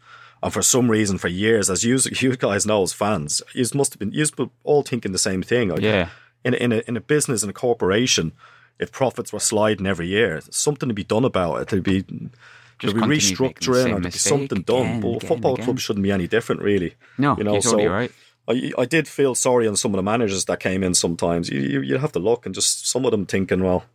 And 0.44 0.52
for 0.54 0.62
some 0.62 0.92
reason, 0.92 1.18
for 1.18 1.30
years, 1.30 1.70
as 1.70 1.84
you, 1.86 1.98
you 2.20 2.36
guys 2.36 2.66
know 2.66 2.84
as 2.84 2.94
fans, 2.94 3.42
you 3.54 3.66
must 3.74 3.94
have 3.94 4.00
been 4.00 4.12
you 4.12 4.26
all 4.64 4.84
thinking 4.84 5.14
the 5.14 5.18
same 5.18 5.42
thing. 5.44 5.70
Like, 5.70 5.82
Yeah. 5.82 6.10
In 6.44 6.54
a, 6.54 6.58
in 6.58 6.72
a 6.72 6.84
in 6.88 6.98
a 6.98 7.02
business 7.02 7.44
in 7.44 7.50
a 7.50 7.54
corporation, 7.54 8.32
if 8.80 8.92
profits 8.92 9.34
were 9.34 9.40
sliding 9.40 9.86
every 9.86 10.08
year, 10.08 10.40
something 10.50 10.88
to 10.88 10.96
be 10.96 11.04
done 11.04 11.26
about 11.26 11.62
it. 11.62 11.68
There'd 11.70 11.84
be 11.84 12.02
Just 12.02 12.12
there'd 12.12 12.96
be 12.96 13.02
continue 13.02 13.08
making 13.08 13.36
the 13.36 13.44
restructuring 13.44 13.86
or 13.86 14.00
there'd 14.00 14.14
be 14.14 14.20
something 14.20 14.62
done. 14.62 15.02
but 15.02 15.08
again, 15.08 15.28
football 15.28 15.54
again. 15.56 15.66
clubs 15.66 15.82
shouldn't 15.82 16.04
be 16.04 16.12
any 16.12 16.28
different, 16.28 16.62
really. 16.62 16.96
No, 17.18 17.36
you 17.38 17.44
know, 17.44 17.54
you're 17.54 17.62
totally 17.62 17.86
so 17.86 17.92
right. 17.92 18.12
I, 18.48 18.72
I 18.78 18.86
did 18.86 19.08
feel 19.08 19.36
sorry 19.36 19.68
on 19.68 19.76
some 19.76 19.94
of 19.94 19.98
the 19.98 20.04
managers 20.04 20.46
that 20.46 20.60
came 20.60 20.84
in 20.84 20.94
sometimes. 20.94 21.50
You, 21.50 21.60
you, 21.60 21.82
you 21.82 21.98
have 21.98 22.14
to 22.14 22.20
look 22.20 22.46
and 22.46 22.56
just 22.56 22.90
some 22.90 23.04
of 23.04 23.12
them 23.12 23.26
thinking, 23.26 23.62
well, 23.62 23.86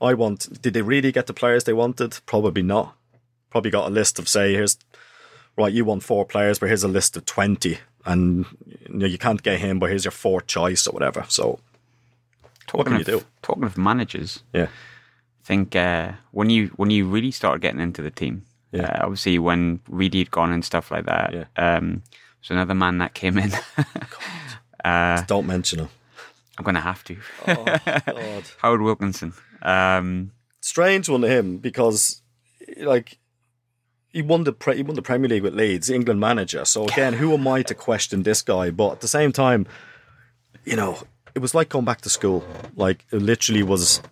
I 0.00 0.14
want, 0.14 0.60
did 0.60 0.74
they 0.74 0.82
really 0.82 1.12
get 1.12 1.26
the 1.26 1.32
players 1.32 1.64
they 1.64 1.72
wanted? 1.72 2.18
Probably 2.26 2.62
not. 2.62 2.94
Probably 3.48 3.70
got 3.70 3.88
a 3.88 3.90
list 3.90 4.18
of, 4.18 4.28
say, 4.28 4.52
here's, 4.52 4.78
right, 5.56 5.72
you 5.72 5.84
want 5.84 6.02
four 6.02 6.24
players, 6.26 6.58
but 6.58 6.66
here's 6.68 6.84
a 6.84 6.88
list 6.88 7.16
of 7.16 7.24
20. 7.24 7.78
And 8.06 8.46
you, 8.66 8.98
know, 8.98 9.06
you 9.06 9.18
can't 9.18 9.42
get 9.42 9.58
him, 9.60 9.78
but 9.78 9.90
here's 9.90 10.04
your 10.04 10.12
fourth 10.12 10.46
choice 10.46 10.86
or 10.86 10.92
whatever. 10.92 11.24
So, 11.28 11.58
what 12.72 12.84
Talking 12.84 12.92
you 12.94 13.00
of- 13.00 13.06
do? 13.06 13.22
Talking 13.42 13.64
of 13.64 13.76
managers, 13.78 14.42
Yeah. 14.52 14.68
I 15.42 15.46
think 15.52 15.74
uh, 15.74 16.12
when 16.30 16.48
you 16.50 16.68
when 16.76 16.90
you 16.90 17.06
really 17.06 17.30
started 17.32 17.60
getting 17.60 17.80
into 17.80 18.02
the 18.02 18.10
team, 18.10 18.44
Yeah. 18.72 18.82
uh, 18.84 19.04
obviously 19.06 19.38
when 19.38 19.80
Reedy 19.88 20.18
had 20.18 20.30
gone 20.30 20.52
and 20.52 20.64
stuff 20.64 20.90
like 20.90 21.06
that, 21.06 21.32
Yeah. 21.32 21.44
um, 21.56 22.02
there's 22.40 22.50
another 22.50 22.74
man 22.74 22.98
that 22.98 23.14
came 23.14 23.36
in. 23.38 23.52
uh, 24.84 25.22
Don't 25.26 25.46
mention 25.46 25.80
him. 25.80 25.88
I'm 26.58 26.64
going 26.64 26.74
to 26.74 26.80
have 26.80 27.02
to. 27.04 27.16
Oh, 27.48 27.64
God. 28.06 28.44
Howard 28.58 28.82
Wilkinson. 28.82 29.32
Um, 29.62 30.32
strange 30.60 31.08
one 31.08 31.22
to 31.22 31.28
him 31.28 31.56
because, 31.58 32.20
like, 32.78 33.18
he 34.12 34.22
won 34.22 34.44
the 34.44 34.54
he 34.74 34.82
won 34.82 34.96
the 34.96 35.02
Premier 35.02 35.28
League 35.28 35.42
with 35.42 35.54
Leeds, 35.54 35.88
England 35.90 36.20
manager. 36.20 36.64
So 36.64 36.84
again, 36.84 37.14
who 37.14 37.32
am 37.32 37.46
I 37.46 37.62
to 37.62 37.74
question 37.74 38.22
this 38.22 38.42
guy? 38.42 38.70
But 38.70 38.92
at 38.92 39.00
the 39.00 39.08
same 39.08 39.32
time, 39.32 39.66
you 40.64 40.76
know, 40.76 41.02
it 41.34 41.38
was 41.38 41.54
like 41.54 41.68
going 41.68 41.84
back 41.84 42.00
to 42.02 42.10
school. 42.10 42.44
Like 42.76 43.04
it 43.12 43.22
literally 43.22 43.62
was. 43.62 44.02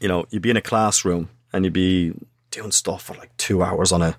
You 0.00 0.06
know, 0.06 0.26
you'd 0.30 0.42
be 0.42 0.50
in 0.50 0.56
a 0.56 0.62
classroom 0.62 1.28
and 1.52 1.64
you'd 1.64 1.72
be 1.72 2.14
doing 2.52 2.70
stuff 2.70 3.02
for 3.02 3.14
like 3.14 3.36
two 3.36 3.64
hours 3.64 3.90
on 3.90 4.00
a, 4.00 4.16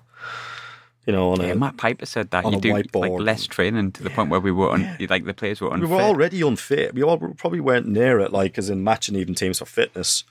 you 1.06 1.12
know, 1.14 1.32
on 1.32 1.40
yeah, 1.40 1.52
a. 1.52 1.54
Matt 1.54 1.78
Piper 1.78 2.04
said 2.04 2.30
that 2.32 2.44
on 2.44 2.52
you 2.52 2.58
a 2.58 2.60
do 2.60 2.72
like 2.72 2.92
whiteboard. 2.92 3.24
less 3.24 3.46
training 3.46 3.92
to 3.92 4.02
the 4.02 4.10
point 4.10 4.28
where 4.28 4.40
we 4.40 4.52
were 4.52 4.68
on, 4.68 4.96
like 5.08 5.24
the 5.24 5.32
players 5.32 5.58
were 5.58 5.70
we 5.70 5.86
were 5.86 6.02
already 6.02 6.42
unfit. 6.42 6.92
We 6.92 7.02
all 7.02 7.16
we 7.16 7.32
probably 7.32 7.60
weren't 7.60 7.88
near 7.88 8.20
it, 8.20 8.30
like 8.30 8.58
as 8.58 8.68
in 8.68 8.84
matching 8.84 9.16
even 9.16 9.34
teams 9.34 9.58
for 9.58 9.64
fitness, 9.64 10.24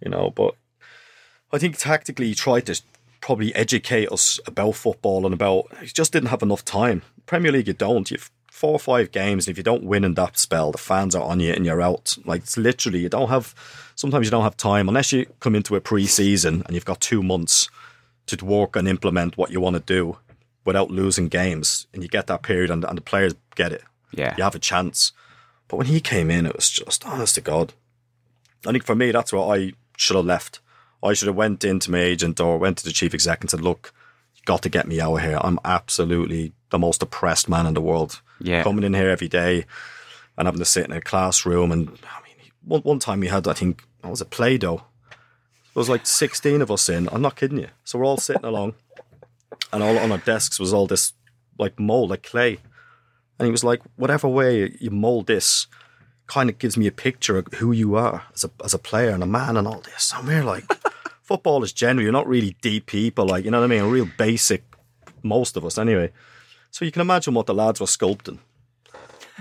you 0.00 0.10
know. 0.10 0.30
But 0.30 0.56
I 1.52 1.58
think 1.58 1.78
tactically 1.78 2.26
he 2.26 2.34
tried 2.34 2.66
to 2.66 2.82
probably 3.22 3.54
educate 3.54 4.12
us 4.12 4.38
about 4.46 4.74
football 4.74 5.24
and 5.24 5.32
about. 5.32 5.66
He 5.80 5.86
just 5.86 6.12
didn't 6.12 6.28
have 6.28 6.42
enough 6.42 6.64
time. 6.64 7.02
Premier 7.24 7.52
League, 7.52 7.68
you 7.68 7.72
don't. 7.72 8.10
You've 8.10 8.30
four 8.50 8.72
or 8.72 8.78
five 8.78 9.10
games, 9.10 9.46
and 9.46 9.52
if 9.52 9.56
you 9.56 9.64
don't 9.64 9.82
win 9.82 10.04
in 10.04 10.12
that 10.14 10.38
spell, 10.38 10.70
the 10.70 10.78
fans 10.78 11.14
are 11.14 11.22
on 11.22 11.40
you 11.40 11.52
and 11.52 11.64
you're 11.64 11.80
out. 11.80 12.18
Like 12.26 12.42
it's 12.42 12.58
literally, 12.58 12.98
you 13.00 13.08
don't 13.08 13.30
have. 13.30 13.54
Sometimes 13.94 14.26
you 14.26 14.30
don't 14.30 14.44
have 14.44 14.56
time 14.56 14.88
unless 14.88 15.12
you 15.12 15.26
come 15.40 15.54
into 15.54 15.74
a 15.74 15.80
pre-season 15.80 16.62
and 16.66 16.74
you've 16.74 16.84
got 16.84 17.00
two 17.00 17.22
months 17.22 17.70
to 18.26 18.44
work 18.44 18.76
and 18.76 18.86
implement 18.86 19.36
what 19.38 19.50
you 19.50 19.60
want 19.60 19.74
to 19.74 19.80
do 19.80 20.18
without 20.64 20.90
losing 20.90 21.28
games, 21.28 21.86
and 21.94 22.02
you 22.02 22.08
get 22.08 22.26
that 22.26 22.42
period, 22.42 22.70
and, 22.70 22.84
and 22.84 22.98
the 22.98 23.02
players 23.02 23.34
get 23.54 23.72
it 23.72 23.82
yeah. 24.12 24.34
you 24.36 24.44
have 24.44 24.54
a 24.54 24.60
chance. 24.60 25.12
But 25.68 25.76
when 25.78 25.86
he 25.86 26.00
came 26.00 26.30
in, 26.30 26.46
it 26.46 26.54
was 26.54 26.70
just 26.70 27.04
honest 27.06 27.34
to 27.36 27.40
God. 27.40 27.72
I 28.66 28.72
think 28.72 28.84
for 28.84 28.94
me, 28.94 29.10
that's 29.10 29.32
what 29.32 29.56
I 29.56 29.72
should 29.96 30.16
have 30.16 30.26
left. 30.26 30.60
I 31.02 31.14
should 31.14 31.28
have 31.28 31.36
went 31.36 31.64
into 31.64 31.90
my 31.90 32.00
agent 32.00 32.40
or 32.40 32.58
went 32.58 32.78
to 32.78 32.84
the 32.84 32.92
chief 32.92 33.14
exec 33.14 33.40
and 33.40 33.50
said, 33.50 33.60
"Look, 33.60 33.92
you 34.34 34.42
got 34.44 34.62
to 34.62 34.68
get 34.68 34.86
me 34.86 35.00
out 35.00 35.16
of 35.16 35.22
here. 35.22 35.38
I'm 35.40 35.58
absolutely 35.64 36.52
the 36.70 36.78
most 36.78 37.00
depressed 37.00 37.48
man 37.48 37.66
in 37.66 37.74
the 37.74 37.80
world. 37.80 38.20
Yeah. 38.40 38.64
coming 38.64 38.82
in 38.84 38.94
here 38.94 39.08
every 39.08 39.28
day 39.28 39.66
and 40.36 40.46
having 40.48 40.58
to 40.58 40.64
sit 40.64 40.84
in 40.84 40.92
a 40.92 41.00
classroom. 41.00 41.70
And 41.70 41.88
I 41.88 42.26
mean, 42.26 42.50
one 42.64 42.80
one 42.82 42.98
time 42.98 43.20
we 43.20 43.28
had, 43.28 43.46
I 43.46 43.52
think, 43.52 43.84
what 44.00 44.10
was 44.10 44.20
it, 44.20 44.30
Play-Doh? 44.30 44.76
There 44.78 45.80
was 45.80 45.88
like 45.88 46.06
16 46.06 46.60
of 46.60 46.70
us 46.70 46.88
in. 46.88 47.08
I'm 47.12 47.22
not 47.22 47.36
kidding 47.36 47.58
you. 47.58 47.68
So 47.84 47.98
we're 47.98 48.04
all 48.04 48.18
sitting 48.18 48.44
along, 48.44 48.74
and 49.72 49.82
all 49.82 49.98
on 49.98 50.12
our 50.12 50.18
desks 50.18 50.58
was 50.58 50.72
all 50.72 50.86
this 50.86 51.12
like 51.58 51.78
mold, 51.78 52.10
like 52.10 52.22
clay. 52.24 52.58
And 53.38 53.46
he 53.46 53.50
was 53.50 53.64
like, 53.64 53.80
whatever 53.96 54.28
way 54.28 54.76
you 54.80 54.90
mold 54.90 55.26
this, 55.26 55.66
kind 56.26 56.50
of 56.50 56.58
gives 56.58 56.76
me 56.76 56.86
a 56.86 56.92
picture 56.92 57.38
of 57.38 57.46
who 57.54 57.72
you 57.72 57.94
are 57.94 58.24
as 58.34 58.44
a 58.44 58.50
as 58.64 58.74
a 58.74 58.78
player 58.78 59.10
and 59.10 59.22
a 59.22 59.26
man 59.26 59.56
and 59.56 59.66
all 59.66 59.80
this. 59.80 60.12
And 60.16 60.26
we're 60.26 60.44
like, 60.44 60.64
football 61.32 61.64
is 61.64 61.72
generally 61.72 62.04
you're 62.04 62.12
not 62.12 62.28
really 62.28 62.56
deep 62.60 62.84
people, 62.84 63.26
like 63.26 63.42
you 63.46 63.50
know 63.50 63.60
what 63.60 63.72
I 63.72 63.74
mean, 63.74 63.84
real 63.84 64.08
basic. 64.18 64.64
Most 65.22 65.56
of 65.56 65.64
us, 65.64 65.78
anyway. 65.78 66.10
So 66.70 66.84
you 66.84 66.92
can 66.92 67.00
imagine 67.00 67.32
what 67.32 67.46
the 67.46 67.54
lads 67.54 67.80
were 67.80 67.86
sculpting. 67.86 68.38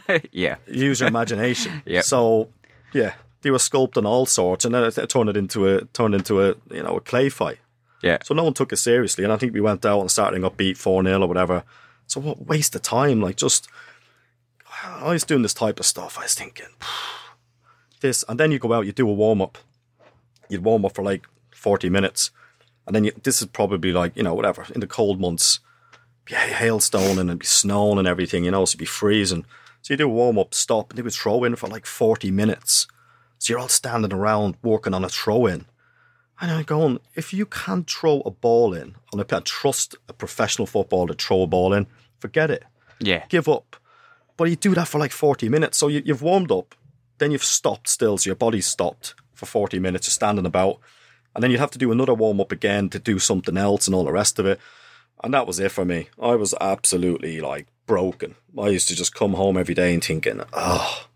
yeah. 0.32 0.56
Use 0.68 1.02
your 1.02 1.10
imagination. 1.16 1.82
yeah. 1.86 2.02
So 2.02 2.50
yeah, 2.94 3.16
they 3.42 3.52
were 3.52 3.58
sculpting 3.58 4.06
all 4.06 4.26
sorts, 4.26 4.64
and 4.64 4.74
then 4.74 4.84
it, 4.86 4.98
it 4.98 5.10
turned 5.10 5.30
it 5.30 5.36
into 5.36 5.68
a 5.68 5.84
turned 5.86 6.16
into 6.16 6.42
a 6.42 6.56
you 6.72 6.84
know 6.84 6.96
a 6.96 7.02
clay 7.02 7.28
fight. 7.28 7.60
Yeah. 8.02 8.20
So 8.24 8.34
no 8.34 8.44
one 8.46 8.54
took 8.54 8.72
it 8.72 8.78
seriously, 8.78 9.26
and 9.26 9.34
I 9.34 9.38
think 9.38 9.54
we 9.54 9.62
went 9.62 9.86
out 9.86 10.00
and 10.00 10.10
starting 10.10 10.46
up 10.46 10.56
beat 10.56 10.78
four 10.78 11.04
0 11.04 11.22
or 11.22 11.28
whatever. 11.28 11.64
So 12.08 12.22
what 12.22 12.48
waste 12.48 12.74
of 12.76 12.84
time? 12.84 13.20
Like 13.20 13.36
just, 13.36 13.68
I 14.86 15.12
was 15.12 15.26
doing 15.26 15.42
this 15.42 15.54
type 15.54 15.80
of 15.80 15.86
stuff. 15.86 16.18
I 16.18 16.24
was 16.24 16.36
thinking 16.36 16.72
this, 18.00 18.24
and 18.30 18.39
then 18.39 18.52
you 18.52 18.60
go 18.60 18.72
out, 18.72 18.86
you 18.86 18.94
do 18.94 19.10
a 19.10 19.14
warm 19.14 19.42
up. 19.42 19.58
You'd 20.48 20.64
warm 20.64 20.86
up 20.86 20.96
for 20.96 21.04
like 21.04 21.28
forty 21.62 21.89
minutes, 21.89 22.32
and 22.88 22.95
then 22.95 23.03
you, 23.05 23.12
this 23.24 23.41
is 23.41 23.47
probably 23.47 23.91
like 23.91 24.16
you 24.16 24.24
know 24.24 24.34
whatever 24.34 24.66
in 24.74 24.82
the 24.82 24.88
cold 24.88 25.22
months, 25.22 25.59
be 26.26 26.34
hailstone 26.34 27.20
and 27.20 27.30
it'd 27.30 27.39
be 27.39 27.45
snowing 27.45 27.99
and 27.99 28.07
everything, 28.07 28.45
you 28.45 28.51
know, 28.51 28.66
so 28.66 28.72
it'd 28.72 28.80
be 28.80 28.86
freezing. 28.86 29.45
So 29.82 29.93
you 29.93 29.97
do 29.97 30.05
a 30.05 30.09
warm 30.09 30.38
up, 30.38 30.53
stop, 30.53 30.89
and 30.89 30.97
they 30.97 31.03
would 31.03 31.14
throw 31.14 31.43
in 31.43 31.55
for 31.55 31.68
like 31.68 31.86
forty 31.86 32.32
minutes. 32.32 32.88
So 33.38 33.53
you're 33.53 33.59
all 33.59 33.68
standing 33.68 34.14
around 34.14 34.57
working 34.62 34.93
on 34.93 35.03
a 35.03 35.09
throw 35.09 35.45
in. 35.45 35.66
And 36.39 36.49
I'm 36.51 36.64
going, 36.64 36.99
if 37.16 37.34
you 37.34 37.45
can't 37.45 37.89
throw 37.89 38.22
a 38.22 38.32
ball 38.32 38.74
in, 38.74 38.95
and 39.12 39.22
I 39.22 39.39
trust 39.41 39.95
a 40.09 40.14
professional 40.14 40.66
footballer 40.66 41.14
to 41.14 41.14
throw 41.14 41.43
a 41.43 41.47
ball 41.47 41.74
in, 41.74 41.86
forget 42.20 42.49
it. 42.49 42.64
Yeah. 42.99 43.26
Give 43.30 43.47
up. 43.47 43.76
But 44.38 44.49
you 44.49 44.55
do 44.55 44.74
that 44.74 44.88
for 44.88 44.97
like 44.97 45.12
40 45.12 45.49
minutes. 45.49 45.78
So 45.78 45.88
you, 45.88 46.01
you've 46.03 46.24
warmed 46.24 46.51
up, 46.51 46.74
then 47.20 47.32
you've 47.32 47.43
stopped 47.43 47.88
still, 47.88 48.18
so 48.18 48.28
your 48.28 48.36
body's 48.36 48.66
stopped 48.66 49.14
for 49.34 49.45
40 49.45 49.80
minutes, 49.80 50.07
you're 50.07 50.12
standing 50.12 50.45
about. 50.45 50.80
And 51.34 51.43
then 51.43 51.51
you'd 51.51 51.59
have 51.59 51.71
to 51.71 51.77
do 51.79 51.91
another 51.91 52.13
warm 52.13 52.41
up 52.41 52.51
again 52.51 52.89
to 52.89 52.99
do 52.99 53.19
something 53.19 53.57
else 53.57 53.88
and 53.88 53.95
all 53.95 54.03
the 54.03 54.11
rest 54.11 54.38
of 54.39 54.45
it. 54.45 54.59
And 55.23 55.34
that 55.34 55.47
was 55.47 55.59
it 55.59 55.71
for 55.71 55.86
me. 55.86 56.09
I 56.21 56.36
was 56.36 56.53
absolutely 56.59 57.39
like 57.41 57.67
broken. 57.86 58.36
I 58.59 58.69
used 58.69 58.88
to 58.89 58.95
just 58.95 59.13
come 59.15 59.34
home 59.34 59.57
every 59.57 59.75
day 59.75 59.93
and 59.93 60.03
thinking, 60.03 60.41
oh, 60.51 61.07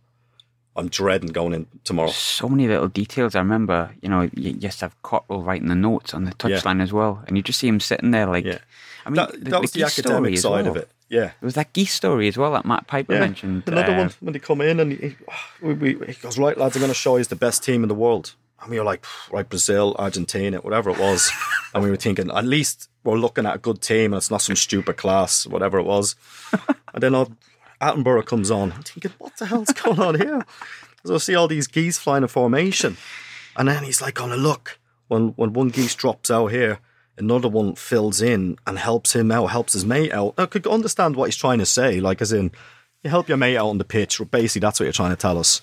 I'm 0.76 0.90
dreading 0.90 1.30
going 1.32 1.54
in 1.54 1.68
tomorrow. 1.84 2.10
So 2.12 2.48
many 2.50 2.68
little 2.68 2.88
details. 2.88 3.34
I 3.36 3.40
remember, 3.40 3.92
you 4.02 4.10
know, 4.10 4.30
you 4.36 4.52
used 4.60 4.80
to 4.80 4.86
have 4.86 5.02
Cotterill 5.04 5.46
writing 5.46 5.70
the 5.70 5.76
notes 5.76 6.14
on 6.14 6.26
the 6.26 6.32
Yeah. 6.46 6.58
touchline 6.60 6.82
as 6.82 6.94
well, 6.94 7.24
and 7.28 7.36
you 7.38 7.44
just 7.44 7.60
see 7.60 7.68
him 7.68 7.80
sitting 7.80 8.12
there 8.12 8.26
like. 8.28 8.46
Yeah. 8.46 8.60
I 9.06 9.10
mean, 9.10 9.16
that, 9.16 9.44
that 9.46 9.62
was 9.62 9.72
the, 9.72 9.88
story 9.88 10.08
academic 10.16 10.38
side 10.40 10.68
of 10.68 10.76
it. 10.76 10.90
Yeah. 11.10 11.20
There 11.26 11.34
was 11.44 11.54
that 11.56 11.72
geese 11.74 11.94
story 11.94 12.28
as 12.28 12.38
well 12.38 12.52
that 12.54 12.66
Matt 12.66 12.88
Piper 12.88 13.14
Yeah, 13.14 13.20
mentioned. 13.20 13.64
another 13.68 13.94
uh, 13.94 13.98
one 14.00 14.12
when 14.20 14.34
they 14.34 14.40
come 14.40 14.62
in 14.62 14.80
and 14.80 14.92
he, 14.94 15.16
we, 15.62 15.74
we, 15.76 15.90
he 16.08 16.14
goes, 16.14 16.38
right, 16.40 16.58
lads, 16.58 16.76
I'm 16.76 16.82
going 16.82 16.90
to 16.90 16.96
show 16.96 17.18
you 17.18 17.24
the 17.24 17.36
best 17.36 17.64
team 17.64 17.84
in 17.84 17.88
the 17.90 17.96
world. 17.96 18.34
And 18.66 18.72
we 18.72 18.80
were 18.80 18.86
like, 18.86 19.06
right, 19.32 19.48
Brazil, 19.48 19.96
Argentina, 20.00 20.58
whatever 20.58 20.90
it 20.90 20.98
was. 20.98 21.32
and 21.76 21.84
we 21.84 21.92
were 21.92 21.98
thinking, 21.98 22.32
at 22.32 22.46
least 22.46 22.90
we're 23.04 23.16
looking 23.16 23.46
at 23.46 23.56
a 23.56 23.60
good 23.60 23.80
team 23.80 24.12
and 24.12 24.16
it's 24.16 24.32
not 24.32 24.42
some 24.42 24.56
stupid 24.56 24.98
class, 24.98 25.46
whatever 25.46 25.78
it 25.78 25.84
was. 25.84 26.16
and 26.94 27.04
then 27.04 27.14
uh, 27.14 27.26
Attenborough 27.80 28.26
comes 28.26 28.50
on. 28.50 28.72
I'm 28.72 28.82
thinking, 28.82 29.12
what 29.20 29.38
the 29.38 29.46
hell's 29.46 29.72
going 29.72 30.00
on 30.00 30.20
here? 30.20 30.44
So 31.06 31.14
I 31.14 31.18
see 31.20 31.36
all 31.36 31.48
these 31.48 31.68
geese 31.68 32.00
flying 32.00 32.24
in 32.24 32.28
formation. 32.28 32.98
And 33.56 33.68
then 33.68 33.84
he's 33.84 34.02
like, 34.02 34.20
on 34.20 34.32
a 34.32 34.38
look. 34.38 34.80
When, 35.10 35.30
when 35.36 35.54
one 35.54 35.70
geese 35.70 35.94
drops 35.94 36.32
out 36.32 36.48
here, 36.48 36.80
another 37.20 37.48
one 37.48 37.76
fills 37.76 38.20
in 38.20 38.58
and 38.66 38.80
helps 38.80 39.16
him 39.16 39.32
out, 39.32 39.52
helps 39.52 39.74
his 39.74 39.86
mate 39.86 40.12
out. 40.12 40.34
I 40.40 40.48
could 40.48 40.66
understand 40.66 41.16
what 41.16 41.26
he's 41.26 41.38
trying 41.38 41.60
to 41.60 41.68
say, 41.68 42.00
like 42.00 42.20
as 42.20 42.34
in, 42.34 42.52
you 43.04 43.12
help 43.12 43.30
your 43.30 43.38
mate 43.38 43.58
out 43.58 43.68
on 43.68 43.78
the 43.78 43.86
pitch. 43.86 44.20
Basically, 44.32 44.62
that's 44.62 44.80
what 44.80 44.86
you're 44.86 44.94
trying 44.94 45.12
to 45.12 45.16
tell 45.16 45.38
us. 45.38 45.62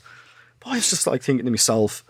But 0.60 0.70
I 0.70 0.74
was 0.76 0.88
just 0.88 1.08
like 1.08 1.24
thinking 1.24 1.44
to 1.44 1.50
myself, 1.50 2.04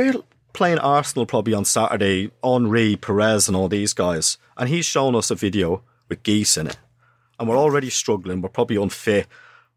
we're 0.00 0.22
playing 0.52 0.78
Arsenal 0.78 1.26
probably 1.26 1.52
on 1.52 1.64
Saturday, 1.64 2.30
Henry, 2.42 2.96
Pires, 2.96 3.48
and 3.48 3.56
all 3.56 3.68
these 3.68 3.92
guys, 3.92 4.38
and 4.56 4.68
he's 4.68 4.86
shown 4.86 5.14
us 5.14 5.30
a 5.30 5.34
video 5.34 5.82
with 6.08 6.22
geese 6.22 6.56
in 6.56 6.66
it, 6.66 6.78
and 7.38 7.48
we're 7.48 7.58
already 7.58 7.90
struggling. 7.90 8.40
We're 8.40 8.48
probably 8.48 8.76
unfit. 8.76 9.26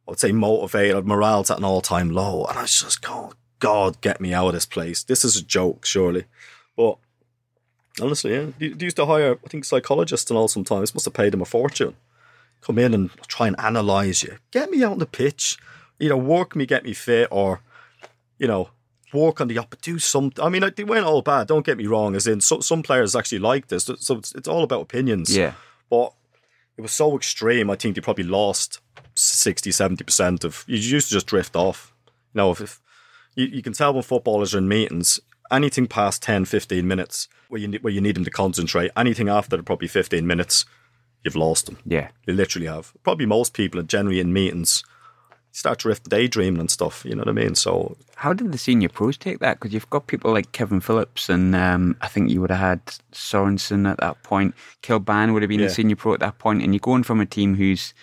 I'd 0.07 0.19
say 0.19 0.31
motivated. 0.31 1.05
Morale's 1.05 1.51
at 1.51 1.57
an 1.57 1.63
all-time 1.63 2.09
low, 2.09 2.45
and 2.45 2.57
I 2.57 2.63
was 2.63 2.81
just 2.81 3.01
going, 3.01 3.33
God, 3.59 4.01
get 4.01 4.21
me 4.21 4.33
out 4.33 4.47
of 4.47 4.53
this 4.53 4.65
place. 4.65 5.03
This 5.03 5.25
is 5.25 5.35
a 5.35 5.43
joke, 5.43 5.85
surely. 5.85 6.25
But 6.75 6.97
Honestly, 8.01 8.33
yeah. 8.33 8.47
They 8.57 8.85
used 8.85 8.97
to 8.97 9.05
hire, 9.05 9.37
I 9.45 9.49
think, 9.49 9.65
psychologists 9.65 10.29
and 10.31 10.37
all 10.37 10.47
sometimes. 10.47 10.93
Must 10.93 11.05
have 11.05 11.13
paid 11.13 11.33
them 11.33 11.41
a 11.41 11.45
fortune. 11.45 11.95
Come 12.61 12.79
in 12.79 12.93
and 12.93 13.11
try 13.27 13.47
and 13.47 13.55
analyse 13.59 14.23
you. 14.23 14.37
Get 14.51 14.71
me 14.71 14.83
out 14.83 14.93
on 14.93 14.99
the 14.99 15.05
pitch. 15.05 15.57
Either 15.99 16.17
work 16.17 16.55
me, 16.55 16.65
get 16.65 16.83
me 16.83 16.93
fit, 16.93 17.27
or, 17.29 17.61
you 18.39 18.47
know, 18.47 18.69
work 19.13 19.41
on 19.41 19.47
the 19.47 19.57
up. 19.57 19.75
Do 19.81 19.99
something. 19.99 20.43
I 20.43 20.49
mean, 20.49 20.61
like, 20.61 20.75
they 20.75 20.83
weren't 20.83 21.05
all 21.05 21.21
bad. 21.21 21.47
Don't 21.47 21.65
get 21.65 21.77
me 21.77 21.87
wrong. 21.87 22.15
As 22.15 22.27
in, 22.27 22.41
so, 22.41 22.59
some 22.59 22.83
players 22.83 23.15
actually 23.15 23.39
like 23.39 23.67
this. 23.67 23.85
So 23.85 24.17
it's, 24.17 24.33
it's 24.33 24.47
all 24.47 24.63
about 24.63 24.81
opinions. 24.81 25.35
Yeah. 25.35 25.53
But 25.89 26.13
it 26.77 26.81
was 26.81 26.91
so 26.91 27.15
extreme. 27.15 27.69
I 27.69 27.75
think 27.75 27.95
they 27.95 28.01
probably 28.01 28.23
lost 28.23 28.79
60, 29.15 29.69
70% 29.69 30.43
of. 30.43 30.63
You 30.67 30.77
used 30.77 31.09
to 31.09 31.13
just 31.13 31.27
drift 31.27 31.55
off. 31.55 31.93
You 32.33 32.39
know, 32.39 32.51
if, 32.51 32.61
if 32.61 32.81
you, 33.35 33.45
you 33.45 33.61
can 33.61 33.73
tell 33.73 33.93
when 33.93 34.03
footballers 34.03 34.55
are 34.55 34.59
in 34.59 34.67
meetings, 34.67 35.19
anything 35.51 35.87
past 35.87 36.21
10, 36.23 36.45
15 36.45 36.87
minutes 36.87 37.27
where 37.49 37.61
you, 37.61 37.79
where 37.81 37.93
you 37.93 38.01
need 38.01 38.15
them 38.15 38.25
to 38.25 38.31
concentrate, 38.31 38.91
anything 38.97 39.29
after 39.29 39.61
probably 39.61 39.87
15 39.87 40.25
minutes, 40.25 40.65
you've 41.23 41.35
lost 41.35 41.67
them. 41.67 41.77
Yeah. 41.85 42.09
You 42.25 42.33
literally 42.33 42.67
have. 42.67 42.93
Probably 43.03 43.25
most 43.25 43.53
people 43.53 43.79
are 43.79 43.83
generally 43.83 44.19
in 44.19 44.33
meetings 44.33 44.83
start 45.55 45.79
drift 45.79 46.09
daydreaming 46.09 46.59
and 46.59 46.69
stuff. 46.69 47.05
You 47.05 47.15
know 47.15 47.21
what 47.21 47.29
I 47.29 47.31
mean? 47.31 47.55
So 47.55 47.95
How 48.15 48.33
did 48.33 48.51
the 48.51 48.57
senior 48.57 48.89
pros 48.89 49.17
take 49.17 49.39
that? 49.39 49.59
Because 49.59 49.71
you've 49.73 49.89
got 49.89 50.07
people 50.07 50.33
like 50.33 50.51
Kevin 50.51 50.81
Phillips, 50.81 51.29
and 51.29 51.55
um, 51.55 51.95
I 52.01 52.07
think 52.09 52.29
you 52.29 52.41
would 52.41 52.49
have 52.51 52.59
had 52.59 52.85
Sorensen 53.13 53.89
at 53.89 53.97
that 53.99 54.21
point. 54.23 54.55
Kilbane 54.81 55.31
would 55.33 55.41
have 55.43 55.49
been 55.49 55.59
Yeah. 55.61 55.67
a 55.67 55.69
senior 55.69 55.95
pro 55.95 56.13
at 56.13 56.19
that 56.19 56.39
point, 56.39 56.61
and 56.63 56.73
you're 56.73 56.79
going 56.79 57.03
from 57.03 57.21
a 57.21 57.25
team 57.25 57.55
who's. 57.55 57.93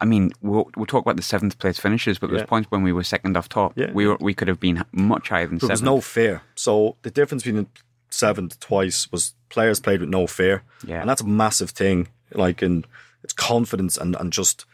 I 0.00 0.04
mean, 0.04 0.30
we'll, 0.42 0.70
we'll 0.76 0.86
talk 0.86 1.04
about 1.04 1.16
the 1.16 1.22
seventh 1.22 1.58
place 1.58 1.76
finishes, 1.80 2.20
but 2.20 2.30
Yeah. 2.30 2.36
there's 2.36 2.48
points 2.48 2.70
when 2.70 2.84
we 2.84 2.92
were 2.92 3.02
second 3.02 3.36
off 3.36 3.48
top. 3.48 3.72
Yeah. 3.74 3.90
We 3.92 4.06
were, 4.06 4.16
we 4.20 4.32
could 4.32 4.46
have 4.46 4.60
been 4.60 4.84
much 4.92 5.30
higher 5.30 5.48
than 5.48 5.58
there 5.58 5.68
was 5.68 5.80
seventh. 5.80 5.94
no 5.96 6.00
fear. 6.00 6.42
So 6.54 6.94
the 7.02 7.10
difference 7.10 7.42
between 7.42 7.66
seventh 8.08 8.60
twice 8.60 9.10
was 9.10 9.34
players 9.48 9.80
played 9.80 9.98
with 10.00 10.08
no 10.08 10.28
fear. 10.28 10.62
Yeah. 10.86 11.00
And 11.00 11.10
that's 11.10 11.22
a 11.22 11.26
massive 11.26 11.70
thing. 11.70 12.06
Like 12.32 12.62
in 12.62 12.84
it's 13.24 13.32
confidence 13.32 13.96
and, 13.98 14.14
and 14.20 14.32
just 14.32 14.66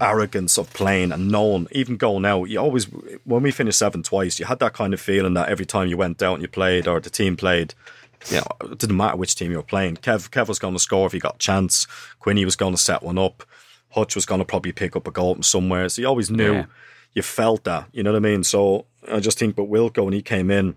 arrogance 0.00 0.58
of 0.58 0.72
playing 0.72 1.12
and 1.12 1.28
knowing, 1.30 1.66
even 1.72 1.96
going 1.96 2.24
out, 2.24 2.44
you 2.44 2.58
always 2.58 2.84
when 3.24 3.42
we 3.42 3.50
finished 3.50 3.78
seven 3.78 4.02
twice, 4.02 4.38
you 4.38 4.46
had 4.46 4.58
that 4.60 4.72
kind 4.72 4.94
of 4.94 5.00
feeling 5.00 5.34
that 5.34 5.48
every 5.48 5.66
time 5.66 5.88
you 5.88 5.96
went 5.96 6.22
out 6.22 6.34
and 6.34 6.42
you 6.42 6.48
played 6.48 6.86
or 6.88 7.00
the 7.00 7.10
team 7.10 7.36
played, 7.36 7.74
you 8.30 8.36
know, 8.36 8.46
it 8.72 8.78
didn't 8.78 8.96
matter 8.96 9.16
which 9.16 9.34
team 9.34 9.50
you 9.50 9.56
were 9.56 9.62
playing. 9.62 9.96
Kev 9.96 10.30
Kev 10.30 10.48
was 10.48 10.58
going 10.58 10.74
to 10.74 10.80
score 10.80 11.06
if 11.06 11.12
he 11.12 11.18
got 11.18 11.36
a 11.36 11.38
chance. 11.38 11.86
Quinny 12.20 12.44
was 12.44 12.56
going 12.56 12.74
to 12.74 12.80
set 12.80 13.02
one 13.02 13.18
up. 13.18 13.44
Hutch 13.90 14.14
was 14.14 14.26
going 14.26 14.40
to 14.40 14.44
probably 14.44 14.72
pick 14.72 14.94
up 14.96 15.06
a 15.06 15.10
goal 15.10 15.34
from 15.34 15.42
somewhere. 15.42 15.88
So 15.88 16.02
you 16.02 16.08
always 16.08 16.30
knew, 16.30 16.52
Yeah. 16.54 16.64
you 17.14 17.22
felt 17.22 17.64
that. 17.64 17.88
You 17.92 18.02
know 18.02 18.12
what 18.12 18.18
I 18.18 18.20
mean? 18.20 18.44
So 18.44 18.86
I 19.10 19.20
just 19.20 19.38
think, 19.38 19.56
but 19.56 19.70
Wilco 19.70 20.04
when 20.04 20.12
he 20.14 20.22
came 20.22 20.50
in, 20.50 20.76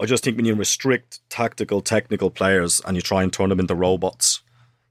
I 0.00 0.06
just 0.06 0.24
think 0.24 0.36
when 0.36 0.44
you 0.46 0.54
restrict 0.54 1.20
tactical, 1.30 1.80
technical 1.80 2.30
players 2.30 2.80
and 2.86 2.96
you 2.96 3.00
try 3.02 3.22
and 3.22 3.32
turn 3.32 3.48
them 3.50 3.60
into 3.60 3.74
robots, 3.74 4.40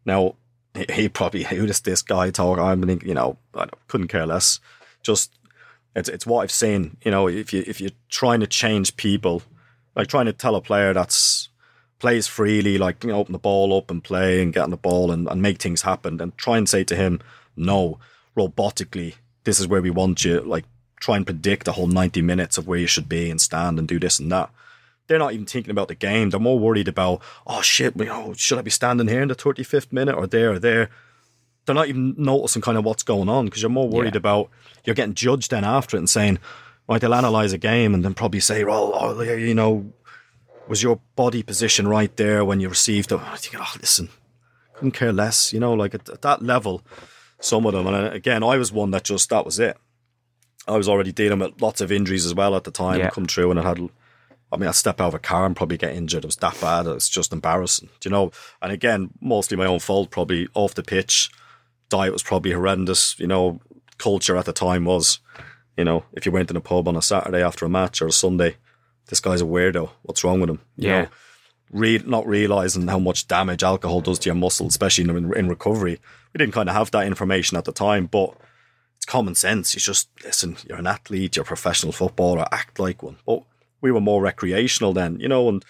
now 0.05 0.35
he, 0.73 1.09
probably 1.09 1.43
who 1.43 1.65
does 1.67 1.81
this 1.81 2.01
guy 2.01 2.31
talk? 2.31 2.59
I'm 2.59 2.81
thinking, 2.81 3.07
you 3.07 3.13
know, 3.13 3.37
I 3.53 3.67
couldn't 3.87 4.07
care 4.07 4.25
less. 4.25 4.59
Just 5.01 5.31
it's 5.95 6.09
it's 6.09 6.25
what 6.25 6.41
I've 6.41 6.51
seen. 6.51 6.97
You 7.03 7.11
know, 7.11 7.27
if 7.27 7.53
you 7.53 7.63
if 7.67 7.79
you're 7.79 7.91
trying 8.09 8.39
to 8.39 8.47
change 8.47 8.95
people, 8.95 9.43
like 9.95 10.07
trying 10.07 10.25
to 10.25 10.33
tell 10.33 10.55
a 10.55 10.61
player 10.61 10.93
that's 10.93 11.49
plays 11.99 12.27
freely, 12.27 12.77
like 12.77 13.03
you 13.03 13.11
know, 13.11 13.19
open 13.19 13.33
the 13.33 13.39
ball 13.39 13.77
up 13.77 13.91
and 13.91 14.03
play 14.03 14.41
and 14.41 14.53
get 14.53 14.63
on 14.63 14.71
the 14.71 14.77
ball 14.77 15.11
and, 15.11 15.27
and 15.27 15.41
make 15.41 15.61
things 15.61 15.83
happen, 15.83 16.19
and 16.19 16.37
try 16.37 16.57
and 16.57 16.67
say 16.67 16.83
to 16.83 16.95
him, 16.95 17.19
no, 17.55 17.99
robotically, 18.35 19.15
this 19.43 19.59
is 19.59 19.67
where 19.67 19.81
we 19.81 19.91
want 19.91 20.25
you. 20.25 20.41
Like 20.41 20.65
try 20.99 21.17
and 21.17 21.25
predict 21.25 21.65
the 21.65 21.73
whole 21.73 21.87
ninety 21.87 22.21
minutes 22.21 22.57
of 22.57 22.67
where 22.67 22.79
you 22.79 22.87
should 22.87 23.07
be 23.07 23.29
and 23.29 23.39
stand 23.39 23.77
and 23.77 23.87
do 23.87 23.99
this 23.99 24.19
and 24.19 24.31
that 24.31 24.49
they're 25.13 25.19
not 25.19 25.33
even 25.33 25.45
thinking 25.45 25.69
about 25.69 25.89
the 25.89 25.95
game. 25.95 26.31
They're 26.31 26.39
more 26.39 26.57
worried 26.57 26.87
about, 26.87 27.21
oh 27.45 27.61
shit, 27.61 27.95
you 27.95 28.05
know, 28.05 28.33
should 28.35 28.57
I 28.57 28.63
be 28.63 28.71
standing 28.71 29.07
here 29.07 29.21
in 29.21 29.27
the 29.27 29.35
35th 29.35 29.91
minute 29.93 30.15
or 30.15 30.25
there 30.25 30.53
or 30.53 30.57
there? 30.59 30.89
They're 31.65 31.75
not 31.75 31.87
even 31.87 32.15
noticing 32.17 32.63
kind 32.63 32.77
of 32.79 32.83
what's 32.83 33.03
going 33.03 33.29
on 33.29 33.45
because 33.45 33.61
you're 33.61 33.69
more 33.69 33.87
worried 33.87 34.15
Yeah. 34.15 34.17
about 34.19 34.49
you're 34.85 34.95
getting 34.95 35.13
judged 35.13 35.51
then 35.51 35.63
after 35.63 35.95
it 35.95 35.99
and 35.99 36.09
saying, 36.09 36.39
right, 36.89 36.99
they'll 36.99 37.13
analyze 37.13 37.53
a 37.53 37.57
game 37.59 37.93
and 37.93 38.03
then 38.03 38.15
probably 38.15 38.39
say, 38.39 38.63
well, 38.63 38.91
oh, 38.95 39.21
you 39.21 39.53
know, 39.53 39.93
was 40.67 40.81
your 40.81 40.99
body 41.15 41.43
position 41.43 41.87
right 41.87 42.15
there 42.17 42.43
when 42.43 42.59
you 42.59 42.67
received 42.69 43.11
it? 43.11 43.19
I 43.19 43.35
think, 43.37 43.55
oh, 43.63 43.73
listen, 43.79 44.09
couldn't 44.73 44.91
care 44.91 45.13
less, 45.13 45.53
you 45.53 45.59
know, 45.59 45.73
like 45.73 45.93
at, 45.93 46.09
at 46.09 46.21
that 46.23 46.41
level, 46.41 46.81
some 47.39 47.65
of 47.67 47.73
them. 47.73 47.85
And 47.87 47.95
uh, 47.95 48.11
again, 48.11 48.43
I 48.43 48.57
was 48.57 48.71
one 48.71 48.91
that 48.91 49.03
just, 49.03 49.29
that 49.29 49.45
was 49.45 49.59
it. 49.59 49.77
I 50.67 50.75
was 50.77 50.89
already 50.89 51.11
dealing 51.11 51.39
with 51.39 51.61
lots 51.61 51.81
of 51.81 51.91
injuries 51.91 52.25
as 52.25 52.33
well 52.33 52.55
at 52.55 52.63
the 52.63 52.71
time 52.71 52.99
Yeah. 52.99 53.09
come 53.09 53.25
through 53.25 53.51
and 53.51 53.59
I 53.59 53.63
had 53.63 53.89
I 54.53 54.57
mean, 54.57 54.69
I'd 54.69 54.75
step 54.75 55.01
out 55.01 55.07
of 55.09 55.13
a 55.15 55.19
car 55.19 55.45
and 55.45 55.55
probably 55.55 55.77
get 55.77 55.93
injured. 55.95 56.23
It 56.23 56.27
was 56.27 56.35
that 56.37 56.59
bad. 56.61 56.85
It's 56.87 57.09
just 57.09 57.33
embarrassing, 57.33 57.89
do 57.99 58.09
you 58.09 58.11
know? 58.11 58.31
And 58.61 58.71
again, 58.71 59.09
mostly 59.19 59.57
my 59.57 59.65
own 59.65 59.79
fault, 59.79 60.11
probably 60.11 60.47
off 60.53 60.75
the 60.75 60.83
pitch. 60.83 61.29
Diet 61.89 62.13
was 62.13 62.23
probably 62.23 62.51
horrendous, 62.51 63.19
you 63.19 63.27
know. 63.27 63.59
Culture 63.97 64.35
at 64.37 64.45
the 64.45 64.53
time 64.53 64.85
was, 64.85 65.19
you 65.77 65.83
know, 65.83 66.03
if 66.13 66.25
you 66.25 66.31
went 66.31 66.49
in 66.49 66.57
a 66.57 66.61
pub 66.61 66.87
on 66.87 66.95
a 66.95 67.01
Saturday 67.01 67.41
after 67.43 67.65
a 67.65 67.69
match 67.69 68.01
or 68.01 68.07
a 68.07 68.11
Sunday, 68.11 68.57
this 69.07 69.19
guy's 69.19 69.41
a 69.41 69.45
weirdo. 69.45 69.89
What's 70.01 70.23
wrong 70.23 70.39
with 70.41 70.49
him? 70.49 70.59
You 70.77 70.89
Yeah. 70.89 71.01
know, 71.03 71.07
re- 71.71 72.03
not 72.05 72.27
realizing 72.27 72.87
how 72.87 72.99
much 72.99 73.27
damage 73.27 73.63
alcohol 73.63 74.01
does 74.01 74.19
to 74.19 74.29
your 74.29 74.35
muscles, 74.35 74.73
especially 74.73 75.03
in, 75.09 75.33
in 75.35 75.47
recovery. 75.47 75.99
We 76.33 76.37
didn't 76.39 76.53
kind 76.53 76.69
of 76.69 76.75
have 76.75 76.91
that 76.91 77.05
information 77.05 77.57
at 77.57 77.65
the 77.65 77.71
time, 77.71 78.07
but 78.07 78.35
it's 78.97 79.05
common 79.05 79.35
sense. 79.35 79.73
You 79.75 79.79
just 79.81 80.09
listen. 80.23 80.57
You're 80.67 80.79
an 80.79 80.87
athlete. 80.87 81.35
You're 81.35 81.43
a 81.43 81.45
professional 81.47 81.91
footballer. 81.93 82.45
Act 82.51 82.79
like 82.79 83.03
one. 83.03 83.17
But 83.25 83.43
we 83.83 83.91
were 83.91 84.01
more 84.01 84.21
recreational 84.21 84.93
then, 84.93 85.19
you 85.19 85.27
know, 85.27 85.47
and 85.49 85.63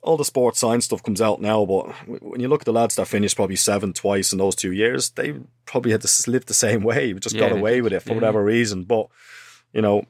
all 0.00 0.16
the 0.16 0.24
sports 0.24 0.60
science 0.60 0.84
stuff 0.84 1.02
comes 1.02 1.20
out 1.20 1.40
now. 1.42 1.66
But 1.66 1.88
when 2.22 2.40
you 2.40 2.48
look 2.48 2.62
at 2.62 2.64
the 2.64 2.72
lads 2.72 2.94
that 2.94 3.08
finished 3.08 3.34
probably 3.36 3.56
seven 3.56 3.92
twice 3.92 4.32
in 4.32 4.38
those 4.38 4.54
two 4.54 4.70
years, 4.72 5.10
they 5.10 5.34
probably 5.66 5.90
had 5.90 6.02
to 6.02 6.30
live 6.30 6.46
the 6.46 6.54
same 6.54 6.82
way. 6.82 7.12
We 7.12 7.18
just 7.20 7.34
Yeah, 7.34 7.40
got 7.40 7.52
away 7.52 7.82
with 7.82 7.92
it 7.92 8.00
for 8.02 8.10
Yeah. 8.10 8.14
whatever 8.14 8.42
reason. 8.44 8.84
But 8.84 9.08
you 9.72 9.82
know, 9.82 10.04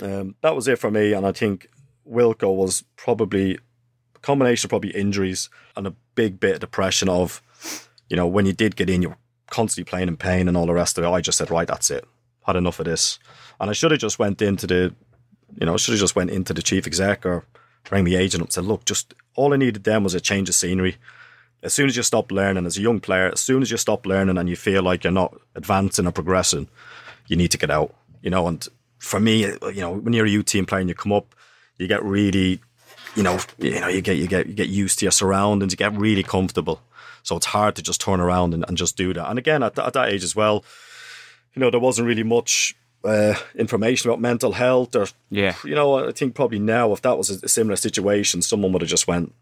um, 0.00 0.36
that 0.42 0.54
was 0.54 0.68
it 0.68 0.78
for 0.78 0.90
me. 0.90 1.14
And 1.14 1.26
I 1.26 1.32
think 1.32 1.68
Wilco 2.08 2.54
was 2.54 2.84
probably 2.96 3.58
a 4.14 4.18
combination 4.20 4.66
of 4.66 4.70
probably 4.70 4.90
injuries 4.90 5.48
and 5.74 5.86
a 5.86 5.94
big 6.14 6.38
bit 6.38 6.54
of 6.54 6.60
depression 6.60 7.08
of, 7.08 7.40
you 8.10 8.16
know, 8.16 8.26
when 8.26 8.44
you 8.46 8.52
did 8.52 8.76
get 8.76 8.90
in, 8.90 9.00
you 9.02 9.08
were 9.08 9.16
constantly 9.50 9.88
playing 9.88 10.08
in 10.08 10.16
pain 10.18 10.46
and 10.46 10.56
all 10.56 10.66
the 10.66 10.74
rest 10.74 10.98
of 10.98 11.04
it. 11.04 11.08
I 11.08 11.22
just 11.22 11.38
said, 11.38 11.50
right, 11.50 11.66
that's 11.66 11.90
it. 11.90 12.04
Had 12.46 12.56
enough 12.56 12.78
of 12.78 12.84
this. 12.84 13.18
And 13.58 13.70
I 13.70 13.72
should 13.72 13.90
have 13.90 14.00
just 14.00 14.18
went 14.18 14.40
into 14.42 14.66
the, 14.66 14.94
you 15.56 15.66
know, 15.66 15.76
should 15.76 15.92
have 15.92 16.00
just 16.00 16.16
went 16.16 16.30
into 16.30 16.54
the 16.54 16.62
chief 16.62 16.86
exec 16.86 17.24
or 17.24 17.44
rang 17.90 18.04
the 18.04 18.16
agent 18.16 18.42
up 18.42 18.48
and 18.48 18.52
said, 18.52 18.64
look, 18.64 18.84
just 18.84 19.14
all 19.34 19.54
I 19.54 19.56
needed 19.56 19.84
then 19.84 20.04
was 20.04 20.14
a 20.14 20.20
change 20.20 20.48
of 20.48 20.54
scenery. 20.54 20.96
As 21.62 21.72
soon 21.72 21.86
as 21.86 21.96
you 21.96 22.02
stop 22.02 22.30
learning 22.30 22.66
as 22.66 22.76
a 22.76 22.82
young 22.82 23.00
player, 23.00 23.30
as 23.32 23.40
soon 23.40 23.62
as 23.62 23.70
you 23.70 23.76
stop 23.76 24.06
learning 24.06 24.38
and 24.38 24.48
you 24.48 24.56
feel 24.56 24.82
like 24.82 25.04
you're 25.04 25.12
not 25.12 25.36
advancing 25.54 26.06
or 26.06 26.12
progressing, 26.12 26.68
you 27.26 27.36
need 27.36 27.50
to 27.50 27.58
get 27.58 27.70
out. 27.70 27.94
You 28.22 28.30
know, 28.30 28.46
and 28.46 28.66
for 28.98 29.18
me, 29.18 29.46
you 29.46 29.80
know, 29.80 29.92
when 29.92 30.12
you're 30.12 30.26
a 30.26 30.30
U 30.30 30.42
team 30.42 30.66
player 30.66 30.80
and 30.80 30.88
you 30.88 30.94
come 30.94 31.12
up, 31.12 31.34
you 31.76 31.86
get 31.86 32.02
really, 32.04 32.60
you 33.16 33.22
know, 33.22 33.38
you 33.58 33.80
know, 33.80 33.88
you 33.88 34.00
get 34.00 34.16
you 34.16 34.26
get 34.26 34.46
you 34.46 34.54
get 34.54 34.68
used 34.68 34.98
to 34.98 35.04
your 35.04 35.12
surroundings, 35.12 35.72
you 35.72 35.76
get 35.76 35.96
really 35.96 36.22
comfortable. 36.22 36.80
So 37.22 37.36
it's 37.36 37.46
hard 37.46 37.76
to 37.76 37.82
just 37.82 38.00
turn 38.00 38.20
around 38.20 38.54
and, 38.54 38.64
and 38.68 38.76
just 38.76 38.96
do 38.96 39.12
that. 39.12 39.28
And 39.28 39.38
again, 39.38 39.62
at, 39.62 39.74
th- 39.74 39.86
at 39.86 39.92
that 39.94 40.08
age 40.10 40.24
as 40.24 40.34
well, 40.34 40.64
you 41.54 41.60
know, 41.60 41.70
there 41.70 41.80
wasn't 41.80 42.06
really 42.06 42.22
much 42.22 42.76
uh, 43.04 43.34
information 43.54 44.10
about 44.10 44.20
mental 44.20 44.52
health 44.52 44.94
or 44.96 45.06
Yeah. 45.30 45.54
you 45.64 45.74
know, 45.74 46.08
I 46.08 46.12
think 46.12 46.34
probably 46.34 46.58
now 46.58 46.92
if 46.92 47.02
that 47.02 47.16
was 47.16 47.30
a 47.30 47.48
similar 47.48 47.76
situation, 47.76 48.42
someone 48.42 48.72
would 48.72 48.82
have 48.82 48.90
just 48.90 49.06
went, 49.06 49.32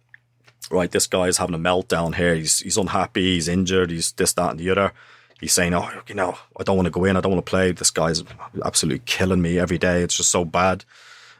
right, 0.70 0.90
this 0.90 1.06
guy's 1.06 1.38
having 1.38 1.54
a 1.54 1.58
meltdown 1.58 2.14
here. 2.16 2.34
He's 2.34 2.60
he's 2.60 2.76
unhappy. 2.76 3.34
He's 3.34 3.48
injured. 3.48 3.90
He's 3.90 4.12
this, 4.12 4.32
that, 4.34 4.50
and 4.50 4.60
the 4.60 4.70
other. 4.70 4.92
He's 5.40 5.52
saying, 5.52 5.74
oh, 5.74 5.90
you 6.08 6.14
know, 6.14 6.38
I 6.58 6.62
don't 6.62 6.76
want 6.76 6.86
to 6.86 6.90
go 6.90 7.04
in. 7.04 7.16
I 7.16 7.20
don't 7.20 7.32
want 7.32 7.44
to 7.44 7.50
play. 7.50 7.72
This 7.72 7.90
guy's 7.90 8.22
absolutely 8.64 9.02
killing 9.04 9.42
me 9.42 9.58
every 9.58 9.76
day. 9.78 10.02
It's 10.02 10.16
just 10.16 10.30
so 10.30 10.44
bad, 10.46 10.84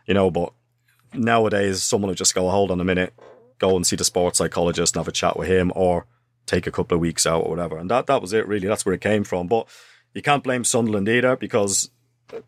you 0.07 0.12
know. 0.14 0.31
But 0.31 0.53
nowadays, 1.14 1.83
someone 1.83 2.09
would 2.09 2.19
just 2.19 2.35
go, 2.35 2.49
hold 2.51 2.71
on 2.71 2.81
a 2.81 2.85
minute, 2.85 3.14
go 3.59 3.75
and 3.77 3.87
see 3.87 3.97
the 3.97 4.05
sports 4.05 4.39
psychologist 4.39 4.95
and 4.95 5.01
have 5.01 5.09
a 5.09 5.12
chat 5.12 5.39
with 5.39 5.49
him, 5.49 5.73
or 5.75 6.07
take 6.45 6.67
a 6.67 6.71
couple 6.71 6.95
of 6.95 7.01
weeks 7.01 7.27
out 7.27 7.45
or 7.45 7.51
whatever. 7.51 7.79
And 7.79 7.91
that 7.91 8.07
that 8.07 8.21
was 8.23 8.33
it. 8.33 8.47
Really, 8.47 8.69
that's 8.69 8.85
where 8.87 8.95
it 8.95 9.01
came 9.01 9.25
from. 9.25 9.47
But 9.49 9.67
you 10.14 10.23
can't 10.23 10.45
blame 10.45 10.64
Sunderland 10.64 11.09
either 11.09 11.37
because 11.37 11.91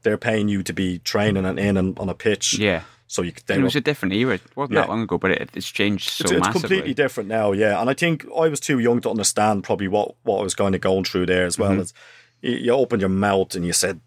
they're 0.02 0.18
paying 0.18 0.48
you 0.48 0.62
to 0.62 0.72
be 0.72 0.98
training 1.00 1.44
and 1.44 1.58
in 1.58 1.76
and 1.76 1.98
on 1.98 2.08
a 2.08 2.14
pitch. 2.14 2.58
Yeah. 2.58 2.82
So 3.06 3.22
you 3.22 3.32
it 3.48 3.56
were- 3.56 3.64
was 3.64 3.76
a 3.76 3.80
different 3.80 4.14
era. 4.14 4.34
It 4.34 4.42
wasn't 4.54 4.74
Yeah. 4.74 4.82
that 4.82 4.88
long 4.90 5.02
ago, 5.02 5.16
but 5.18 5.30
it, 5.30 5.50
it's 5.54 5.70
changed 5.70 6.10
so 6.10 6.24
it's, 6.24 6.32
it's 6.32 6.40
massively. 6.40 6.60
completely 6.60 6.94
different 6.94 7.28
now, 7.28 7.52
yeah. 7.52 7.80
And 7.80 7.88
I 7.88 7.94
think 7.94 8.26
I 8.36 8.48
was 8.48 8.60
too 8.60 8.78
young 8.78 9.00
to 9.00 9.10
understand 9.10 9.64
probably 9.64 9.88
what, 9.88 10.14
what 10.24 10.40
I 10.40 10.42
was 10.42 10.54
kind 10.54 10.74
of 10.74 10.80
going 10.82 11.04
through 11.04 11.26
there 11.26 11.46
as 11.46 11.58
well. 11.58 11.70
Mm-hmm. 11.70 11.80
As 11.80 11.94
you, 12.42 12.52
you 12.52 12.72
opened 12.72 13.00
your 13.00 13.08
mouth 13.08 13.54
and 13.54 13.64
you 13.64 13.72
said, 13.72 14.00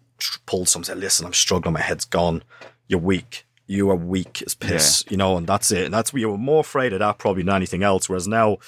pulled 0.46 0.68
some, 0.68 0.84
said, 0.84 0.98
listen, 0.98 1.26
I'm 1.26 1.32
struggling, 1.32 1.72
my 1.74 1.80
head's 1.80 2.04
gone. 2.04 2.44
You're 2.86 3.00
weak. 3.00 3.44
You 3.66 3.90
are 3.90 3.96
weak 3.96 4.42
as 4.46 4.54
piss, 4.54 5.04
you 5.08 5.16
know, 5.16 5.36
and 5.36 5.46
that's 5.48 5.72
it. 5.72 5.86
And 5.86 5.94
that's 5.94 6.12
you 6.12 6.30
were 6.30 6.38
more 6.38 6.60
afraid 6.60 6.92
of 6.92 7.00
that 7.00 7.18
probably 7.18 7.42
than 7.42 7.54
anything 7.54 7.82
else. 7.82 8.08
Whereas 8.08 8.28
now 8.28 8.58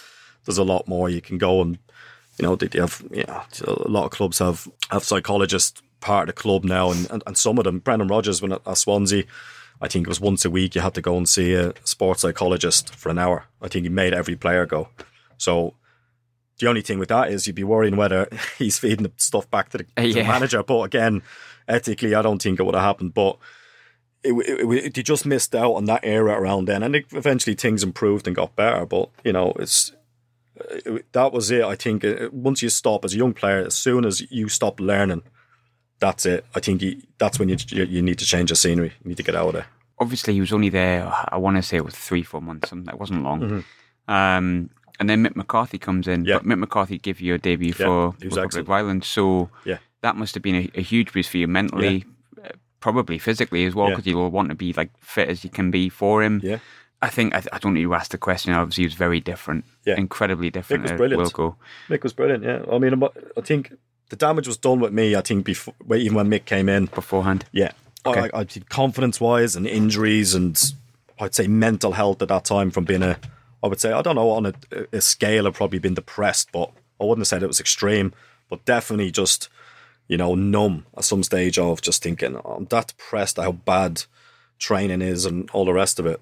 there's 0.44 0.58
a 0.58 0.64
lot 0.64 0.88
more 0.88 1.08
you 1.08 1.20
can 1.20 1.38
go 1.38 1.60
and 1.60 1.78
you 2.38 2.44
know, 2.44 2.56
they, 2.56 2.66
they 2.66 2.80
have, 2.80 3.04
you 3.12 3.22
know, 3.28 3.42
a 3.66 3.88
lot 3.88 4.06
of 4.06 4.10
clubs 4.10 4.40
have, 4.40 4.66
have 4.90 5.04
psychologists 5.04 5.80
part 6.04 6.28
of 6.28 6.36
the 6.36 6.40
club 6.40 6.64
now, 6.64 6.90
and, 6.90 7.10
and, 7.10 7.22
and 7.26 7.36
some 7.36 7.56
of 7.58 7.64
them, 7.64 7.78
Brendan 7.78 8.08
Rodgers, 8.08 8.42
when 8.42 8.52
at, 8.52 8.60
at 8.66 8.76
Swansea, 8.76 9.24
I 9.80 9.88
think 9.88 10.06
it 10.06 10.08
was 10.08 10.20
once 10.20 10.44
a 10.44 10.50
week 10.50 10.74
you 10.74 10.82
had 10.82 10.94
to 10.94 11.00
go 11.00 11.16
and 11.16 11.26
see 11.26 11.54
a 11.54 11.72
sports 11.84 12.20
psychologist 12.20 12.94
for 12.94 13.08
an 13.08 13.18
hour. 13.18 13.46
I 13.62 13.68
think 13.68 13.84
he 13.84 13.88
made 13.88 14.12
every 14.12 14.36
player 14.36 14.66
go. 14.66 14.88
So 15.38 15.74
the 16.58 16.68
only 16.68 16.82
thing 16.82 16.98
with 16.98 17.08
that 17.08 17.32
is 17.32 17.46
you'd 17.46 17.56
be 17.56 17.64
worrying 17.64 17.96
whether 17.96 18.28
he's 18.58 18.78
feeding 18.78 19.04
the 19.04 19.12
stuff 19.16 19.50
back 19.50 19.70
to 19.70 19.78
the, 19.78 19.84
to 19.84 20.12
the 20.12 20.22
manager. 20.24 20.62
But 20.62 20.82
again, 20.82 21.22
ethically, 21.66 22.14
I 22.14 22.22
don't 22.22 22.40
think 22.40 22.60
it 22.60 22.64
would 22.64 22.74
have 22.74 22.84
happened. 22.84 23.14
But 23.14 23.38
it, 24.22 24.32
it, 24.32 24.84
it, 24.84 24.94
they 24.94 25.02
just 25.02 25.26
missed 25.26 25.54
out 25.54 25.72
on 25.72 25.86
that 25.86 26.04
era 26.04 26.38
around 26.38 26.66
then, 26.66 26.82
and 26.82 26.94
it, 26.96 27.06
eventually 27.12 27.56
things 27.56 27.82
improved 27.82 28.26
and 28.26 28.36
got 28.36 28.54
better. 28.54 28.84
But 28.84 29.08
you 29.24 29.32
know, 29.32 29.52
it's 29.58 29.92
that 31.12 31.32
was 31.32 31.50
it. 31.50 31.64
I 31.64 31.76
think 31.76 32.04
uh, 32.04 32.28
once 32.30 32.62
you 32.62 32.68
stop 32.68 33.04
as 33.04 33.14
a 33.14 33.18
young 33.18 33.32
player, 33.32 33.64
as 33.64 33.74
soon 33.74 34.04
as 34.04 34.30
you 34.30 34.48
stop 34.48 34.80
learning, 34.80 35.22
that's 36.00 36.26
it. 36.26 36.44
I 36.54 36.60
think 36.60 36.82
you, 36.82 37.00
that's 37.18 37.38
when 37.38 37.48
you, 37.48 37.56
you 37.68 37.84
you 37.84 38.02
need 38.02 38.18
to 38.18 38.24
change 38.26 38.50
the 38.50 38.56
scenery. 38.56 38.92
You 39.02 39.08
need 39.08 39.16
to 39.16 39.22
get 39.22 39.34
out 39.34 39.48
of 39.48 39.52
there. 39.54 39.66
obviously 39.98 40.34
he 40.34 40.40
was 40.40 40.52
only 40.52 40.68
there. 40.68 41.10
I 41.28 41.36
want 41.36 41.56
to 41.56 41.62
say 41.62 41.76
it 41.76 41.84
was 41.84 41.94
three, 41.94 42.22
four 42.22 42.42
months. 42.42 42.68
Something 42.70 42.86
that 42.86 42.98
wasn't 42.98 43.22
long. 43.22 43.64
Um, 44.08 44.70
and 45.00 45.08
then 45.10 45.24
Mick 45.24 45.34
McCarthy 45.36 45.78
comes 45.78 46.06
in. 46.08 46.20
Mm-hmm. 46.22 46.28
Yeah. 46.28 46.38
But 46.38 46.46
Mick 46.46 46.58
McCarthy 46.58 46.98
gave 46.98 47.20
you 47.20 47.34
a 47.34 47.38
debut 47.38 47.74
Yeah, 47.78 47.86
for 47.86 48.14
he 48.20 48.28
Republic 48.28 48.56
of 48.56 48.70
Ireland, 48.70 49.04
so 49.04 49.50
Yeah. 49.64 49.78
that 50.02 50.16
must 50.16 50.34
have 50.34 50.42
been 50.42 50.56
a, 50.56 50.70
a 50.78 50.82
huge 50.82 51.12
boost 51.12 51.30
for 51.30 51.38
you 51.38 51.48
mentally, 51.48 52.04
uh, 52.44 52.48
probably 52.80 53.18
physically 53.18 53.64
as 53.66 53.74
well, 53.74 53.88
Yeah. 53.88 53.94
because 53.96 54.06
you'll 54.06 54.30
want 54.30 54.50
to 54.50 54.54
be 54.54 54.72
like 54.72 54.90
fit 55.00 55.28
as 55.28 55.42
you 55.44 55.50
can 55.50 55.70
be 55.70 55.88
for 55.88 56.22
him. 56.22 56.40
Yeah. 56.44 56.58
I 57.02 57.08
think 57.08 57.34
I, 57.34 57.42
I 57.52 57.58
don't 57.58 57.74
need 57.74 57.82
to 57.84 57.94
ask 57.94 58.10
the 58.12 58.18
question. 58.18 58.52
Obviously, 58.52 58.82
he 58.82 58.86
was 58.86 58.94
very 58.94 59.20
different, 59.20 59.64
Yeah. 59.84 59.96
incredibly 59.96 60.50
different. 60.50 60.82
was 60.84 60.92
brilliant. 60.92 61.22
Wilco. 61.22 61.56
Mick 61.88 62.02
was 62.02 62.12
brilliant. 62.12 62.44
Yeah, 62.44 62.62
I 62.72 62.78
mean, 62.78 63.02
I 63.36 63.40
think 63.42 63.72
the 64.10 64.16
damage 64.16 64.46
was 64.46 64.56
done 64.56 64.80
with 64.80 64.92
me. 64.92 65.16
I 65.16 65.20
think 65.20 65.44
before 65.44 65.74
even 65.94 66.14
when 66.14 66.28
Mick 66.28 66.44
came 66.44 66.68
in. 66.68 66.86
beforehand. 66.86 67.44
Yeah, 67.52 67.72
Okay. 68.06 68.30
I, 68.34 68.40
I 68.40 68.44
confidence 68.68 69.20
wise 69.20 69.56
and 69.56 69.66
injuries 69.66 70.34
and 70.34 70.60
I'd 71.18 71.34
say 71.34 71.46
mental 71.46 71.92
health 71.92 72.20
at 72.22 72.28
that 72.28 72.44
time 72.44 72.70
from 72.70 72.84
being 72.84 73.02
a, 73.02 73.18
I 73.62 73.68
would 73.68 73.80
say 73.80 73.92
I 73.92 74.02
don't 74.02 74.16
know 74.16 74.30
on 74.30 74.46
a, 74.46 74.54
a 74.92 75.00
scale 75.00 75.46
I've 75.46 75.54
probably 75.54 75.78
been 75.78 75.94
depressed, 75.94 76.50
but 76.52 76.70
I 77.00 77.04
wouldn't 77.04 77.22
have 77.22 77.28
said 77.28 77.42
it 77.42 77.48
was 77.48 77.60
extreme, 77.60 78.12
but 78.50 78.64
definitely 78.64 79.10
just 79.10 79.48
you 80.06 80.18
know 80.18 80.34
numb 80.34 80.84
at 80.96 81.04
some 81.04 81.22
stage 81.22 81.58
of 81.58 81.80
just 81.80 82.02
thinking 82.02 82.36
oh, 82.36 82.56
I'm 82.58 82.66
that 82.66 82.88
depressed 82.88 83.38
how 83.38 83.52
bad 83.52 84.04
training 84.58 85.00
is 85.00 85.24
and 85.24 85.48
all 85.50 85.64
the 85.64 85.72
rest 85.72 85.98
of 85.98 86.06
it. 86.06 86.20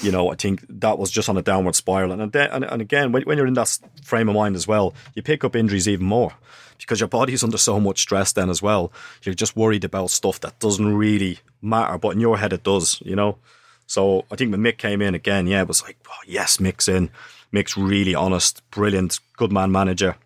You 0.00 0.12
know, 0.12 0.30
I 0.30 0.34
think 0.36 0.64
that 0.68 0.98
was 0.98 1.10
just 1.10 1.28
on 1.28 1.36
a 1.36 1.42
downward 1.42 1.74
spiral, 1.74 2.12
and 2.12 2.32
then, 2.32 2.50
and, 2.50 2.64
and 2.64 2.80
again, 2.80 3.12
when, 3.12 3.22
when 3.24 3.36
you're 3.36 3.46
in 3.46 3.54
that 3.54 3.78
frame 4.02 4.28
of 4.28 4.34
mind 4.34 4.56
as 4.56 4.66
well, 4.66 4.94
you 5.14 5.22
pick 5.22 5.44
up 5.44 5.56
injuries 5.56 5.88
even 5.88 6.06
more 6.06 6.32
because 6.78 7.00
your 7.00 7.08
body's 7.08 7.44
under 7.44 7.58
so 7.58 7.80
much 7.80 8.00
stress. 8.00 8.32
Then 8.32 8.50
as 8.50 8.62
well, 8.62 8.92
you're 9.22 9.34
just 9.34 9.56
worried 9.56 9.84
about 9.84 10.10
stuff 10.10 10.40
that 10.40 10.58
doesn't 10.58 10.96
really 10.96 11.40
matter, 11.60 11.98
but 11.98 12.10
in 12.10 12.20
your 12.20 12.38
head 12.38 12.52
it 12.52 12.62
does. 12.62 13.02
You 13.04 13.16
know, 13.16 13.38
so 13.86 14.24
I 14.30 14.36
think 14.36 14.52
when 14.52 14.62
Mick 14.62 14.78
came 14.78 15.02
in 15.02 15.14
again, 15.16 15.48
yeah, 15.48 15.62
it 15.62 15.68
was 15.68 15.82
like, 15.82 15.98
oh, 16.08 16.24
yes, 16.26 16.58
Mick's 16.58 16.88
in. 16.88 17.10
Mick's 17.52 17.76
really 17.76 18.14
honest, 18.14 18.62
brilliant, 18.70 19.18
good 19.36 19.50
man 19.50 19.72
manager. 19.72 20.16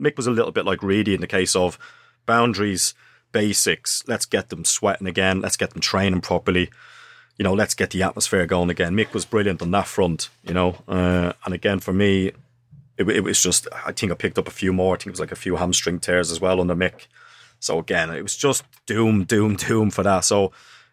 Mick 0.00 0.16
was 0.16 0.26
a 0.26 0.32
little 0.32 0.50
bit 0.50 0.64
like 0.64 0.82
Reedy 0.82 1.14
in 1.14 1.20
the 1.20 1.28
case 1.28 1.54
of 1.54 1.78
boundaries, 2.26 2.94
basics. 3.30 4.02
Let's 4.08 4.26
get 4.26 4.48
them 4.48 4.64
sweating 4.64 5.06
again. 5.06 5.40
Let's 5.40 5.56
get 5.56 5.70
them 5.70 5.80
training 5.80 6.22
properly. 6.22 6.70
You 7.40 7.44
know, 7.44 7.54
let's 7.54 7.72
get 7.72 7.88
the 7.88 8.02
atmosphere 8.02 8.44
going 8.44 8.68
again. 8.68 8.94
Mick 8.94 9.14
was 9.14 9.24
brilliant 9.24 9.62
on 9.62 9.70
that 9.70 9.86
front. 9.86 10.28
You 10.44 10.52
know, 10.52 10.76
uh, 10.86 11.32
and 11.46 11.54
again 11.54 11.80
for 11.80 11.94
me, 11.94 12.32
it, 12.98 13.08
it 13.08 13.24
was 13.24 13.42
just 13.42 13.66
I 13.86 13.92
think 13.92 14.12
I 14.12 14.14
picked 14.14 14.36
up 14.36 14.46
a 14.46 14.50
few 14.50 14.74
more. 14.74 14.94
I 14.94 14.98
think 14.98 15.06
it 15.06 15.12
was 15.12 15.20
like 15.20 15.32
a 15.32 15.36
few 15.36 15.56
hamstring 15.56 16.00
tears 16.00 16.30
as 16.30 16.38
well 16.38 16.60
under 16.60 16.74
Mick. 16.74 17.06
So 17.58 17.78
again, 17.78 18.10
it 18.10 18.20
was 18.20 18.36
just 18.36 18.64
doom, 18.84 19.24
doom, 19.24 19.56
doom 19.56 19.88
for 19.88 20.02
that. 20.02 20.26
So 20.26 20.52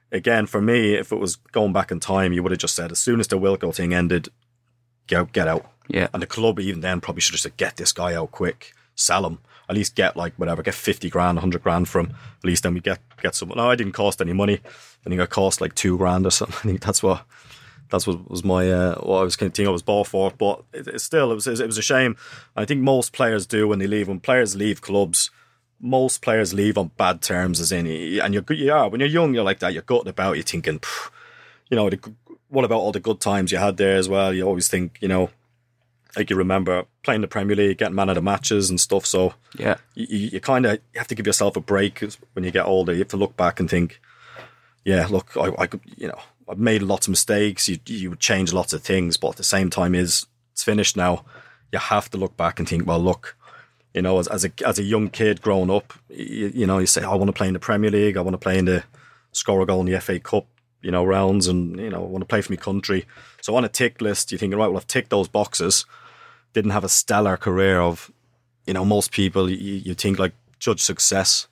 again, 0.10 0.46
for 0.46 0.62
me, 0.62 0.94
if 0.94 1.12
it 1.12 1.18
was 1.18 1.36
going 1.36 1.74
back 1.74 1.92
in 1.92 2.00
time, 2.00 2.32
you 2.32 2.42
would 2.44 2.54
have 2.54 2.60
just 2.60 2.76
said 2.76 2.94
as 2.94 3.00
soon 3.00 3.20
as 3.20 3.28
the 3.28 3.38
Wilco 3.38 3.76
thing 3.76 3.94
ended, 3.94 4.30
get 5.08 5.20
out, 5.20 5.34
get 5.34 5.50
out. 5.50 5.70
Yeah. 5.90 6.08
And 6.14 6.24
the 6.24 6.28
club 6.28 6.62
even 6.62 6.80
then 6.80 7.02
probably 7.02 7.20
should 7.20 7.34
have 7.34 7.42
said, 7.42 7.58
get 7.58 7.76
this 7.76 7.92
guy 7.92 8.14
out 8.14 8.32
quick, 8.32 8.72
sell 8.96 9.26
him. 9.26 9.40
At 9.70 9.76
least 9.76 9.96
get 9.96 10.16
like 10.16 10.34
whatever, 10.36 10.64
get 10.64 10.74
fifty 10.74 11.10
grand, 11.10 11.40
hundred 11.40 11.64
grand 11.64 11.90
from. 11.90 12.12
At 12.38 12.46
least 12.46 12.64
then 12.64 12.74
we 12.74 12.80
get 12.80 13.00
get 13.22 13.36
some. 13.36 13.50
No, 13.50 13.70
I 13.70 13.76
didn't 13.76 13.94
cost 13.94 14.22
any 14.22 14.34
money. 14.34 14.60
I 15.06 15.10
think 15.10 15.22
I 15.22 15.26
cost 15.26 15.62
like 15.62 15.76
two 15.76 15.98
grand 15.98 16.26
or 16.26 16.32
something. 16.32 16.58
I 16.64 16.68
think 16.68 16.82
that's 16.82 17.04
what 17.04 17.26
that's 17.90 18.08
what 18.08 18.30
was 18.30 18.44
my 18.44 18.72
uh, 18.72 18.96
what 19.02 19.20
I 19.20 19.24
was 19.24 19.36
kind 19.36 19.50
of 19.50 19.56
thinking 19.56 19.70
I 19.70 19.72
was 19.72 19.82
bought 19.82 20.08
for. 20.08 20.32
But 20.32 20.64
it, 20.74 20.88
it 20.88 21.02
still, 21.02 21.32
it 21.32 21.36
was 21.36 21.48
it 21.48 21.66
was 21.66 21.78
a 21.78 21.82
shame. 21.82 22.16
I 22.56 22.66
think 22.66 22.82
most 22.82 23.14
players 23.14 23.46
do 23.46 23.68
when 23.68 23.80
they 23.80 23.88
leave. 23.88 24.08
When 24.08 24.20
players 24.20 24.56
leave 24.56 24.82
clubs, 24.82 25.32
most 25.80 26.22
players 26.22 26.54
leave 26.54 26.78
on 26.78 26.92
bad 26.98 27.22
terms, 27.22 27.60
as 27.60 27.72
any. 27.72 28.20
And 28.20 28.34
you're 28.34 28.74
are 28.74 28.90
when 28.90 29.00
you're 29.00 29.10
young. 29.10 29.34
You're 29.34 29.44
like 29.44 29.60
that. 29.60 29.74
You're 29.74 29.84
gutted 29.84 30.08
about. 30.08 30.36
You're 30.36 30.44
thinking, 30.44 30.82
you 31.70 31.78
know, 31.78 31.90
the, 31.90 32.00
what 32.50 32.66
about 32.66 32.80
all 32.80 32.92
the 32.92 33.00
good 33.00 33.22
times 33.22 33.52
you 33.52 33.58
had 33.58 33.78
there 33.78 33.98
as 33.98 34.10
well? 34.10 34.34
You 34.34 34.44
always 34.44 34.68
think, 34.68 34.98
you 35.02 35.08
know, 35.08 35.30
like 36.18 36.30
you 36.30 36.36
remember 36.36 36.84
playing 37.04 37.22
the 37.22 37.28
Premier 37.28 37.56
League, 37.56 37.78
getting 37.78 37.96
man 37.96 38.10
of 38.10 38.16
the 38.16 38.22
matches 38.22 38.70
and 38.70 38.80
stuff. 38.82 39.06
So 39.06 39.36
Yeah. 39.58 39.78
you, 39.94 40.30
you, 40.34 40.40
kind 40.42 40.66
of 40.66 40.74
you 40.94 40.98
have 40.98 41.08
to 41.08 41.16
give 41.16 41.28
yourself 41.28 41.56
a 41.56 41.62
break 41.62 42.04
when 42.34 42.44
you 42.44 42.52
get 42.52 42.66
older. 42.66 42.92
You 42.92 43.00
have 43.00 43.08
to 43.10 43.18
look 43.18 43.38
back 43.38 43.60
and 43.60 43.70
think, 43.70 44.02
yeah, 44.84 45.06
look, 45.10 45.38
I, 45.38 45.52
I 45.58 45.68
could, 45.68 45.82
you 45.96 46.08
know, 46.08 46.20
I've 46.50 46.58
made 46.58 46.82
lots 46.82 47.08
of 47.08 47.12
mistakes. 47.12 47.70
You 47.70 47.78
you 47.86 48.10
would 48.10 48.20
change 48.20 48.52
lots 48.52 48.74
of 48.74 48.82
things, 48.82 49.16
but 49.18 49.30
at 49.32 49.36
the 49.38 49.44
same 49.44 49.70
time, 49.70 49.94
is 49.94 50.26
it's 50.54 50.64
finished 50.64 50.98
now. 50.98 51.24
You 51.72 51.80
have 51.80 52.10
to 52.12 52.18
look 52.18 52.36
back 52.38 52.58
and 52.60 52.68
think, 52.68 52.88
well, 52.88 53.00
look, 53.00 53.36
you 53.94 54.02
know, 54.02 54.18
as 54.20 54.28
as 54.28 54.46
a 54.46 54.52
as 54.66 54.80
a 54.80 54.84
young 54.84 55.10
kid 55.10 55.42
growing 55.42 55.70
up, 55.70 55.94
you, 56.10 56.52
you 56.54 56.66
know, 56.66 56.80
you 56.80 56.88
say, 56.88 57.04
I 57.04 57.14
want 57.16 57.28
to 57.28 57.34
play 57.34 57.48
in 57.48 57.54
the 57.54 57.60
Premier 57.60 57.92
League. 57.92 58.18
I 58.18 58.22
want 58.22 58.34
to 58.34 58.38
play 58.40 58.58
in 58.58 58.66
the 58.66 58.84
score 59.34 59.62
a 59.62 59.66
goal 59.66 59.82
in 59.82 59.92
the 59.92 60.00
FA 60.00 60.20
Cup, 60.20 60.48
you 60.82 60.90
know, 60.90 61.04
rounds, 61.04 61.48
and 61.48 61.78
you 61.78 61.90
know, 61.90 62.04
I 62.04 62.08
want 62.08 62.22
to 62.22 62.26
play 62.26 62.42
for 62.42 62.54
my 62.54 62.58
country. 62.58 63.06
So 63.42 63.54
on 63.56 63.66
a 63.66 63.70
tick 63.70 64.00
list, 64.02 64.32
you 64.32 64.38
think, 64.38 64.54
right, 64.56 64.68
well, 64.68 64.78
I've 64.78 64.88
ticked 64.88 65.10
those 65.10 65.28
boxes. 65.28 65.86
Didn't 66.54 66.72
have 66.72 66.84
a 66.84 66.90
stellar 66.90 67.38
career 67.38 67.80
of, 67.80 68.12
you 68.66 68.74
know, 68.74 68.86
most 68.86 69.12
people 69.12 69.50
you, 69.50 69.76
you 69.76 69.94
think 69.94 70.18
like 70.20 70.34
judge 70.60 70.82
success. 70.82 71.48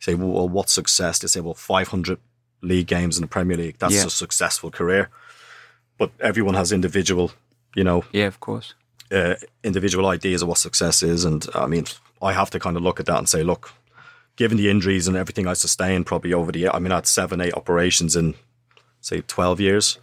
You 0.00 0.04
say, 0.04 0.14
well, 0.14 0.48
what's 0.48 0.72
success? 0.72 1.18
They 1.18 1.28
say, 1.28 1.40
well, 1.40 1.54
500 1.54 2.18
league 2.62 2.86
games 2.86 3.16
in 3.16 3.22
the 3.22 3.28
Premier 3.28 3.56
League. 3.56 3.76
That's 3.78 3.94
Yeah. 3.94 4.06
a 4.06 4.10
successful 4.10 4.70
career. 4.70 5.08
But 5.98 6.10
everyone 6.20 6.54
has 6.54 6.72
individual, 6.72 7.32
you 7.74 7.84
know, 7.84 8.04
Yeah, 8.12 8.26
of 8.26 8.40
course. 8.40 8.74
uh, 9.12 9.34
individual 9.64 10.06
ideas 10.06 10.42
of 10.42 10.48
what 10.48 10.58
success 10.58 11.02
is. 11.02 11.24
And 11.24 11.46
I 11.54 11.66
mean, 11.66 11.86
I 12.22 12.32
have 12.32 12.50
to 12.50 12.58
kind 12.60 12.76
of 12.76 12.82
look 12.82 13.00
at 13.00 13.06
that 13.06 13.18
and 13.18 13.28
say, 13.28 13.42
look, 13.42 13.72
given 14.36 14.56
the 14.56 14.70
injuries 14.70 15.08
and 15.08 15.16
everything 15.16 15.46
I 15.46 15.54
sustained 15.54 16.06
probably 16.06 16.32
over 16.32 16.52
the 16.52 16.60
year, 16.60 16.70
I 16.72 16.78
mean, 16.78 16.92
I 16.92 16.96
had 16.96 17.06
seven, 17.06 17.40
eight 17.40 17.54
operations 17.54 18.16
in, 18.16 18.34
say, 19.00 19.20
12 19.22 19.60
years. 19.60 19.98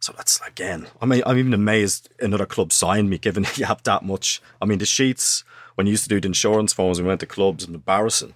So 0.00 0.12
that's 0.16 0.40
again, 0.46 0.86
I 1.00 1.06
mean, 1.06 1.22
I'm 1.26 1.38
even 1.38 1.54
amazed 1.54 2.08
another 2.20 2.46
club 2.46 2.72
signed 2.72 3.10
me, 3.10 3.18
given 3.18 3.46
you 3.56 3.64
have 3.64 3.82
that 3.84 4.04
much. 4.04 4.40
I 4.62 4.64
mean, 4.64 4.78
the 4.78 4.86
sheets, 4.86 5.44
when 5.74 5.86
you 5.86 5.92
used 5.92 6.04
to 6.04 6.08
do 6.08 6.20
the 6.20 6.28
insurance 6.28 6.72
forms 6.72 7.00
we 7.00 7.06
went 7.06 7.20
to 7.20 7.26
clubs, 7.26 7.64
and 7.64 7.74
embarrassing. 7.74 8.34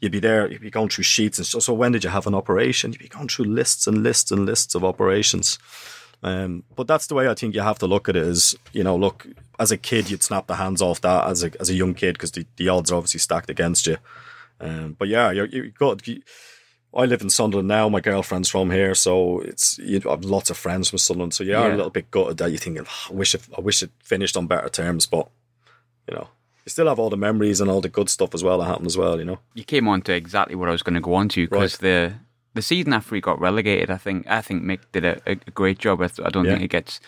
You'd 0.00 0.12
be 0.12 0.20
there, 0.20 0.50
you'd 0.50 0.60
be 0.60 0.70
going 0.70 0.90
through 0.90 1.04
sheets 1.04 1.38
and 1.38 1.46
so, 1.46 1.72
when 1.72 1.92
did 1.92 2.04
you 2.04 2.10
have 2.10 2.26
an 2.26 2.34
operation? 2.34 2.92
You'd 2.92 3.00
be 3.00 3.08
going 3.08 3.28
through 3.28 3.46
lists 3.46 3.86
and 3.86 4.02
lists 4.02 4.30
and 4.30 4.44
lists 4.44 4.74
of 4.74 4.84
operations. 4.84 5.58
Um, 6.22 6.64
but 6.74 6.86
that's 6.86 7.06
the 7.06 7.14
way 7.14 7.28
I 7.28 7.34
think 7.34 7.54
you 7.54 7.60
have 7.60 7.78
to 7.78 7.86
look 7.86 8.08
at 8.08 8.16
it. 8.16 8.22
Is 8.22 8.56
you 8.72 8.82
know, 8.82 8.96
look 8.96 9.26
as 9.58 9.70
a 9.70 9.76
kid, 9.76 10.10
you'd 10.10 10.22
snap 10.22 10.46
the 10.46 10.56
hands 10.56 10.82
off 10.82 11.00
that 11.02 11.26
as 11.28 11.44
a 11.44 11.50
as 11.60 11.70
a 11.70 11.74
young 11.74 11.94
kid 11.94 12.14
because 12.14 12.32
the, 12.32 12.46
the 12.56 12.68
odds 12.68 12.90
are 12.90 12.96
obviously 12.96 13.20
stacked 13.20 13.50
against 13.50 13.86
you. 13.86 13.98
Um, 14.60 14.96
but 14.98 15.08
yeah, 15.08 15.30
you're, 15.30 15.46
you 15.46 15.70
got. 15.70 16.06
You, 16.06 16.22
I 16.96 17.06
live 17.06 17.22
in 17.22 17.30
Sunderland 17.30 17.68
now. 17.68 17.88
My 17.88 18.00
girlfriend's 18.00 18.48
from 18.48 18.70
here, 18.70 18.94
so 18.94 19.40
it's 19.40 19.78
you 19.78 19.98
know, 20.00 20.10
I 20.10 20.12
have 20.14 20.24
lots 20.24 20.50
of 20.50 20.56
friends 20.56 20.88
from 20.90 20.98
Sunderland. 20.98 21.34
So 21.34 21.42
you 21.44 21.56
are 21.56 21.68
Yeah. 21.68 21.74
a 21.74 21.76
little 21.76 21.90
bit 21.90 22.10
gutted 22.10 22.38
that 22.38 22.52
you 22.52 22.58
think, 22.58 22.78
"Oh, 22.80 23.10
I 23.10 23.12
wish 23.12 23.34
it, 23.34 23.42
I 23.56 23.60
wish 23.60 23.82
it 23.82 23.90
finished 24.02 24.36
on 24.36 24.46
better 24.46 24.68
terms. 24.68 25.06
But 25.06 25.28
you 26.08 26.14
know, 26.14 26.28
you 26.64 26.70
still 26.70 26.86
have 26.88 26.98
all 27.00 27.10
the 27.10 27.16
memories 27.16 27.60
and 27.60 27.70
all 27.70 27.80
the 27.80 27.88
good 27.88 28.08
stuff 28.08 28.34
as 28.34 28.44
well 28.44 28.58
that 28.58 28.66
happened 28.66 28.86
as 28.86 28.96
well. 28.96 29.18
You 29.18 29.24
know, 29.24 29.38
You 29.54 29.64
came 29.64 29.88
on 29.88 30.02
to 30.02 30.12
exactly 30.14 30.54
what 30.54 30.68
I 30.68 30.72
was 30.72 30.82
going 30.82 30.94
to 30.94 31.00
go 31.00 31.14
on 31.14 31.28
to 31.30 31.48
because 31.48 31.78
the 31.78 32.14
the 32.54 32.62
season 32.62 32.92
after 32.92 33.16
he 33.16 33.20
got 33.20 33.40
relegated, 33.40 33.90
I 33.90 33.96
think 33.96 34.26
I 34.28 34.40
think 34.40 34.62
Mick 34.62 34.80
did 34.92 35.04
a, 35.04 35.20
a 35.26 35.34
great 35.34 35.78
job. 35.78 36.00
I, 36.00 36.08
I 36.24 36.30
don't 36.30 36.44
Yeah. 36.44 36.52
think 36.52 36.64
it 36.64 36.70
gets 36.70 37.00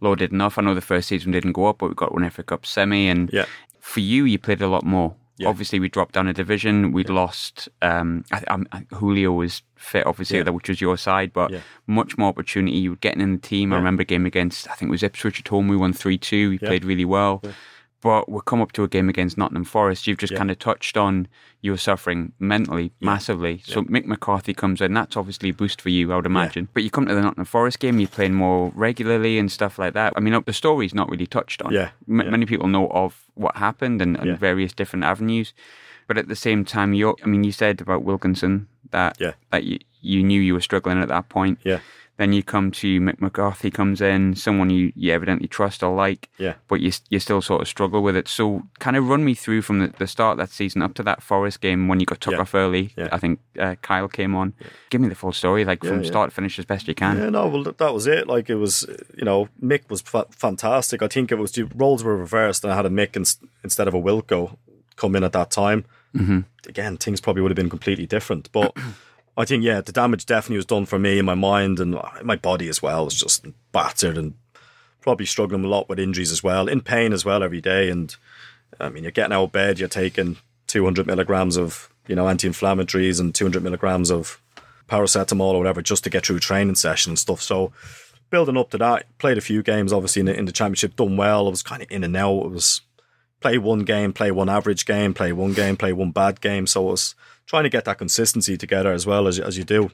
loaded 0.00 0.32
enough. 0.32 0.56
I 0.58 0.62
know 0.62 0.74
the 0.74 0.80
first 0.80 1.08
season 1.08 1.32
didn't 1.32 1.52
go 1.52 1.66
up, 1.66 1.78
but 1.78 1.88
we 1.90 1.94
got 1.94 2.12
one 2.14 2.24
FA 2.30 2.42
Cup 2.42 2.64
semi, 2.64 3.08
and 3.08 3.30
Yeah. 3.32 3.44
for 3.80 4.00
you, 4.00 4.24
you 4.24 4.38
played 4.38 4.62
a 4.62 4.68
lot 4.68 4.84
more. 4.84 5.14
Yeah. 5.36 5.48
Obviously, 5.48 5.80
we 5.80 5.88
dropped 5.88 6.14
down 6.14 6.28
a 6.28 6.32
division. 6.32 6.92
We'd 6.92 7.08
lost. 7.10 7.68
Um, 7.82 8.24
I, 8.32 8.42
I, 8.70 8.84
Julio 8.94 9.32
was 9.32 9.62
fit, 9.76 10.06
obviously, 10.06 10.38
Yeah. 10.38 10.50
which 10.50 10.68
was 10.68 10.80
your 10.80 10.96
side, 10.96 11.32
but 11.32 11.50
Yeah. 11.50 11.60
much 11.88 12.16
more 12.16 12.28
opportunity. 12.28 12.76
You 12.76 12.90
were 12.90 12.96
getting 12.96 13.20
in 13.20 13.32
the 13.32 13.38
team. 13.40 13.72
I 13.72 13.76
remember 13.76 14.02
a 14.02 14.04
game 14.04 14.26
against, 14.26 14.68
I 14.70 14.74
think 14.74 14.90
it 14.90 14.92
was 14.92 15.02
Ipswich 15.02 15.40
at 15.40 15.48
home. 15.48 15.66
We 15.66 15.76
won 15.76 15.92
3 15.92 16.18
2. 16.18 16.50
We 16.50 16.58
Yeah. 16.62 16.68
played 16.68 16.84
really 16.84 17.04
well. 17.04 17.42
But 18.04 18.28
we'll 18.28 18.42
come 18.42 18.60
up 18.60 18.72
to 18.72 18.84
a 18.84 18.88
game 18.88 19.08
against 19.08 19.38
Nottingham 19.38 19.64
Forest. 19.64 20.06
You've 20.06 20.18
just 20.18 20.32
Yeah. 20.32 20.38
kind 20.38 20.50
of 20.50 20.58
touched 20.58 20.98
on 20.98 21.26
you 21.62 21.70
were 21.70 21.78
suffering 21.78 22.32
mentally 22.38 22.92
massively. 23.00 23.62
So 23.64 23.82
Mick 23.84 24.04
McCarthy 24.04 24.52
comes 24.52 24.82
in. 24.82 24.92
That's 24.92 25.16
obviously 25.16 25.48
a 25.48 25.54
boost 25.54 25.80
for 25.80 25.88
you, 25.88 26.12
I 26.12 26.16
would 26.16 26.26
imagine. 26.26 26.68
But 26.74 26.82
you 26.82 26.90
come 26.90 27.06
to 27.06 27.14
the 27.14 27.22
Nottingham 27.22 27.46
Forest 27.46 27.78
game, 27.80 27.98
you're 27.98 28.08
playing 28.08 28.34
more 28.34 28.70
regularly 28.74 29.38
and 29.38 29.50
stuff 29.50 29.78
like 29.78 29.94
that. 29.94 30.12
I 30.16 30.20
mean, 30.20 30.38
the 30.44 30.52
story's 30.52 30.92
not 30.94 31.08
really 31.10 31.26
touched 31.26 31.62
on. 31.62 31.72
Yeah. 31.72 31.90
M- 32.06 32.20
Yeah. 32.20 32.30
Many 32.30 32.44
people 32.44 32.68
know 32.68 32.88
of 32.90 33.24
what 33.34 33.56
happened 33.56 34.02
and, 34.02 34.16
and 34.18 34.26
Yeah. 34.26 34.36
various 34.36 34.74
different 34.74 35.04
avenues. 35.06 35.54
But 36.06 36.18
at 36.18 36.28
the 36.28 36.36
same 36.36 36.66
time, 36.66 36.92
you 36.92 37.16
I 37.24 37.26
mean, 37.26 37.42
you 37.42 37.52
said 37.52 37.80
about 37.80 38.04
Wilkinson 38.04 38.66
that 38.90 39.16
Yeah. 39.18 39.32
that 39.50 39.64
you 39.64 39.78
you 40.02 40.22
knew 40.22 40.38
you 40.42 40.52
were 40.52 40.60
struggling 40.60 40.98
at 41.00 41.08
that 41.08 41.30
point. 41.30 41.58
Yeah. 41.64 41.78
Then 42.16 42.32
you 42.32 42.44
come 42.44 42.70
to 42.70 43.00
Mick 43.00 43.20
McCarthy 43.20 43.72
comes 43.72 44.00
in, 44.00 44.36
someone 44.36 44.70
you, 44.70 44.92
you 44.94 45.12
evidently 45.12 45.48
trust 45.48 45.82
or 45.82 45.92
like, 45.96 46.28
Yeah. 46.38 46.54
but 46.68 46.80
you 46.80 46.92
you 47.10 47.18
still 47.18 47.42
sort 47.42 47.60
of 47.62 47.66
struggle 47.66 48.04
with 48.04 48.14
it. 48.14 48.28
So 48.28 48.62
kind 48.78 48.96
of 48.96 49.08
run 49.08 49.24
me 49.24 49.34
through 49.34 49.62
from 49.62 49.80
the, 49.80 49.88
the 49.98 50.06
start 50.06 50.32
of 50.34 50.38
that 50.38 50.50
season 50.54 50.80
up 50.80 50.94
to 50.94 51.02
that 51.02 51.24
Forest 51.24 51.60
game 51.60 51.88
when 51.88 51.98
you 51.98 52.06
got 52.06 52.20
took 52.20 52.34
Yeah. 52.34 52.40
off 52.42 52.54
early. 52.54 52.92
Yeah. 52.96 53.08
I 53.10 53.18
think 53.18 53.40
uh, 53.58 53.74
Kyle 53.82 54.06
came 54.06 54.36
on. 54.36 54.52
Give 54.90 55.00
me 55.00 55.08
the 55.08 55.16
full 55.16 55.32
story, 55.32 55.64
like 55.64 55.82
from 55.84 56.04
start 56.04 56.30
to 56.30 56.34
finish 56.36 56.56
as 56.58 56.64
best 56.64 56.86
you 56.86 56.94
can. 56.94 57.18
Yeah, 57.18 57.30
no, 57.30 57.48
well, 57.48 57.64
that- 57.64 57.92
was 57.92 58.06
it. 58.06 58.28
Like, 58.28 58.48
it 58.48 58.56
was, 58.56 58.86
you 59.16 59.24
know, 59.24 59.48
Mick 59.60 59.90
was 59.90 60.00
fa- 60.00 60.26
fantastic. 60.30 61.02
I 61.02 61.08
think 61.08 61.32
it 61.32 61.38
was 61.38 61.50
the 61.50 61.64
roles 61.74 62.04
were 62.04 62.16
reversed, 62.16 62.62
and 62.62 62.72
I 62.72 62.76
had 62.76 62.86
a 62.86 62.90
Mick 62.90 63.16
ins- 63.16 63.38
instead 63.64 63.88
of 63.88 63.94
a 63.94 64.00
Wilco 64.00 64.56
come 64.94 65.16
in 65.16 65.24
at 65.24 65.32
that 65.32 65.50
time. 65.50 65.84
Mm-hmm. 66.14 66.40
Again, 66.68 66.96
things 66.96 67.20
probably 67.20 67.42
would 67.42 67.50
have 67.50 67.56
been 67.56 67.68
completely 67.70 68.06
different. 68.06 68.52
But 68.52 68.76
I 69.36 69.44
think, 69.44 69.64
yeah, 69.64 69.80
the 69.80 69.92
damage 69.92 70.26
definitely 70.26 70.56
was 70.56 70.66
done 70.66 70.86
for 70.86 70.98
me 70.98 71.18
in 71.18 71.24
my 71.24 71.34
mind 71.34 71.80
and 71.80 71.98
my 72.22 72.36
body 72.36 72.68
as 72.68 72.80
well. 72.80 73.04
was 73.04 73.14
just 73.14 73.46
battered 73.72 74.16
and 74.16 74.34
probably 75.00 75.26
struggling 75.26 75.64
a 75.64 75.68
lot 75.68 75.88
with 75.88 75.98
injuries 75.98 76.32
as 76.32 76.42
well, 76.42 76.68
in 76.68 76.80
pain 76.80 77.12
as 77.12 77.24
well 77.24 77.42
every 77.42 77.60
day. 77.60 77.90
And 77.90 78.14
I 78.80 78.88
mean, 78.88 79.02
you're 79.02 79.12
getting 79.12 79.32
out 79.32 79.44
of 79.44 79.52
bed, 79.52 79.78
you're 79.78 79.88
taking 79.88 80.36
200 80.68 81.06
milligrams 81.06 81.56
of, 81.56 81.90
you 82.06 82.14
know, 82.14 82.28
anti-inflammatories 82.28 83.20
and 83.20 83.34
200 83.34 83.62
milligrams 83.62 84.10
of 84.10 84.40
paracetamol 84.88 85.54
or 85.54 85.58
whatever 85.58 85.82
just 85.82 86.04
to 86.04 86.10
get 86.10 86.26
through 86.26 86.38
training 86.38 86.74
session 86.76 87.10
and 87.10 87.18
stuff. 87.18 87.42
So 87.42 87.72
building 88.30 88.56
up 88.56 88.70
to 88.70 88.78
that, 88.78 89.06
played 89.18 89.38
a 89.38 89.42
few 89.42 89.62
games 89.62 89.92
obviously 89.92 90.20
in 90.20 90.26
the, 90.26 90.38
in 90.38 90.44
the 90.44 90.52
championship, 90.52 90.96
done 90.96 91.16
well. 91.16 91.46
I 91.46 91.50
was 91.50 91.62
kind 91.62 91.82
of 91.82 91.90
in 91.90 92.04
and 92.04 92.16
out. 92.16 92.46
It 92.46 92.50
was 92.50 92.82
play 93.40 93.58
one 93.58 93.80
game, 93.80 94.12
play 94.12 94.30
one 94.30 94.48
average 94.48 94.86
game, 94.86 95.12
play 95.12 95.32
one 95.32 95.52
game, 95.52 95.76
play 95.76 95.92
one 95.92 96.12
bad 96.12 96.40
game. 96.40 96.66
So 96.66 96.88
it 96.88 96.92
was 96.92 97.14
trying 97.46 97.64
to 97.64 97.70
get 97.70 97.84
that 97.84 97.98
consistency 97.98 98.56
together 98.56 98.92
as 98.92 99.06
well 99.06 99.26
as 99.26 99.38
as 99.38 99.58
you 99.58 99.64
do. 99.64 99.90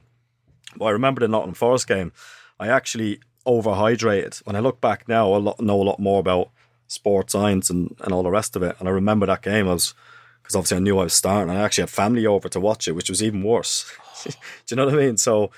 But 0.77 0.87
I 0.87 0.91
remember 0.91 1.21
the 1.21 1.29
Nottingham 1.29 1.55
Forest 1.55 1.89
game. 1.89 2.13
I 2.59 2.69
actually 2.69 3.21
overhydrated. 3.47 4.45
When 4.47 4.57
I 4.57 4.61
look 4.61 4.81
back 4.81 5.09
now, 5.09 5.35
I 5.35 5.39
know 5.39 5.83
a 5.83 5.85
lot 5.85 5.99
more 5.99 6.21
about 6.21 6.51
sports 6.87 7.33
science 7.33 7.71
and, 7.71 7.97
and 8.01 8.13
all 8.13 8.23
the 8.23 8.31
rest 8.31 8.57
of 8.57 8.63
it. 8.63 8.77
And 8.79 8.89
I 8.89 8.93
remember 8.93 9.27
that 9.27 9.43
game. 9.43 9.69
I 9.69 9.73
was 9.73 9.95
because 10.43 10.57
obviously 10.57 10.77
I 10.79 10.81
knew 10.81 10.99
I 10.99 11.05
was 11.05 11.15
starting. 11.15 11.55
I 11.55 11.61
actually 11.61 11.83
had 11.83 11.91
family 11.91 12.27
over 12.27 12.49
to 12.49 12.61
watch 12.61 12.89
it, 12.89 12.93
which 12.93 13.09
was 13.09 13.23
even 13.23 13.43
worse. 13.43 13.91
Do 14.25 14.33
you 14.71 14.77
know 14.77 14.87
what 14.87 14.95
I 14.95 14.97
mean? 14.97 15.17
So, 15.17 15.51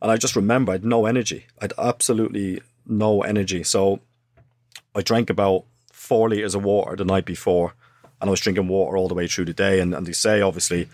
and 0.00 0.10
I 0.10 0.16
just 0.16 0.36
remember 0.36 0.70
I 0.70 0.74
had 0.74 0.84
no 0.84 1.06
energy. 1.06 1.46
I 1.60 1.64
had 1.64 1.72
absolutely 1.78 2.62
no 2.86 3.22
energy. 3.22 3.64
So 3.64 4.00
I 4.94 5.02
drank 5.02 5.30
about 5.30 5.64
four 5.92 6.28
liters 6.28 6.54
of 6.54 6.64
water 6.64 6.94
the 6.94 7.04
night 7.04 7.24
before, 7.24 7.74
and 8.20 8.28
I 8.28 8.30
was 8.30 8.40
drinking 8.40 8.68
water 8.68 8.96
all 8.96 9.08
the 9.08 9.14
way 9.14 9.26
through 9.26 9.46
the 9.46 9.52
day. 9.52 9.80
And, 9.80 9.94
and 9.94 10.06
they 10.06 10.12
say 10.12 10.40
obviously, 10.40 10.88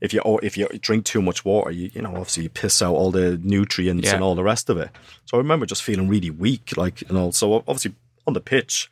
if 0.00 0.12
you 0.12 0.22
if 0.42 0.56
you 0.56 0.68
drink 0.80 1.04
too 1.04 1.20
much 1.22 1.44
water, 1.44 1.70
you 1.70 1.90
you 1.92 2.02
know 2.02 2.10
obviously 2.10 2.44
you 2.44 2.48
piss 2.50 2.80
out 2.82 2.94
all 2.94 3.10
the 3.10 3.38
nutrients 3.38 4.06
Yeah. 4.06 4.14
and 4.14 4.22
all 4.24 4.34
the 4.34 4.42
rest 4.44 4.70
of 4.70 4.78
it. 4.78 4.90
So 5.24 5.36
I 5.36 5.38
remember 5.38 5.66
just 5.66 5.82
feeling 5.82 6.08
really 6.08 6.30
weak, 6.30 6.76
like 6.76 7.02
you 7.02 7.12
know. 7.14 7.30
So 7.32 7.54
obviously 7.54 7.94
on 8.26 8.34
the 8.34 8.40
pitch, 8.40 8.90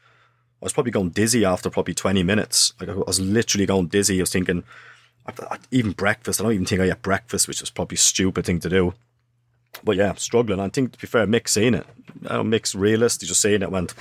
I 0.62 0.64
was 0.66 0.72
probably 0.72 0.92
going 0.92 1.11
dizzy 1.11 1.44
after 1.44 1.70
probably 1.70 1.94
twenty 1.94 2.22
minutes. 2.22 2.72
Like 2.80 2.88
I 2.88 2.94
was 2.94 3.20
literally 3.20 3.66
going 3.66 3.86
dizzy. 3.88 4.18
I 4.18 4.22
was 4.22 4.32
thinking, 4.32 4.64
even 5.70 5.92
breakfast. 5.92 6.40
I 6.40 6.44
don't 6.44 6.52
even 6.54 6.66
think 6.66 6.80
I 6.80 6.86
had 6.86 7.02
breakfast, 7.02 7.46
which 7.48 7.61
was 7.61 7.70
probably 7.70 7.96
a 7.96 7.98
stupid 7.98 8.44
thing 8.44 8.61
to 8.61 8.68
do. 8.68 8.94
But 9.84 9.96
yeah, 9.96 10.14
struggling. 10.14 10.59
I 10.59 10.68
think 10.70 10.92
to 10.92 10.98
be 10.98 11.07
fair, 11.07 11.26
Mick's 11.26 11.52
seen 11.52 11.74
it. 11.74 11.86
Uh, 12.26 12.42
Mick's 12.42 12.74
realist. 12.74 13.20
He 13.20 13.26
just 13.26 13.42
seen 13.42 13.62
it. 13.62 13.70
Went, 13.70 13.92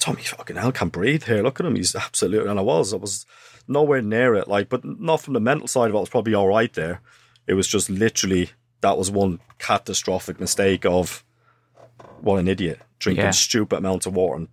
Tommy 0.00 0.22
fucking 0.22 0.56
hell 0.56 0.72
can't 0.72 0.92
breathe 0.92 1.24
here. 1.24 1.42
Look 1.42 1.60
at 1.60 1.66
him. 1.66 1.76
He's 1.76 1.94
absolutely. 1.94 2.50
And 2.50 2.58
I 2.58 2.62
was. 2.62 2.92
I 2.92 2.96
was 2.96 3.24
nowhere 3.68 4.02
near 4.02 4.34
it. 4.34 4.48
Like, 4.48 4.68
but 4.68 4.84
not 4.84 5.20
from 5.20 5.34
the 5.34 5.40
mental 5.40 5.68
side 5.68 5.88
of 5.88 5.94
it. 5.94 5.98
I 5.98 6.00
was 6.00 6.08
probably 6.08 6.34
all 6.34 6.48
right 6.48 6.72
there. 6.72 7.00
It 7.46 7.54
was 7.54 7.66
just 7.66 7.90
literally 7.90 8.50
that 8.80 8.98
was 8.98 9.10
one 9.10 9.40
catastrophic 9.58 10.38
mistake 10.40 10.84
of 10.84 11.24
what 12.20 12.36
an 12.38 12.48
idiot 12.48 12.80
drinking 12.98 13.24
Yeah. 13.24 13.30
stupid 13.30 13.76
amounts 13.78 14.06
of 14.06 14.14
water 14.14 14.36
and 14.36 14.48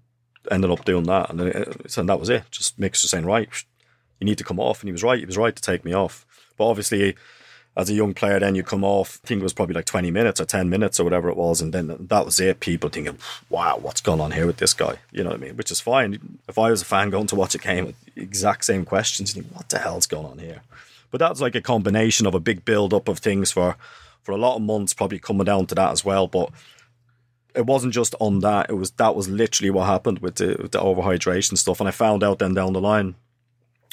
ended 0.49 0.71
up 0.71 0.85
doing 0.85 1.03
that. 1.03 1.29
And, 1.29 1.39
then 1.39 1.47
it, 1.47 1.97
and 1.97 2.09
that 2.09 2.19
was 2.19 2.29
it. 2.29 2.43
Just 2.51 2.79
Mick's 2.79 3.01
just 3.01 3.11
saying, 3.11 3.25
right, 3.25 3.49
you 4.19 4.25
need 4.25 4.37
to 4.37 4.43
come 4.43 4.59
off. 4.59 4.81
And 4.81 4.87
he 4.87 4.91
was 4.91 5.03
right. 5.03 5.19
He 5.19 5.25
was 5.25 5.37
right 5.37 5.55
to 5.55 5.61
take 5.61 5.83
me 5.85 5.93
off. 5.93 6.25
But 6.57 6.67
obviously, 6.67 7.15
as 7.77 7.89
a 7.89 7.93
young 7.93 8.13
player, 8.13 8.39
then 8.39 8.55
you 8.55 8.63
come 8.63 8.83
off. 8.83 9.19
I 9.23 9.27
think 9.27 9.39
it 9.39 9.43
was 9.43 9.53
probably 9.53 9.75
like 9.75 9.85
20 9.85 10.11
minutes 10.11 10.41
or 10.41 10.45
10 10.45 10.69
minutes 10.69 10.99
or 10.99 11.05
whatever 11.05 11.29
it 11.29 11.37
was. 11.37 11.61
And 11.61 11.73
then 11.73 11.95
that 11.99 12.25
was 12.25 12.39
it. 12.39 12.59
People 12.59 12.89
thinking, 12.89 13.17
wow, 13.49 13.77
what's 13.81 14.01
going 14.01 14.19
on 14.19 14.31
here 14.31 14.45
with 14.45 14.57
this 14.57 14.73
guy? 14.73 14.95
You 15.11 15.23
know 15.23 15.29
what 15.29 15.39
I 15.39 15.43
mean? 15.43 15.55
Which 15.55 15.71
is 15.71 15.79
fine. 15.79 16.39
If 16.49 16.57
I 16.57 16.69
was 16.69 16.81
a 16.81 16.85
fan 16.85 17.09
going 17.09 17.27
to 17.27 17.35
watch 17.35 17.55
a 17.55 17.57
game, 17.57 17.85
with 17.87 17.95
exact 18.15 18.65
same 18.65 18.83
questions, 18.83 19.33
you 19.33 19.41
think, 19.41 19.55
what 19.55 19.69
the 19.69 19.79
hell's 19.79 20.05
going 20.05 20.25
on 20.25 20.39
here? 20.39 20.63
But 21.11 21.19
that's 21.19 21.39
like 21.39 21.55
a 21.55 21.61
combination 21.61 22.27
of 22.27 22.35
a 22.35 22.39
big 22.41 22.65
build 22.65 22.93
up 22.93 23.07
of 23.07 23.19
things 23.19 23.51
for, 23.51 23.77
for 24.21 24.33
a 24.33 24.37
lot 24.37 24.57
of 24.57 24.61
months, 24.61 24.93
probably 24.93 25.19
coming 25.19 25.45
down 25.45 25.65
to 25.67 25.75
that 25.75 25.91
as 25.91 26.03
well. 26.03 26.27
But 26.27 26.49
it 27.55 27.65
wasn't 27.65 27.93
just 27.93 28.15
on 28.19 28.39
that. 28.39 28.69
It 28.69 28.73
was 28.73 28.91
that 28.91 29.15
was 29.15 29.29
literally 29.29 29.69
what 29.69 29.85
happened 29.85 30.19
with 30.19 30.35
the, 30.35 30.57
with 30.61 30.71
the 30.71 30.79
overhydration 30.79 31.57
stuff. 31.57 31.79
And 31.79 31.87
I 31.87 31.91
found 31.91 32.21
out 32.21 32.39
then 32.39 32.53
down 32.53 32.73
the 32.73 32.81
line 32.81 33.15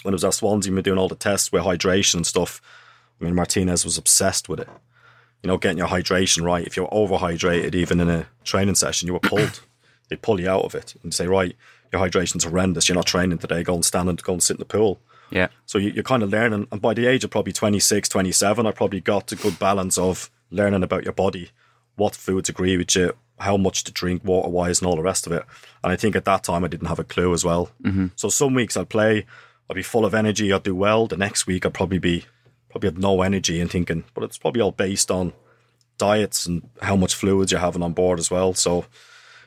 when 0.03 0.15
it 0.15 0.17
was 0.17 0.25
at 0.25 0.35
Swansea, 0.35 0.73
we 0.73 0.77
were 0.77 0.83
doing 0.83 0.99
all 0.99 1.09
the 1.09 1.17
tests 1.17 1.51
with 1.51 1.63
hydration 1.63 2.17
and 2.17 2.27
stuff. 2.27 2.61
I 3.21 3.25
mean, 3.25 3.35
Martinez 3.35 3.85
was 3.85 3.99
obsessed 3.99 4.49
with 4.49 4.61
it. 4.61 4.69
You 5.43 5.49
know, 5.49 5.59
getting 5.59 5.79
your 5.79 5.89
hydration 5.89 6.45
right. 6.45 6.67
If 6.67 6.77
you're 6.77 6.89
overhydrated, 6.89 7.75
even 7.75 8.01
in 8.01 8.11
a 8.11 8.27
training 8.45 8.75
session, 8.75 9.07
you 9.07 9.13
were 9.13 9.21
pulled. 9.21 9.61
they 10.09 10.17
pull 10.17 10.41
you 10.41 10.49
out 10.49 10.65
of 10.65 10.75
it 10.75 10.95
and 11.03 11.15
say, 11.15 11.27
right, 11.27 11.55
your 11.93 12.01
hydration's 12.01 12.45
horrendous. 12.45 12.89
You're 12.89 12.97
not 12.97 13.07
training 13.07 13.39
today. 13.39 13.63
Go 13.63 13.75
and 13.75 13.85
stand 13.85 14.09
and 14.09 14.23
go 14.23 14.33
and 14.33 14.43
sit 14.43 14.55
in 14.55 14.61
the 14.61 14.65
pool. 14.65 15.01
Yeah. 15.31 15.49
So 15.67 15.79
you, 15.79 15.91
you're 15.91 16.05
kind 16.05 16.23
of 16.23 16.31
learning. 16.31 16.67
And 16.73 16.81
by 16.81 16.95
the 16.95 17.07
age 17.07 17.25
of 17.25 17.31
probably 17.31 17.53
26, 17.53 18.09
27, 18.09 18.67
I 18.67 18.73
probably 18.73 19.01
got 19.01 19.31
a 19.33 19.37
good 19.37 19.59
balance 19.59 19.99
of 19.99 20.31
learning 20.51 20.83
about 20.83 21.05
your 21.05 21.13
body, 21.13 21.51
what 21.97 22.15
foods 22.15 22.49
agree 22.49 22.77
with 22.77 22.95
you, 22.97 23.15
how 23.39 23.57
much 23.57 23.85
to 23.85 23.93
drink 23.93 24.25
water 24.25 24.49
wise, 24.49 24.81
and 24.81 24.89
all 24.89 24.97
the 24.97 25.03
rest 25.03 25.27
of 25.27 25.33
it. 25.33 25.45
And 25.85 25.93
I 25.93 25.97
think 25.97 26.17
at 26.17 26.25
that 26.25 26.45
time 26.45 26.65
I 26.65 26.69
didn't 26.69 26.89
have 26.89 26.99
a 26.99 27.05
clue 27.05 27.33
as 27.33 27.45
well. 27.45 27.71
Mm-hmm. 27.83 28.09
So 28.17 28.29
some 28.29 28.55
weeks 28.55 28.77
I'd 28.77 28.89
play, 28.89 29.27
I'd 29.71 29.75
be 29.75 29.83
full 29.83 30.05
of 30.05 30.15
energy, 30.15 30.53
I'd 30.53 30.63
do 30.63 30.75
well. 30.75 31.07
The 31.07 31.17
next 31.17 31.47
week 31.47 31.67
I'd 31.67 31.75
probably 31.75 31.99
be, 31.99 32.25
probably 32.71 32.89
have 32.89 32.99
no 32.99 33.23
energy 33.23 33.61
and 33.61 33.71
thinking, 33.71 34.05
but 34.15 34.25
it's 34.25 34.39
probably 34.39 34.61
all 34.61 34.73
based 34.73 35.11
on 35.11 35.33
diets 35.97 36.47
and 36.47 36.69
how 36.83 36.97
much 36.97 37.15
fluids 37.15 37.51
you're 37.51 37.61
having 37.61 37.83
on 37.83 37.93
board 37.93 38.19
as 38.19 38.31
well. 38.31 38.55
So, 38.55 38.87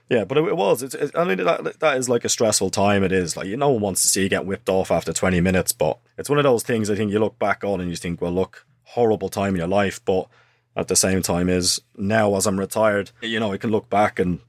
yeah, 0.09 0.25
but 0.25 0.37
it, 0.37 0.43
it 0.45 0.57
was. 0.57 0.83
It's, 0.83 0.95
it, 0.95 1.11
I 1.15 1.23
mean, 1.23 1.37
that, 1.37 1.79
that 1.79 1.97
is 1.97 2.09
like 2.09 2.25
a 2.25 2.29
stressful 2.29 2.69
time. 2.69 3.03
It 3.03 3.11
is 3.11 3.37
like 3.37 3.47
you 3.47 3.57
no 3.57 3.69
one 3.69 3.81
wants 3.81 4.01
to 4.01 4.07
see 4.07 4.23
you 4.23 4.29
get 4.29 4.45
whipped 4.45 4.69
off 4.69 4.91
after 4.91 5.13
twenty 5.13 5.39
minutes, 5.41 5.71
but 5.71 5.97
it's 6.17 6.29
one 6.29 6.39
of 6.39 6.43
those 6.43 6.63
things. 6.63 6.89
I 6.89 6.95
think 6.95 7.11
you 7.11 7.19
look 7.19 7.39
back 7.39 7.63
on 7.63 7.79
and 7.79 7.89
you 7.89 7.95
think, 7.95 8.21
well, 8.21 8.33
look, 8.33 8.65
horrible 8.83 9.29
time 9.29 9.53
in 9.53 9.59
your 9.59 9.67
life, 9.67 10.03
but 10.03 10.27
at 10.75 10.87
the 10.87 10.95
same 10.95 11.21
time, 11.21 11.49
is 11.49 11.81
now 11.97 12.35
as 12.35 12.47
I'm 12.47 12.59
retired, 12.59 13.11
you 13.21 13.39
know, 13.39 13.51
I 13.53 13.57
can 13.57 13.71
look 13.71 13.89
back 13.89 14.19
and 14.19 14.39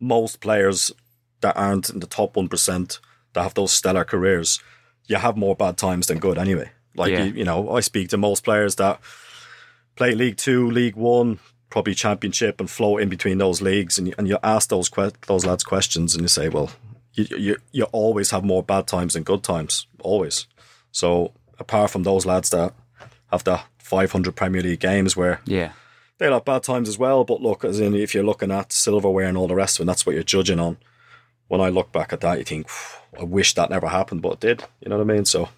most 0.00 0.40
players 0.40 0.92
that 1.40 1.56
aren't 1.56 1.90
in 1.90 2.00
the 2.00 2.06
top 2.06 2.36
one 2.36 2.48
percent 2.48 3.00
that 3.32 3.42
have 3.42 3.54
those 3.54 3.72
stellar 3.72 4.04
careers, 4.04 4.60
you 5.06 5.16
have 5.16 5.36
more 5.36 5.54
bad 5.54 5.76
times 5.76 6.06
than 6.06 6.18
good 6.18 6.38
anyway. 6.38 6.70
Like 6.96 7.12
Yeah. 7.12 7.24
you, 7.24 7.32
you 7.34 7.44
know, 7.44 7.70
I 7.70 7.80
speak 7.80 8.08
to 8.10 8.16
most 8.16 8.44
players 8.44 8.76
that 8.76 9.00
play 9.96 10.14
League 10.14 10.36
Two, 10.36 10.70
League 10.70 10.96
One, 10.96 11.38
probably 11.70 11.94
Championship, 11.94 12.60
and 12.60 12.70
float 12.70 13.00
in 13.00 13.08
between 13.08 13.38
those 13.38 13.60
leagues, 13.62 13.98
and 13.98 14.08
you, 14.08 14.14
and 14.18 14.28
you 14.28 14.38
ask 14.42 14.68
those 14.68 14.88
que- 14.88 15.12
those 15.26 15.44
lads 15.46 15.64
questions, 15.64 16.14
and 16.14 16.22
you 16.22 16.28
say, 16.28 16.48
well, 16.48 16.70
you, 17.14 17.26
you 17.36 17.56
you 17.72 17.84
always 17.92 18.30
have 18.30 18.44
more 18.44 18.62
bad 18.62 18.86
times 18.86 19.14
than 19.14 19.22
good 19.22 19.42
times, 19.42 19.86
always. 20.00 20.46
So 20.92 21.32
apart 21.58 21.90
from 21.90 22.02
those 22.02 22.26
lads 22.26 22.50
that 22.50 22.72
have 23.30 23.44
the 23.44 23.60
500 23.78 24.34
Premier 24.34 24.62
League 24.62 24.80
games 24.80 25.16
where 25.16 25.40
Yeah. 25.44 25.72
they'll 26.18 26.32
have 26.32 26.44
bad 26.44 26.62
times 26.62 26.88
as 26.88 26.98
well, 26.98 27.24
but 27.24 27.40
look, 27.40 27.64
as 27.64 27.80
in 27.80 27.94
if 27.94 28.14
you're 28.14 28.24
looking 28.24 28.50
at 28.50 28.72
silverware 28.72 29.26
and 29.28 29.36
all 29.36 29.48
the 29.48 29.54
rest 29.54 29.78
of 29.78 29.84
it, 29.84 29.86
that's 29.86 30.04
what 30.06 30.14
you're 30.14 30.22
judging 30.24 30.58
on. 30.60 30.76
When 31.48 31.60
I 31.60 31.68
look 31.68 31.92
back 31.92 32.12
at 32.12 32.20
that, 32.22 32.38
you 32.38 32.44
think, 32.44 32.68
I 33.18 33.22
wish 33.24 33.54
that 33.54 33.70
never 33.70 33.88
happened, 33.88 34.22
but 34.22 34.32
it 34.34 34.40
did. 34.40 34.64
You 34.80 34.88
know 34.88 34.98
what 34.98 35.10
I 35.10 35.14
mean? 35.14 35.24
So 35.24 35.48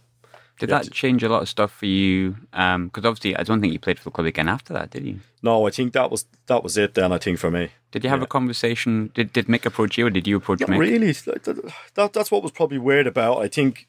Did 0.58 0.70
Yeah. 0.70 0.78
that 0.82 0.90
change 0.92 1.22
a 1.22 1.28
lot 1.28 1.42
of 1.42 1.48
stuff 1.48 1.70
for 1.70 1.86
you? 1.86 2.36
Um, 2.52 2.86
because 2.86 3.04
obviously, 3.04 3.36
I 3.36 3.42
don't 3.42 3.60
think 3.60 3.72
you 3.72 3.78
played 3.78 3.98
for 3.98 4.04
the 4.04 4.10
club 4.10 4.26
again 4.26 4.48
after 4.48 4.72
that, 4.72 4.90
did 4.90 5.04
you? 5.04 5.20
no, 5.42 5.66
I 5.66 5.70
think 5.70 5.92
that 5.92 6.10
was 6.10 6.24
that 6.46 6.62
was 6.64 6.76
it. 6.76 6.94
Then 6.94 7.12
I 7.12 7.18
think 7.18 7.38
for 7.38 7.50
me, 7.50 7.70
Did 7.92 8.02
you 8.04 8.10
have 8.10 8.22
a 8.22 8.26
conversation? 8.26 9.10
Did 9.14 9.32
did 9.32 9.46
Mick 9.46 9.66
approach 9.66 9.98
you, 9.98 10.06
or 10.06 10.10
did 10.10 10.26
you 10.26 10.36
approach 10.36 10.60
Not 10.60 10.70
Mick? 10.70 10.78
really. 10.78 11.12
That, 11.12 11.72
that- 11.94 12.12
that's 12.12 12.30
what 12.30 12.42
was 12.42 12.52
probably 12.52 12.78
weird 12.78 13.06
about. 13.06 13.42
I 13.42 13.48
think 13.48 13.86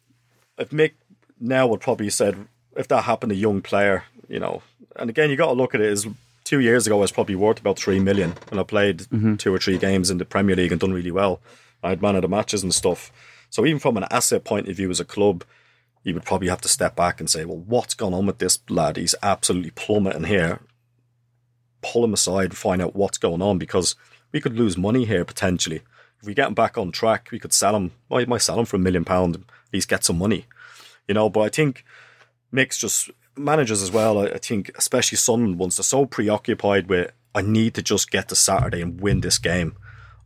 if 0.57 0.69
Mick 0.72 0.91
now 1.39 1.68
would 1.68 1.81
probably 1.81 2.10
said 2.10 2.48
if 2.76 2.88
that 2.89 3.03
happened 3.03 3.30
to 3.31 3.35
a 3.35 3.39
young 3.39 3.61
player, 3.61 4.03
you 4.27 4.39
know, 4.39 4.61
and 4.95 5.10
again 5.10 5.30
you 5.30 5.35
got 5.35 5.48
to 5.48 5.53
look 5.53 5.73
at 5.73 5.81
it 5.81 5.91
as 5.91 6.06
two 6.44 6.60
years 6.60 6.85
ago 6.88 6.98
I 6.98 7.02
was 7.02 7.11
probably 7.11 7.35
worth 7.35 7.60
about 7.60 7.77
three 7.80 7.99
million 7.99 8.34
when 8.49 8.60
I 8.60 8.64
played 8.64 8.99
mm-hmm. 8.99 9.35
two 9.35 9.53
or 9.53 9.60
three 9.60 9.77
games 9.77 10.10
in 10.10 10.18
the 10.18 10.26
Premier 10.26 10.56
League 10.56 10.72
and 10.72 10.81
done 10.81 10.94
really 10.94 11.11
well. 11.11 11.39
I 11.84 11.89
had 11.89 12.02
man 12.02 12.15
of 12.15 12.22
the 12.23 12.27
matches 12.27 12.64
and 12.64 12.73
stuff. 12.73 13.11
So 13.49 13.65
even 13.65 13.80
from 13.80 13.98
an 13.98 14.06
asset 14.11 14.44
point 14.44 14.68
of 14.68 14.76
view 14.76 14.89
as 14.89 14.99
a 14.99 15.06
club, 15.06 15.44
you 16.07 16.13
would 16.13 16.23
probably 16.23 16.47
have 16.47 16.61
to 16.61 16.69
step 16.69 16.95
back 16.95 17.19
and 17.19 17.29
say, 17.29 17.43
well, 17.43 17.57
what's 17.57 17.93
gone 17.93 18.13
on 18.13 18.25
with 18.25 18.38
this 18.38 18.59
lad? 18.69 18.95
He's 18.95 19.13
absolutely 19.21 19.71
plummeting 19.71 20.23
here. 20.23 20.61
Pull 21.81 22.05
him 22.05 22.13
aside, 22.13 22.45
and 22.45 22.57
find 22.57 22.81
out 22.81 22.95
what's 22.95 23.17
going 23.17 23.41
on 23.41 23.57
because 23.57 23.97
we 24.31 24.39
could 24.39 24.57
lose 24.57 24.77
money 24.77 25.03
here 25.03 25.25
potentially. 25.25 25.81
If 26.21 26.25
we 26.25 26.34
get 26.34 26.47
him 26.47 26.53
back 26.53 26.77
on 26.77 26.93
track, 26.93 27.27
we 27.29 27.39
could 27.39 27.51
sell 27.51 27.75
him. 27.75 27.91
I 28.09 28.23
might 28.23 28.41
sell 28.41 28.57
him 28.57 28.65
for 28.65 28.77
a 28.77 28.79
million 28.79 29.03
pound. 29.03 29.35
At 29.35 29.41
least 29.73 29.89
get 29.89 30.05
some 30.05 30.17
money, 30.17 30.45
you 31.09 31.13
know. 31.13 31.29
But 31.29 31.41
I 31.41 31.49
think 31.49 31.84
Mick's 32.53 32.77
just 32.77 33.11
managers 33.35 33.81
as 33.81 33.91
well, 33.91 34.17
I, 34.17 34.27
I 34.27 34.38
think, 34.38 34.71
especially 34.77 35.17
Sunderland 35.17 35.59
ones, 35.59 35.75
they're 35.75 35.84
so 35.84 36.05
preoccupied 36.05 36.88
with, 36.88 37.11
I 37.35 37.41
need 37.41 37.73
to 37.73 37.81
just 37.81 38.11
get 38.11 38.29
to 38.29 38.35
Saturday 38.35 38.81
and 38.81 39.01
win 39.01 39.19
this 39.19 39.39
game. 39.39 39.75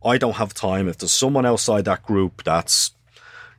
I 0.04 0.16
don't 0.16 0.36
have 0.36 0.54
time. 0.54 0.86
If 0.86 0.98
there's 0.98 1.12
someone 1.12 1.44
outside 1.44 1.86
that 1.86 2.04
group 2.04 2.44
that's 2.44 2.92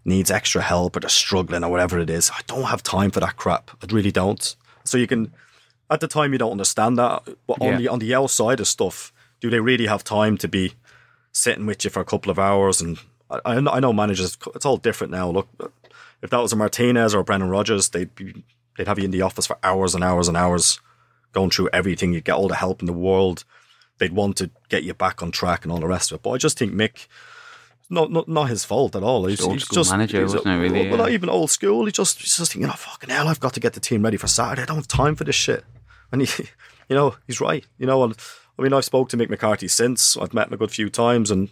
needs 0.05 0.29
extra 0.31 0.61
help 0.61 0.95
or 0.95 0.99
they're 0.99 1.09
struggling 1.09 1.63
or 1.63 1.69
whatever 1.71 1.97
it 1.99 2.09
is, 2.09 2.29
I 2.31 2.41
don't 2.47 2.63
have 2.65 2.83
time 2.83 3.11
for 3.11 3.19
that 3.21 3.37
crap. 3.37 3.71
I 3.81 3.93
really 3.93 4.11
don't. 4.11 4.55
So 4.83 4.97
you 4.97 5.07
can, 5.07 5.31
at 5.89 5.99
the 6.01 6.07
time, 6.07 6.33
you 6.33 6.39
don't 6.39 6.51
understand 6.51 6.97
that. 6.97 7.23
But 7.47 7.61
on 7.61 7.67
Yeah. 7.73 7.77
the 7.77 7.87
on 7.89 7.99
the 7.99 8.13
outside 8.15 8.59
of 8.59 8.67
stuff, 8.67 9.13
do 9.39 9.49
they 9.49 9.59
really 9.59 9.87
have 9.87 10.03
time 10.03 10.37
to 10.39 10.47
be 10.47 10.73
sitting 11.31 11.65
with 11.65 11.83
you 11.83 11.89
for 11.89 11.99
a 12.01 12.05
couple 12.05 12.31
of 12.31 12.37
hours? 12.39 12.81
And 12.81 12.99
I, 13.29 13.55
I 13.55 13.79
know- 13.79 13.93
managers, 13.93 14.37
it's 14.55 14.65
all 14.65 14.77
different 14.77 15.11
now. 15.11 15.29
Look, 15.29 15.47
if 16.21 16.29
that 16.29 16.39
was 16.41 16.53
a 16.53 16.55
Martinez 16.57 17.13
or 17.15 17.19
a 17.19 17.23
Brendan 17.23 17.49
Rodgers, 17.49 17.89
they'd 17.89 18.13
be, 18.15 18.43
they'd 18.77 18.87
have 18.87 18.99
you 18.99 19.05
in 19.05 19.11
the 19.11 19.21
office 19.21 19.47
for 19.47 19.57
hours 19.63 19.95
and 19.95 20.03
hours 20.03 20.27
and 20.27 20.35
hours, 20.37 20.79
going 21.31 21.49
through 21.49 21.69
everything. 21.73 22.13
You'd 22.13 22.25
get 22.25 22.35
all 22.35 22.47
the 22.47 22.55
help 22.55 22.81
in 22.81 22.85
the 22.85 22.93
world. 22.93 23.43
They'd 23.99 24.13
want 24.13 24.37
to 24.37 24.49
get 24.69 24.83
you 24.83 24.93
back 24.93 25.21
on 25.23 25.31
track 25.31 25.63
and 25.63 25.71
all 25.71 25.79
the 25.79 25.87
rest 25.87 26.11
of 26.11 26.17
it. 26.17 26.23
But 26.23 26.31
I 26.31 26.37
just 26.37 26.57
think 26.57 26.73
Mick, 26.73 27.07
not 27.93 28.11
not 28.11 28.27
not 28.27 28.49
his 28.49 28.65
fault 28.65 28.95
at 28.95 29.03
all. 29.03 29.25
He's, 29.25 29.41
old 29.41 29.53
he's 29.53 29.63
school 29.63 29.75
just 29.75 29.91
manager, 29.91 30.21
he's 30.21 30.33
wasn't 30.33 30.55
it, 30.55 30.57
really? 30.57 30.89
Well, 30.89 30.97
not 30.97 31.11
even 31.11 31.29
old 31.29 31.51
school. 31.51 31.85
He 31.85 31.91
just 31.91 32.19
he's 32.19 32.35
just 32.35 32.51
thinking, 32.51 32.69
oh 32.69 32.73
fucking 32.73 33.09
hell, 33.09 33.27
I've 33.27 33.39
got 33.39 33.53
to 33.53 33.59
get 33.59 33.73
the 33.73 33.79
team 33.79 34.03
ready 34.03 34.17
for 34.17 34.27
Saturday. 34.27 34.63
I 34.63 34.65
don't 34.65 34.77
have 34.77 34.87
time 34.87 35.15
for 35.15 35.23
this 35.23 35.35
shit. 35.35 35.63
And 36.11 36.21
he, 36.21 36.43
you 36.89 36.95
know, 36.95 37.15
he's 37.27 37.39
right. 37.39 37.65
You 37.77 37.85
know, 37.85 38.03
I 38.03 38.61
mean, 38.61 38.73
I've 38.73 38.85
spoke 38.85 39.09
to 39.09 39.17
Mick 39.17 39.29
McCarthy 39.29 39.67
since. 39.67 40.17
I've 40.17 40.33
met 40.33 40.47
him 40.47 40.53
a 40.53 40.57
good 40.57 40.71
few 40.71 40.89
times, 40.89 41.31
and 41.31 41.49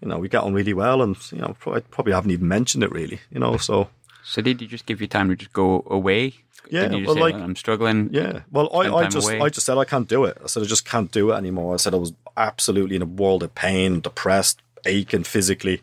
you 0.00 0.08
know, 0.08 0.18
we 0.18 0.28
get 0.28 0.42
on 0.42 0.54
really 0.54 0.74
well. 0.74 1.02
And 1.02 1.16
you 1.32 1.38
know, 1.38 1.56
probably, 1.58 1.82
probably 1.82 2.12
haven't 2.12 2.30
even 2.30 2.48
mentioned 2.48 2.84
it 2.84 2.90
really. 2.90 3.20
You 3.30 3.40
know, 3.40 3.56
so 3.56 3.88
So 4.24 4.42
did 4.42 4.60
you 4.60 4.68
just 4.68 4.86
give 4.86 5.00
you 5.00 5.06
time 5.06 5.28
to 5.28 5.36
just 5.36 5.52
go 5.52 5.84
away? 5.88 6.34
Yeah, 6.70 6.90
you 6.90 7.04
just 7.04 7.06
well, 7.06 7.14
say, 7.14 7.20
like- 7.20 7.34
I'm 7.34 7.56
struggling? 7.56 8.10
Yeah. 8.12 8.40
Well, 8.50 8.68
I, 8.74 8.94
I 8.94 9.08
just 9.08 9.26
away. 9.26 9.40
I 9.40 9.48
just 9.48 9.64
said 9.64 9.78
I 9.78 9.84
can't 9.84 10.08
do 10.08 10.24
it. 10.24 10.36
I 10.42 10.48
said 10.48 10.62
I 10.62 10.66
just 10.66 10.84
can't 10.84 11.10
do 11.10 11.30
it 11.30 11.36
anymore. 11.36 11.74
I 11.74 11.76
said 11.78 11.94
I 11.94 11.96
was 11.96 12.12
absolutely 12.36 12.96
in 12.96 13.02
a 13.02 13.06
world 13.06 13.42
of 13.42 13.54
pain, 13.54 14.00
depressed, 14.00 14.60
aching 14.84 15.24
physically. 15.24 15.82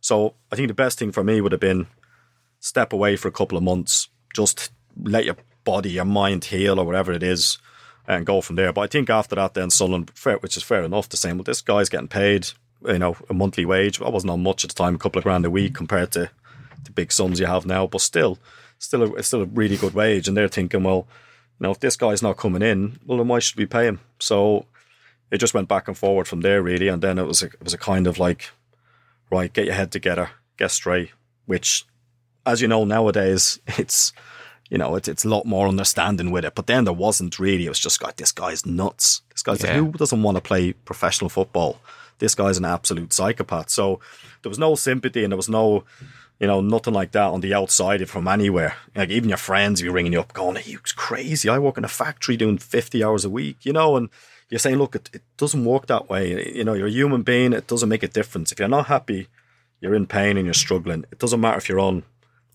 So 0.00 0.34
I 0.50 0.56
think 0.56 0.68
the 0.68 0.74
best 0.74 0.98
thing 0.98 1.12
for 1.12 1.24
me 1.24 1.40
would 1.40 1.52
have 1.52 1.60
been 1.60 1.86
step 2.58 2.92
away 2.92 3.16
for 3.16 3.28
a 3.28 3.32
couple 3.32 3.56
of 3.56 3.64
months, 3.64 4.08
just 4.34 4.70
let 5.02 5.24
your 5.24 5.36
body, 5.64 5.90
your 5.90 6.04
mind 6.04 6.44
heal 6.44 6.78
or 6.78 6.84
whatever 6.84 7.12
it 7.12 7.22
is, 7.22 7.58
and 8.06 8.26
go 8.26 8.40
from 8.40 8.56
there. 8.56 8.72
But 8.72 8.82
I 8.82 8.86
think 8.86 9.10
after 9.10 9.36
that, 9.36 9.54
then 9.54 9.70
Sunderland, 9.70 10.10
which 10.40 10.56
is 10.56 10.62
fair 10.62 10.82
enough, 10.82 11.08
to 11.10 11.16
say, 11.16 11.32
well, 11.32 11.42
this 11.42 11.60
guy's 11.60 11.88
getting 11.88 12.08
paid, 12.08 12.48
you 12.86 12.98
know, 12.98 13.16
a 13.28 13.34
monthly 13.34 13.64
wage. 13.64 14.00
I 14.00 14.08
wasn't 14.08 14.30
on 14.30 14.42
much 14.42 14.64
at 14.64 14.70
the 14.70 14.74
time, 14.74 14.94
a 14.94 14.98
couple 14.98 15.18
of 15.18 15.24
grand 15.24 15.44
a 15.44 15.50
week 15.50 15.74
compared 15.74 16.12
to 16.12 16.30
the 16.84 16.90
big 16.90 17.12
sums 17.12 17.40
you 17.40 17.46
have 17.46 17.66
now, 17.66 17.86
but 17.86 18.00
still, 18.00 18.38
still, 18.78 19.14
it's 19.16 19.28
still 19.28 19.42
a 19.42 19.46
really 19.46 19.76
good 19.76 19.94
wage. 19.94 20.28
And 20.28 20.36
they're 20.36 20.48
thinking, 20.48 20.82
well, 20.82 21.06
you 21.58 21.64
know, 21.64 21.70
if 21.72 21.80
this 21.80 21.96
guy's 21.96 22.22
not 22.22 22.38
coming 22.38 22.62
in, 22.62 22.98
well, 23.04 23.18
then 23.18 23.28
why 23.28 23.38
should 23.38 23.58
we 23.58 23.66
pay 23.66 23.86
him? 23.86 24.00
So 24.18 24.66
it 25.30 25.38
just 25.38 25.54
went 25.54 25.68
back 25.68 25.88
and 25.88 25.96
forward 25.96 26.26
from 26.28 26.40
there, 26.40 26.62
really. 26.62 26.88
And 26.88 27.02
then 27.02 27.18
it 27.18 27.26
was 27.26 27.42
a, 27.42 27.46
it 27.46 27.62
was 27.62 27.74
a 27.74 27.78
kind 27.78 28.06
of 28.06 28.18
like, 28.18 28.50
right, 29.30 29.52
get 29.52 29.66
your 29.66 29.74
head 29.74 29.92
together, 29.92 30.30
get 30.56 30.70
straight. 30.70 31.10
Which, 31.46 31.84
as 32.46 32.60
you 32.60 32.68
know, 32.68 32.84
nowadays 32.84 33.60
it's 33.78 34.12
you 34.68 34.78
know 34.78 34.94
it's 34.94 35.08
it's 35.08 35.24
a 35.24 35.28
lot 35.28 35.46
more 35.46 35.66
understanding 35.68 36.30
with 36.30 36.44
it. 36.44 36.54
But 36.54 36.66
then 36.66 36.84
there 36.84 36.92
wasn't 36.92 37.38
really. 37.38 37.66
It 37.66 37.70
was 37.70 37.78
just 37.78 38.02
like 38.02 38.16
this 38.16 38.32
guy's 38.32 38.64
nuts. 38.66 39.22
This 39.32 39.42
guy's 39.42 39.62
Yeah. 39.62 39.74
who 39.78 39.92
doesn't 39.92 40.22
want 40.22 40.36
to 40.36 40.40
play 40.42 40.72
professional 40.72 41.28
football. 41.28 41.80
This 42.18 42.34
guy's 42.34 42.58
an 42.58 42.66
absolute 42.66 43.12
psychopath. 43.12 43.70
So 43.70 43.98
there 44.42 44.50
was 44.50 44.58
no 44.58 44.74
sympathy 44.74 45.24
and 45.24 45.32
there 45.32 45.36
was 45.36 45.48
no 45.48 45.84
you 46.38 46.46
know, 46.46 46.62
nothing 46.62 46.94
like 46.94 47.12
that 47.12 47.26
on 47.26 47.42
the 47.42 47.52
outside 47.52 48.08
from 48.08 48.26
anywhere. 48.26 48.74
Like 48.96 49.10
even 49.10 49.28
your 49.28 49.36
friends 49.36 49.82
be 49.82 49.90
ringing 49.90 50.14
you 50.14 50.20
up 50.20 50.32
going, 50.32 50.56
you 50.64 50.78
crazy. 50.78 51.50
I 51.50 51.58
work 51.58 51.76
in 51.76 51.84
a 51.84 51.88
factory 51.88 52.38
doing 52.38 52.56
50 52.56 53.04
hours 53.04 53.26
a 53.26 53.30
week, 53.30 53.58
you 53.66 53.74
know, 53.74 53.96
and 53.96 54.08
you're 54.50 54.58
saying, 54.58 54.76
look, 54.76 54.94
it, 54.96 55.08
it 55.12 55.22
doesn't 55.36 55.64
work 55.64 55.86
that 55.86 56.08
way. 56.10 56.54
You 56.54 56.64
know, 56.64 56.74
you're 56.74 56.88
a 56.88 56.90
human 56.90 57.22
being. 57.22 57.52
It 57.52 57.66
doesn't 57.66 57.88
make 57.88 58.02
a 58.02 58.08
difference. 58.08 58.52
If 58.52 58.58
you're 58.58 58.68
not 58.68 58.86
happy, 58.86 59.28
you're 59.80 59.94
in 59.94 60.06
pain 60.06 60.36
and 60.36 60.44
you're 60.46 60.54
struggling. 60.54 61.04
It 61.12 61.18
doesn't 61.18 61.40
matter 61.40 61.58
if 61.58 61.68
you're 61.68 61.80
on 61.80 62.02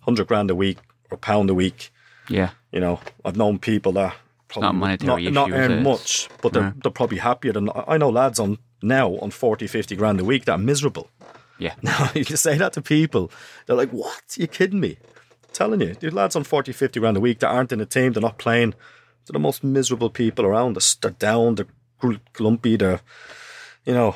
100 0.03 0.27
grand 0.27 0.51
a 0.51 0.55
week 0.55 0.77
or 1.09 1.15
a 1.15 1.17
pound 1.17 1.49
a 1.49 1.53
week. 1.53 1.91
Yeah. 2.29 2.51
You 2.71 2.79
know, 2.81 2.99
I've 3.23 3.37
known 3.37 3.59
people 3.59 3.93
that 3.93 4.15
not 4.57 4.75
monetary 4.75 5.07
not, 5.07 5.33
not 5.33 5.49
issue, 5.49 5.57
is 5.59 5.69
earn 5.69 5.83
much, 5.83 6.29
but 6.41 6.53
they're, 6.53 6.63
Yeah. 6.63 6.71
they're 6.81 6.91
probably 6.91 7.17
happier 7.17 7.51
than 7.51 7.69
I 7.87 7.97
know 7.97 8.09
lads 8.09 8.39
on 8.39 8.57
now 8.81 9.15
on 9.17 9.31
40, 9.31 9.67
50 9.67 9.95
grand 9.95 10.19
a 10.19 10.23
week 10.23 10.45
that 10.45 10.53
are 10.53 10.57
miserable. 10.57 11.09
Yeah. 11.57 11.73
Now, 11.81 12.09
you 12.13 12.23
can 12.25 12.37
say 12.37 12.57
that 12.57 12.73
to 12.73 12.81
people. 12.81 13.31
They're 13.65 13.75
like, 13.75 13.91
what? 13.91 14.35
you 14.37 14.47
kidding 14.47 14.79
me? 14.79 14.97
telling 15.53 15.79
you, 15.79 15.93
these 15.95 16.11
lads 16.11 16.35
on 16.35 16.43
40, 16.43 16.73
50 16.73 16.99
grand 16.99 17.15
a 17.15 17.19
week 17.21 17.39
that 17.39 17.47
aren't 17.47 17.71
in 17.71 17.79
a 17.79 17.85
team, 17.85 18.11
they're 18.11 18.21
not 18.21 18.37
playing. 18.37 18.71
They're 19.25 19.33
the 19.33 19.39
most 19.39 19.63
miserable 19.63 20.09
people 20.09 20.45
around. 20.45 20.73
They're, 20.75 20.87
they're 21.01 21.11
down, 21.17 21.55
they're 21.55 21.67
glumpy, 22.33 22.77
they're, 22.79 23.01
you 23.85 23.93
know, 23.93 24.15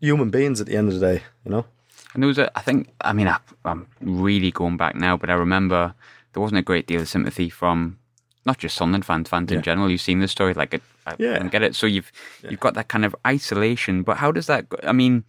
human 0.00 0.30
beings 0.30 0.60
at 0.60 0.66
the 0.66 0.76
end 0.76 0.88
of 0.88 0.94
the 0.98 1.00
day, 1.00 1.22
you 1.44 1.50
know? 1.50 1.64
And 2.14 2.22
there 2.22 2.28
was 2.28 2.38
a, 2.38 2.56
I 2.58 2.62
think, 2.62 2.88
I 3.00 3.12
mean, 3.12 3.28
I, 3.28 3.38
I'm 3.64 3.86
really 4.00 4.50
going 4.50 4.76
back 4.76 4.94
now, 4.94 5.16
but 5.16 5.30
I 5.30 5.34
remember 5.34 5.94
there 6.32 6.40
wasn't 6.42 6.58
a 6.58 6.62
great 6.62 6.86
deal 6.86 7.00
of 7.00 7.08
sympathy 7.08 7.50
from 7.50 7.98
not 8.44 8.58
just 8.58 8.76
Sunderland 8.76 9.04
fans, 9.04 9.28
fans 9.28 9.50
in 9.50 9.60
general. 9.62 9.90
You've 9.90 10.00
seen 10.00 10.20
the 10.20 10.28
story, 10.28 10.54
like, 10.54 10.72
it, 10.74 10.82
I 11.06 11.14
Yeah. 11.18 11.38
don't 11.38 11.50
get 11.50 11.62
it. 11.62 11.74
So 11.74 11.86
you've 11.86 12.10
you've 12.48 12.60
got 12.60 12.74
that 12.74 12.88
kind 12.88 13.04
of 13.04 13.14
isolation. 13.26 14.02
But 14.02 14.16
how 14.18 14.30
does 14.32 14.46
that? 14.46 14.68
Go? 14.68 14.76
I 14.82 14.92
mean, 14.92 15.24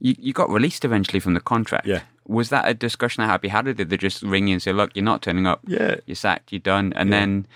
you 0.00 0.14
you 0.18 0.32
got 0.32 0.50
released 0.50 0.84
eventually 0.84 1.20
from 1.20 1.34
the 1.34 1.40
contract. 1.40 1.86
Yeah. 1.86 2.00
Was 2.26 2.48
that 2.50 2.66
a 2.68 2.74
discussion 2.74 3.22
that 3.22 3.28
had 3.28 3.36
to 3.36 3.40
be 3.40 3.48
had, 3.48 3.66
or 3.66 3.72
did 3.74 3.88
they 3.90 3.96
just 3.96 4.22
ring 4.22 4.48
you 4.48 4.54
and 4.54 4.62
say, 4.62 4.72
"Look, 4.72 4.90
you're 4.94 5.04
not 5.04 5.22
turning 5.22 5.46
up. 5.46 5.60
Yeah. 5.66 5.96
You're 6.06 6.16
sacked. 6.16 6.52
You're 6.52 6.60
done." 6.60 6.92
And 6.96 7.12
then. 7.12 7.46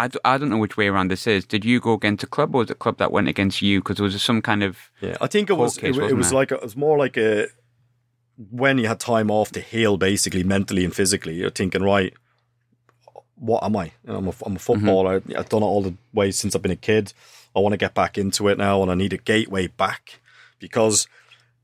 I, 0.00 0.08
d- 0.08 0.18
I 0.24 0.38
don't 0.38 0.48
know 0.48 0.58
which 0.58 0.76
way 0.76 0.88
around 0.88 1.10
this 1.10 1.26
is. 1.26 1.44
Did 1.44 1.64
you 1.64 1.80
go 1.80 1.92
against 1.92 2.24
a 2.24 2.26
club, 2.26 2.54
or 2.54 2.58
was 2.58 2.70
it 2.70 2.74
a 2.74 2.76
club 2.76 2.98
that 2.98 3.12
went 3.12 3.28
against 3.28 3.60
you? 3.60 3.80
Because 3.80 3.96
there 3.96 4.04
was 4.04 4.20
some 4.22 4.40
kind 4.40 4.62
of 4.62 4.90
Yeah, 5.00 5.16
I 5.20 5.26
think 5.26 5.50
it 5.50 5.54
was 5.54 5.76
case, 5.76 5.96
it, 5.96 5.98
it 5.98 6.14
wasn't 6.14 6.32
it? 6.32 6.34
like 6.34 6.50
a, 6.50 6.54
it 6.54 6.62
was 6.62 6.76
more 6.76 6.96
like 6.98 7.16
a 7.16 7.48
when 8.50 8.78
you 8.78 8.88
had 8.88 8.98
time 8.98 9.30
off 9.30 9.52
to 9.52 9.60
heal, 9.60 9.98
basically 9.98 10.42
mentally 10.42 10.84
and 10.84 10.94
physically. 10.94 11.34
You're 11.34 11.50
thinking, 11.50 11.82
right, 11.82 12.14
what 13.34 13.62
am 13.62 13.76
I? 13.76 13.92
I'm 14.06 14.14
a, 14.14 14.16
I'm 14.16 14.24
a 14.26 14.30
mm-hmm. 14.30 14.56
footballer. 14.56 15.22
I've 15.36 15.48
done 15.48 15.62
it 15.62 15.66
all 15.66 15.82
the 15.82 15.94
way 16.14 16.30
since 16.30 16.56
I've 16.56 16.62
been 16.62 16.70
a 16.70 16.76
kid. 16.76 17.12
I 17.54 17.60
want 17.60 17.74
to 17.74 17.76
get 17.78 17.94
back 17.94 18.16
into 18.16 18.48
it 18.48 18.56
now, 18.56 18.80
and 18.82 18.90
I 18.90 18.94
need 18.94 19.12
a 19.12 19.18
gateway 19.18 19.66
back 19.66 20.20
because 20.58 21.06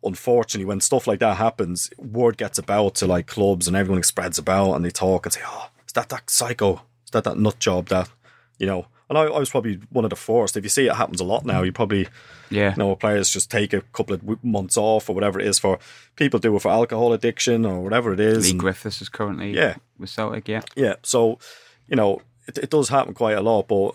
unfortunately, 0.04 0.66
when 0.66 0.80
stuff 0.80 1.06
like 1.06 1.20
that 1.20 1.36
happens, 1.36 1.90
word 1.96 2.36
gets 2.36 2.58
about 2.58 2.96
to 2.96 3.06
like 3.06 3.26
clubs, 3.26 3.66
and 3.66 3.76
everyone 3.76 4.02
spreads 4.02 4.38
about, 4.38 4.74
and 4.74 4.84
they 4.84 4.90
talk 4.90 5.24
and 5.24 5.32
say, 5.32 5.40
"Oh, 5.44 5.70
is 5.86 5.92
that 5.94 6.10
that 6.10 6.28
psycho? 6.28 6.82
Is 7.04 7.10
that 7.12 7.24
that 7.24 7.38
nut 7.38 7.58
job 7.58 7.86
that 7.88 8.10
you 8.58 8.66
know?" 8.66 8.86
And 9.08 9.16
I, 9.16 9.22
I 9.22 9.38
was 9.38 9.50
probably 9.50 9.78
one 9.90 10.04
of 10.04 10.10
the 10.10 10.16
first. 10.16 10.56
If 10.56 10.64
you 10.64 10.68
see 10.68 10.86
it 10.88 10.96
happens 10.96 11.20
a 11.20 11.24
lot 11.24 11.46
now, 11.46 11.62
you 11.62 11.70
probably 11.72 12.08
yeah. 12.50 12.70
you 12.70 12.76
know, 12.76 12.96
players 12.96 13.30
just 13.30 13.50
take 13.50 13.72
a 13.72 13.80
couple 13.80 14.14
of 14.14 14.44
months 14.44 14.76
off 14.76 15.08
or 15.08 15.14
whatever 15.14 15.38
it 15.38 15.46
is 15.46 15.60
for 15.60 15.78
people 16.16 16.40
do 16.40 16.56
it 16.56 16.62
for 16.62 16.72
alcohol 16.72 17.12
addiction 17.12 17.64
or 17.64 17.80
whatever 17.82 18.12
it 18.12 18.18
is. 18.18 18.52
Leigh 18.52 18.58
Griffiths 18.58 19.00
is 19.00 19.08
currently 19.08 19.54
Yeah. 19.54 19.76
with 19.96 20.10
Celtic. 20.10 20.48
Yeah. 20.48 20.62
yeah, 20.74 20.94
so 21.04 21.38
you 21.86 21.94
know, 21.94 22.20
it, 22.48 22.58
it 22.58 22.70
does 22.70 22.88
happen 22.88 23.14
quite 23.14 23.36
a 23.36 23.40
lot, 23.42 23.68
but 23.68 23.92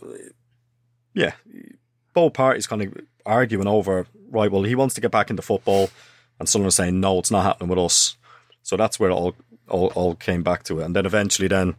yeah, 1.13 1.33
both 2.13 2.33
parties 2.33 2.67
kind 2.67 2.81
of 2.81 2.93
arguing 3.25 3.67
over 3.67 4.07
right. 4.29 4.49
Well, 4.51 4.63
he 4.63 4.75
wants 4.75 4.95
to 4.95 5.01
get 5.01 5.11
back 5.11 5.29
into 5.29 5.41
football, 5.41 5.89
and 6.39 6.47
someone 6.47 6.71
saying 6.71 6.99
no, 6.99 7.19
it's 7.19 7.31
not 7.31 7.43
happening 7.43 7.69
with 7.69 7.79
us. 7.79 8.15
So 8.63 8.77
that's 8.77 8.99
where 8.99 9.09
it 9.09 9.13
all 9.13 9.35
all, 9.67 9.87
all 9.87 10.15
came 10.15 10.43
back 10.43 10.63
to 10.63 10.79
it, 10.79 10.85
and 10.85 10.95
then 10.95 11.05
eventually, 11.05 11.47
then 11.49 11.75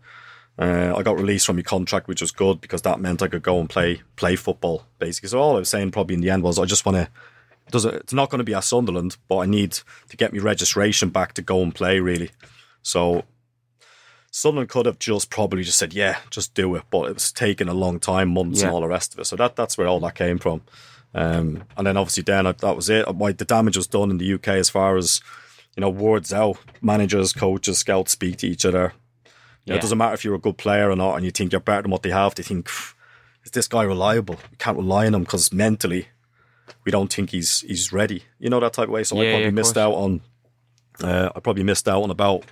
uh, 0.59 0.95
I 0.97 1.03
got 1.03 1.17
released 1.17 1.47
from 1.47 1.57
my 1.57 1.63
contract, 1.63 2.09
which 2.09 2.21
was 2.21 2.31
good 2.31 2.61
because 2.61 2.83
that 2.83 3.01
meant 3.01 3.23
I 3.23 3.29
could 3.29 3.43
go 3.43 3.59
and 3.59 3.69
play 3.71 4.03
play 4.17 4.37
football 4.37 4.87
basically. 4.99 5.29
So 5.31 5.41
all 5.41 5.57
I 5.57 5.61
was 5.61 5.69
saying 5.71 5.91
probably 5.93 6.15
in 6.15 6.21
the 6.21 6.31
end 6.31 6.43
was 6.43 6.59
I 6.59 6.65
just 6.65 6.85
want 6.87 6.97
to. 6.97 7.09
It's 7.75 8.13
not 8.13 8.29
going 8.29 8.41
to 8.41 8.45
be 8.45 8.55
at 8.55 8.65
Sunderland, 8.65 9.17
but 9.29 9.39
I 9.39 9.47
need 9.47 9.73
to 10.09 10.17
get 10.17 10.33
my 10.35 10.41
registration 10.41 11.09
back 11.09 11.33
to 11.35 11.43
go 11.43 11.63
and 11.63 11.75
play 11.75 12.01
really. 12.01 12.31
So 12.83 13.23
Sunderland 14.31 14.69
could 14.71 14.87
have 14.87 14.99
just 14.99 15.31
probably 15.31 15.63
just 15.63 15.79
said, 15.79 15.93
"Yeah, 15.95 16.19
just 16.31 16.55
do 16.55 16.75
it," 16.77 16.83
but 16.91 17.09
it 17.09 17.15
was 17.15 17.33
taking 17.33 17.69
a 17.69 17.75
long 17.75 17.99
time, 18.01 18.29
months, 18.35 18.61
Yeah. 18.61 18.67
and 18.67 18.75
all 18.75 18.81
the 18.81 18.89
rest 18.89 19.15
of 19.15 19.21
it. 19.21 19.25
So 19.27 19.37
that 19.37 19.57
that's 19.57 19.77
where 19.79 19.87
all 19.89 20.01
that 20.01 20.15
came 20.15 20.39
from. 20.39 20.63
Um, 21.15 21.65
and 21.77 21.87
then 21.87 21.97
obviously 21.99 22.23
then 22.23 22.47
I- 22.47 22.53
that 22.53 22.75
was 22.77 22.89
it. 22.89 23.07
My, 23.15 23.33
the 23.33 23.45
damage 23.45 23.77
was 23.77 23.87
done 23.87 24.11
in 24.11 24.17
the 24.19 24.25
UK 24.35 24.49
as 24.59 24.71
far 24.71 24.97
as 24.97 25.21
you 25.77 25.83
know 25.83 25.91
words 25.91 26.33
out. 26.33 26.57
Managers, 26.81 27.33
coaches, 27.35 27.79
scouts 27.79 28.13
speak 28.13 28.39
to 28.39 28.47
each 28.47 28.65
other. 28.65 28.95
You 29.65 29.71
know, 29.71 29.75
Yeah. 29.75 29.79
It 29.79 29.83
doesn't 29.83 29.99
matter 29.99 30.15
if 30.15 30.25
you're 30.25 30.35
a 30.35 30.39
good 30.41 30.59
player 30.59 30.91
or 30.91 30.97
not, 30.97 31.17
and 31.17 31.25
you 31.25 31.31
think 31.31 31.53
you're 31.53 31.61
better 31.61 31.83
than 31.83 31.91
what 31.91 32.03
they 32.03 32.11
have. 32.11 32.35
They 32.35 32.43
think, 32.43 32.69
is 33.45 33.51
this 33.53 33.69
guy 33.69 33.83
reliable? 33.83 34.37
We 34.51 34.57
can't 34.59 34.77
rely 34.77 35.07
on 35.07 35.15
him 35.15 35.23
because 35.23 35.53
mentally, 35.53 36.09
we 36.85 36.91
don't 36.93 37.13
think 37.13 37.31
he's 37.31 37.61
he's 37.61 37.93
ready. 37.93 38.25
You 38.39 38.51
know 38.51 38.61
that 38.61 38.73
type 38.73 38.89
of 38.89 38.93
way. 38.95 39.05
So 39.05 39.17
Yeah, 39.21 39.29
I 39.29 39.33
probably 39.33 39.49
of 39.49 39.55
missed 39.55 39.75
course. 39.75 39.85
out 39.85 39.95
on. 39.95 40.21
Uh, 41.03 41.31
I 41.35 41.41
probably 41.41 41.63
missed 41.65 41.89
out 41.89 42.03
on 42.03 42.11
about 42.11 42.45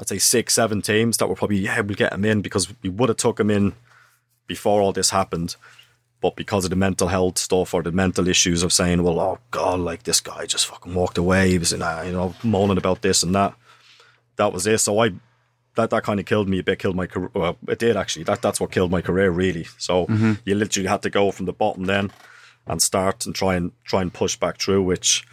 I'd 0.00 0.08
say 0.08 0.18
six, 0.18 0.54
seven 0.54 0.82
teams 0.82 1.16
that 1.18 1.28
were 1.28 1.34
probably 1.36 1.58
yeah 1.58 1.80
we'll 1.80 1.94
get 1.96 2.12
him 2.12 2.24
in 2.24 2.42
because 2.42 2.68
we 2.82 2.90
would 2.90 3.08
have 3.08 3.18
took 3.18 3.38
him 3.40 3.50
in 3.50 3.74
before 4.46 4.80
all 4.80 4.92
this 4.92 5.10
happened, 5.10 5.56
but 6.20 6.36
because 6.36 6.64
of 6.64 6.70
the 6.70 6.76
mental 6.76 7.08
health 7.08 7.36
stuff 7.38 7.74
or 7.74 7.82
the 7.82 7.92
mental 7.92 8.28
issues 8.28 8.62
of 8.62 8.72
saying, 8.72 9.02
well, 9.02 9.18
oh 9.20 9.38
god, 9.50 9.80
like 9.80 10.02
this 10.04 10.20
guy 10.20 10.46
just 10.46 10.66
fucking 10.66 10.94
walked 10.94 11.18
away. 11.18 11.50
He 11.50 11.58
was 11.58 11.72
in, 11.72 11.82
uh, 11.82 12.02
you 12.06 12.12
know 12.12 12.34
moaning 12.42 12.78
about 12.78 13.02
this 13.02 13.22
and 13.22 13.34
that. 13.34 13.54
That 14.36 14.52
was 14.52 14.66
it. 14.66 14.78
So 14.78 14.98
I 15.02 15.12
that 15.76 15.90
that 15.90 16.02
kind 16.02 16.18
of 16.20 16.26
killed 16.26 16.48
me 16.48 16.58
a 16.58 16.62
bit. 16.62 16.78
Killed 16.78 16.96
my 16.96 17.06
career. 17.06 17.30
Well, 17.34 17.56
it 17.68 17.78
did 17.78 17.96
actually. 17.96 18.24
That 18.24 18.42
that's 18.42 18.60
what 18.60 18.72
killed 18.72 18.90
my 18.90 19.00
career 19.00 19.30
really. 19.30 19.66
So 19.78 20.06
you 20.44 20.54
literally 20.54 20.88
had 20.88 21.02
to 21.02 21.10
go 21.10 21.30
from 21.30 21.46
the 21.46 21.52
bottom 21.52 21.84
then 21.84 22.10
and 22.66 22.82
start 22.82 23.26
and 23.26 23.34
try 23.34 23.54
and 23.54 23.72
try 23.84 24.02
and 24.02 24.12
push 24.12 24.36
back 24.36 24.58
through. 24.60 24.82
Which 24.82 25.24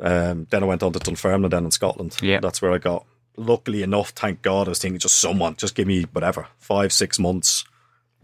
um, 0.00 0.46
then 0.50 0.62
I 0.62 0.66
went 0.66 0.82
on 0.82 0.92
to 0.92 0.98
Dunfermline 0.98 1.50
then 1.50 1.64
in 1.64 1.70
Scotland. 1.70 2.16
Yeah. 2.22 2.40
that's 2.40 2.60
where 2.62 2.72
I 2.72 2.78
got. 2.78 3.04
Luckily 3.36 3.84
enough, 3.84 4.10
thank 4.10 4.42
God, 4.42 4.66
I 4.66 4.70
was 4.70 4.80
thinking 4.80 4.98
just 4.98 5.20
someone, 5.20 5.54
just 5.54 5.76
give 5.76 5.86
me 5.86 6.02
whatever, 6.12 6.48
five, 6.58 6.92
six 6.92 7.20
months, 7.20 7.64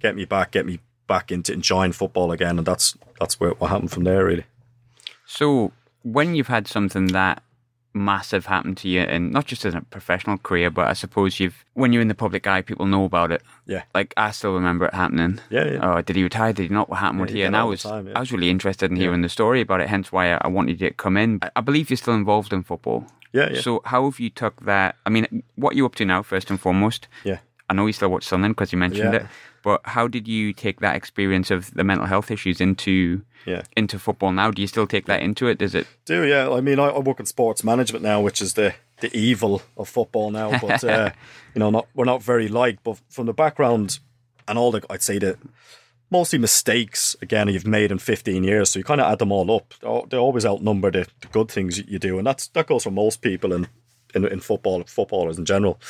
get 0.00 0.16
me 0.16 0.24
back, 0.24 0.50
get 0.50 0.66
me 0.66 0.80
back 1.06 1.30
into 1.30 1.52
enjoying 1.52 1.92
football 1.92 2.32
again, 2.32 2.58
and 2.58 2.66
that's 2.66 2.96
that's 3.20 3.38
where 3.38 3.50
what 3.50 3.70
happened 3.70 3.92
from 3.92 4.02
there 4.04 4.24
really. 4.24 4.44
So 5.24 5.70
when 6.02 6.34
you've 6.34 6.48
had 6.48 6.66
something 6.66 7.06
that 7.08 7.42
massive 7.94 8.46
happen 8.46 8.74
to 8.74 8.88
you, 8.88 9.00
and 9.00 9.32
not 9.32 9.46
just 9.46 9.64
in 9.64 9.74
a 9.74 9.80
professional 9.82 10.36
career, 10.38 10.70
but 10.70 10.88
I 10.88 10.92
suppose 10.92 11.40
you've 11.40 11.64
when 11.74 11.92
you're 11.92 12.02
in 12.02 12.08
the 12.08 12.14
public 12.14 12.46
eye, 12.46 12.62
people 12.62 12.86
know 12.86 13.04
about 13.04 13.32
it. 13.32 13.42
Yeah. 13.66 13.84
Like 13.94 14.12
I 14.16 14.32
still 14.32 14.54
remember 14.54 14.86
it 14.86 14.94
happening. 14.94 15.40
Yeah, 15.50 15.66
yeah. 15.66 15.78
Oh, 15.82 16.02
did 16.02 16.16
he 16.16 16.22
retire? 16.22 16.52
Did 16.52 16.64
he 16.64 16.74
not? 16.74 16.90
What 16.90 16.98
happened 16.98 17.22
with 17.22 17.30
you 17.30 17.36
he? 17.36 17.42
And 17.42 17.56
I 17.56 17.64
was 17.64 17.82
time, 17.82 18.08
yeah. 18.08 18.14
I 18.16 18.20
was 18.20 18.32
really 18.32 18.50
interested 18.50 18.90
in 18.90 18.96
hearing 18.96 19.22
the 19.22 19.28
story 19.28 19.60
about 19.60 19.80
it. 19.80 19.88
Hence 19.88 20.12
why 20.12 20.32
I, 20.32 20.48
wanted 20.48 20.80
you 20.80 20.88
to 20.88 20.94
come 20.94 21.16
in. 21.16 21.38
I, 21.42 21.50
I 21.56 21.60
believe 21.60 21.90
you're 21.90 21.96
still 21.96 22.14
involved 22.14 22.52
in 22.52 22.62
football. 22.62 23.06
Yeah, 23.32 23.50
yeah. 23.50 23.60
So 23.60 23.80
how 23.84 24.04
have 24.04 24.20
you 24.20 24.30
took 24.30 24.64
that? 24.64 24.96
I 25.06 25.10
mean, 25.10 25.42
what 25.56 25.72
are 25.72 25.76
you 25.76 25.86
up 25.86 25.94
to 25.96 26.04
now? 26.04 26.22
First 26.22 26.50
and 26.50 26.60
foremost. 26.60 27.08
Yeah. 27.24 27.38
I 27.70 27.74
know 27.74 27.86
you 27.86 27.92
still 27.92 28.10
watch 28.10 28.24
Sunderland 28.24 28.56
because 28.56 28.72
you 28.72 28.78
mentioned 28.78 29.12
Yeah. 29.14 29.20
it. 29.20 29.26
But 29.62 29.80
how 29.84 30.06
did 30.08 30.28
you 30.28 30.52
take 30.52 30.80
that 30.80 30.94
experience 30.94 31.50
of 31.50 31.72
the 31.72 31.84
mental 31.84 32.06
health 32.06 32.30
issues 32.30 32.60
into 32.60 33.22
Yeah. 33.46 33.62
into 33.76 33.98
football 33.98 34.32
now? 34.32 34.50
Do 34.50 34.60
you 34.60 34.68
still 34.68 34.86
take 34.86 35.06
that 35.06 35.22
into 35.22 35.46
it? 35.48 35.58
Does 35.58 35.74
it? 35.74 35.86
Do 36.04 36.24
yeah. 36.26 36.50
I 36.50 36.60
mean, 36.60 36.78
I, 36.78 36.88
I 36.88 36.98
work 36.98 37.20
in 37.20 37.26
sports 37.26 37.64
management 37.64 38.02
now, 38.04 38.20
which 38.20 38.42
is 38.42 38.54
the 38.54 38.74
the 39.00 39.14
evil 39.16 39.62
of 39.76 39.88
football 39.88 40.30
now. 40.30 40.58
But 40.60 40.84
uh, 40.84 41.10
you 41.54 41.60
know, 41.60 41.70
not 41.70 41.86
we're 41.94 42.04
not 42.04 42.22
very 42.22 42.48
liked. 42.48 42.82
But 42.84 42.98
from 43.08 43.26
the 43.26 43.32
background 43.34 43.98
and 44.46 44.58
all 44.58 44.70
the, 44.70 44.82
I'd 44.90 45.02
say 45.02 45.18
the 45.18 45.38
mostly 46.10 46.38
mistakes 46.38 47.16
again 47.22 47.48
you've 47.48 47.66
made 47.66 47.90
in 47.90 47.98
15 47.98 48.44
years. 48.44 48.70
So 48.70 48.78
you 48.78 48.84
kind 48.84 49.00
of 49.00 49.10
add 49.10 49.18
them 49.18 49.32
all 49.32 49.50
up. 49.50 49.72
They 49.80 50.02
They 50.10 50.16
always 50.18 50.44
outnumber 50.44 50.90
the, 50.90 51.06
the 51.22 51.28
good 51.28 51.50
things 51.50 51.78
you 51.78 51.98
do, 51.98 52.18
and 52.18 52.26
that's 52.26 52.48
that 52.48 52.66
goes 52.66 52.82
for 52.84 52.90
most 52.92 53.22
people 53.22 53.52
in 53.56 53.66
in, 54.14 54.26
in 54.26 54.40
football, 54.40 54.84
footballers 54.86 55.38
in 55.38 55.44
general. 55.46 55.80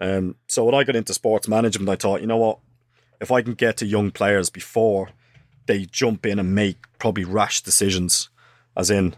Um, 0.00 0.36
so 0.46 0.64
when 0.64 0.74
I 0.74 0.84
got 0.84 0.96
into 0.96 1.14
sports 1.14 1.48
management, 1.48 1.88
I 1.88 1.96
thought, 1.96 2.20
you 2.20 2.26
know 2.26 2.38
what, 2.38 2.58
if 3.20 3.30
I 3.30 3.42
can 3.42 3.54
get 3.54 3.76
to 3.78 3.86
young 3.86 4.10
players 4.10 4.50
before 4.50 5.10
they 5.66 5.84
jump 5.84 6.26
in 6.26 6.38
and 6.38 6.54
make 6.54 6.78
probably 6.98 7.24
rash 7.24 7.60
decisions, 7.60 8.28
as 8.76 8.90
in 8.90 9.14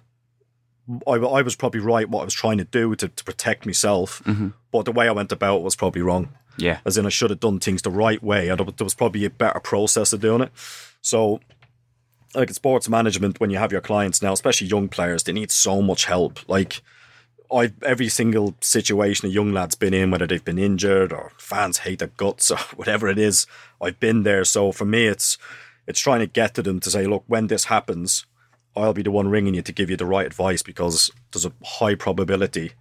I, 1.06 1.12
I 1.12 1.42
was 1.42 1.56
probably 1.56 1.80
right 1.80 2.08
what 2.08 2.20
I 2.20 2.24
was 2.24 2.34
trying 2.34 2.58
to 2.58 2.64
do 2.64 2.94
to, 2.96 3.08
to 3.08 3.24
protect 3.24 3.64
myself, 3.64 4.22
but 4.70 4.84
the 4.84 4.92
way 4.92 5.08
I 5.08 5.12
went 5.12 5.32
about 5.32 5.58
it 5.58 5.62
was 5.62 5.76
probably 5.76 6.02
wrong. 6.02 6.28
Yeah. 6.56 6.80
As 6.84 6.98
in, 6.98 7.06
I 7.06 7.08
should 7.08 7.30
have 7.30 7.40
done 7.40 7.58
things 7.58 7.82
the 7.82 7.90
right 7.90 8.22
way. 8.22 8.48
and 8.48 8.60
There 8.60 8.84
was 8.84 8.94
probably 8.94 9.24
a 9.24 9.30
better 9.30 9.60
process 9.60 10.12
of 10.12 10.20
doing 10.20 10.42
it. 10.42 10.52
So, 11.00 11.40
like 12.34 12.48
in 12.48 12.54
sports 12.54 12.88
management, 12.88 13.40
when 13.40 13.50
you 13.50 13.58
have 13.58 13.72
your 13.72 13.80
clients 13.80 14.22
now, 14.22 14.32
especially 14.32 14.66
young 14.68 14.88
players, 14.88 15.22
they 15.22 15.32
need 15.32 15.50
so 15.50 15.82
much 15.82 16.04
help. 16.04 16.46
Like, 16.48 16.82
I 17.52 17.72
every 17.82 18.08
single 18.08 18.54
situation 18.60 19.28
a 19.28 19.32
young 19.32 19.52
lad's 19.52 19.74
been 19.74 19.94
in, 19.94 20.10
whether 20.10 20.26
they've 20.26 20.44
been 20.44 20.58
injured 20.58 21.12
or 21.12 21.32
fans 21.38 21.78
hate 21.78 21.98
their 22.00 22.08
guts 22.16 22.50
or 22.50 22.58
whatever 22.76 23.08
it 23.08 23.18
is, 23.18 23.46
I've 23.80 24.00
been 24.00 24.22
there. 24.22 24.44
So 24.44 24.72
for 24.72 24.84
me, 24.84 25.06
it's 25.06 25.38
it's 25.86 26.00
trying 26.00 26.20
to 26.20 26.26
get 26.26 26.54
to 26.54 26.62
them 26.62 26.80
to 26.80 26.90
say, 26.90 27.06
look, 27.06 27.24
when 27.26 27.48
this 27.48 27.64
happens, 27.66 28.24
I'll 28.74 28.94
be 28.94 29.02
the 29.02 29.10
one 29.10 29.28
ringing 29.28 29.54
you 29.54 29.62
to 29.62 29.72
give 29.72 29.90
you 29.90 29.96
the 29.96 30.06
right 30.06 30.26
advice 30.26 30.62
because 30.62 31.10
there's 31.32 31.44
a 31.44 31.52
high 31.62 31.94
probability 31.94 32.72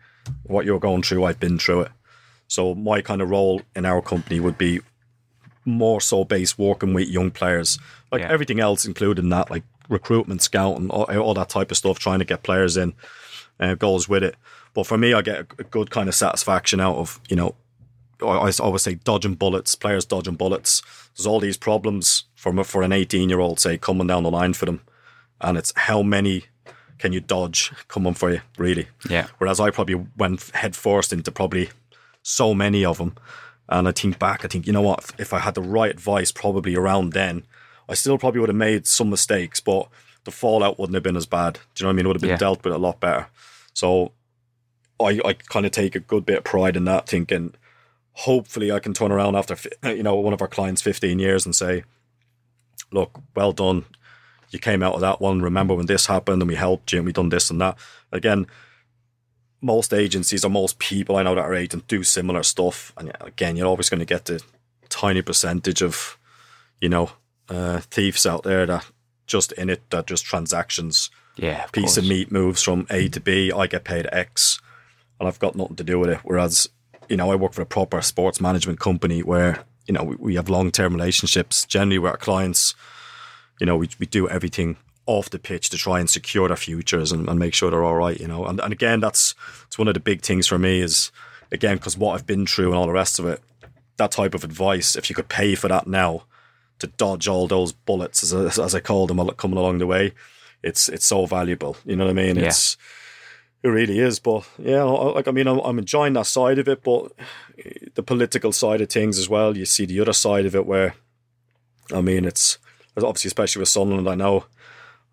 what 0.44 0.66
you're 0.66 0.80
going 0.80 1.02
through, 1.04 1.26
I've 1.26 1.40
been 1.40 1.60
through 1.60 1.82
it. 1.82 1.92
So 2.48 2.74
my 2.76 3.02
kind 3.02 3.22
of 3.22 3.30
role 3.30 3.62
in 3.76 3.86
our 3.86 4.02
company 4.02 4.40
would 4.40 4.58
be 4.58 4.80
more 5.66 6.00
so 6.02 6.24
based 6.24 6.58
working 6.58 6.94
with 6.94 7.10
young 7.10 7.30
players, 7.32 7.78
like 8.12 8.22
Yeah. 8.22 8.32
everything 8.32 8.60
else, 8.60 8.86
including 8.86 9.30
that, 9.30 9.52
like 9.52 9.64
recruitment, 9.90 10.42
scouting, 10.42 10.90
all, 10.90 11.04
all 11.04 11.34
that 11.34 11.50
type 11.50 11.72
of 11.72 11.78
stuff, 11.78 12.00
trying 12.00 12.20
to 12.20 12.26
get 12.26 12.44
players 12.44 12.78
in, 12.78 12.94
uh, 13.60 13.76
goes 13.76 14.10
with 14.10 14.24
it. 14.24 14.36
But 14.74 14.88
for 14.88 14.98
me, 14.98 15.14
I 15.14 15.22
get 15.22 15.40
a, 15.60 15.64
good 15.64 15.92
kind 15.92 16.10
of 16.10 16.16
satisfaction 16.16 16.80
out 16.80 16.98
of 16.98 17.20
you 17.30 17.36
know, 17.36 17.56
I, 18.22 18.48
I 18.48 18.52
always 18.60 18.82
say 18.82 18.96
dodging 18.96 19.36
bullets, 19.36 19.76
players 19.76 20.06
dodging 20.06 20.36
bullets. 20.36 20.82
There's 21.16 21.28
all 21.28 21.40
these 21.40 21.58
problems 21.58 22.26
for 22.36 22.64
for 22.64 22.82
an 22.84 22.92
18 22.92 23.30
year 23.30 23.40
old, 23.40 23.60
say 23.60 23.78
coming 23.78 24.08
down 24.08 24.24
the 24.24 24.32
line 24.32 24.54
for 24.54 24.66
them, 24.66 24.82
and 25.42 25.58
it's 25.58 25.74
how 25.76 26.04
many 26.04 26.46
can 26.98 27.12
you 27.12 27.20
dodge 27.20 27.72
coming 27.88 28.14
for 28.14 28.32
you, 28.32 28.42
really. 28.58 28.88
Yeah. 29.10 29.28
Whereas 29.38 29.60
I 29.60 29.72
probably 29.72 29.96
went 30.18 30.52
head 30.52 30.76
first 30.76 31.12
into 31.12 31.32
probably 31.32 31.70
so 32.22 32.54
many 32.54 32.86
of 32.86 32.98
them. 32.98 33.16
And 33.70 33.88
I 33.88 33.92
think 33.92 34.20
back, 34.20 34.44
I 34.44 34.48
think, 34.48 34.68
you 34.68 34.74
know 34.74 34.82
what, 34.82 35.12
if 35.18 35.34
I 35.34 35.40
had 35.40 35.56
the 35.56 35.62
right 35.62 35.92
advice 35.92 36.32
probably 36.32 36.76
around 36.76 37.14
then, 37.14 37.44
I 37.90 37.94
still 37.94 38.18
probably 38.18 38.40
would 38.40 38.50
have 38.50 38.56
made 38.56 38.88
some 38.88 39.10
mistakes, 39.10 39.60
but 39.60 39.90
the 40.26 40.32
fallout 40.32 40.80
wouldn't 40.80 40.94
have 40.96 41.04
been 41.04 41.18
as 41.18 41.26
bad. 41.26 41.54
Do 41.54 41.60
you 41.78 41.84
know 41.84 41.88
what 41.90 41.94
I 41.94 41.96
mean? 41.96 42.06
It 42.06 42.08
would 42.10 42.16
have 42.18 42.22
been 42.22 42.30
Yeah. 42.32 42.38
dealt 42.38 42.64
with 42.64 42.74
a 42.74 42.78
lot 42.78 43.00
better. 43.00 43.28
So 43.74 44.12
I, 45.00 45.20
I 45.26 45.34
kind 45.34 45.66
of 45.66 45.72
take 45.72 45.96
a 45.96 46.00
good 46.00 46.26
bit 46.26 46.38
of 46.40 46.44
pride 46.44 46.76
in 46.76 46.86
that, 46.86 47.08
thinking 47.08 47.54
hopefully 48.14 48.72
I 48.72 48.80
can 48.80 48.94
turn 48.94 49.12
around 49.12 49.36
after, 49.36 49.58
you 49.84 50.04
know, 50.04 50.16
one 50.16 50.34
of 50.34 50.42
our 50.42 50.48
clients 50.48 50.82
15 50.82 51.18
years 51.20 51.46
and 51.46 51.56
say, 51.56 51.84
look, 52.92 53.20
well 53.36 53.52
done. 53.52 53.86
You 54.52 54.60
came 54.60 54.84
out 54.84 54.94
of 54.94 55.02
that 55.02 55.20
one. 55.20 55.42
Remember 55.42 55.74
when 55.74 55.88
this 55.88 56.06
happened 56.06 56.42
and 56.42 56.48
we 56.50 56.56
helped 56.56 56.92
you 56.94 57.00
and 57.00 57.06
we 57.08 57.12
done 57.12 57.30
this 57.30 57.50
and 57.50 57.60
that. 57.60 57.76
Again, 58.12 58.46
most 59.62 59.94
agencies 59.94 60.46
or 60.46 60.50
most 60.50 60.78
people 60.78 61.16
I 61.16 61.24
know 61.24 61.34
that 61.36 61.42
are 61.42 61.56
agents 61.56 61.86
do 61.88 62.04
similar 62.04 62.44
stuff. 62.44 62.94
And 62.98 63.12
again, 63.22 63.56
you're 63.56 63.68
always 63.68 63.90
going 63.90 64.00
to 64.00 64.06
get 64.06 64.26
the 64.26 64.44
tiny 64.90 65.22
percentage 65.24 65.82
of, 65.82 66.18
you 66.80 66.90
know, 66.90 67.10
uh, 67.50 67.80
thieves 67.80 68.26
out 68.28 68.44
there 68.44 68.66
that 68.68 68.86
just 69.28 69.52
in 69.54 69.70
it, 69.70 69.82
that 69.90 70.08
just 70.08 70.26
transactions, 70.26 71.10
Yeah. 71.36 71.64
Of 71.64 71.72
piece 71.72 71.98
of 71.98 72.06
meat 72.06 72.32
moves 72.32 72.62
from 72.62 72.86
A 72.90 73.08
to 73.10 73.20
B. 73.20 73.52
I 73.52 73.68
get 73.68 73.84
paid 73.84 74.08
X 74.12 74.60
and 75.20 75.28
I've 75.28 75.40
got 75.40 75.56
nothing 75.56 75.76
to 75.78 75.84
do 75.84 76.00
with 76.00 76.10
it. 76.10 76.20
Whereas, 76.24 76.70
you 77.10 77.18
know, 77.18 77.32
I 77.32 77.36
work 77.36 77.54
for 77.54 77.62
a 77.62 77.66
proper 77.66 78.02
sports 78.02 78.42
management 78.42 78.80
company 78.80 79.22
where, 79.22 79.64
you 79.88 79.94
know, 79.94 80.04
we, 80.04 80.16
we 80.18 80.36
have 80.36 80.50
long 80.50 80.72
term 80.72 80.94
relationships 80.94 81.66
generally 81.66 82.00
with 82.00 82.12
our 82.12 82.18
clients. 82.18 82.76
You 83.60 83.66
know, 83.66 83.78
we, 83.78 83.90
we 84.00 84.06
do 84.06 84.28
everything 84.28 84.78
off 85.06 85.30
the 85.30 85.40
pitch 85.40 85.70
to 85.70 85.78
try 85.78 86.00
and 86.00 86.10
secure 86.10 86.48
their 86.48 86.58
futures 86.58 87.12
and, 87.12 87.28
and 87.28 87.38
make 87.38 87.54
sure 87.54 87.70
they're 87.70 87.84
all 87.84 87.96
right, 87.96 88.20
you 88.20 88.28
know. 88.28 88.46
And, 88.46 88.60
and 88.60 88.72
again, 88.72 89.00
that's 89.00 89.36
it's 89.68 89.78
one 89.78 89.88
of 89.88 89.94
the 89.94 90.00
big 90.00 90.22
things 90.22 90.48
for 90.48 90.58
me 90.58 90.80
is, 90.82 91.12
again, 91.52 91.78
because 91.78 91.98
what 91.98 92.16
I've 92.16 92.26
been 92.26 92.46
through 92.46 92.70
and 92.70 92.76
all 92.76 92.88
the 92.88 92.94
rest 92.94 93.20
of 93.20 93.26
it, 93.26 93.42
that 93.98 94.12
type 94.12 94.34
of 94.34 94.44
advice, 94.44 94.96
if 94.96 95.10
you 95.10 95.16
could 95.16 95.30
pay 95.30 95.56
for 95.56 95.68
that 95.68 95.88
now 95.88 96.24
to 96.84 96.88
dodge 96.98 97.28
all 97.28 97.48
those 97.48 97.72
bullets, 97.72 98.24
as, 98.24 98.34
I- 98.34 98.64
as 98.64 98.76
I 98.76 98.80
call 98.80 99.08
them, 99.08 99.28
coming 99.32 99.58
along 99.58 99.80
the 99.80 99.88
way, 99.88 100.14
it's 100.62 100.88
it's 100.90 101.06
so 101.06 101.26
valuable. 101.26 101.76
You 101.86 101.96
know 101.96 102.06
what 102.06 102.12
I 102.12 102.14
mean? 102.14 102.36
Yeah. 102.38 102.46
It's 102.48 102.78
it 103.64 103.70
really 103.70 104.00
is. 104.00 104.20
But 104.20 104.48
yeah, 104.58 104.84
I- 104.84 105.12
like 105.14 105.28
I 105.28 105.32
mean, 105.32 105.48
I'm, 105.48 105.60
I'm 105.60 105.80
enjoying 105.80 106.14
that 106.14 106.28
side 106.28 106.60
of 106.60 106.68
it, 106.68 106.84
but 106.84 107.12
the 107.96 108.04
political 108.04 108.52
side 108.52 108.82
of 108.82 108.90
things 108.90 109.18
as 109.20 109.28
well. 109.30 109.58
You 109.58 109.66
see 109.66 109.86
the 109.86 110.00
other 110.02 110.14
side 110.14 110.46
of 110.46 110.56
it 110.56 110.66
where, 110.66 110.96
I 111.94 112.02
mean, 112.02 112.26
it's 112.26 112.58
obviously 112.98 113.30
especially 113.30 113.60
with 113.62 113.70
Sunderland. 113.70 114.08
I 114.10 114.16
know 114.16 114.46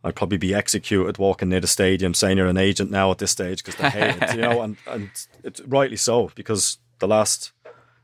I'd 0.02 0.14
probably 0.16 0.38
be 0.38 0.54
executed 0.54 1.18
walking 1.18 1.48
near 1.50 1.60
the 1.60 1.66
stadium 1.66 2.14
saying 2.14 2.38
you're 2.38 2.46
an 2.46 2.56
agent 2.56 2.90
now 2.90 3.10
at 3.10 3.18
this 3.18 3.30
stage 3.32 3.62
because 3.62 3.76
they 3.80 3.90
hate 3.90 4.22
it, 4.22 4.34
you 4.34 4.40
know, 4.42 4.62
and 4.64 4.76
and 4.86 5.10
it's 5.44 5.60
rightly 5.62 5.96
so 5.96 6.30
because 6.34 6.78
the 7.00 7.08
last 7.08 7.52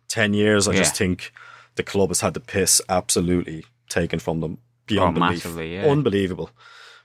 ten 0.09 0.35
years, 0.35 0.69
I 0.69 0.73
just 0.75 0.97
think 0.97 1.33
the 1.77 1.83
club 1.83 2.11
has 2.11 2.21
had 2.21 2.35
the 2.35 2.41
piss 2.41 2.81
absolutely 2.89 3.65
taken 3.89 4.19
from 4.19 4.41
them 4.41 4.59
beyond 4.87 5.17
Oh, 5.17 5.21
belief, 5.21 5.45
massively, 5.45 5.75
yeah. 5.75 5.87
unbelievable. 5.87 6.51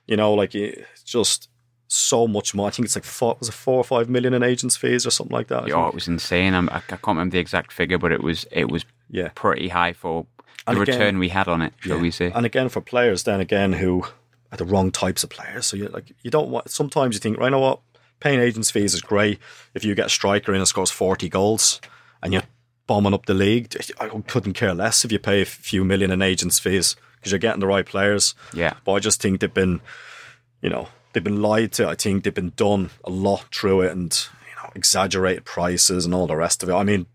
You 0.08 0.18
know, 0.18 0.34
like 0.34 0.56
it's 0.56 1.04
just 1.04 1.48
so 1.88 2.28
much 2.28 2.54
more. 2.56 2.68
I 2.68 2.72
think 2.72 2.86
it's 2.86 2.96
like 2.96 3.04
four, 3.04 3.36
was 3.40 3.50
it 3.50 3.54
four 3.54 3.78
or 3.78 3.84
five 3.84 4.10
million 4.10 4.34
in 4.34 4.44
agents' 4.44 4.78
fees 4.78 5.06
or 5.06 5.12
something 5.12 5.36
like 5.36 5.48
that. 5.48 5.64
I 5.64 5.68
Yeah, 5.68 5.76
think. 5.76 5.90
it 5.90 5.96
was 5.96 6.08
insane. 6.08 6.54
I'm, 6.54 6.70
I 6.70 6.78
I 6.78 6.80
can't 6.80 7.08
remember 7.08 7.34
the 7.34 7.40
exact 7.40 7.72
figure, 7.72 7.98
but 7.98 8.12
it 8.12 8.22
was 8.24 8.46
it 8.52 8.70
was 8.72 8.86
Yeah. 9.10 9.30
pretty 9.36 9.68
high 9.70 9.94
for 9.94 10.26
the 10.66 10.72
again- 10.72 10.80
return 10.82 11.20
we 11.20 11.30
had 11.30 11.48
on 11.48 11.62
it, 11.62 11.74
shall 11.80 11.98
Yeah. 11.98 12.02
we 12.02 12.12
say? 12.12 12.32
And 12.34 12.46
again, 12.46 12.70
for 12.70 12.82
players, 12.82 13.24
then 13.24 13.40
again, 13.42 13.74
who 13.74 14.04
are 14.52 14.58
the 14.58 14.66
wrong 14.66 14.92
types 14.92 15.24
of 15.24 15.30
players. 15.30 15.66
So 15.68 15.78
you 15.78 15.88
like 15.88 16.12
you 16.24 16.32
don't 16.32 16.50
want. 16.50 16.70
Sometimes 16.70 17.16
you 17.16 17.20
think, 17.20 17.38
right, 17.38 17.46
you 17.48 17.52
know 17.52 17.60
what, 17.60 17.80
paying 18.20 18.40
agents 18.40 18.72
fees 18.72 18.94
is 18.94 19.02
great 19.02 19.40
if 19.74 19.84
you 19.84 19.94
get 19.96 20.06
a 20.08 20.10
striker 20.10 20.54
in 20.54 20.60
and 20.60 20.68
scores 20.68 20.92
forty 20.92 21.28
goals 21.30 21.82
and 22.24 22.32
you're 22.34 22.44
bombing 22.92 23.14
up 23.14 23.26
the 23.26 23.34
league. 23.34 23.74
I 24.02 24.10
couldn't 24.28 24.52
care 24.52 24.74
less 24.74 25.06
if 25.06 25.14
you 25.14 25.20
pay 25.20 25.42
a 25.42 25.46
few 25.46 25.86
million 25.86 26.12
in 26.12 26.22
agents 26.22 26.60
fees 26.60 26.98
because 27.16 27.32
you're 27.32 27.40
getting 27.40 27.62
the 27.62 27.68
right 27.68 27.86
players. 27.86 28.36
Yeah. 28.54 28.74
But 28.84 28.92
I 28.92 29.00
just 29.00 29.22
think 29.22 29.40
they've 29.40 29.54
been, 29.54 29.80
you 30.62 30.70
know, 30.70 30.90
they've 31.14 31.24
been 31.24 31.42
lied 31.42 31.72
to. 31.74 31.88
I 31.88 31.96
think 31.96 32.26
they've 32.26 32.34
been 32.34 32.52
done 32.58 32.90
a 33.06 33.10
lot 33.10 33.46
through 33.56 33.84
it 33.84 33.94
and 33.94 34.28
you 34.46 34.62
know 34.62 34.72
exaggerated 34.76 35.46
prices 35.46 36.04
and 36.04 36.14
all 36.14 36.28
the 36.28 36.36
rest 36.36 36.64
of 36.64 36.70
it. 36.70 36.74
I 36.74 36.84
mean. 36.84 37.06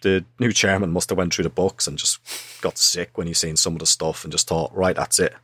The 0.00 0.24
new 0.38 0.52
chairman 0.52 0.92
must 0.92 1.08
have 1.08 1.18
went 1.18 1.34
through 1.34 1.42
the 1.42 1.50
books 1.50 1.88
and 1.88 1.98
just 1.98 2.20
got 2.60 2.78
sick 2.78 3.18
when 3.18 3.26
he 3.26 3.34
seen 3.34 3.56
some 3.56 3.72
of 3.72 3.80
the 3.80 3.86
stuff 3.86 4.22
and 4.22 4.30
just 4.30 4.46
thought, 4.46 4.72
right, 4.72 4.94
that's 4.94 5.18
it 5.18 5.34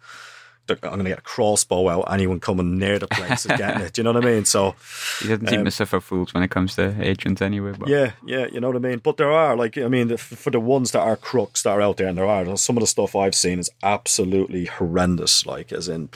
I'm 0.69 0.77
going 0.79 1.05
to 1.05 1.11
get 1.11 1.19
a 1.19 1.23
crossbow 1.23 1.89
out. 1.89 2.13
Anyone 2.13 2.41
coming 2.41 2.79
near 2.79 2.99
the 2.99 3.07
place 3.07 3.45
is 3.47 3.57
getting 3.57 3.83
it. 3.83 3.93
Do 3.93 4.01
you 4.01 4.05
know 4.05 4.13
what 4.13 4.25
I 4.25 4.27
mean? 4.27 4.45
So 4.45 4.75
He 5.21 5.29
doesn't 5.29 5.49
seem 5.49 5.59
Um, 5.61 5.65
to 5.65 5.71
suffer 5.71 6.01
fools 6.01 6.33
when 6.35 6.43
it 6.43 6.51
comes 6.51 6.75
to 6.77 6.95
agents 7.03 7.43
anyway. 7.43 7.73
But 7.79 7.89
yeah, 7.89 8.13
yeah, 8.27 8.47
you 8.53 8.61
know 8.61 8.69
what 8.69 8.77
I 8.77 8.81
mean. 8.81 8.99
But 8.99 9.17
there 9.17 9.31
are 9.31 9.57
like, 9.57 9.77
I 9.79 9.89
mean, 9.89 10.09
the, 10.09 10.19
for 10.19 10.51
the 10.51 10.61
ones 10.61 10.91
that 10.93 11.01
are 11.01 11.17
crooks 11.17 11.63
that 11.63 11.71
are 11.71 11.83
out 11.83 11.97
there, 11.99 12.09
and 12.09 12.17
there 12.19 12.27
are 12.27 12.57
some 12.57 12.77
of 12.77 12.83
the 12.83 12.87
stuff 12.87 13.15
I've 13.15 13.35
seen 13.35 13.59
is 13.59 13.71
absolutely 13.83 14.67
horrendous. 14.67 15.47
Like, 15.47 15.73
as 15.73 15.89
in, 15.89 16.09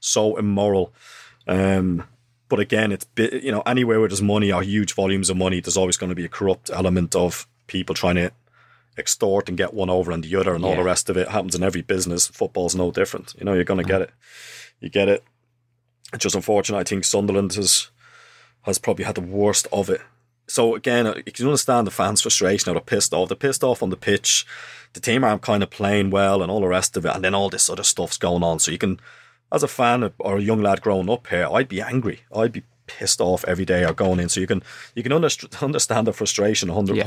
so 0.00 0.36
immoral. 0.36 0.92
Um, 1.46 2.04
but 2.48 2.60
again, 2.60 2.92
it's 2.92 3.06
you 3.16 3.52
know 3.52 3.62
anywhere 3.66 4.00
where 4.00 4.08
there's 4.08 4.22
money 4.22 4.52
or 4.52 4.62
huge 4.62 4.94
volumes 4.94 5.30
of 5.30 5.36
money, 5.36 5.60
there's 5.60 5.76
always 5.76 5.96
going 5.96 6.10
to 6.10 6.16
be 6.16 6.24
a 6.24 6.28
corrupt 6.28 6.70
element 6.72 7.14
of 7.14 7.46
people 7.66 7.94
trying 7.94 8.16
to 8.16 8.32
extort 8.98 9.48
and 9.48 9.56
get 9.58 9.72
one 9.74 9.90
over 9.90 10.12
on 10.12 10.20
the 10.22 10.34
other, 10.36 10.54
and 10.54 10.64
all 10.64 10.72
the 10.76 10.82
rest 10.84 11.08
of 11.10 11.16
it 11.16 11.28
happens 11.28 11.54
in 11.54 11.62
every 11.62 11.82
business. 11.82 12.26
Football's 12.28 12.74
no 12.74 12.90
different. 12.90 13.34
You 13.38 13.44
know, 13.44 13.54
you're 13.54 13.64
going 13.64 13.82
to 13.82 13.88
get 13.88 14.02
it. 14.02 14.10
You 14.80 14.88
get 14.88 15.08
it. 15.08 15.24
It's 16.12 16.22
just 16.22 16.34
unfortunate. 16.34 16.78
I 16.78 16.84
think 16.84 17.04
Sunderland 17.04 17.54
has 17.54 17.90
has 18.62 18.78
probably 18.78 19.04
had 19.04 19.14
the 19.14 19.20
worst 19.22 19.66
of 19.72 19.88
it. 19.88 20.00
So 20.46 20.74
again, 20.74 21.06
uh, 21.06 21.14
you 21.24 21.32
can 21.32 21.46
understand 21.46 21.86
the 21.86 21.90
fans' 21.92 22.20
frustration. 22.22 22.72
They're 22.72 22.80
pissed 22.80 23.14
off. 23.14 23.28
They're 23.28 23.36
pissed 23.36 23.62
off 23.64 23.82
on 23.82 23.90
the 23.90 23.96
pitch. 23.96 24.44
The 24.92 25.00
team 25.00 25.22
aren't 25.22 25.42
kind 25.42 25.62
of 25.62 25.70
playing 25.70 26.10
well, 26.10 26.42
and 26.42 26.50
all 26.50 26.60
the 26.60 26.66
rest 26.66 26.96
of 26.96 27.06
it. 27.06 27.14
And 27.14 27.22
then 27.24 27.34
all 27.34 27.48
this 27.48 27.70
other 27.70 27.84
stuff's 27.84 28.18
going 28.18 28.42
on. 28.42 28.58
So 28.58 28.72
you 28.72 28.78
can, 28.78 28.98
as 29.52 29.62
a 29.62 29.68
fan 29.68 30.10
or 30.18 30.38
a 30.38 30.42
young 30.42 30.60
lad 30.60 30.82
growing 30.82 31.08
up 31.08 31.28
here, 31.28 31.48
I'd 31.50 31.68
be 31.68 31.80
angry. 31.80 32.20
I'd 32.34 32.52
be 32.52 32.64
pissed 32.88 33.20
off 33.20 33.44
every 33.46 33.64
day 33.64 33.84
or 33.84 33.92
going 33.92 34.18
in. 34.18 34.28
So 34.28 34.40
you 34.40 34.48
can 34.48 34.62
you 34.96 35.04
can 35.04 35.12
underst- 35.12 35.62
understand 35.62 36.08
the 36.08 36.12
frustration 36.12 36.68
100 36.70 36.96
Yeah. 36.96 37.04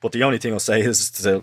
But 0.00 0.12
the 0.12 0.22
only 0.22 0.38
thing 0.38 0.52
I'll 0.52 0.60
say 0.60 0.80
is 0.80 1.10
to, 1.10 1.42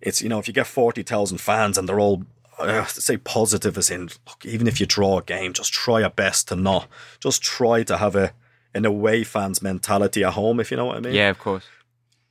it's 0.00 0.22
you 0.22 0.28
know 0.28 0.38
if 0.38 0.48
you 0.48 0.54
get 0.54 0.66
forty 0.66 1.02
thousand 1.02 1.38
fans 1.38 1.76
and 1.78 1.88
they're 1.88 2.00
all 2.00 2.24
uh, 2.58 2.84
say 2.86 3.16
positive 3.18 3.76
as 3.76 3.90
in 3.90 4.04
look, 4.26 4.44
even 4.44 4.66
if 4.66 4.80
you 4.80 4.86
draw 4.86 5.18
a 5.18 5.22
game, 5.22 5.52
just 5.52 5.72
try 5.72 6.00
your 6.00 6.10
best 6.10 6.48
to 6.48 6.56
not 6.56 6.88
just 7.20 7.42
try 7.42 7.82
to 7.82 7.96
have 7.98 8.16
a 8.16 8.32
an 8.74 8.84
away 8.84 9.24
fans 9.24 9.62
mentality 9.62 10.24
at 10.24 10.32
home. 10.34 10.60
If 10.60 10.70
you 10.70 10.76
know 10.76 10.86
what 10.86 10.96
I 10.96 11.00
mean, 11.00 11.14
yeah, 11.14 11.30
of 11.30 11.38
course. 11.38 11.64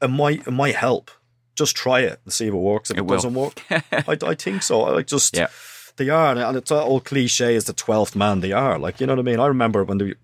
it 0.01 0.09
might 0.09 0.47
it 0.47 0.51
might 0.51 0.75
help. 0.75 1.11
Just 1.55 1.75
try 1.75 2.01
it 2.01 2.19
and 2.25 2.33
see 2.33 2.47
if 2.47 2.53
it 2.53 2.57
works. 2.57 2.91
If 2.91 2.97
it, 2.97 3.01
It 3.01 3.07
doesn't 3.07 3.33
work, 3.33 3.61
I, 3.71 4.17
I 4.23 4.35
think 4.35 4.61
so. 4.61 4.83
I 4.83 4.89
like 4.91 5.07
just 5.07 5.37
Yeah. 5.37 5.47
they 5.95 6.09
are, 6.09 6.35
and 6.35 6.57
it's 6.57 6.69
that 6.69 6.81
old 6.83 7.05
cliche 7.05 7.55
is 7.55 7.63
the 7.65 7.73
twelfth 7.73 8.15
man. 8.15 8.41
They 8.41 8.51
are 8.51 8.77
like 8.77 8.99
you 8.99 9.07
know 9.07 9.13
what 9.13 9.19
I 9.19 9.23
mean. 9.23 9.39
I 9.39 9.47
remember 9.47 9.83
when 9.83 9.97
they 9.99 10.05
were 10.05 10.17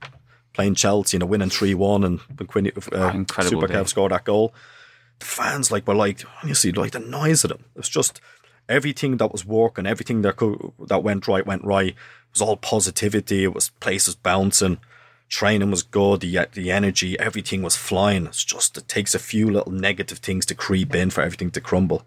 playing 0.53 0.75
Chelsea, 0.75 1.15
you 1.15 1.19
know, 1.19 1.25
winning 1.27 1.49
three 1.49 1.73
one, 1.73 2.03
and 2.03 2.19
when 2.37 2.47
Quinn, 2.47 2.71
uh, 2.91 3.13
Super 3.43 3.67
Kev 3.69 3.87
scored 3.87 4.11
that 4.11 4.25
goal. 4.25 4.53
The 5.21 5.27
fans 5.27 5.71
like 5.71 5.87
were 5.87 5.95
like 5.95 6.23
honestly 6.43 6.71
like 6.71 6.91
the 6.91 6.99
noise 6.99 7.43
of 7.43 7.49
them. 7.49 7.65
It 7.75 7.79
was 7.79 7.89
just 7.89 8.19
everything 8.67 9.17
that 9.17 9.31
was 9.31 9.45
working, 9.45 9.85
everything 9.85 10.23
that 10.23 10.37
could, 10.37 10.73
that 10.87 11.03
went 11.03 11.27
right 11.27 11.45
went 11.45 11.63
right. 11.63 11.89
It 11.89 12.33
was 12.33 12.41
all 12.41 12.57
positivity. 12.57 13.43
It 13.43 13.53
was 13.53 13.69
places 13.69 14.15
bouncing. 14.15 14.79
Training 15.29 15.71
was 15.71 15.83
good. 15.83 16.21
The 16.21 16.47
the 16.51 16.71
energy, 16.71 17.17
everything 17.19 17.61
was 17.61 17.75
flying. 17.75 18.25
It's 18.25 18.43
just 18.43 18.77
it 18.77 18.87
takes 18.87 19.15
a 19.15 19.19
few 19.19 19.49
little 19.49 19.71
negative 19.71 20.17
things 20.17 20.45
to 20.47 20.55
creep 20.55 20.93
in 20.93 21.09
for 21.09 21.21
everything 21.21 21.51
to 21.51 21.61
crumble. 21.61 22.03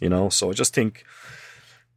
You 0.00 0.08
know, 0.08 0.28
so 0.30 0.50
I 0.50 0.54
just 0.54 0.74
think 0.74 1.04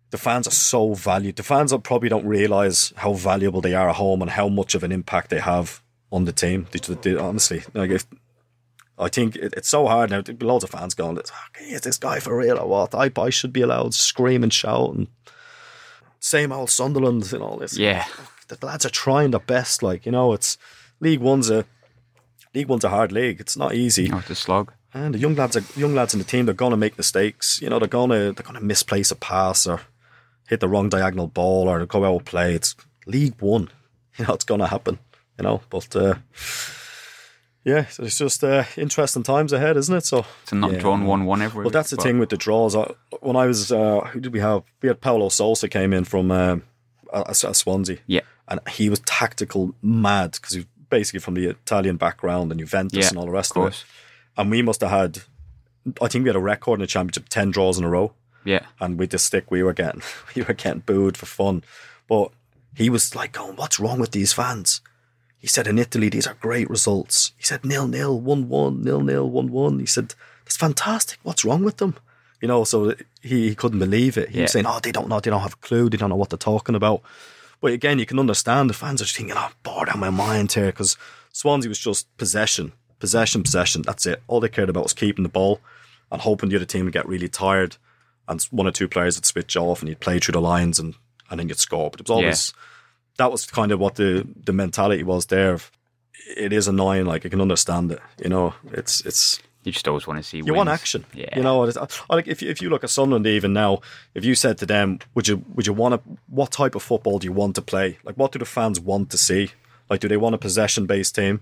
the 0.10 0.18
fans 0.18 0.48
are 0.48 0.52
so 0.52 0.94
valued. 0.94 1.36
The 1.36 1.44
fans 1.44 1.72
are 1.72 1.80
probably 1.80 2.10
don't 2.10 2.26
realize 2.26 2.94
how 2.98 3.14
valuable 3.14 3.62
they 3.62 3.76
are 3.76 3.90
at 3.90 3.96
home 3.96 4.22
and 4.22 4.32
how 4.32 4.50
much 4.50 4.76
of 4.76 4.84
an 4.84 4.92
impact 4.92 5.30
they 5.30 5.40
have 5.40 5.82
on 6.12 6.26
the 6.26 6.34
team. 6.34 6.68
They, 6.72 6.80
they, 6.80 7.16
honestly, 7.16 7.64
like 7.74 7.92
if 7.92 8.06
I 8.98 9.10
think 9.10 9.36
it, 9.36 9.54
it's 9.56 9.70
so 9.70 9.88
hard 9.88 10.10
now. 10.10 10.24
Loads 10.42 10.64
of 10.64 10.70
fans 10.70 10.94
going, 10.94 11.20
"Is 11.62 11.82
this 11.82 11.98
guy 11.98 12.20
for 12.20 12.38
real 12.38 12.58
or 12.58 12.68
what?" 12.68 12.96
I, 12.96 13.12
I 13.22 13.30
should 13.30 13.54
be 13.54 13.62
allowed 13.62 13.92
to 13.92 13.98
scream 13.98 14.44
and 14.44 14.54
shout 14.54 14.94
and 14.94 15.08
same 16.20 16.52
old 16.52 16.70
Sunderland 16.70 17.32
and 17.32 17.44
all 17.44 17.58
this. 17.58 17.78
Yeah. 17.78 18.06
the 18.48 18.66
lads 18.66 18.86
are 18.86 18.90
trying 18.90 19.32
their 19.32 19.40
best. 19.40 19.84
Like 19.84 20.06
you 20.06 20.12
know, 20.12 20.34
it's 20.34 20.58
League 21.00 21.20
One's 21.20 21.50
a 21.50 21.66
League 22.54 22.68
One's 22.68 22.84
a 22.84 22.90
hard 22.90 23.12
league. 23.12 23.40
It's 23.40 23.58
not 23.58 23.76
easy. 23.76 24.10
It's 24.12 24.30
a 24.30 24.36
slog. 24.36 24.74
And 24.94 25.14
the 25.14 25.20
young 25.20 25.36
lads 25.36 25.56
are 25.56 25.80
young 25.80 25.94
lads 25.94 26.14
in 26.14 26.20
the 26.20 26.26
team. 26.26 26.46
They're 26.46 26.56
going 26.56 26.72
to 26.72 26.78
make 26.78 26.98
mistakes. 26.98 27.62
You 27.62 27.70
know, 27.70 27.78
they're 27.78 27.88
going 27.88 28.10
to 28.10 28.32
they're 28.32 28.54
to 28.54 28.62
misplace 28.62 29.12
a 29.12 29.16
pass 29.16 29.68
or 29.68 29.82
hit 30.48 30.60
the 30.60 30.68
wrong 30.68 30.90
diagonal 30.90 31.28
ball 31.28 31.68
or 31.68 31.86
go 31.86 32.06
out 32.06 32.22
of 32.22 32.26
play. 32.26 32.56
It's 32.56 32.76
League 33.06 33.40
One. 33.42 33.70
You 34.18 34.26
know, 34.26 34.34
it's 34.34 34.46
going 34.46 34.62
to 34.62 34.66
happen. 34.66 34.98
You 35.38 35.44
know, 35.44 35.62
but 35.70 35.96
uh, 35.96 36.16
yeah, 37.68 37.86
so 37.88 38.04
it's 38.04 38.18
just 38.18 38.44
uh, 38.44 38.64
interesting 38.78 39.24
times 39.24 39.52
ahead, 39.54 39.76
isn't 39.78 39.96
it? 39.96 40.06
So 40.06 40.26
It's 40.44 40.52
a 40.54 40.56
not 40.56 40.72
yeah, 40.72 40.80
drawn 40.80 41.06
one-one 41.06 41.42
everywhere. 41.42 41.66
Well, 41.66 41.72
that's 41.72 41.90
the 41.90 41.98
but- 41.98 42.04
thing 42.04 42.18
with 42.20 42.30
the 42.30 42.38
draws. 42.38 42.76
I, 42.76 42.94
when 43.20 43.36
I 43.36 43.46
was, 43.46 43.72
uh, 43.72 44.02
who 44.12 44.20
did 44.22 44.32
we 44.34 44.40
have? 44.40 44.64
We 44.82 44.88
had 44.88 45.02
Paulo 45.02 45.30
Sousa 45.30 45.68
came 45.68 45.92
in 45.94 46.06
from 46.06 46.32
um, 46.32 46.64
uh, 47.12 47.34
Swansea 47.34 47.98
Yeah, 48.08 48.22
and 48.48 48.60
he 48.70 48.90
was 48.90 49.00
tactical 49.02 49.76
mad 49.82 50.32
because 50.34 50.54
he's 50.56 50.66
basically 50.90 51.20
from 51.20 51.34
the 51.34 51.48
Italian 51.50 51.98
background 51.98 52.52
and 52.52 52.60
Juventus 52.60 52.98
Yeah, 52.98 53.10
and 53.10 53.18
all 53.18 53.26
the 53.26 53.32
rest 53.32 53.52
of 53.52 53.58
of, 53.58 53.64
course. 53.64 53.82
it. 53.84 54.40
And 54.42 54.50
we 54.52 54.62
must 54.62 54.80
have 54.82 54.92
had, 54.92 55.20
I 56.02 56.08
think 56.08 56.24
we 56.24 56.30
had 56.30 56.36
a 56.38 56.40
record 56.40 56.80
in 56.80 56.82
the 56.82 56.88
championship, 56.88 57.28
ten 57.30 57.52
draws 57.52 57.78
in 57.78 57.84
a 57.84 57.90
row. 57.90 58.14
yeah. 58.46 58.66
And 58.80 58.98
with 58.98 59.10
the 59.10 59.18
stick, 59.18 59.52
we 59.52 59.62
were 59.64 59.74
getting 59.74 60.02
we 60.36 60.44
were 60.44 60.54
getting 60.54 60.82
booed 60.86 61.18
for 61.18 61.26
fun. 61.26 61.64
But 62.08 62.32
he 62.76 62.90
was 62.90 63.14
like, 63.16 63.34
going, 63.34 63.56
"What's 63.58 63.80
wrong 63.80 64.00
with 64.00 64.12
these 64.12 64.32
fans?" 64.32 64.80
He 65.40 65.48
said, 65.48 65.68
"In 65.68 65.80
Italy, 65.80 66.10
these 66.10 66.28
are 66.28 66.34
great 66.36 66.70
results." 66.70 67.32
He 67.38 67.44
said, 67.44 67.64
"Nil 67.64 67.88
nil, 67.88 68.20
one 68.20 68.50
one, 68.50 68.84
nil 68.84 69.02
nil, 69.02 69.30
one 69.30 69.52
one." 69.52 69.80
He 69.80 69.86
said, 69.86 70.16
"That's 70.44 70.58
fantastic. 70.58 71.20
What's 71.24 71.46
wrong 71.46 71.64
with 71.64 71.78
them?" 71.78 71.96
You 72.42 72.48
know, 72.48 72.64
so 72.64 72.96
he, 73.22 73.50
he 73.50 73.56
couldn't 73.56 73.80
believe 73.80 74.18
it. 74.18 74.30
He 74.30 74.42
was 74.42 74.52
saying, 74.52 74.66
"Oh, 74.68 74.80
they 74.82 74.92
don't 74.92 75.10
know. 75.10 75.20
They 75.20 75.30
don't 75.30 75.42
have 75.42 75.54
a 75.54 75.58
clue. 75.68 75.90
They 75.90 75.98
don't 75.98 76.10
know 76.10 76.16
what 76.16 76.30
they're 76.30 76.38
talking 76.38 76.76
about." 76.76 77.02
But 77.60 77.74
again, 77.74 77.98
you 77.98 78.06
can 78.06 78.20
understand 78.20 78.70
the 78.70 78.76
fans 78.76 79.02
are 79.02 79.06
just 79.06 79.18
thinking, 79.18 79.36
"Oh, 79.38 79.50
bored 79.64 79.90
out 79.90 79.96
of 79.96 80.02
my 80.02 80.10
mind 80.10 80.52
here," 80.52 80.68
because 80.68 80.98
Swansea 81.32 81.70
was 81.70 81.80
just 81.80 82.16
possession, 82.18 82.74
possession, 83.00 83.44
possession. 83.44 83.82
That's 83.84 84.06
it. 84.06 84.22
All 84.28 84.40
they 84.40 84.50
cared 84.50 84.70
about 84.70 84.84
was 84.84 84.94
keeping 84.94 85.24
the 85.24 85.30
ball 85.30 85.60
and 86.12 86.22
hoping 86.22 86.50
the 86.50 86.56
other 86.56 86.66
team 86.66 86.86
would 86.86 86.94
get 86.94 87.08
really 87.08 87.30
tired 87.30 87.78
and 88.28 88.42
one 88.52 88.68
or 88.68 88.72
two 88.72 88.88
players 88.88 89.18
would 89.18 89.26
switch 89.26 89.56
off 89.56 89.82
and 89.82 89.90
you'd 89.90 90.00
play 90.00 90.20
through 90.20 90.34
the 90.34 90.42
lines 90.42 90.80
and, 90.80 90.96
and 91.30 91.40
then 91.40 91.48
you'd 91.48 91.60
score. 91.60 91.90
But 91.90 92.02
it 92.02 92.10
was 92.10 92.16
always 92.16 92.54
that 93.18 93.32
was 93.32 93.46
kind 93.46 93.72
of 93.72 93.80
what 93.80 93.96
the, 93.96 94.28
the 94.46 94.54
mentality 94.54 95.04
was 95.04 95.26
there. 95.28 95.60
It 96.36 96.54
is 96.54 96.68
annoying, 96.68 97.06
like 97.06 97.26
I 97.26 97.30
can 97.30 97.42
understand 97.42 97.92
it. 97.92 98.00
You 98.24 98.30
know, 98.30 98.54
it's 98.72 99.02
it's 99.06 99.40
You 99.64 99.72
just 99.72 99.88
always 99.88 100.08
want 100.08 100.20
to 100.20 100.24
see. 100.24 100.38
you 100.38 100.54
want 100.54 100.70
action. 100.70 101.06
Yeah. 101.14 101.36
You 101.38 101.44
know, 101.44 101.64
I 101.66 102.16
like 102.16 102.28
if 102.28 102.42
you, 102.42 102.50
if 102.50 102.62
you 102.62 102.70
look 102.70 102.84
at 102.84 102.90
Sunderland 102.90 103.28
even 103.28 103.54
now, 103.54 103.82
if 104.14 104.24
you 104.26 104.36
said 104.36 104.58
to 104.60 104.66
them, 104.66 105.00
would 105.16 105.28
you 105.28 105.44
would 105.56 105.66
you 105.68 105.74
want 105.74 105.94
to 105.96 106.18
what 106.30 106.52
type 106.52 106.76
of 106.76 106.84
football 106.84 107.20
do 107.20 107.26
you 107.26 107.34
want 107.34 107.56
to 107.56 107.62
play? 107.62 107.98
Like 108.04 108.16
what 108.16 108.32
do 108.32 108.40
the 108.40 108.46
fans 108.46 108.80
want 108.80 109.10
to 109.12 109.18
see? 109.18 109.52
Like 109.90 110.00
do 110.02 110.08
they 110.08 110.18
want 110.18 110.36
a 110.36 110.38
possession 110.38 110.86
based 110.86 111.16
team? 111.16 111.40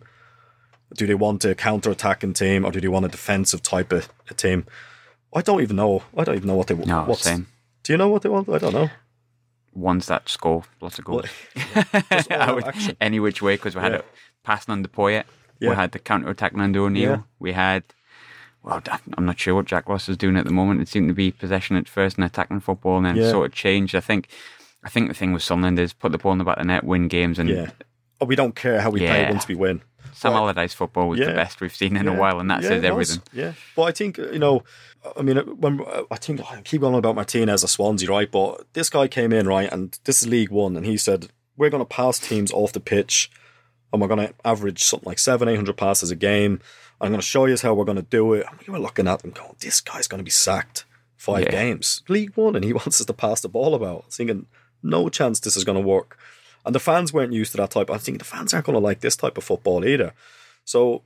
Do 0.93 1.07
they 1.07 1.15
want 1.15 1.43
a 1.45 1.55
counter 1.55 1.89
attacking 1.91 2.33
team 2.33 2.63
or 2.63 2.71
do 2.71 2.79
they 2.79 2.87
want 2.87 3.05
a 3.05 3.09
defensive 3.09 3.61
type 3.63 3.91
of 3.91 4.07
a 4.29 4.33
team? 4.33 4.65
I 5.33 5.41
don't 5.41 5.61
even 5.61 5.75
know. 5.77 6.03
I 6.15 6.23
don't 6.23 6.35
even 6.35 6.47
know 6.47 6.55
what 6.55 6.67
they 6.67 6.75
want. 6.75 6.87
No, 6.87 7.03
What's- 7.05 7.23
same. 7.23 7.47
Do 7.83 7.93
you 7.93 7.97
know 7.97 8.07
what 8.09 8.21
they 8.21 8.29
want? 8.29 8.47
I 8.49 8.57
don't 8.59 8.73
know. 8.73 8.89
Ones 9.75 10.07
that 10.07 10.27
score 10.29 10.63
lots 10.81 10.97
of 10.99 11.05
goals. 11.05 11.25
Just 12.11 12.31
all 12.31 12.39
I 12.41 12.45
out 12.47 12.55
would- 12.75 12.97
any 13.01 13.19
which 13.19 13.41
way 13.41 13.55
because 13.55 13.75
we 13.75 13.81
had 13.81 13.91
Yeah. 13.91 13.97
it 13.99 14.05
passing 14.43 14.71
on 14.71 14.81
the 14.81 14.87
Poyet. 14.87 15.25
Yeah. 15.59 15.69
We 15.71 15.75
had 15.75 15.91
the 15.91 15.99
counter 15.99 16.29
attack 16.29 16.55
Nando 16.55 16.85
O'Neill. 16.85 17.11
Yeah. 17.11 17.21
We 17.39 17.51
had. 17.51 17.83
Well, 18.63 18.81
I'm 19.17 19.25
not 19.25 19.37
sure 19.39 19.53
what 19.53 19.65
Jack 19.65 19.87
Ross 19.87 20.09
is 20.09 20.17
doing 20.17 20.37
at 20.37 20.45
the 20.45 20.51
moment. 20.51 20.81
It 20.81 20.87
seemed 20.87 21.07
to 21.09 21.13
be 21.13 21.31
possession 21.31 21.75
at 21.75 21.87
first 21.87 22.17
and 22.17 22.25
attacking 22.25 22.61
football, 22.61 22.97
and 22.97 23.05
then 23.05 23.15
Yeah. 23.17 23.29
sort 23.29 23.45
of 23.47 23.53
changed. 23.53 23.93
I 23.95 23.99
think. 23.99 24.27
I 24.83 24.89
think 24.89 25.07
the 25.07 25.13
thing 25.13 25.33
with 25.33 25.41
Sunderland 25.43 25.77
is 25.79 25.93
put 25.93 26.11
the 26.11 26.17
ball 26.19 26.31
in 26.31 26.37
the 26.37 26.43
back 26.43 26.57
of 26.57 26.61
the 26.63 26.67
net, 26.67 26.83
win 26.83 27.07
games, 27.07 27.37
and 27.39 27.49
Yeah. 27.49 27.71
Oh, 28.21 28.25
we 28.25 28.35
don't 28.35 28.55
care 28.55 28.79
how 28.81 28.89
we 28.91 28.99
play 28.99 29.21
Yeah. 29.23 29.31
once 29.31 29.47
we 29.47 29.55
win. 29.55 29.81
Sam 30.15 30.31
But- 30.33 30.37
Allardyce 30.39 30.73
football 30.73 31.09
was 31.09 31.19
Yeah. 31.19 31.27
the 31.27 31.33
best 31.33 31.61
we've 31.61 31.75
seen 31.75 31.95
in 31.97 32.05
Yeah. 32.05 32.13
a 32.15 32.17
while, 32.19 32.39
and 32.39 32.49
that 32.49 32.61
Yeah, 32.63 32.69
says 32.69 32.83
everything. 32.83 33.21
Yeah, 33.33 33.53
but 33.75 33.83
I 33.83 33.91
think 33.91 34.17
you 34.17 34.39
know, 34.39 34.63
I 35.17 35.21
mean, 35.21 35.37
when 35.37 35.81
I 36.09 36.15
think 36.15 36.41
I 36.49 36.61
keep 36.61 36.81
going 36.81 36.93
on 36.93 36.99
about 36.99 37.15
Martinez 37.15 37.63
at 37.63 37.69
Swansea, 37.69 38.09
right? 38.09 38.31
But 38.31 38.65
this 38.73 38.89
guy 38.89 39.07
came 39.07 39.31
in 39.33 39.47
right, 39.47 39.71
and 39.71 39.97
this 40.05 40.21
is 40.21 40.27
League 40.27 40.49
One, 40.51 40.75
and 40.77 40.85
he 40.85 40.97
said 40.97 41.27
we're 41.57 41.69
going 41.69 41.81
to 41.81 41.85
pass 41.85 42.17
teams 42.19 42.51
off 42.51 42.73
the 42.73 42.79
pitch, 42.79 43.29
and 43.93 44.01
we're 44.01 44.07
going 44.07 44.27
to 44.27 44.33
average 44.43 44.83
something 44.83 45.07
like 45.07 45.19
seven, 45.19 45.47
eight 45.47 45.55
hundred 45.57 45.77
passes 45.77 46.11
a 46.11 46.15
game. 46.15 46.59
I'm 47.01 47.09
going 47.09 47.19
to 47.21 47.25
show 47.25 47.45
you 47.45 47.57
how 47.61 47.73
we're 47.73 47.83
going 47.85 47.97
to 47.97 48.01
do 48.03 48.33
it. 48.33 48.45
And 48.49 48.59
we 48.65 48.71
were 48.71 48.79
looking 48.79 49.07
at 49.07 49.21
them 49.21 49.31
going, 49.31 49.55
this 49.59 49.81
guy's 49.81 50.07
going 50.07 50.19
to 50.19 50.23
be 50.23 50.31
sacked 50.31 50.85
five 51.17 51.49
games, 51.49 52.01
League 52.07 52.35
One, 52.37 52.55
and 52.55 52.63
he 52.63 52.71
wants 52.79 52.99
us 53.01 53.05
to 53.05 53.13
pass 53.13 53.41
the 53.41 53.49
ball 53.49 53.75
about. 53.75 54.11
Thinking 54.13 54.45
no 54.81 55.09
chance 55.09 55.39
this 55.41 55.57
is 55.57 55.63
going 55.65 55.77
to 55.81 55.85
work. 55.85 56.17
And 56.65 56.73
the 56.73 56.79
fans 56.79 57.13
weren't 57.13 57.33
used 57.33 57.51
to 57.51 57.57
that 57.57 57.71
type. 57.71 57.89
I 57.89 57.97
think 57.97 58.19
the 58.19 58.25
fans 58.25 58.53
aren't 58.53 58.65
going 58.65 58.73
to 58.73 58.79
like 58.79 59.01
this 59.01 59.15
type 59.15 59.37
of 59.37 59.43
football 59.43 59.85
either. 59.85 60.13
So 60.63 61.03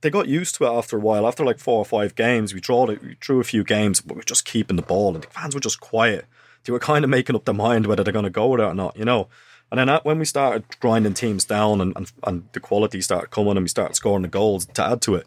they 0.00 0.10
got 0.10 0.28
used 0.28 0.54
to 0.56 0.64
it 0.64 0.70
after 0.70 0.96
a 0.96 1.00
while. 1.00 1.26
After 1.26 1.44
like 1.44 1.58
four 1.58 1.78
or 1.78 1.84
five 1.84 2.14
games, 2.14 2.54
we 2.54 2.60
drew 2.60 2.84
we 2.84 3.16
drew 3.20 3.40
a 3.40 3.44
few 3.44 3.64
games, 3.64 4.00
but 4.00 4.16
we 4.16 4.20
are 4.20 4.24
just 4.24 4.44
keeping 4.44 4.76
the 4.76 4.82
ball, 4.82 5.14
and 5.14 5.22
the 5.22 5.28
fans 5.28 5.54
were 5.54 5.60
just 5.60 5.80
quiet. 5.80 6.26
They 6.64 6.72
were 6.72 6.78
kind 6.78 7.04
of 7.04 7.10
making 7.10 7.36
up 7.36 7.44
their 7.44 7.54
mind 7.54 7.86
whether 7.86 8.02
they're 8.02 8.12
going 8.12 8.24
to 8.24 8.30
go 8.30 8.48
with 8.48 8.60
it 8.60 8.64
or 8.64 8.74
not, 8.74 8.96
you 8.96 9.04
know. 9.04 9.28
And 9.70 9.78
then 9.78 9.86
that, 9.86 10.04
when 10.04 10.18
we 10.18 10.24
started 10.24 10.64
grinding 10.80 11.14
teams 11.14 11.44
down, 11.44 11.80
and, 11.80 11.92
and 11.96 12.12
and 12.22 12.48
the 12.52 12.60
quality 12.60 13.00
started 13.00 13.30
coming, 13.30 13.56
and 13.56 13.62
we 13.62 13.68
started 13.68 13.94
scoring 13.94 14.22
the 14.22 14.28
goals 14.28 14.66
to 14.66 14.84
add 14.84 15.02
to 15.02 15.16
it, 15.16 15.26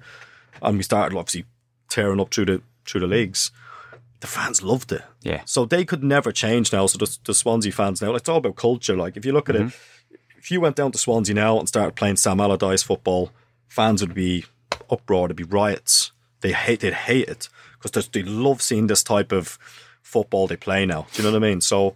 and 0.61 0.77
we 0.77 0.83
started 0.83 1.17
obviously 1.17 1.45
tearing 1.89 2.19
up 2.19 2.33
through 2.33 2.45
the 2.45 2.61
through 2.85 3.01
the 3.01 3.07
leagues. 3.07 3.51
The 4.23 4.27
fans 4.27 4.63
loved 4.63 4.93
it. 4.93 5.03
Yeah. 5.21 5.41
So 5.43 5.65
they 5.65 5.83
could 5.83 6.01
never 6.01 6.31
change 6.31 6.71
now. 6.71 6.85
So 6.85 6.97
the, 6.97 7.17
the 7.25 7.33
Swansea 7.33 7.73
fans 7.73 8.01
now, 8.01 8.15
it's 8.15 8.29
all 8.29 8.37
about 8.37 8.55
culture. 8.55 8.95
Like 8.95 9.17
if 9.17 9.25
you 9.25 9.33
look 9.33 9.49
at 9.49 9.57
it, 9.57 9.63
mm-hmm. 9.63 10.15
if 10.37 10.49
you 10.49 10.61
went 10.61 10.77
down 10.77 10.93
to 10.93 10.97
Swansea 10.97 11.35
now 11.35 11.59
and 11.59 11.67
started 11.67 11.95
playing 11.95 12.15
Sam 12.15 12.39
Allardyce 12.39 12.83
football, 12.83 13.31
fans 13.67 13.99
would 13.99 14.13
be 14.13 14.45
uproar. 14.89 15.27
There'd 15.27 15.35
be 15.35 15.43
riots. 15.43 16.13
They 16.39 16.53
hate. 16.53 16.79
They'd 16.79 16.93
hate 16.93 17.27
it 17.27 17.49
because 17.81 18.07
they 18.07 18.23
love 18.23 18.61
seeing 18.61 18.87
this 18.87 19.03
type 19.03 19.33
of 19.33 19.59
football 20.01 20.47
they 20.47 20.55
play 20.55 20.85
now. 20.85 21.05
Do 21.11 21.21
you 21.21 21.27
know 21.27 21.37
what 21.37 21.45
I 21.45 21.49
mean? 21.49 21.59
So. 21.59 21.95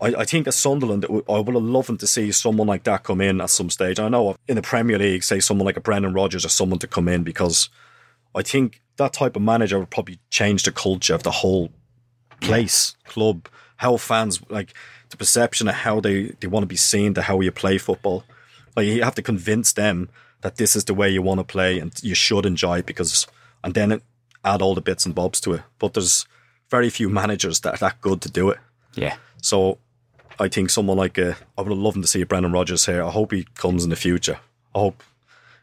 I, 0.00 0.06
I 0.18 0.24
think 0.24 0.48
as 0.48 0.56
Sunderland, 0.56 1.04
I 1.04 1.38
would 1.38 1.54
have 1.54 1.62
loved 1.62 2.00
to 2.00 2.06
see 2.08 2.32
someone 2.32 2.66
like 2.66 2.82
that 2.84 3.04
come 3.04 3.20
in 3.20 3.40
at 3.40 3.50
some 3.50 3.70
stage. 3.70 4.00
I 4.00 4.08
know 4.08 4.34
in 4.48 4.56
the 4.56 4.62
Premier 4.62 4.98
League, 4.98 5.22
say 5.22 5.38
someone 5.38 5.66
like 5.66 5.76
a 5.76 5.80
Brendan 5.80 6.12
Rodgers 6.12 6.44
or 6.44 6.48
someone 6.48 6.80
to 6.80 6.88
come 6.88 7.06
in 7.06 7.22
because 7.22 7.68
I 8.34 8.42
think 8.42 8.81
that 8.96 9.12
type 9.12 9.36
of 9.36 9.42
manager 9.42 9.78
would 9.78 9.90
probably 9.90 10.18
change 10.30 10.64
the 10.64 10.72
culture 10.72 11.14
of 11.14 11.22
the 11.22 11.30
whole 11.30 11.70
place, 12.40 12.96
club, 13.04 13.48
how 13.76 13.96
fans 13.96 14.40
like 14.48 14.74
the 15.10 15.16
perception 15.16 15.68
of 15.68 15.74
how 15.74 16.00
they, 16.00 16.34
they 16.40 16.46
want 16.46 16.62
to 16.62 16.68
be 16.68 16.76
seen 16.76 17.14
to 17.14 17.22
how 17.22 17.40
you 17.40 17.52
play 17.52 17.78
football. 17.78 18.24
Like 18.76 18.86
you 18.86 19.02
have 19.02 19.14
to 19.16 19.22
convince 19.22 19.72
them 19.72 20.08
that 20.40 20.56
this 20.56 20.74
is 20.76 20.84
the 20.84 20.94
way 20.94 21.10
you 21.10 21.22
want 21.22 21.38
to 21.40 21.44
play 21.44 21.78
and 21.78 21.92
you 22.02 22.14
should 22.14 22.46
enjoy 22.46 22.78
it 22.78 22.86
because 22.86 23.26
and 23.64 23.74
then 23.74 23.92
it, 23.92 24.02
add 24.44 24.62
all 24.62 24.74
the 24.74 24.80
bits 24.80 25.06
and 25.06 25.14
bobs 25.14 25.40
to 25.40 25.54
it. 25.54 25.62
But 25.78 25.94
there's 25.94 26.26
very 26.70 26.90
few 26.90 27.08
managers 27.08 27.60
that 27.60 27.74
are 27.74 27.78
that 27.78 28.00
good 28.00 28.20
to 28.22 28.30
do 28.30 28.50
it. 28.50 28.58
Yeah. 28.94 29.16
So 29.40 29.78
I 30.38 30.48
think 30.48 30.70
someone 30.70 30.96
like 30.96 31.18
uh, 31.18 31.34
I 31.56 31.62
would 31.62 31.70
have 31.70 31.78
loved 31.78 32.00
to 32.02 32.08
see 32.08 32.24
Brendan 32.24 32.52
Rodgers 32.52 32.86
here. 32.86 33.02
I 33.02 33.10
hope 33.10 33.32
he 33.32 33.46
comes 33.54 33.84
in 33.84 33.90
the 33.90 33.96
future. 33.96 34.40
I 34.74 34.78
hope 34.78 35.02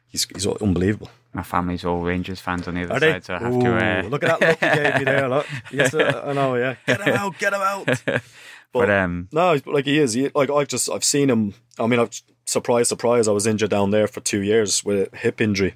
he's 0.08 0.26
he's 0.26 0.48
unbelievable. 0.48 1.10
My 1.34 1.44
family's 1.44 1.86
all 1.86 2.02
Rangers 2.02 2.40
fans 2.42 2.68
on 2.68 2.74
the 2.74 2.84
other 2.86 2.94
Are 2.96 3.00
they? 3.00 3.12
side, 3.14 3.26
so 3.26 3.36
I 3.36 3.40
have 3.40 3.54
Ooh, 3.54 3.62
to. 3.62 3.76
Uh, 3.78 4.02
look 4.10 4.24
at 4.24 4.40
that 4.40 4.50
look 4.50 4.60
he 4.60 4.82
gave 4.84 4.96
me 4.98 5.04
there. 5.06 5.30
Look. 5.30 5.46
Yes, 5.72 5.94
uh, 5.94 6.24
I 6.26 6.34
know. 6.34 6.56
Yeah, 6.56 6.76
get 6.88 7.02
him 7.02 7.14
out, 7.16 7.38
get 7.38 7.54
him 7.54 7.62
out. 7.62 8.04
but 8.74 8.90
um, 8.90 9.28
No, 9.32 9.52
he's- 9.54 9.66
like 9.68 9.86
he 9.86 10.00
is. 10.00 10.14
He, 10.14 10.30
like 10.34 10.50
I've 10.50 10.68
just 10.68 10.90
I've 10.90 11.04
seen 11.04 11.30
him. 11.30 11.54
I 11.78 11.86
mean, 11.88 12.00
I've 12.00 12.20
surprise, 12.46 12.90
surprise. 12.90 13.28
I 13.28 13.32
was 13.32 13.46
injured 13.46 13.70
down 13.70 13.92
there 13.92 14.08
for 14.08 14.22
two 14.22 14.42
years 14.42 14.84
with 14.84 15.14
a 15.14 15.18
hip 15.18 15.40
injury. 15.40 15.76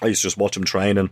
I 0.00 0.06
used 0.06 0.22
to 0.22 0.26
just 0.28 0.38
watch 0.38 0.56
him 0.56 0.64
train 0.64 0.96
and 0.96 1.10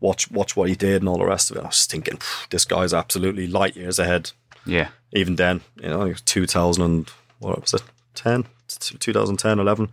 watch 0.00 0.30
watch 0.30 0.56
what 0.56 0.70
he 0.70 0.74
did 0.74 1.02
and 1.02 1.08
all 1.10 1.18
the 1.18 1.26
rest 1.26 1.50
of 1.50 1.58
it. 1.58 1.64
I 1.64 1.66
was 1.66 1.84
thinking, 1.84 2.18
this 2.48 2.64
guy's 2.64 2.94
absolutely 2.94 3.46
light 3.46 3.76
years 3.76 3.98
ahead. 3.98 4.30
yeah, 4.64 4.88
Even 5.12 5.36
then, 5.36 5.60
you 5.76 5.88
know, 5.90 6.14
2000 6.24 6.82
and 6.82 7.10
what 7.38 7.60
was 7.60 7.74
it, 7.74 7.82
10, 8.14 8.46
2010, 8.68 9.58
11. 9.58 9.90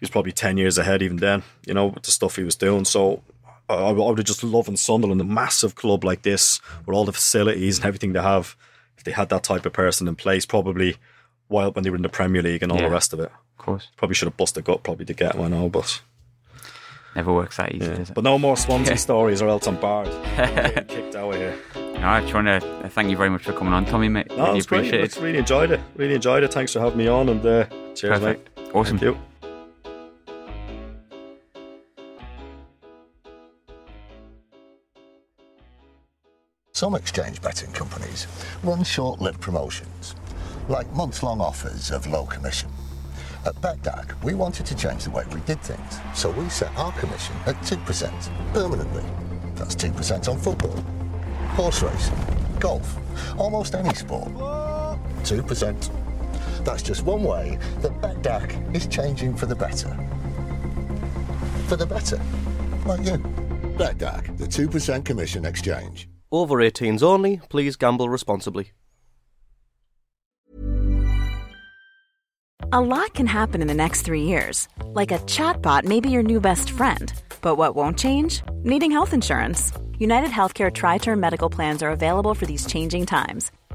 He 0.00 0.04
was 0.04 0.10
probably 0.10 0.32
10 0.32 0.56
years 0.56 0.78
ahead 0.78 1.02
even 1.02 1.18
then, 1.18 1.42
you 1.66 1.74
know, 1.74 1.88
with 1.88 2.04
the 2.04 2.10
stuff 2.10 2.36
he 2.36 2.42
was 2.42 2.56
doing. 2.56 2.84
So 2.86 3.22
I, 3.68 3.74
I 3.74 3.92
would 3.92 4.16
have 4.18 4.26
just 4.26 4.42
loved 4.42 4.68
in 4.68 4.76
Sunderland, 4.78 5.20
a 5.20 5.24
massive 5.24 5.74
club 5.74 6.04
like 6.04 6.22
this, 6.22 6.58
with 6.86 6.96
all 6.96 7.04
the 7.04 7.12
facilities 7.12 7.78
and 7.78 7.86
everything 7.86 8.12
they 8.14 8.22
have, 8.22 8.56
if 8.96 9.04
they 9.04 9.12
had 9.12 9.28
that 9.28 9.44
type 9.44 9.66
of 9.66 9.72
person 9.74 10.08
in 10.08 10.16
place, 10.16 10.46
probably 10.46 10.96
while 11.48 11.70
when 11.72 11.84
they 11.84 11.90
were 11.90 11.96
in 11.96 12.02
the 12.02 12.08
Premier 12.08 12.42
League 12.42 12.62
and 12.62 12.72
all 12.72 12.78
Yeah. 12.78 12.86
the 12.88 12.92
rest 12.92 13.12
of 13.12 13.20
it. 13.20 13.30
of 13.58 13.64
course. 13.64 13.88
Probably 13.96 14.14
should 14.14 14.26
have 14.28 14.36
busted 14.38 14.64
gut 14.64 14.82
probably 14.82 15.04
to 15.04 15.12
get 15.14 15.34
one, 15.36 15.52
I 15.52 15.58
know, 15.58 15.68
but 15.68 16.00
Never 17.16 17.32
works 17.34 17.56
that 17.56 17.74
easy, 17.74 17.86
yeah. 17.86 17.96
does 17.96 18.10
it? 18.10 18.14
But 18.14 18.22
no 18.24 18.38
more 18.38 18.56
Swansea 18.56 18.96
stories 19.08 19.42
or 19.42 19.48
else 19.48 19.66
I'm 19.66 19.76
barred. 19.80 20.08
I'm 20.38 20.84
kicked 20.86 21.16
out 21.16 21.34
of 21.34 21.40
here. 21.40 21.58
No, 21.74 22.06
I 22.08 22.20
just 22.20 22.32
want 22.32 22.46
to 22.46 22.88
thank 22.90 23.10
you 23.10 23.16
very 23.16 23.28
much 23.30 23.42
for 23.42 23.52
coming 23.52 23.74
on, 23.74 23.84
Tommy, 23.84 24.08
mate. 24.08 24.28
No, 24.30 24.44
really 24.46 24.58
it's 24.58 24.66
great. 24.66 24.78
appreciate 24.86 25.04
It's 25.04 25.18
really 25.18 25.38
enjoyed 25.38 25.72
it. 25.72 25.80
Really 25.96 26.14
enjoyed 26.14 26.44
it. 26.44 26.52
Thanks 26.54 26.72
for 26.72 26.78
having 26.80 26.98
me 26.98 27.08
on 27.08 27.28
and 27.28 27.44
uh, 27.44 27.66
cheers, 27.96 28.18
Perfect. 28.20 28.56
mate. 28.58 28.70
Awesome. 28.74 29.26
Some 36.80 36.94
exchange 36.94 37.42
betting 37.42 37.70
companies 37.72 38.26
run 38.62 38.82
short-lived 38.84 39.38
promotions, 39.38 40.14
like 40.70 40.90
month 40.94 41.22
long 41.22 41.38
offers 41.38 41.90
of 41.90 42.06
low 42.06 42.24
commission. 42.24 42.70
At 43.44 43.54
BETDAQ, 43.56 44.24
we 44.24 44.32
wanted 44.32 44.64
to 44.64 44.74
change 44.74 45.04
the 45.04 45.10
way 45.10 45.26
we 45.34 45.42
did 45.42 45.60
things, 45.60 46.00
so 46.14 46.30
we 46.30 46.48
set 46.48 46.74
our 46.78 46.90
commission 46.92 47.36
at 47.44 47.56
2% 47.56 48.54
permanently. 48.54 49.04
That's 49.56 49.74
2% 49.74 50.30
on 50.30 50.38
football, 50.38 50.82
horse 51.50 51.82
racing, 51.82 52.16
golf, 52.58 52.96
almost 53.38 53.74
any 53.74 53.92
sport. 53.92 54.32
2%. 54.32 56.64
That's 56.64 56.82
just 56.82 57.02
one 57.02 57.24
way 57.24 57.58
that 57.82 57.92
BETDAQ 58.00 58.74
is 58.74 58.86
changing 58.86 59.36
for 59.36 59.44
the 59.44 59.54
better. 59.54 59.94
For 61.68 61.76
the 61.76 61.84
better, 61.84 62.18
like 62.86 63.04
you. 63.04 63.18
BETDAQ, 63.76 64.38
the 64.38 64.46
2% 64.46 65.04
commission 65.04 65.44
exchange. 65.44 66.09
Over 66.32 66.58
18s 66.58 67.02
only, 67.02 67.40
please 67.48 67.76
gamble 67.76 68.08
responsibly. 68.08 68.72
A 72.72 72.80
lot 72.80 73.14
can 73.14 73.26
happen 73.26 73.62
in 73.62 73.66
the 73.66 73.74
next 73.74 74.02
three 74.02 74.22
years. 74.22 74.68
Like 74.84 75.10
a 75.10 75.18
chatbot 75.26 75.82
may 75.84 75.98
be 75.98 76.10
your 76.10 76.22
new 76.22 76.40
best 76.40 76.70
friend. 76.70 77.12
But 77.40 77.56
what 77.56 77.74
won't 77.74 77.98
change? 77.98 78.42
Needing 78.62 78.92
health 78.92 79.12
insurance. 79.12 79.72
United 79.98 80.30
Healthcare 80.30 80.72
Tri 80.72 80.98
Term 80.98 81.18
Medical 81.18 81.50
Plans 81.50 81.82
are 81.82 81.90
available 81.90 82.34
for 82.34 82.46
these 82.46 82.64
changing 82.66 83.06
times. 83.06 83.50